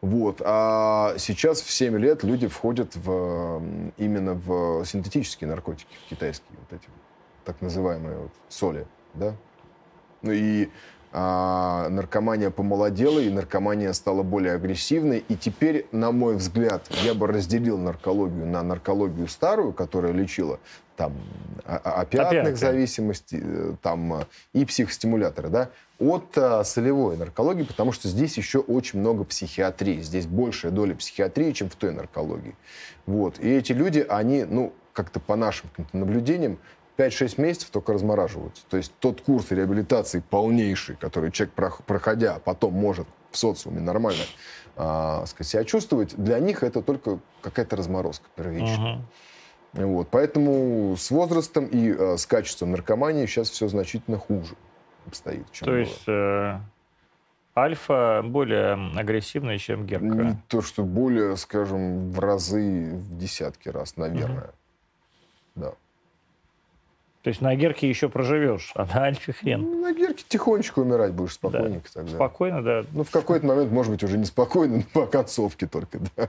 Вот. 0.00 0.40
А 0.44 1.14
сейчас 1.18 1.60
в 1.60 1.70
7 1.70 1.98
лет 1.98 2.24
люди 2.24 2.46
входят 2.46 2.94
в, 2.96 3.62
именно 3.96 4.34
в 4.34 4.84
синтетические 4.84 5.48
наркотики 5.48 5.94
китайские, 6.08 6.58
вот 6.58 6.80
эти 6.80 6.88
так 7.44 7.60
называемые 7.60 8.18
вот, 8.18 8.30
соли, 8.48 8.86
да. 9.14 9.34
Ну 10.22 10.32
и 10.32 10.68
а, 11.14 11.88
наркомания 11.90 12.50
помолодела, 12.50 13.20
и 13.20 13.28
наркомания 13.28 13.92
стала 13.92 14.22
более 14.22 14.54
агрессивной. 14.54 15.24
И 15.28 15.36
теперь, 15.36 15.86
на 15.92 16.10
мой 16.10 16.36
взгляд, 16.36 16.86
я 17.02 17.12
бы 17.12 17.26
разделил 17.26 17.76
наркологию 17.76 18.46
на 18.46 18.62
наркологию 18.62 19.28
старую, 19.28 19.74
которая 19.74 20.12
лечила 20.12 20.58
там 20.96 21.12
опиатных 21.64 22.40
Опиаты. 22.40 22.56
зависимостей, 22.56 23.40
э, 23.42 23.74
там 23.82 24.14
э, 24.14 24.24
и 24.52 24.64
психостимуляторы, 24.64 25.48
да, 25.48 25.70
от 25.98 26.36
а, 26.36 26.64
солевой 26.64 27.16
наркологии, 27.16 27.64
потому 27.64 27.92
что 27.92 28.08
здесь 28.08 28.36
еще 28.36 28.58
очень 28.58 28.98
много 28.98 29.24
психиатрии. 29.24 30.00
Здесь 30.00 30.26
большая 30.26 30.72
доля 30.72 30.94
психиатрии, 30.94 31.52
чем 31.52 31.68
в 31.68 31.76
той 31.76 31.92
наркологии. 31.92 32.56
Вот. 33.06 33.38
И 33.38 33.48
эти 33.48 33.72
люди, 33.72 34.04
они, 34.08 34.44
ну, 34.44 34.72
как-то 34.92 35.20
по 35.20 35.36
нашим 35.36 35.70
наблюдениям, 35.92 36.58
5-6 36.96 37.40
месяцев 37.40 37.70
только 37.70 37.92
размораживаются. 37.92 38.64
То 38.68 38.76
есть 38.76 38.92
тот 38.98 39.20
курс 39.20 39.50
реабилитации 39.50 40.22
полнейший, 40.28 40.96
который 40.96 41.30
человек, 41.30 41.54
проходя, 41.86 42.38
потом 42.44 42.74
может 42.74 43.06
в 43.30 43.38
социуме 43.38 43.80
нормально 43.80 44.24
э, 44.76 45.24
сказать, 45.26 45.48
себя 45.48 45.64
чувствовать, 45.64 46.14
для 46.16 46.38
них 46.38 46.62
это 46.62 46.82
только 46.82 47.18
какая-то 47.40 47.76
разморозка 47.76 48.26
первичная. 48.36 48.96
Uh-huh. 49.74 49.86
Вот. 49.86 50.08
Поэтому 50.10 50.96
с 50.96 51.10
возрастом 51.10 51.66
и 51.66 51.90
э, 51.90 52.16
с 52.16 52.26
качеством 52.26 52.72
наркомании 52.72 53.26
сейчас 53.26 53.50
все 53.50 53.68
значительно 53.68 54.18
хуже 54.18 54.54
обстоит. 55.06 55.50
Чем 55.52 55.66
То 55.66 55.70
было. 55.70 55.78
есть 55.78 56.04
э, 56.06 56.60
альфа 57.56 58.22
более 58.24 58.74
агрессивная, 58.98 59.58
чем 59.58 59.86
герка? 59.86 60.04
Не 60.04 60.36
то, 60.48 60.60
что 60.60 60.84
более, 60.84 61.36
скажем, 61.36 62.10
в 62.10 62.18
разы, 62.18 62.92
в 62.94 63.16
десятки 63.16 63.70
раз, 63.70 63.96
наверное. 63.96 64.50
Угу. 65.54 65.64
Да. 65.64 65.72
То 67.22 67.28
есть 67.28 67.40
на 67.40 67.54
герке 67.54 67.88
еще 67.88 68.08
проживешь, 68.08 68.72
а 68.74 68.84
на 68.84 69.04
альфе 69.04 69.32
хрен. 69.32 69.62
Ну, 69.62 69.80
на 69.80 69.92
герке 69.92 70.24
тихонечко 70.26 70.80
умирать 70.80 71.12
будешь, 71.12 71.34
спокойненько 71.34 71.88
да. 71.94 72.00
тогда. 72.00 72.16
Спокойно, 72.16 72.62
да. 72.62 72.84
Ну, 72.92 73.04
в 73.04 73.10
какой-то 73.10 73.46
момент, 73.46 73.70
может 73.70 73.92
быть, 73.92 74.02
уже 74.02 74.18
неспокойно, 74.18 74.78
но 74.78 74.82
по 74.92 75.06
концовке 75.06 75.68
только, 75.68 76.00
да. 76.16 76.28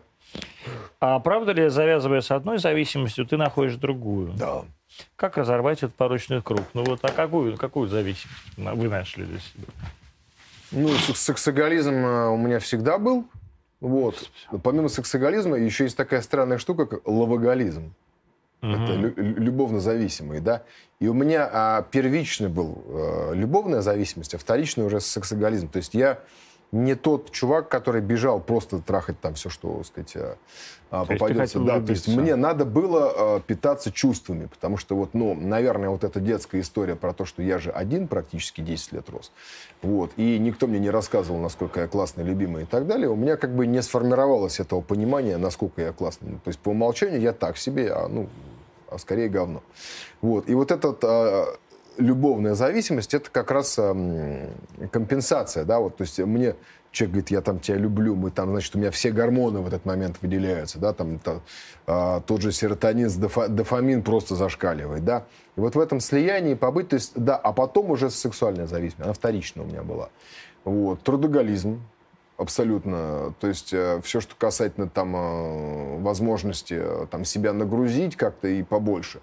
А 0.99 1.19
правда 1.19 1.51
ли, 1.51 1.67
завязывая 1.69 2.21
с 2.21 2.29
одной 2.29 2.59
зависимостью, 2.59 3.25
ты 3.25 3.37
находишь 3.37 3.75
другую? 3.75 4.33
Да. 4.33 4.63
Как 5.15 5.37
разорвать 5.37 5.79
этот 5.79 5.95
порочный 5.95 6.41
круг? 6.41 6.61
Ну 6.73 6.83
вот, 6.83 6.99
а 7.01 7.09
какую, 7.09 7.57
какую 7.57 7.89
зависимость 7.89 8.29
вы 8.55 8.87
нашли 8.87 9.25
для 9.25 9.39
себя? 9.39 9.65
Ну, 10.71 10.89
сексоголизм 10.89 11.93
э, 11.93 12.29
у 12.29 12.37
меня 12.37 12.59
всегда 12.59 12.97
был. 12.97 13.25
Вот. 13.79 14.29
Но 14.51 14.59
помимо 14.59 14.89
сексоголизма 14.89 15.57
еще 15.57 15.83
есть 15.83 15.97
такая 15.97 16.21
странная 16.21 16.57
штука, 16.57 16.85
как 16.85 17.07
лавоголизм. 17.07 17.93
Угу. 18.63 18.71
Это 18.71 18.93
лю- 18.93 19.13
любовно 19.17 19.79
зависимый, 19.81 20.39
да. 20.39 20.63
И 20.99 21.07
у 21.07 21.13
меня 21.13 21.49
а, 21.51 21.81
первичный 21.81 22.47
был 22.47 22.81
а, 22.87 23.33
любовная 23.33 23.81
зависимость, 23.81 24.33
а 24.35 24.37
вторичный 24.37 24.85
уже 24.85 25.01
сексоголизм. 25.01 25.67
То 25.67 25.77
есть 25.77 25.93
я 25.93 26.19
не 26.71 26.95
тот 26.95 27.29
чувак, 27.29 27.69
который 27.69 28.01
бежал 28.01 28.39
просто 28.39 28.79
трахать 28.79 29.19
там 29.19 29.35
все, 29.35 29.49
что, 29.49 29.77
так 29.77 29.85
сказать, 29.85 30.15
а, 30.15 30.37
а 30.89 31.05
то 31.05 31.13
попадется. 31.13 31.59
Да, 31.59 31.81
то 31.81 31.91
есть 31.91 32.07
мне 32.07 32.35
надо 32.35 32.63
было 32.63 33.35
а, 33.35 33.39
питаться 33.41 33.91
чувствами, 33.91 34.47
потому 34.47 34.77
что 34.77 34.95
вот, 34.95 35.13
ну, 35.13 35.35
наверное, 35.35 35.89
вот 35.89 36.05
эта 36.05 36.19
детская 36.19 36.61
история 36.61 36.95
про 36.95 37.13
то, 37.13 37.25
что 37.25 37.43
я 37.43 37.59
же 37.59 37.69
один 37.69 38.07
практически 38.07 38.61
10 38.61 38.93
лет 38.93 39.09
рос, 39.09 39.31
вот, 39.81 40.11
и 40.15 40.39
никто 40.39 40.67
мне 40.67 40.79
не 40.79 40.89
рассказывал, 40.89 41.39
насколько 41.39 41.81
я 41.81 41.87
классный, 41.87 42.23
любимый 42.23 42.63
и 42.63 42.65
так 42.65 42.87
далее, 42.87 43.09
у 43.09 43.15
меня 43.15 43.35
как 43.35 43.53
бы 43.53 43.67
не 43.67 43.81
сформировалось 43.81 44.59
этого 44.59 44.79
понимания, 44.81 45.37
насколько 45.37 45.81
я 45.81 45.91
классный. 45.91 46.33
То 46.43 46.47
есть 46.47 46.59
по 46.59 46.69
умолчанию 46.69 47.19
я 47.19 47.33
так 47.33 47.57
себе, 47.57 47.91
а, 47.91 48.07
ну, 48.07 48.29
а 48.93 48.97
скорее 48.97 49.29
говно. 49.29 49.63
Вот. 50.21 50.49
И 50.49 50.53
вот 50.53 50.71
этот 50.71 51.03
а, 51.03 51.55
любовная 51.97 52.55
зависимость 52.55 53.13
это 53.13 53.29
как 53.29 53.51
раз 53.51 53.79
компенсация, 54.91 55.65
да, 55.65 55.79
вот, 55.79 55.97
то 55.97 56.03
есть 56.03 56.19
мне 56.19 56.55
человек 56.91 57.11
говорит, 57.11 57.31
я 57.31 57.41
там 57.41 57.59
тебя 57.59 57.77
люблю, 57.77 58.15
мы 58.15 58.31
там, 58.31 58.51
значит, 58.51 58.75
у 58.75 58.79
меня 58.79 58.91
все 58.91 59.11
гормоны 59.11 59.59
в 59.59 59.67
этот 59.67 59.83
момент 59.83 60.17
выделяются, 60.21 60.79
да, 60.79 60.93
там 60.93 61.19
то, 61.19 61.41
а, 61.87 62.21
тот 62.21 62.41
же 62.41 62.51
серотонин, 62.51 63.09
дофа, 63.19 63.47
дофамин 63.47 64.03
просто 64.03 64.35
зашкаливает, 64.35 65.03
да, 65.03 65.25
и 65.55 65.59
вот 65.59 65.75
в 65.75 65.79
этом 65.79 65.99
слиянии 65.99 66.53
побыть, 66.53 66.89
то 66.89 66.95
есть, 66.95 67.13
да, 67.15 67.35
а 67.35 67.51
потом 67.51 67.91
уже 67.91 68.09
сексуальная 68.09 68.67
зависимость, 68.67 69.03
она 69.03 69.13
вторичная 69.13 69.65
у 69.65 69.67
меня 69.67 69.83
была, 69.83 70.09
вот, 70.63 71.01
трудоголизм, 71.01 71.81
абсолютно, 72.43 73.33
то 73.39 73.47
есть 73.47 73.73
э, 73.73 73.99
все, 74.03 74.21
что 74.21 74.35
касательно 74.35 74.87
там 74.87 75.15
э, 75.15 75.99
возможности 76.01 76.75
э, 76.77 77.07
там 77.09 77.25
себя 77.25 77.53
нагрузить 77.53 78.15
как-то 78.15 78.47
и 78.47 78.61
побольше, 78.63 79.21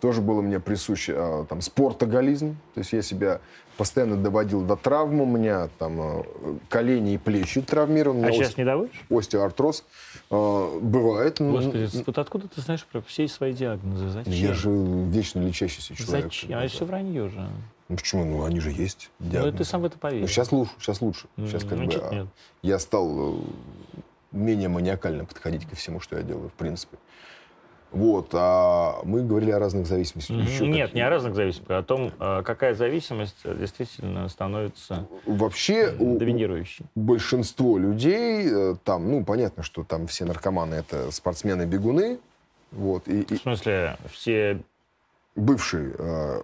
тоже 0.00 0.20
было 0.20 0.40
мне 0.40 0.58
присуще. 0.58 1.46
Там, 1.48 1.60
спортоголизм, 1.60 2.56
то 2.74 2.80
есть 2.80 2.92
я 2.92 3.02
себя 3.02 3.40
постоянно 3.76 4.16
доводил 4.16 4.62
до 4.62 4.74
травм, 4.74 5.20
у 5.20 5.26
меня 5.26 5.68
там 5.78 6.24
колени 6.68 7.14
и 7.14 7.18
плечи 7.18 7.62
травмированы. 7.62 8.26
А 8.26 8.32
сейчас 8.32 8.56
не 8.56 8.64
доводишь? 8.64 9.00
Остеоартроз. 9.08 9.84
А, 10.30 10.78
бывает. 10.80 11.40
Господи, 11.40 11.88
вот 12.04 12.18
откуда 12.18 12.48
ты 12.48 12.60
знаешь 12.60 12.84
про 12.84 13.00
все 13.02 13.28
свои 13.28 13.52
диагнозы? 13.52 14.08
Зачем? 14.08 14.32
Я 14.32 14.54
же 14.54 14.70
вечно 14.70 15.40
лечащийся 15.40 15.94
человек. 15.94 16.24
Зачем? 16.24 16.58
А 16.58 16.64
это 16.64 16.74
все 16.74 16.84
вранье 16.84 17.28
же. 17.28 17.48
Ну 17.92 17.98
почему? 17.98 18.24
Ну 18.24 18.44
они 18.44 18.58
же 18.58 18.70
есть. 18.70 19.10
Диагнозы. 19.18 19.52
Ну 19.52 19.58
ты 19.58 19.64
сам 19.64 19.82
в 19.82 19.84
это 19.84 19.98
поверил. 19.98 20.22
Ну, 20.22 20.26
сейчас 20.26 20.50
лучше, 20.50 20.72
сейчас 20.78 21.02
лучше. 21.02 21.26
Сейчас 21.36 21.62
как 21.62 21.76
Значит, 21.76 22.02
бы 22.02 22.14
нет. 22.14 22.26
я 22.62 22.78
стал 22.78 23.34
э, 23.34 23.40
менее 24.32 24.70
маниакально 24.70 25.26
подходить 25.26 25.66
ко 25.66 25.76
всему, 25.76 26.00
что 26.00 26.16
я 26.16 26.22
делаю, 26.22 26.48
в 26.48 26.54
принципе. 26.54 26.96
Вот, 27.90 28.30
а 28.32 29.02
мы 29.04 29.22
говорили 29.22 29.50
о 29.50 29.58
разных 29.58 29.86
зависимостях. 29.86 30.34
Еще 30.38 30.66
Нет, 30.66 30.86
какие. 30.86 31.02
не 31.02 31.06
о 31.06 31.10
разных 31.10 31.34
зависимостях, 31.34 31.70
а 31.76 31.78
о 31.80 31.82
том, 31.82 32.12
а, 32.18 32.42
какая 32.42 32.72
зависимость 32.72 33.36
действительно 33.44 34.26
становится 34.30 35.06
Вообще, 35.26 35.90
доминирующей. 35.90 36.86
Большинство 36.94 37.76
людей, 37.76 38.48
э, 38.50 38.76
там, 38.84 39.10
ну, 39.10 39.22
понятно, 39.22 39.62
что 39.62 39.84
там 39.84 40.06
все 40.06 40.24
наркоманы 40.24 40.76
это 40.76 41.10
спортсмены-бегуны. 41.10 42.18
Вот, 42.70 43.06
и, 43.06 43.26
в 43.36 43.42
смысле, 43.42 43.98
все... 44.10 44.62
Бывшие 45.36 45.94
э, 45.98 46.42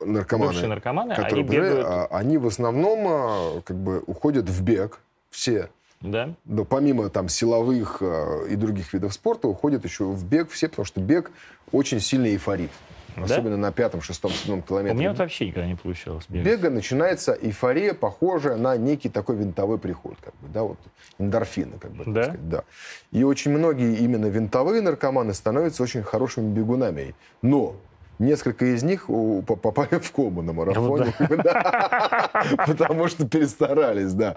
наркоманы. 0.00 0.52
Бывшие 0.52 0.68
наркоманы, 0.68 1.14
которые 1.14 1.44
они 1.44 1.54
бегают... 1.56 1.86
А, 1.86 2.06
они 2.10 2.38
в 2.38 2.46
основном 2.46 3.58
э, 3.58 3.62
как 3.62 3.76
бы 3.76 4.02
уходят 4.06 4.48
в 4.48 4.62
бег, 4.62 5.00
все 5.30 5.70
да. 6.00 6.34
Но 6.44 6.64
помимо 6.64 7.08
там 7.08 7.28
силовых 7.28 7.98
э, 8.00 8.48
и 8.50 8.56
других 8.56 8.92
видов 8.92 9.14
спорта 9.14 9.48
уходят 9.48 9.84
еще 9.84 10.04
в 10.04 10.24
бег 10.24 10.50
все, 10.50 10.68
потому 10.68 10.84
что 10.84 11.00
бег 11.00 11.30
очень 11.72 12.00
сильный 12.00 12.30
эйфорит. 12.30 12.70
Да? 13.16 13.24
Особенно 13.24 13.56
на 13.56 13.72
пятом, 13.72 14.02
шестом, 14.02 14.30
седьмом 14.30 14.60
километре. 14.60 14.94
У 14.94 14.98
меня 14.98 15.10
вот 15.10 15.18
вообще 15.18 15.46
никогда 15.46 15.66
не 15.66 15.74
получалось 15.74 16.26
бегать. 16.28 16.46
Бега 16.46 16.68
начинается 16.68 17.32
эйфория, 17.32 17.94
похожая 17.94 18.56
на 18.56 18.76
некий 18.76 19.08
такой 19.08 19.36
винтовой 19.36 19.78
приход, 19.78 20.16
как 20.22 20.34
бы, 20.34 20.48
да, 20.48 20.64
вот 20.64 20.78
эндорфины, 21.18 21.78
как 21.78 21.92
бы, 21.92 22.04
да? 22.12 22.24
сказать, 22.24 22.48
да. 22.48 22.64
И 23.12 23.24
очень 23.24 23.52
многие 23.52 23.96
именно 23.96 24.26
винтовые 24.26 24.82
наркоманы 24.82 25.32
становятся 25.32 25.82
очень 25.82 26.02
хорошими 26.02 26.52
бегунами. 26.52 27.14
Но 27.40 27.76
Несколько 28.18 28.74
из 28.74 28.82
них 28.82 29.06
попали 29.46 29.98
в 29.98 30.10
кому 30.12 30.42
на 30.42 30.52
марафоне, 30.52 31.12
потому 32.66 33.08
что 33.08 33.26
перестарались, 33.28 34.12
да. 34.12 34.36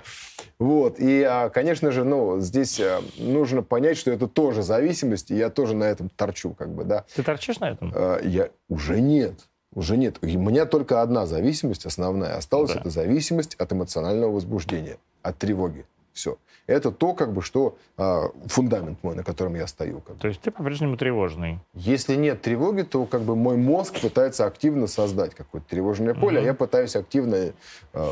Вот. 0.60 1.00
И, 1.00 1.24
а, 1.24 1.50
конечно 1.50 1.92
же, 1.92 2.04
ну, 2.04 2.40
здесь 2.40 2.80
а, 2.80 3.02
нужно 3.18 3.64
понять, 3.64 3.98
что 3.98 4.12
это 4.12 4.28
тоже 4.28 4.64
зависимость, 4.64 5.32
и 5.32 5.36
я 5.36 5.50
тоже 5.50 5.76
на 5.76 5.86
этом 5.86 6.10
торчу, 6.10 6.54
как 6.54 6.74
бы, 6.74 6.84
да. 6.84 7.06
Ты 7.16 7.24
торчишь 7.24 7.60
на 7.60 7.70
этом? 7.70 7.92
А, 7.96 8.20
я 8.22 8.50
уже 8.68 9.00
нет. 9.00 9.40
Уже 9.74 9.98
нет. 9.98 10.18
У 10.22 10.26
меня 10.26 10.66
только 10.66 11.02
одна 11.02 11.26
зависимость 11.26 11.86
основная 11.86 12.36
осталась. 12.36 12.74
Да. 12.74 12.80
Это 12.80 12.90
зависимость 12.90 13.56
от 13.56 13.72
эмоционального 13.72 14.32
возбуждения, 14.32 14.98
от 15.22 15.38
тревоги. 15.38 15.86
Все. 16.20 16.38
Это 16.68 16.92
то, 16.92 17.14
как 17.14 17.32
бы, 17.32 17.42
что 17.42 17.78
э, 17.98 18.24
фундамент 18.48 19.02
мой, 19.04 19.16
на 19.16 19.24
котором 19.24 19.56
я 19.56 19.68
стою. 19.68 20.02
Как 20.02 20.18
бы. 20.18 20.22
То 20.22 20.28
есть 20.28 20.42
ты 20.42 20.52
по-прежнему 20.52 20.98
тревожный? 20.98 21.60
Если 21.74 22.16
нет 22.16 22.42
тревоги, 22.42 22.82
то 22.82 23.06
как 23.06 23.22
бы 23.22 23.38
мой 23.38 23.56
мозг 23.56 24.02
пытается 24.02 24.46
активно 24.46 24.88
создать 24.88 25.34
какое-то 25.34 25.68
тревожное 25.70 26.14
поле, 26.14 26.40
mm-hmm. 26.40 26.44
а 26.44 26.46
я 26.46 26.54
пытаюсь 26.54 26.98
активно 26.98 27.36
э, 27.36 27.54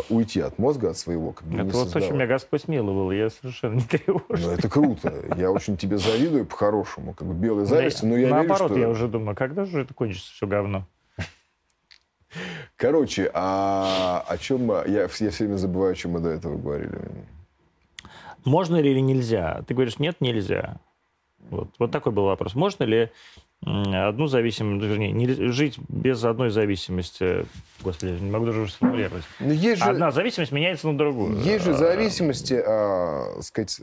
уйти 0.07 0.39
от 0.39 0.57
мозга, 0.57 0.91
от 0.91 0.97
своего. 0.97 1.33
Как 1.33 1.45
бы, 1.49 1.59
это 1.59 1.77
вот 1.77 1.91
то, 1.91 1.99
чем 1.99 2.15
меня 2.15 2.27
Господь 2.27 2.69
миловал, 2.69 3.11
я 3.11 3.29
совершенно 3.29 3.73
не 3.75 3.81
тревожный. 3.89 4.47
Ну, 4.47 4.51
это 4.51 4.69
круто. 4.69 5.13
Я 5.35 5.51
очень 5.51 5.75
тебе 5.75 5.97
завидую 5.97 6.45
по-хорошему. 6.45 7.13
Как 7.13 7.27
бы 7.27 7.33
белой 7.33 7.65
зависти, 7.65 8.05
но 8.05 8.15
я 8.15 8.29
Наоборот, 8.29 8.71
верю, 8.71 8.73
что... 8.73 8.79
я 8.79 8.89
уже 8.89 9.07
думаю, 9.09 9.35
когда 9.35 9.65
же 9.65 9.81
это 9.81 9.93
кончится 9.93 10.31
все 10.31 10.47
говно? 10.47 10.87
Короче, 12.77 13.29
а 13.33 14.23
о 14.25 14.37
чем... 14.37 14.71
Я, 14.87 15.01
я 15.01 15.07
все 15.07 15.29
время 15.39 15.57
забываю, 15.57 15.91
о 15.91 15.95
чем 15.95 16.11
мы 16.11 16.21
до 16.21 16.29
этого 16.29 16.57
говорили. 16.57 16.97
Можно 18.47 18.77
ли 18.77 18.91
или 18.91 19.01
нельзя? 19.01 19.61
Ты 19.67 19.73
говоришь, 19.73 19.99
нет, 19.99 20.21
нельзя. 20.21 20.77
Вот, 21.49 21.69
вот 21.79 21.91
такой 21.91 22.13
был 22.13 22.23
вопрос. 22.23 22.55
Можно 22.55 22.85
ли 22.85 23.11
одну 23.61 24.27
зависимость, 24.27 24.85
вернее, 24.85 25.11
не, 25.11 25.27
жить 25.51 25.77
без 25.89 26.23
одной 26.23 26.49
зависимости? 26.49 27.45
Господи, 27.81 28.11
не 28.11 28.31
могу 28.31 28.45
даже 28.45 28.69
сформулировать. 28.69 29.23
Но 29.41 29.51
есть 29.51 29.83
же, 29.83 29.89
Одна 29.89 30.11
зависимость 30.11 30.53
меняется 30.53 30.87
на 30.87 30.97
другую. 30.97 31.37
Есть 31.41 31.65
же 31.65 31.73
зависимости, 31.73 32.53
а, 32.53 33.41
сказать, 33.41 33.81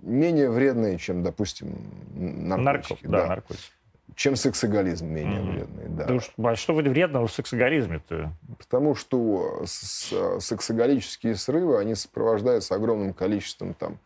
менее 0.00 0.50
вредные, 0.50 0.98
чем, 0.98 1.22
допустим, 1.22 1.76
наркотики. 2.14 3.06
Нарко, 3.06 3.08
да, 3.08 3.20
да, 3.20 3.26
наркотики 3.28 3.70
чем 4.14 4.36
сексоголизм 4.36 5.06
менее 5.06 5.40
mm-hmm. 5.40 5.52
вредный. 5.52 5.84
Да. 5.88 6.04
Да, 6.04 6.20
что, 6.20 6.46
а 6.46 6.56
что 6.56 6.74
вредного 6.74 7.26
в 7.26 7.32
сексоголизме-то? 7.32 8.32
Потому 8.58 8.94
что 8.94 9.64
сексоголические 9.66 11.36
срывы, 11.36 11.78
они 11.78 11.94
сопровождаются 11.94 12.74
огромным 12.74 13.14
количеством 13.14 13.74
там, 13.74 13.98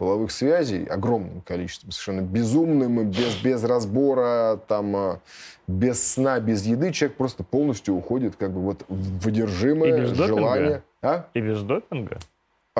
половых 0.00 0.32
связей, 0.32 0.86
огромным 0.86 1.42
количеством, 1.42 1.90
совершенно 1.90 2.22
безумным, 2.22 3.10
без, 3.10 3.36
без 3.42 3.62
разбора, 3.62 4.58
там, 4.66 4.96
а, 4.96 5.20
без 5.66 6.14
сна, 6.14 6.40
без 6.40 6.64
еды. 6.64 6.90
Человек 6.90 7.18
просто 7.18 7.44
полностью 7.44 7.94
уходит 7.94 8.34
как 8.36 8.50
бы 8.50 8.60
вот 8.60 8.84
в 8.88 9.28
одержимое 9.28 10.06
желание. 10.06 10.82
А? 11.02 11.26
И 11.34 11.40
без 11.40 11.62
допинга? 11.62 12.18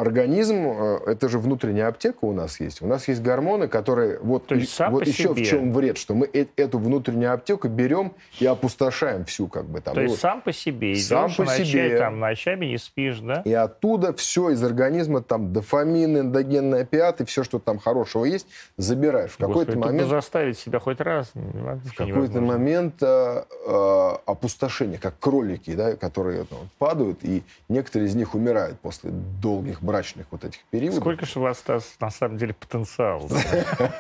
Организм, 0.01 0.67
э, 0.67 0.99
это 1.07 1.29
же 1.29 1.39
внутренняя 1.39 1.89
аптека 1.89 2.19
у 2.23 2.33
нас 2.33 2.61
есть. 2.61 2.83
У 2.83 2.87
нас 2.87 3.09
есть 3.09 3.23
гормоны, 3.23 3.69
которые... 3.69 4.19
Вот, 4.21 4.47
То 4.47 4.55
есть 4.55 4.73
сам 4.73 4.93
вот 4.93 5.07
еще 5.07 5.25
себе. 5.25 5.35
в 5.35 5.47
чем 5.47 5.73
вред, 5.73 5.99
что 5.99 6.15
мы 6.15 6.29
э, 6.33 6.47
эту 6.57 6.79
внутреннюю 6.79 7.33
аптеку 7.33 7.69
берем 7.69 8.13
и 8.39 8.47
опустошаем 8.47 9.25
всю 9.25 9.49
как 9.49 9.67
бы 9.67 9.81
там. 9.81 9.95
То 9.95 10.01
есть 10.01 10.15
вот, 10.15 10.21
сам 10.21 10.41
по 10.41 10.53
себе 10.53 10.95
сам 10.97 11.33
по 11.35 11.45
ночами, 11.45 11.65
себе. 11.65 11.99
там, 11.99 12.19
ночами 12.21 12.67
не 12.67 12.79
спишь, 12.79 13.21
да? 13.21 13.43
И 13.45 13.53
оттуда 13.53 14.13
все 14.13 14.51
из 14.51 14.63
организма, 14.63 15.23
там, 15.23 15.53
дофамин, 15.53 16.19
эндогенный 16.19 16.83
опиат 16.83 17.21
и 17.21 17.25
все, 17.25 17.45
что 17.45 17.59
там 17.59 17.79
хорошего 17.79 18.25
есть, 18.25 18.47
забираешь. 18.77 19.33
В 19.33 19.39
какой-то 19.39 19.79
момент... 19.79 20.09
заставить 20.09 20.59
себя 20.59 20.79
хоть 20.79 21.01
раз. 21.01 21.33
В 21.35 21.95
какой-то 21.95 22.41
момент 22.41 23.03
э, 23.03 23.45
э, 23.67 24.11
опустошение, 24.27 24.99
как 24.99 25.19
кролики, 25.19 25.75
да, 25.75 25.97
которые 25.97 26.47
ну, 26.51 26.59
падают, 26.79 27.25
и 27.25 27.43
некоторые 27.69 28.09
из 28.09 28.15
них 28.15 28.35
умирают 28.35 28.79
после 28.81 29.11
долгих 29.11 29.83
брачных 29.91 30.27
вот 30.31 30.45
этих 30.45 30.61
периодов. 30.71 31.01
Сколько 31.01 31.27
же 31.27 31.41
у 31.41 31.43
вас 31.43 31.65
на 31.99 32.11
самом 32.11 32.39
деле 32.39 32.55
потенциал? 32.55 33.29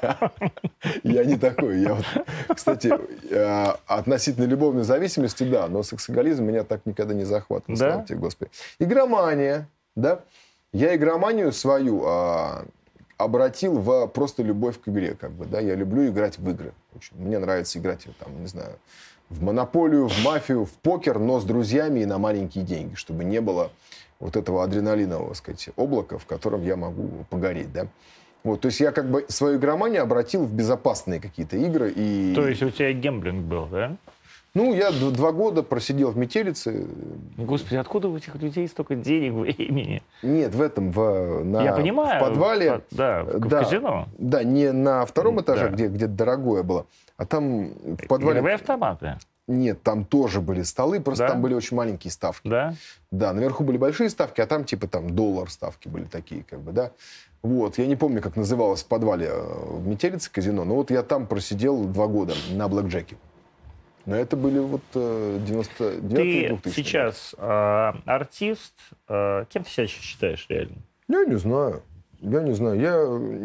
Я 1.02 1.24
не 1.24 1.36
такой. 1.36 1.80
Я 1.80 1.98
кстати, 2.54 2.92
э, 3.30 3.74
относительно 3.86 4.44
любовной 4.44 4.84
зависимости, 4.84 5.42
да, 5.42 5.66
но 5.66 5.82
сексоголизм 5.82 6.44
меня 6.44 6.62
так 6.62 6.86
никогда 6.86 7.12
не 7.12 7.24
захватывал. 7.24 7.78
Да? 7.78 8.04
Тебе, 8.04 8.18
Господи. 8.18 8.50
Игромания, 8.78 9.68
да. 9.96 10.20
Я 10.72 10.94
игроманию 10.94 11.52
свою 11.52 12.04
а, 12.06 12.64
обратил 13.16 13.78
в 13.78 14.06
просто 14.06 14.44
любовь 14.44 14.80
к 14.80 14.88
игре, 14.88 15.16
как 15.20 15.32
бы, 15.32 15.44
да. 15.44 15.58
Я 15.58 15.74
люблю 15.74 16.06
играть 16.06 16.38
в 16.38 16.48
игры. 16.48 16.72
Очень. 16.94 17.16
Мне 17.16 17.38
нравится 17.38 17.80
играть, 17.80 18.06
там, 18.20 18.40
не 18.40 18.46
знаю, 18.46 18.78
в 19.28 19.42
монополию, 19.42 20.08
в 20.08 20.24
мафию, 20.24 20.64
в 20.66 20.72
покер, 20.72 21.18
но 21.18 21.40
с 21.40 21.44
друзьями 21.44 22.00
и 22.00 22.06
на 22.06 22.18
маленькие 22.18 22.64
деньги, 22.64 22.94
чтобы 22.94 23.24
не 23.24 23.40
было 23.40 23.70
вот 24.20 24.36
этого 24.36 24.62
адреналинового, 24.62 25.34
сказать, 25.34 25.70
облака, 25.76 26.18
в 26.18 26.26
котором 26.26 26.62
я 26.62 26.76
могу 26.76 27.08
погореть, 27.30 27.72
да. 27.72 27.86
Вот, 28.44 28.60
то 28.60 28.66
есть 28.66 28.80
я 28.80 28.90
как 28.92 29.10
бы 29.10 29.26
свою 29.28 29.58
игроманию 29.58 30.02
обратил 30.02 30.44
в 30.44 30.52
безопасные 30.54 31.20
какие-то 31.20 31.56
игры. 31.56 31.92
И... 31.94 32.32
То 32.34 32.46
есть 32.46 32.62
у 32.62 32.70
тебя 32.70 32.92
гемблинг 32.92 33.44
был, 33.44 33.66
да? 33.66 33.96
Ну, 34.52 34.74
я 34.74 34.90
два 34.90 35.30
года 35.30 35.62
просидел 35.62 36.10
в 36.10 36.16
метелице. 36.16 36.86
Господи, 37.36 37.76
откуда 37.76 38.08
у 38.08 38.16
этих 38.16 38.34
людей 38.34 38.66
столько 38.66 38.96
денег, 38.96 39.34
времени? 39.34 40.02
Нет, 40.22 40.54
в 40.54 40.60
этом, 40.60 40.90
в, 40.90 41.44
на, 41.44 41.62
Я 41.62 41.72
понимаю. 41.74 42.20
в 42.20 42.28
подвале. 42.28 42.80
в- 42.90 42.96
Да, 42.96 43.22
в, 43.22 43.26
в 43.38 43.48
Да. 43.48 43.62
казино. 43.62 44.08
Да, 44.18 44.42
не 44.42 44.72
на 44.72 45.06
втором 45.06 45.40
этаже, 45.40 45.68
Да. 45.68 45.74
где, 45.74 45.86
где 45.86 46.06
дорогое 46.08 46.64
было, 46.64 46.86
а 47.16 47.26
там 47.26 47.68
в 47.68 48.08
подвале... 48.08 48.38
Игровые 48.38 48.54
автоматы, 48.56 49.18
Нет, 49.50 49.82
там 49.82 50.04
тоже 50.04 50.40
были 50.40 50.62
столы, 50.62 51.00
просто 51.00 51.24
Да? 51.26 51.32
там 51.32 51.42
были 51.42 51.54
очень 51.54 51.76
маленькие 51.76 52.10
ставки. 52.10 52.48
да? 52.48 52.74
Да, 53.10 53.32
наверху 53.32 53.64
были 53.64 53.76
большие 53.76 54.08
ставки, 54.08 54.40
а 54.40 54.46
там 54.46 54.64
типа 54.64 54.86
там 54.86 55.10
доллар 55.10 55.50
ставки 55.50 55.88
были 55.88 56.04
такие, 56.04 56.44
как 56.44 56.60
бы, 56.60 56.72
да. 56.72 56.92
Вот, 57.42 57.78
я 57.78 57.86
не 57.86 57.96
помню, 57.96 58.20
как 58.22 58.36
называлось 58.36 58.82
в 58.82 58.86
подвале 58.86 59.26
э, 59.30 59.42
в 59.78 59.86
Метелице 59.86 60.30
казино, 60.30 60.64
но 60.64 60.74
вот 60.76 60.90
я 60.90 61.02
там 61.02 61.26
просидел 61.26 61.84
два 61.84 62.06
года 62.06 62.34
на 62.52 62.68
блэкджеке. 62.68 63.16
Но 64.06 64.16
это 64.16 64.36
были 64.36 64.58
вот 64.58 64.82
э, 64.94 65.38
99 65.46 66.00
Ты 66.14 66.48
2000 66.48 66.74
сейчас 66.74 67.34
э, 67.36 67.92
артист. 68.06 68.72
э, 69.08 69.44
кем 69.48 69.64
ты 69.64 69.70
себя 69.70 69.86
сейчас 69.86 70.02
считаешь 70.04 70.46
реально? 70.48 70.76
Я 71.08 71.24
не 71.24 71.36
знаю. 71.36 71.82
Я 72.20 72.42
не 72.42 72.52
знаю. 72.52 72.78
Я 72.80 72.92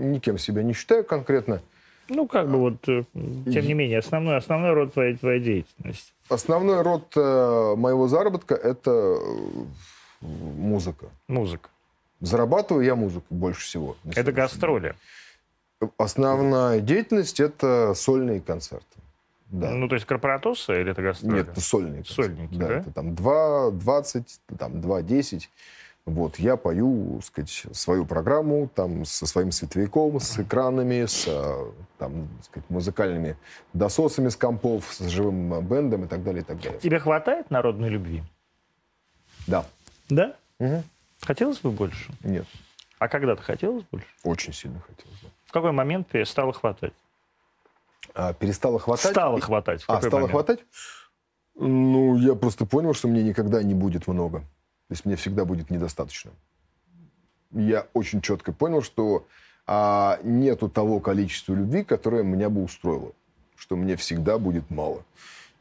никем 0.10 0.38
себя 0.38 0.62
не 0.64 0.74
считаю 0.74 1.04
конкретно. 1.04 1.62
Ну, 2.08 2.28
как 2.28 2.50
бы 2.50 2.58
вот, 2.58 2.88
э, 2.88 3.04
тем 3.14 3.66
не 3.66 3.74
менее, 3.74 4.00
основной, 4.00 4.38
основной 4.38 4.74
род 4.74 4.94
твоей, 4.94 5.16
твоей 5.16 5.42
деятельности. 5.42 6.14
Основной 6.30 6.82
род 6.82 7.12
э, 7.16 7.76
моего 7.76 8.08
заработка– 8.08 8.56
это 8.64 8.92
э, 8.92 9.66
музыка. 10.22 11.08
Музыка. 11.28 11.70
Зарабатываю 12.22 12.86
я 12.86 12.96
музыку 12.96 13.26
больше 13.30 13.62
всего. 13.62 13.96
Это 14.16 14.32
гастроли. 14.32 14.96
Основная 15.98 16.80
деятельность– 16.80 17.40
это 17.42 17.94
сольные 17.96 18.40
концерты. 18.40 18.86
Да. 19.48 19.72
Ну, 19.72 19.88
то 19.88 19.96
есть 19.96 20.06
корпоратосы 20.06 20.82
или 20.82 20.92
это 20.92 21.02
гастроли? 21.02 21.36
Нет, 21.36 21.50
это 21.50 21.62
сольные 21.62 22.04
концерты. 22.04 22.36
Сольники, 22.36 22.56
да? 22.56 22.80
Это 22.80 22.92
там 22.92 23.16
2, 23.16 23.72
20, 23.72 24.40
там 24.58 24.74
2.10. 24.74 25.44
Вот, 26.06 26.38
я 26.38 26.56
пою, 26.56 27.20
сказать, 27.24 27.66
свою 27.74 28.06
программу 28.06 28.70
там 28.76 29.06
со 29.06 29.26
своим 29.26 29.52
световиком, 29.52 30.20
с 30.20 30.38
экранами, 30.40 31.06
с 31.08 31.28
там, 31.98 32.28
сказать, 32.44 32.70
музыкальными 32.70 33.36
дососами 33.74 34.30
с 34.30 34.36
компов, 34.36 34.86
с 34.94 35.08
живым 35.08 35.52
э, 35.56 35.62
бендом 35.62 36.04
и 36.06 36.08
так 36.08 36.24
далее, 36.24 36.44
и 36.44 36.46
так 36.46 36.62
далее. 36.62 36.80
Тебе 36.80 37.00
хватает 37.00 37.50
народной 37.50 37.90
любви? 37.90 38.22
Да. 39.48 39.66
Да? 40.08 40.36
Мгм. 40.60 40.84
Хотелось 41.22 41.58
бы 41.62 41.72
больше? 41.72 42.14
Нет, 42.24 42.46
А 43.00 43.08
когда-то 43.08 43.42
хотелось 43.42 43.84
больше? 43.92 44.06
очень 44.24 44.54
сильно 44.54 44.80
хотелось. 44.82 45.20
да. 45.24 45.30
В 45.48 45.52
какой 45.52 45.72
момент 45.72 46.08
перестало 46.08 46.54
хватать? 46.54 46.94
А, 48.14 48.34
перестало 48.34 48.78
хватать. 48.78 49.10
Стало 49.12 49.42
хватать. 49.42 49.84
А, 49.88 49.98
стало 49.98 50.14
момент? 50.14 50.32
хватать? 50.32 50.60
Ну, 51.56 52.16
я 52.18 52.36
просто 52.36 52.68
понял, 52.68 52.94
что 52.94 53.08
мне 53.08 53.24
никогда 53.24 53.64
не 53.64 53.74
будет 53.74 54.06
много. 54.06 54.44
То 54.88 54.94
есть 54.94 55.06
мне 55.06 55.16
всегда 55.16 55.46
будет 55.46 55.70
недостаточно. 55.70 56.32
Я 57.52 57.88
очень 57.94 58.22
четко 58.22 58.52
понял, 58.52 58.82
что 58.82 59.26
а, 59.66 60.20
нету 60.24 60.70
того 60.70 61.00
количества 61.00 61.54
любви, 61.54 61.84
которое 61.84 62.24
меня 62.24 62.50
бы 62.50 62.64
устроило. 62.64 63.12
Что 63.56 63.76
мне 63.76 63.96
всегда 63.96 64.38
будет 64.38 64.70
мало. 64.70 65.04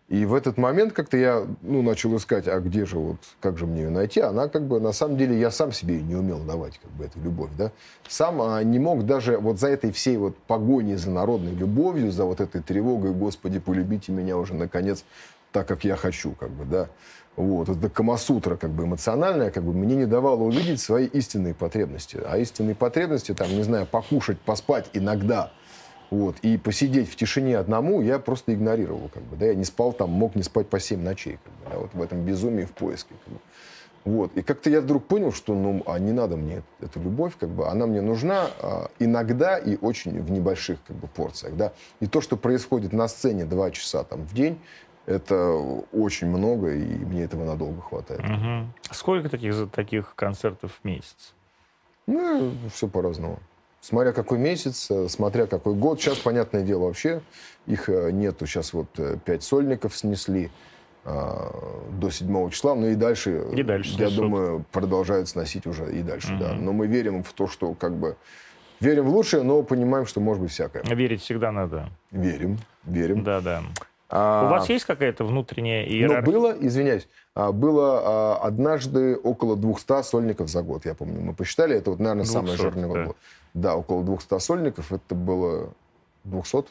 И 0.09 0.26
в 0.26 0.34
этот 0.34 0.59
момент 0.59 0.92
как-то 0.92 1.16
я 1.16 1.46
ну, 1.62 1.80
начал 1.80 2.14
искать, 2.16 2.46
а 2.46 2.60
где 2.60 2.84
же 2.84 2.98
вот, 2.98 3.16
как 3.40 3.56
же 3.56 3.66
мне 3.66 3.84
ее 3.84 3.90
найти? 3.90 4.20
Она 4.20 4.48
как 4.48 4.66
бы, 4.66 4.78
на 4.78 4.92
самом 4.92 5.16
деле, 5.16 5.38
я 5.38 5.51
сам 5.51 5.72
себе 5.72 6.02
не 6.02 6.14
умел 6.14 6.40
давать 6.40 6.78
как 6.78 6.90
бы 6.90 7.05
эту 7.06 7.18
любовь, 7.20 7.51
да. 7.56 7.72
Сам 8.06 8.42
а, 8.42 8.62
не 8.62 8.78
мог 8.78 9.06
даже 9.06 9.38
вот 9.38 9.59
за 9.59 9.68
этой 9.68 9.92
всей 9.92 10.18
вот 10.18 10.36
погоней 10.36 10.96
за 10.96 11.10
народной 11.10 11.55
любовью, 11.55 12.12
за 12.12 12.26
вот 12.26 12.42
этой 12.42 12.60
тревогой, 12.60 13.12
Господи, 13.12 13.59
полюбите 13.59 14.12
меня 14.12 14.36
уже 14.36 14.52
наконец 14.52 15.05
так, 15.52 15.66
как 15.66 15.84
я 15.84 15.96
хочу, 15.96 16.32
как 16.32 16.51
бы, 16.51 16.66
да. 16.66 16.88
Вот, 17.36 17.69
это 17.69 17.90
камасутра, 17.90 18.56
как 18.56 18.70
бы, 18.70 18.85
эмоциональная, 18.85 19.51
как 19.51 19.65
бы, 19.65 19.73
мне 19.73 19.97
не 19.97 20.06
давала 20.06 20.43
увидеть 20.43 20.81
свои 20.81 21.06
истинные 21.06 21.52
потребности. 21.52 22.20
А 22.24 22.39
истинные 22.39 22.77
потребности, 22.77 23.35
там, 23.35 23.48
не 23.51 23.62
знаю, 23.65 23.86
покушать, 23.86 24.39
поспать 24.40 24.89
иногда, 24.93 25.51
вот, 26.11 26.36
и 26.43 26.56
посидеть 26.56 27.11
в 27.11 27.16
тишине 27.16 27.59
одному 27.59 28.01
я 28.02 28.20
просто 28.20 28.55
игнорировал, 28.55 29.11
как 29.12 29.24
бы, 29.24 29.36
да, 29.36 29.47
я 29.47 29.55
не 29.55 29.65
спал 29.65 29.93
там, 29.93 30.11
мог 30.11 30.36
не 30.36 30.44
спать 30.44 30.69
по 30.69 30.78
7 30.78 31.02
ночей, 31.02 31.39
как 31.43 31.52
бы, 31.52 31.70
да, 31.70 31.78
вот 31.81 31.90
в 31.94 32.02
этом 32.02 32.24
безумии, 32.24 32.65
в 32.65 32.70
поиске, 32.70 33.15
как 33.24 33.35
бы. 33.35 33.40
Вот, 34.05 34.36
и 34.36 34.43
как-то 34.43 34.70
я 34.70 34.81
вдруг 34.81 35.06
понял, 35.06 35.32
что, 35.32 35.55
ну, 35.55 35.82
а 35.86 35.98
не 35.98 36.12
надо 36.12 36.36
мне 36.36 36.62
эту 36.81 37.01
любовь, 37.01 37.32
как 37.40 37.48
бы, 37.48 37.66
она 37.69 37.86
мне 37.86 38.01
нужна 38.01 38.48
а, 38.61 38.90
иногда 39.01 39.59
и 39.59 39.77
очень 39.81 40.23
в 40.23 40.31
небольших, 40.31 40.78
как 40.86 40.94
бы, 40.97 41.09
порциях, 41.09 41.56
да, 41.56 41.73
и 41.98 42.06
то, 42.06 42.20
что 42.20 42.36
происходит 42.36 42.93
на 42.93 43.09
сцене 43.09 43.44
два 43.44 43.73
часа, 43.73 44.05
там, 44.05 44.24
в 44.24 44.35
день, 44.35 44.61
это 45.06 45.52
очень 45.93 46.28
много, 46.28 46.74
и 46.74 46.85
мне 46.85 47.24
этого 47.24 47.44
надолго 47.44 47.81
хватает. 47.82 48.22
Мгм. 48.22 48.72
Сколько 48.90 49.28
таких, 49.28 49.70
таких 49.70 50.14
концертов 50.14 50.72
в 50.82 50.85
месяц? 50.85 51.35
Ну, 52.06 52.52
все 52.72 52.89
по-разному. 52.89 53.39
Смотря 53.81 54.12
какой 54.12 54.39
месяц, 54.39 54.90
э, 54.90 55.09
смотря 55.09 55.47
какой 55.47 55.74
год. 55.74 56.01
Сейчас, 56.01 56.16
понятное 56.18 56.62
дело, 56.62 56.86
вообще 56.86 57.20
их 57.66 57.90
э, 57.90 58.10
нету. 58.12 58.47
Сейчас 58.47 58.72
вот 58.72 58.89
э, 58.98 59.18
пять 59.22 59.43
сольников 59.43 59.94
снесли 59.94 60.51
а, 61.05 61.51
до 62.01 62.09
7 62.10 62.51
числа. 62.51 62.74
Ну 62.74 62.86
и 62.86 62.94
дальше, 62.94 63.47
И 63.52 63.62
дальше 63.62 63.90
я 63.90 64.09
снесут. 64.09 64.16
думаю, 64.16 64.64
продолжают 64.72 65.28
сносить 65.28 65.66
уже 65.66 65.93
и 65.94 66.02
дальше, 66.02 66.35
да. 66.40 66.55
Мгм. 66.55 66.64
Но 66.64 66.72
мы 66.72 66.86
верим 66.86 67.22
в 67.22 67.32
то, 67.35 67.47
что 67.47 67.74
как 67.74 67.94
бы... 67.94 68.16
Верим 68.81 69.05
в 69.05 69.09
лучшее, 69.14 69.43
но 69.43 69.62
понимаем, 69.62 70.06
что 70.06 70.20
может 70.20 70.43
быть 70.43 70.51
всякое. 70.51 70.82
Верить 70.82 71.20
всегда 71.20 71.52
надо. 71.52 71.90
Верим, 72.10 72.59
верим. 72.85 73.22
Да, 73.22 73.40
да. 73.40 73.62
А, 74.09 74.47
У 74.47 74.48
вас 74.51 74.68
есть 74.68 74.85
какая-то 74.85 75.24
внутренняя 75.24 75.85
Ну, 75.85 75.93
иерархия? 75.93 76.32
было, 76.32 76.56
извиняюсь, 76.60 77.09
а, 77.35 77.52
было 77.52 78.02
а, 78.05 78.36
однажды 78.43 79.16
около 79.16 79.56
200 79.56 80.02
сольников 80.02 80.48
за 80.48 80.62
год, 80.62 80.85
я 80.85 80.94
помню. 80.94 81.20
Мы 81.20 81.35
посчитали, 81.35 81.76
это 81.76 81.90
вот, 81.90 82.01
наверное, 82.01 82.24
самый 82.24 82.48
200, 82.48 82.62
жирный 82.62 82.89
год 82.89 82.97
да. 82.97 83.05
был. 83.05 83.16
Да, 83.55 83.76
около 83.76 84.05
200 84.05 84.39
сольников, 84.39 84.93
это 84.93 85.14
было 85.14 85.72
200? 86.24 86.64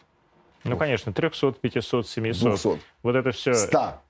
Ну, 0.64 0.78
конечно, 0.78 1.12
300, 1.12 1.54
500, 1.54 2.08
700. 2.08 2.50
200. 2.50 2.80
Вот 3.02 3.16
это 3.16 3.32
все. 3.32 3.54
100. 3.54 4.02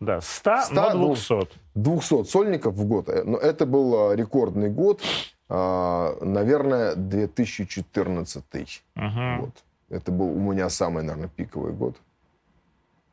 Да, 0.00 0.20
100, 0.20 0.62
100, 0.62 0.74
но 0.74 0.90
ну, 0.94 1.06
200. 1.14 1.48
200 1.74 2.24
сольников 2.24 2.74
в 2.74 2.84
год. 2.84 3.08
Но 3.24 3.38
это 3.38 3.66
был 3.66 4.10
а, 4.10 4.16
рекордный 4.16 4.68
год, 4.68 5.00
а, 5.48 6.16
наверное, 6.20 6.94
2014. 6.96 8.82
Мгм. 8.94 9.40
Вот. 9.40 9.54
Это 9.88 10.10
был 10.10 10.26
у 10.26 10.52
меня 10.52 10.68
самый, 10.68 11.02
наверное, 11.02 11.28
пиковый 11.28 11.72
год. 11.72 11.96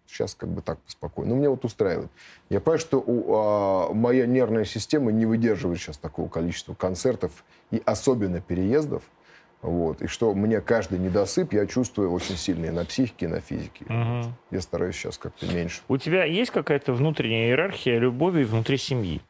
Сейчас 0.09 0.33
как 0.33 0.49
бы 0.49 0.61
так 0.61 0.79
спокойно. 0.87 1.31
Но 1.31 1.35
мне 1.35 1.49
вот 1.49 1.63
устраивает. 1.65 2.09
Я 2.49 2.59
понимаю, 2.59 2.79
что 2.79 2.97
у, 2.97 3.35
а, 3.35 3.93
моя 3.93 4.25
нервная 4.25 4.65
система 4.65 5.11
не 5.11 5.25
выдерживает 5.25 5.79
сейчас 5.79 5.97
такого 5.97 6.27
количества 6.27 6.73
концертов 6.73 7.43
и 7.71 7.81
особенно 7.85 8.41
переездов. 8.41 9.03
Вот. 9.61 10.01
И 10.01 10.07
что 10.07 10.33
мне 10.33 10.61
каждый 10.61 10.99
недосып 10.99 11.53
я 11.53 11.65
чувствую 11.67 12.11
очень 12.11 12.37
сильно 12.37 12.65
и 12.65 12.71
на 12.71 12.85
психике, 12.85 13.25
и 13.25 13.29
на 13.29 13.41
физике. 13.41 13.85
Мгм. 13.87 14.33
Я 14.51 14.61
стараюсь 14.61 14.95
сейчас 14.95 15.17
как-то 15.17 15.45
меньше. 15.53 15.81
У 15.87 15.97
тебя 15.97 16.23
есть 16.23 16.51
какая-то 16.51 16.93
внутренняя 16.93 17.47
иерархия 17.49 17.99
любови 17.99 18.43
внутри 18.43 18.77
семьи? 18.77 19.21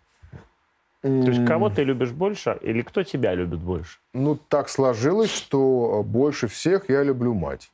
То 1.02 1.08
есть 1.08 1.46
кого 1.46 1.70
ты 1.70 1.84
любишь 1.84 2.12
больше 2.12 2.58
или 2.62 2.82
кто 2.82 3.04
тебя 3.04 3.34
любит 3.34 3.60
больше? 3.60 4.00
Ну, 4.14 4.36
так 4.36 4.68
сложилось, 4.68 5.32
что 5.32 6.04
больше 6.06 6.48
всех 6.48 6.90
я 6.90 7.04
люблю 7.04 7.34
мать. 7.34 7.72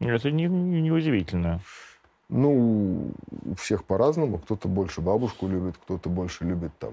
Это 0.00 0.30
не, 0.32 0.46
не 0.46 0.90
удивительно. 0.90 1.60
Ну, 2.30 3.12
у 3.44 3.54
всех 3.56 3.84
по-разному. 3.84 4.38
Кто-то 4.38 4.68
больше 4.68 5.00
бабушку 5.00 5.46
любит, 5.46 5.76
кто-то 5.84 6.08
больше 6.08 6.44
любит 6.44 6.72
там... 6.78 6.92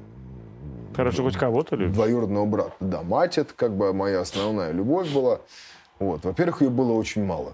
Хорошо, 0.96 1.24
хоть 1.24 1.38
кого-то 1.38 1.76
любишь. 1.76 1.96
Двоюродного 1.96 2.46
брата. 2.46 2.74
Да, 2.82 3.02
мать 3.02 3.38
это 3.38 3.54
как 3.54 3.76
бы 3.76 3.94
моя 3.94 4.20
основная 4.20 4.72
любовь 4.72 5.12
была. 5.14 5.40
Вот. 6.00 6.26
Во-первых, 6.26 6.62
ее 6.62 6.70
было 6.70 6.92
очень 6.92 7.24
мало. 7.24 7.54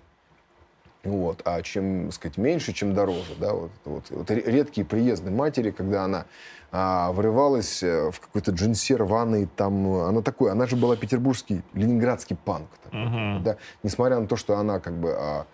Вот. 1.03 1.41
А 1.45 1.61
чем, 1.61 2.11
сказать, 2.11 2.37
меньше, 2.37 2.73
чем 2.73 2.93
дороже. 2.95 3.35
Да? 3.39 3.53
Вот, 3.53 3.71
вот, 3.85 4.03
вот 4.09 4.31
редкие 4.31 4.85
приезды 4.85 5.29
матери, 5.29 5.69
когда 5.69 6.03
она 6.03 6.25
а, 6.71 7.11
врывалась 7.11 7.83
э, 7.83 8.11
в 8.11 8.19
какой-то 8.19 8.51
джинсе 8.51 8.95
рваный, 8.95 9.47
там, 9.55 9.87
она 10.01 10.21
такой, 10.21 10.51
она 10.51 10.65
же 10.65 10.75
была 10.75 10.95
петербургский, 10.95 11.61
ленинградский 11.73 12.35
панк. 12.35 12.67
Такой, 12.83 12.99
uh-huh. 12.99 13.43
да? 13.43 13.57
Несмотря 13.83 14.19
на 14.19 14.27
то, 14.27 14.35
что 14.35 14.57
она 14.57 14.79
как 14.79 14.93
бы... 14.93 15.13
А, 15.13 15.45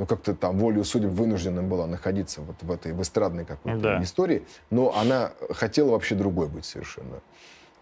ну, 0.00 0.06
как-то 0.06 0.34
там 0.34 0.56
волю 0.56 0.82
судеб 0.82 1.10
вынуждена 1.10 1.62
была 1.62 1.86
находиться 1.86 2.40
вот 2.40 2.56
в 2.62 2.72
этой 2.72 2.94
в 2.94 3.02
эстрадной 3.02 3.44
какой-то 3.44 3.80
да. 3.80 4.02
истории, 4.02 4.44
но 4.70 4.96
она 4.96 5.32
хотела 5.50 5.90
вообще 5.90 6.14
другой 6.14 6.48
быть 6.48 6.64
совершенно. 6.64 7.20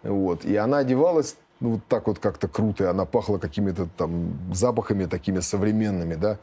Вот. 0.02 0.44
И 0.44 0.56
она 0.56 0.78
одевалась 0.78 1.36
ну, 1.60 1.74
вот 1.74 1.80
так 1.88 2.08
вот 2.08 2.18
как-то 2.18 2.48
круто, 2.48 2.82
и 2.82 2.86
она 2.88 3.04
пахла 3.04 3.38
какими-то 3.38 3.88
там 3.96 4.36
запахами 4.52 5.04
такими 5.04 5.38
современными, 5.38 6.16
да, 6.16 6.38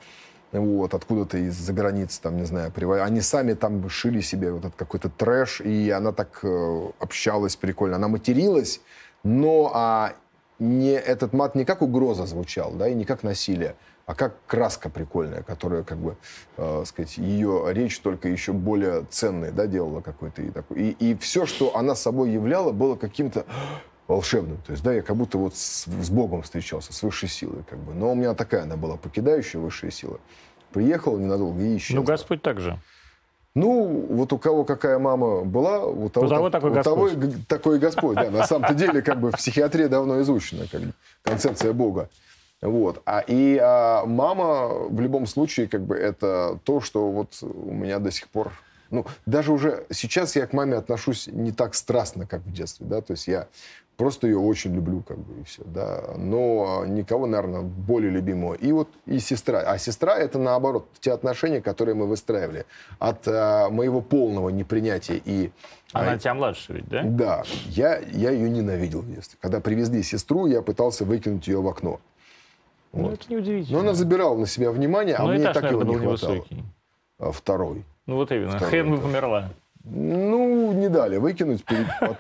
вот, 0.54 0.94
откуда-то 0.94 1.40
из-за 1.40 1.74
границы, 1.74 2.22
там, 2.22 2.38
не 2.38 2.46
знаю, 2.46 2.72
привод... 2.72 3.02
они 3.02 3.20
сами 3.20 3.54
там 3.54 3.90
шили 3.90 4.22
себе 4.22 4.54
вот 4.54 4.64
этот 4.64 4.76
какой-то 4.78 5.10
трэш, 5.10 5.60
и 5.60 5.90
она 5.90 6.14
так 6.14 6.40
э, 6.44 6.90
общалась 7.00 7.58
прикольно, 7.58 7.98
она 7.98 8.08
материлась, 8.08 8.80
но 9.24 9.72
а, 9.74 10.14
не, 10.58 10.94
этот 10.94 11.34
мат 11.34 11.56
не 11.56 11.66
как 11.66 11.82
угроза 11.82 12.26
звучал, 12.26 12.72
да, 12.72 12.88
и 12.88 12.94
не 12.94 13.04
как 13.04 13.24
насилие, 13.24 13.76
а 14.06 14.14
как 14.14 14.36
краска 14.46 14.90
прикольная, 14.90 15.42
которая, 15.42 15.84
как 15.84 15.98
бы, 15.98 16.16
э, 16.58 16.84
сказать, 16.86 17.18
ее 17.18 17.64
речь 17.70 18.00
только 18.00 18.28
еще 18.28 18.54
более 18.54 19.06
ценной, 19.10 19.52
да, 19.52 19.66
делала 19.66 20.02
какой-то 20.02 20.42
и 20.42 20.52
такой. 20.52 20.78
И, 20.78 21.12
и 21.12 21.16
все, 21.16 21.46
что 21.46 21.76
она 21.76 21.96
собой 21.96 22.30
являла, 22.30 22.72
было 22.72 22.96
каким-то 22.96 23.46
волшебным. 24.08 24.58
То 24.66 24.74
есть, 24.74 24.84
да, 24.84 24.94
я 24.94 25.02
как 25.02 25.16
будто 25.16 25.38
вот 25.38 25.56
с, 25.56 25.86
с 25.86 26.10
Богом 26.10 26.44
встречался, 26.44 26.94
с 26.94 27.02
высшей 27.02 27.30
силой, 27.30 27.64
как 27.68 27.80
бы. 27.80 27.94
Но 27.94 28.12
у 28.12 28.16
меня 28.16 28.36
такая 28.36 28.64
она 28.64 28.78
была, 28.78 28.98
покидающая 28.98 29.60
высшая 29.60 29.92
сила. 29.92 30.20
Приехал 30.72 31.18
ненадолго 31.18 31.62
и 31.62 31.78
исчез. 31.78 31.96
Ну, 31.96 32.04
Господь 32.04 32.42
также. 32.42 32.78
Ну, 33.56 34.06
вот 34.10 34.34
у 34.34 34.38
кого 34.38 34.66
какая 34.66 35.00
мама 35.00 35.46
была, 35.46 35.86
у 35.86 36.10
того, 36.10 36.26
у 36.26 36.30
того 36.30 36.50
такой 36.50 36.72
у 36.72 36.74
Господь. 36.74 37.14
Того, 37.14 37.32
такой 37.48 37.80
Господь, 37.80 38.16
да. 38.16 38.30
На 38.30 38.46
самом-то 38.46 38.74
деле, 38.74 39.02
как 39.02 39.20
бы 39.20 39.32
в 39.32 39.38
психиатрии 39.38 39.88
давно 39.88 40.22
изучена 40.22 40.68
как 40.70 40.82
бы, 40.82 40.94
концепция 41.24 41.72
Бога. 41.72 42.10
Вот. 42.66 43.02
А, 43.06 43.24
и 43.26 43.60
а, 43.62 44.06
мама 44.06 44.68
в 44.68 45.00
любом 45.00 45.28
случае, 45.28 45.68
как 45.68 45.82
бы, 45.82 45.96
это 45.96 46.60
то, 46.64 46.82
что 46.82 47.12
вот 47.12 47.38
у 47.42 47.72
меня 47.72 48.00
до 48.00 48.12
сих 48.12 48.28
пор 48.30 48.52
ну, 48.92 49.06
даже 49.26 49.52
уже 49.52 49.86
сейчас 49.90 50.36
я 50.36 50.46
к 50.46 50.54
маме 50.54 50.76
отношусь 50.76 51.28
не 51.28 51.52
так 51.52 51.74
страстно, 51.74 52.28
как 52.28 52.42
в 52.42 52.52
детстве, 52.52 52.86
да, 52.86 53.02
то 53.02 53.12
есть 53.12 53.28
я 53.28 53.48
просто 53.98 54.28
ее 54.28 54.38
очень 54.38 54.74
люблю, 54.76 55.02
как 55.02 55.18
бы, 55.18 55.42
и 55.42 55.44
все, 55.44 55.64
да, 55.66 56.04
но 56.18 56.86
никого, 56.86 57.26
наверное, 57.26 57.62
более 57.62 58.12
любимого. 58.12 58.54
И 58.54 58.72
вот 58.72 58.90
и 59.06 59.20
сестра. 59.20 59.60
А 59.60 59.78
сестра— 59.78 60.18
это, 60.18 60.38
наоборот, 60.38 60.88
те 61.00 61.14
отношения, 61.14 61.62
которые 61.62 61.96
мы 61.96 62.06
выстраивали. 62.06 62.66
От 63.00 63.28
а, 63.28 63.70
моего 63.70 64.02
полного 64.02 64.50
непринятия 64.50 65.22
и... 65.24 65.52
Она 65.94 66.14
а, 66.14 66.18
тебя 66.18 66.34
младше 66.34 66.74
ведь, 66.74 66.88
да? 66.90 67.04
Да. 67.04 67.44
Я, 67.68 68.00
я 68.12 68.32
ее 68.32 68.50
ненавидел 68.50 69.02
в 69.02 69.10
детстве. 69.10 69.38
Когда 69.42 69.62
привезли 69.62 70.04
сестру, 70.04 70.46
я 70.46 70.62
пытался 70.62 71.06
выкинуть 71.06 71.48
ее 71.48 71.62
в 71.62 71.68
окно. 71.68 72.00
Ну, 72.96 73.10
вот. 73.10 73.14
это 73.14 73.32
неудивительно. 73.32 73.78
Но 73.78 73.84
она 73.84 73.94
забирала 73.94 74.38
на 74.38 74.48
себя 74.48 74.72
внимание, 74.72 75.16
а 75.16 75.24
но 75.24 75.34
мне 75.34 75.52
так 75.52 75.70
его 75.70 75.84
не 75.84 75.96
хватало. 75.96 76.34
Невысокий. 76.34 76.64
А 77.20 77.32
второй. 77.32 77.84
Ну 78.06 78.16
вот 78.16 78.32
именно. 78.32 78.52
Второй, 78.52 78.70
Хрен 78.70 78.92
бы 78.92 78.98
померла. 79.00 79.52
Ну, 79.84 80.74
не 80.74 80.90
дали 80.90 81.18
выкинуть. 81.18 81.64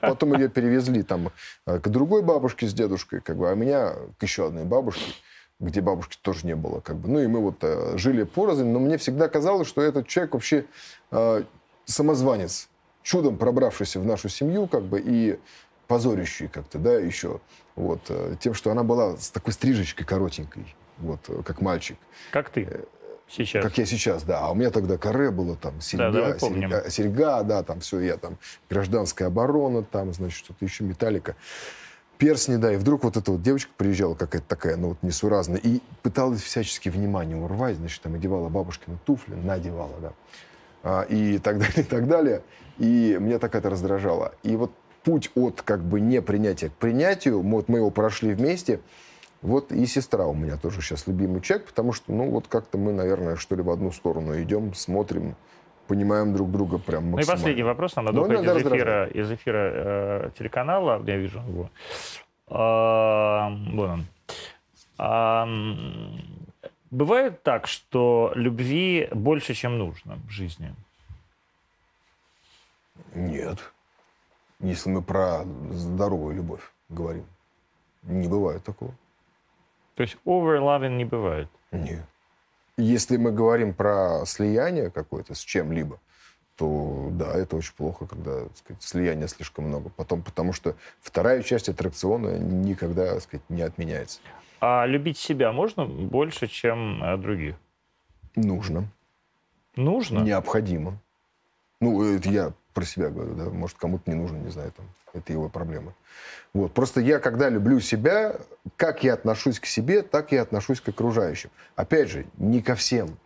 Потом 0.02 0.36
ее 0.36 0.50
перевезли 0.50 1.02
там 1.02 1.32
э, 1.66 1.80
к 1.80 1.88
другой 1.88 2.22
бабушке 2.22 2.68
с 2.68 2.74
дедушкой, 2.74 3.22
как 3.22 3.38
бы, 3.38 3.50
а 3.50 3.56
меня 3.56 3.94
к 4.20 4.24
еще 4.24 4.48
одной 4.48 4.66
бабушке, 4.66 5.14
где 5.60 5.82
бабушки 5.82 6.18
тоже 6.22 6.46
не 6.46 6.56
было. 6.56 6.80
Как 6.80 6.98
бы. 6.98 7.10
Ну 7.10 7.20
и 7.20 7.28
мы 7.28 7.40
вот 7.40 7.58
э, 7.62 7.98
жили 7.98 8.24
порознь, 8.24 8.68
но 8.68 8.80
мне 8.80 8.98
всегда 8.98 9.28
казалось, 9.30 9.68
что 9.68 9.82
этот 9.82 10.08
человек 10.08 10.34
вообще 10.34 10.66
э, 11.12 11.44
самозванец, 11.86 12.70
чудом 13.02 13.38
пробравшийся 13.38 14.00
в 14.00 14.06
нашу 14.06 14.30
семью, 14.30 14.68
как 14.68 14.84
бы, 14.84 15.02
и 15.04 15.40
позорящий 15.88 16.48
как-то, 16.48 16.78
да, 16.78 16.94
еще. 16.94 17.40
Вот, 17.76 18.02
э, 18.10 18.36
тем, 18.40 18.54
что 18.54 18.72
она 18.72 18.84
была 18.84 19.18
с 19.18 19.30
такой 19.30 19.54
стрижечкой 19.54 20.06
коротенькой, 20.06 20.76
вот, 20.98 21.20
как 21.46 21.62
мальчик. 21.62 21.98
Как 22.32 22.50
ты? 22.50 22.86
Сейчас. 23.28 23.64
Как 23.64 23.78
я 23.78 23.86
сейчас, 23.86 24.24
да. 24.24 24.40
А 24.40 24.52
у 24.52 24.56
меня 24.56 24.70
тогда 24.70 24.98
каре 24.98 25.32
было, 25.32 25.56
там, 25.56 25.82
серьга, 25.82 26.12
да, 26.12 26.34
да, 26.34 26.40
серьга, 26.40 26.90
серьга, 26.90 27.44
да, 27.44 27.64
там 27.64 27.80
все, 27.80 28.00
я 28.00 28.18
там, 28.18 28.38
гражданская 28.70 29.30
оборона, 29.30 29.84
там, 29.84 30.14
значит, 30.14 30.38
что-то 30.38 30.64
еще, 30.64 30.84
металлика. 30.84 31.36
Персни, 32.18 32.56
да, 32.56 32.74
и 32.74 32.78
вдруг 32.78 33.04
вот 33.04 33.18
эта 33.18 33.32
вот 33.32 33.42
девочка 33.42 33.72
приезжала 33.76 34.16
какая-то 34.16 34.48
такая, 34.48 34.78
ну 34.78 34.90
вот 34.90 34.98
несуразная, 35.02 35.58
и 35.58 35.82
пыталась 36.02 36.42
всячески 36.42 36.88
внимание 36.88 37.36
урвать, 37.36 37.76
значит, 37.76 38.02
там 38.02 38.14
одевала 38.14 38.48
бабушкины 38.48 38.98
туфли, 39.06 39.34
надевала, 39.34 39.96
да, 40.00 40.14
а, 40.84 41.02
и 41.02 41.40
так 41.40 41.58
далее, 41.60 41.82
и 41.82 41.84
так 41.84 42.08
далее. 42.08 42.42
И 42.78 43.18
меня 43.20 43.40
так 43.40 43.56
это 43.56 43.70
раздражало. 43.70 44.34
И 44.44 44.56
вот 44.56 44.72
путь 45.06 45.32
от 45.36 45.61
как 45.61 45.82
бы 45.82 46.02
непринятия 46.02 46.69
к 46.69 46.73
принятию, 46.73 47.41
вот 47.41 47.69
мы 47.69 47.77
его 47.77 47.91
прошли 47.91 48.34
вместе, 48.34 48.82
вот 49.41 49.72
и 49.72 49.86
сестра 49.86 50.26
у 50.26 50.34
меня 50.34 50.57
тоже 50.57 50.82
сейчас 50.82 51.07
любимый 51.07 51.41
человек, 51.41 51.68
потому 51.68 51.94
что, 51.94 52.11
ну, 52.11 52.30
вот 52.32 52.48
как-то 52.48 52.77
мы, 52.77 52.91
наверное, 52.91 53.36
что 53.36 53.56
ли 53.56 53.61
в 53.61 53.69
одну 53.69 53.91
сторону 53.91 54.41
идем, 54.41 54.73
смотрим, 54.73 55.36
понимаем 55.88 56.34
друг 56.34 56.52
друга 56.52 56.80
прям 56.80 57.11
максимально. 57.11 57.19
Ну 57.19 57.22
и 57.22 57.36
последний 57.38 57.64
вопрос, 57.64 57.95
нам 57.95 58.06
надо 58.06 58.22
уходить 58.22 58.44
из 58.44 58.65
эфира, 58.65 59.06
из 59.06 59.32
эфира 59.32 59.72
э, 59.73 60.30
телеканала, 60.38 61.03
я 61.06 61.18
вижу 61.18 61.40
его. 61.48 61.69
А, 62.48 63.49
вон 63.72 63.90
он. 63.91 64.06
А, 64.98 65.48
бывает 66.90 67.44
так, 67.44 67.68
что 67.68 68.32
любви 68.36 69.07
больше, 69.11 69.53
чем 69.53 69.77
нужно 69.77 70.18
в 70.27 70.32
жизни? 70.32 70.73
Нет. 73.14 73.60
Если 74.60 74.90
мы 74.90 75.02
про 75.02 75.44
здоровую 75.72 76.36
любовь 76.36 76.72
говорим. 76.90 77.26
Не 78.03 78.27
бывает 78.27 78.64
такого. 78.64 78.94
То 79.95 80.03
есть 80.03 80.18
overloving 80.26 80.98
не 80.98 81.06
бывает? 81.06 81.49
Нет. 81.72 82.06
Если 82.77 83.18
мы 83.18 83.32
говорим 83.32 83.73
про 83.73 84.26
слияние 84.26 84.91
какое-то 84.91 85.34
с 85.34 85.40
чем-либо, 85.40 85.99
то 86.57 87.10
да, 87.11 87.34
это 87.34 87.56
очень 87.56 87.73
плохо, 87.76 88.06
когда 88.06 88.44
так 88.44 88.57
сказать, 88.57 88.84
слияния 88.84 89.27
слишком 89.27 89.65
много. 89.65 89.90
Потом, 89.90 90.22
потому 90.22 90.53
что 90.53 90.76
вторая 91.02 91.41
часть 91.41 91.69
аттракциона 91.69 92.38
никогда 92.38 93.14
так 93.14 93.23
сказать, 93.23 93.49
не 93.49 93.61
отменяется. 93.61 94.19
А 94.60 94.86
любить 94.86 95.18
себя 95.18 95.52
можно 95.52 95.86
больше, 95.86 96.48
чем 96.48 97.03
э, 97.03 97.18
других? 97.18 97.56
Нужно. 98.36 98.88
Нужно? 99.76 100.19
Необходимо. 100.19 100.98
Ну, 101.82 102.03
это 102.03 102.30
я 102.30 102.53
про 102.76 102.86
себя 102.86 103.10
говорю, 103.10 103.34
да. 103.34 103.46
Может, 103.46 103.78
кому-то 103.78 104.04
не 104.12 104.16
нужно, 104.16 104.38
не 104.38 104.52
знаю, 104.52 104.72
там, 104.76 104.86
это 105.14 105.34
его 105.34 105.50
проблемы. 105.50 105.94
Вот. 106.54 106.74
Просто 106.74 107.02
я, 107.02 107.20
когда 107.20 107.50
люблю 107.50 107.80
себя, 107.80 108.36
как 108.76 109.04
я 109.04 109.14
отношусь 109.14 109.60
к 109.60 109.66
себе, 109.66 110.04
так 110.04 110.34
и 110.34 110.38
отношусь 110.38 110.82
к 110.82 110.90
окружающим. 110.90 111.50
Опять 111.76 112.10
же, 112.10 112.26
не 112.38 112.62
ко 112.62 112.76
всем, 112.76 113.18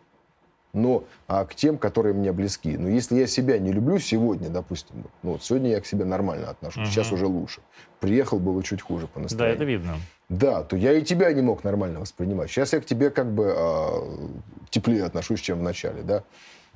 но 0.72 1.04
а 1.26 1.44
к 1.44 1.54
тем, 1.54 1.78
которые 1.78 2.14
мне 2.14 2.32
близки. 2.32 2.76
Но 2.76 2.88
если 2.88 3.16
я 3.16 3.26
себя 3.26 3.58
не 3.58 3.72
люблю 3.72 3.98
сегодня, 3.98 4.48
допустим, 4.48 5.04
ну 5.22 5.32
вот 5.32 5.42
сегодня 5.42 5.70
я 5.70 5.80
к 5.80 5.86
себе 5.86 6.04
нормально 6.04 6.50
отношусь, 6.50 6.84
угу. 6.84 6.90
сейчас 6.92 7.12
уже 7.12 7.26
лучше. 7.26 7.60
Приехал, 7.98 8.38
было 8.38 8.62
чуть 8.62 8.80
хуже 8.80 9.08
по 9.08 9.20
настроению. 9.20 9.58
Да, 9.58 9.64
это 9.64 9.70
видно. 9.70 9.96
Да, 10.28 10.62
то 10.62 10.76
я 10.76 10.92
и 10.92 11.02
тебя 11.02 11.32
не 11.32 11.42
мог 11.42 11.64
нормально 11.64 11.98
воспринимать. 11.98 12.50
Сейчас 12.50 12.72
я 12.72 12.80
к 12.80 12.86
тебе 12.86 13.10
как 13.10 13.32
бы 13.32 13.52
э, 13.56 13.88
теплее 14.70 15.04
отношусь, 15.04 15.40
чем 15.40 15.58
в 15.58 15.62
начале, 15.62 16.02
да. 16.02 16.22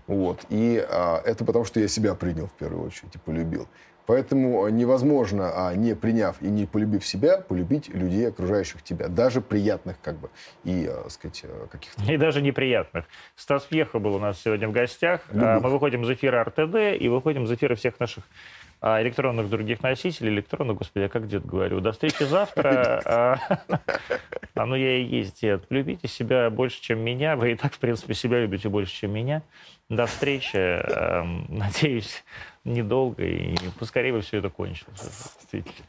Вот. 0.06 0.44
И 0.50 0.84
э, 0.86 1.16
это 1.24 1.44
потому, 1.44 1.64
что 1.64 1.80
я 1.80 1.88
себя 1.88 2.14
принял 2.14 2.46
в 2.46 2.52
первую 2.52 2.86
очередь 2.86 3.14
и 3.14 3.18
полюбил. 3.18 3.66
Поэтому 4.06 4.68
невозможно, 4.68 5.68
а 5.68 5.74
не 5.74 5.94
приняв 5.94 6.36
и 6.42 6.48
не 6.48 6.66
полюбив 6.66 7.06
себя, 7.06 7.38
полюбить 7.38 7.88
людей, 7.88 8.28
окружающих 8.28 8.82
тебя, 8.82 9.08
даже 9.08 9.40
приятных, 9.40 9.96
как 10.02 10.18
бы, 10.18 10.28
и, 10.62 10.86
э, 10.90 11.08
сказать, 11.08 11.40
э, 11.44 11.66
каких-то... 11.70 12.12
И 12.12 12.16
даже 12.18 12.42
неприятных. 12.42 13.06
Стас 13.34 13.62
Пьеха 13.64 13.98
был 13.98 14.16
у 14.16 14.18
нас 14.18 14.40
сегодня 14.42 14.68
в 14.68 14.72
гостях. 14.72 15.22
Люблю. 15.30 15.46
А, 15.46 15.60
мы 15.60 15.70
выходим 15.70 16.02
из 16.02 16.10
эфира 16.10 16.44
РТД 16.44 17.00
и 17.00 17.08
выходим 17.08 17.44
из 17.44 17.52
эфира 17.52 17.76
всех 17.76 17.98
наших 17.98 18.24
а, 18.82 19.00
электронных 19.00 19.48
других 19.48 19.82
носителей, 19.82 20.34
электронных, 20.34 20.76
господи, 20.76 21.04
я 21.04 21.08
как 21.08 21.26
дед 21.26 21.46
говорю. 21.46 21.80
До 21.80 21.92
встречи 21.92 22.24
завтра. 22.24 23.00
А, 23.06 23.38
а 24.54 24.66
ну 24.66 24.74
я 24.74 24.98
и 24.98 25.04
есть 25.04 25.40
дед. 25.40 25.64
Любите 25.70 26.08
себя 26.08 26.50
больше, 26.50 26.80
чем 26.82 27.00
меня. 27.00 27.36
Вы 27.36 27.52
и 27.52 27.54
так, 27.54 27.72
в 27.72 27.78
принципе, 27.78 28.14
себя 28.14 28.40
любите 28.40 28.68
больше, 28.68 28.92
чем 28.92 29.12
меня. 29.12 29.42
До 29.88 30.06
встречи. 30.06 30.56
Эм, 30.56 31.46
надеюсь, 31.48 32.24
недолго, 32.64 33.24
и 33.24 33.54
поскорее 33.78 34.12
бы 34.12 34.20
все 34.22 34.38
это 34.38 34.50
кончилось. 34.50 35.00
Действительно. 35.00 35.86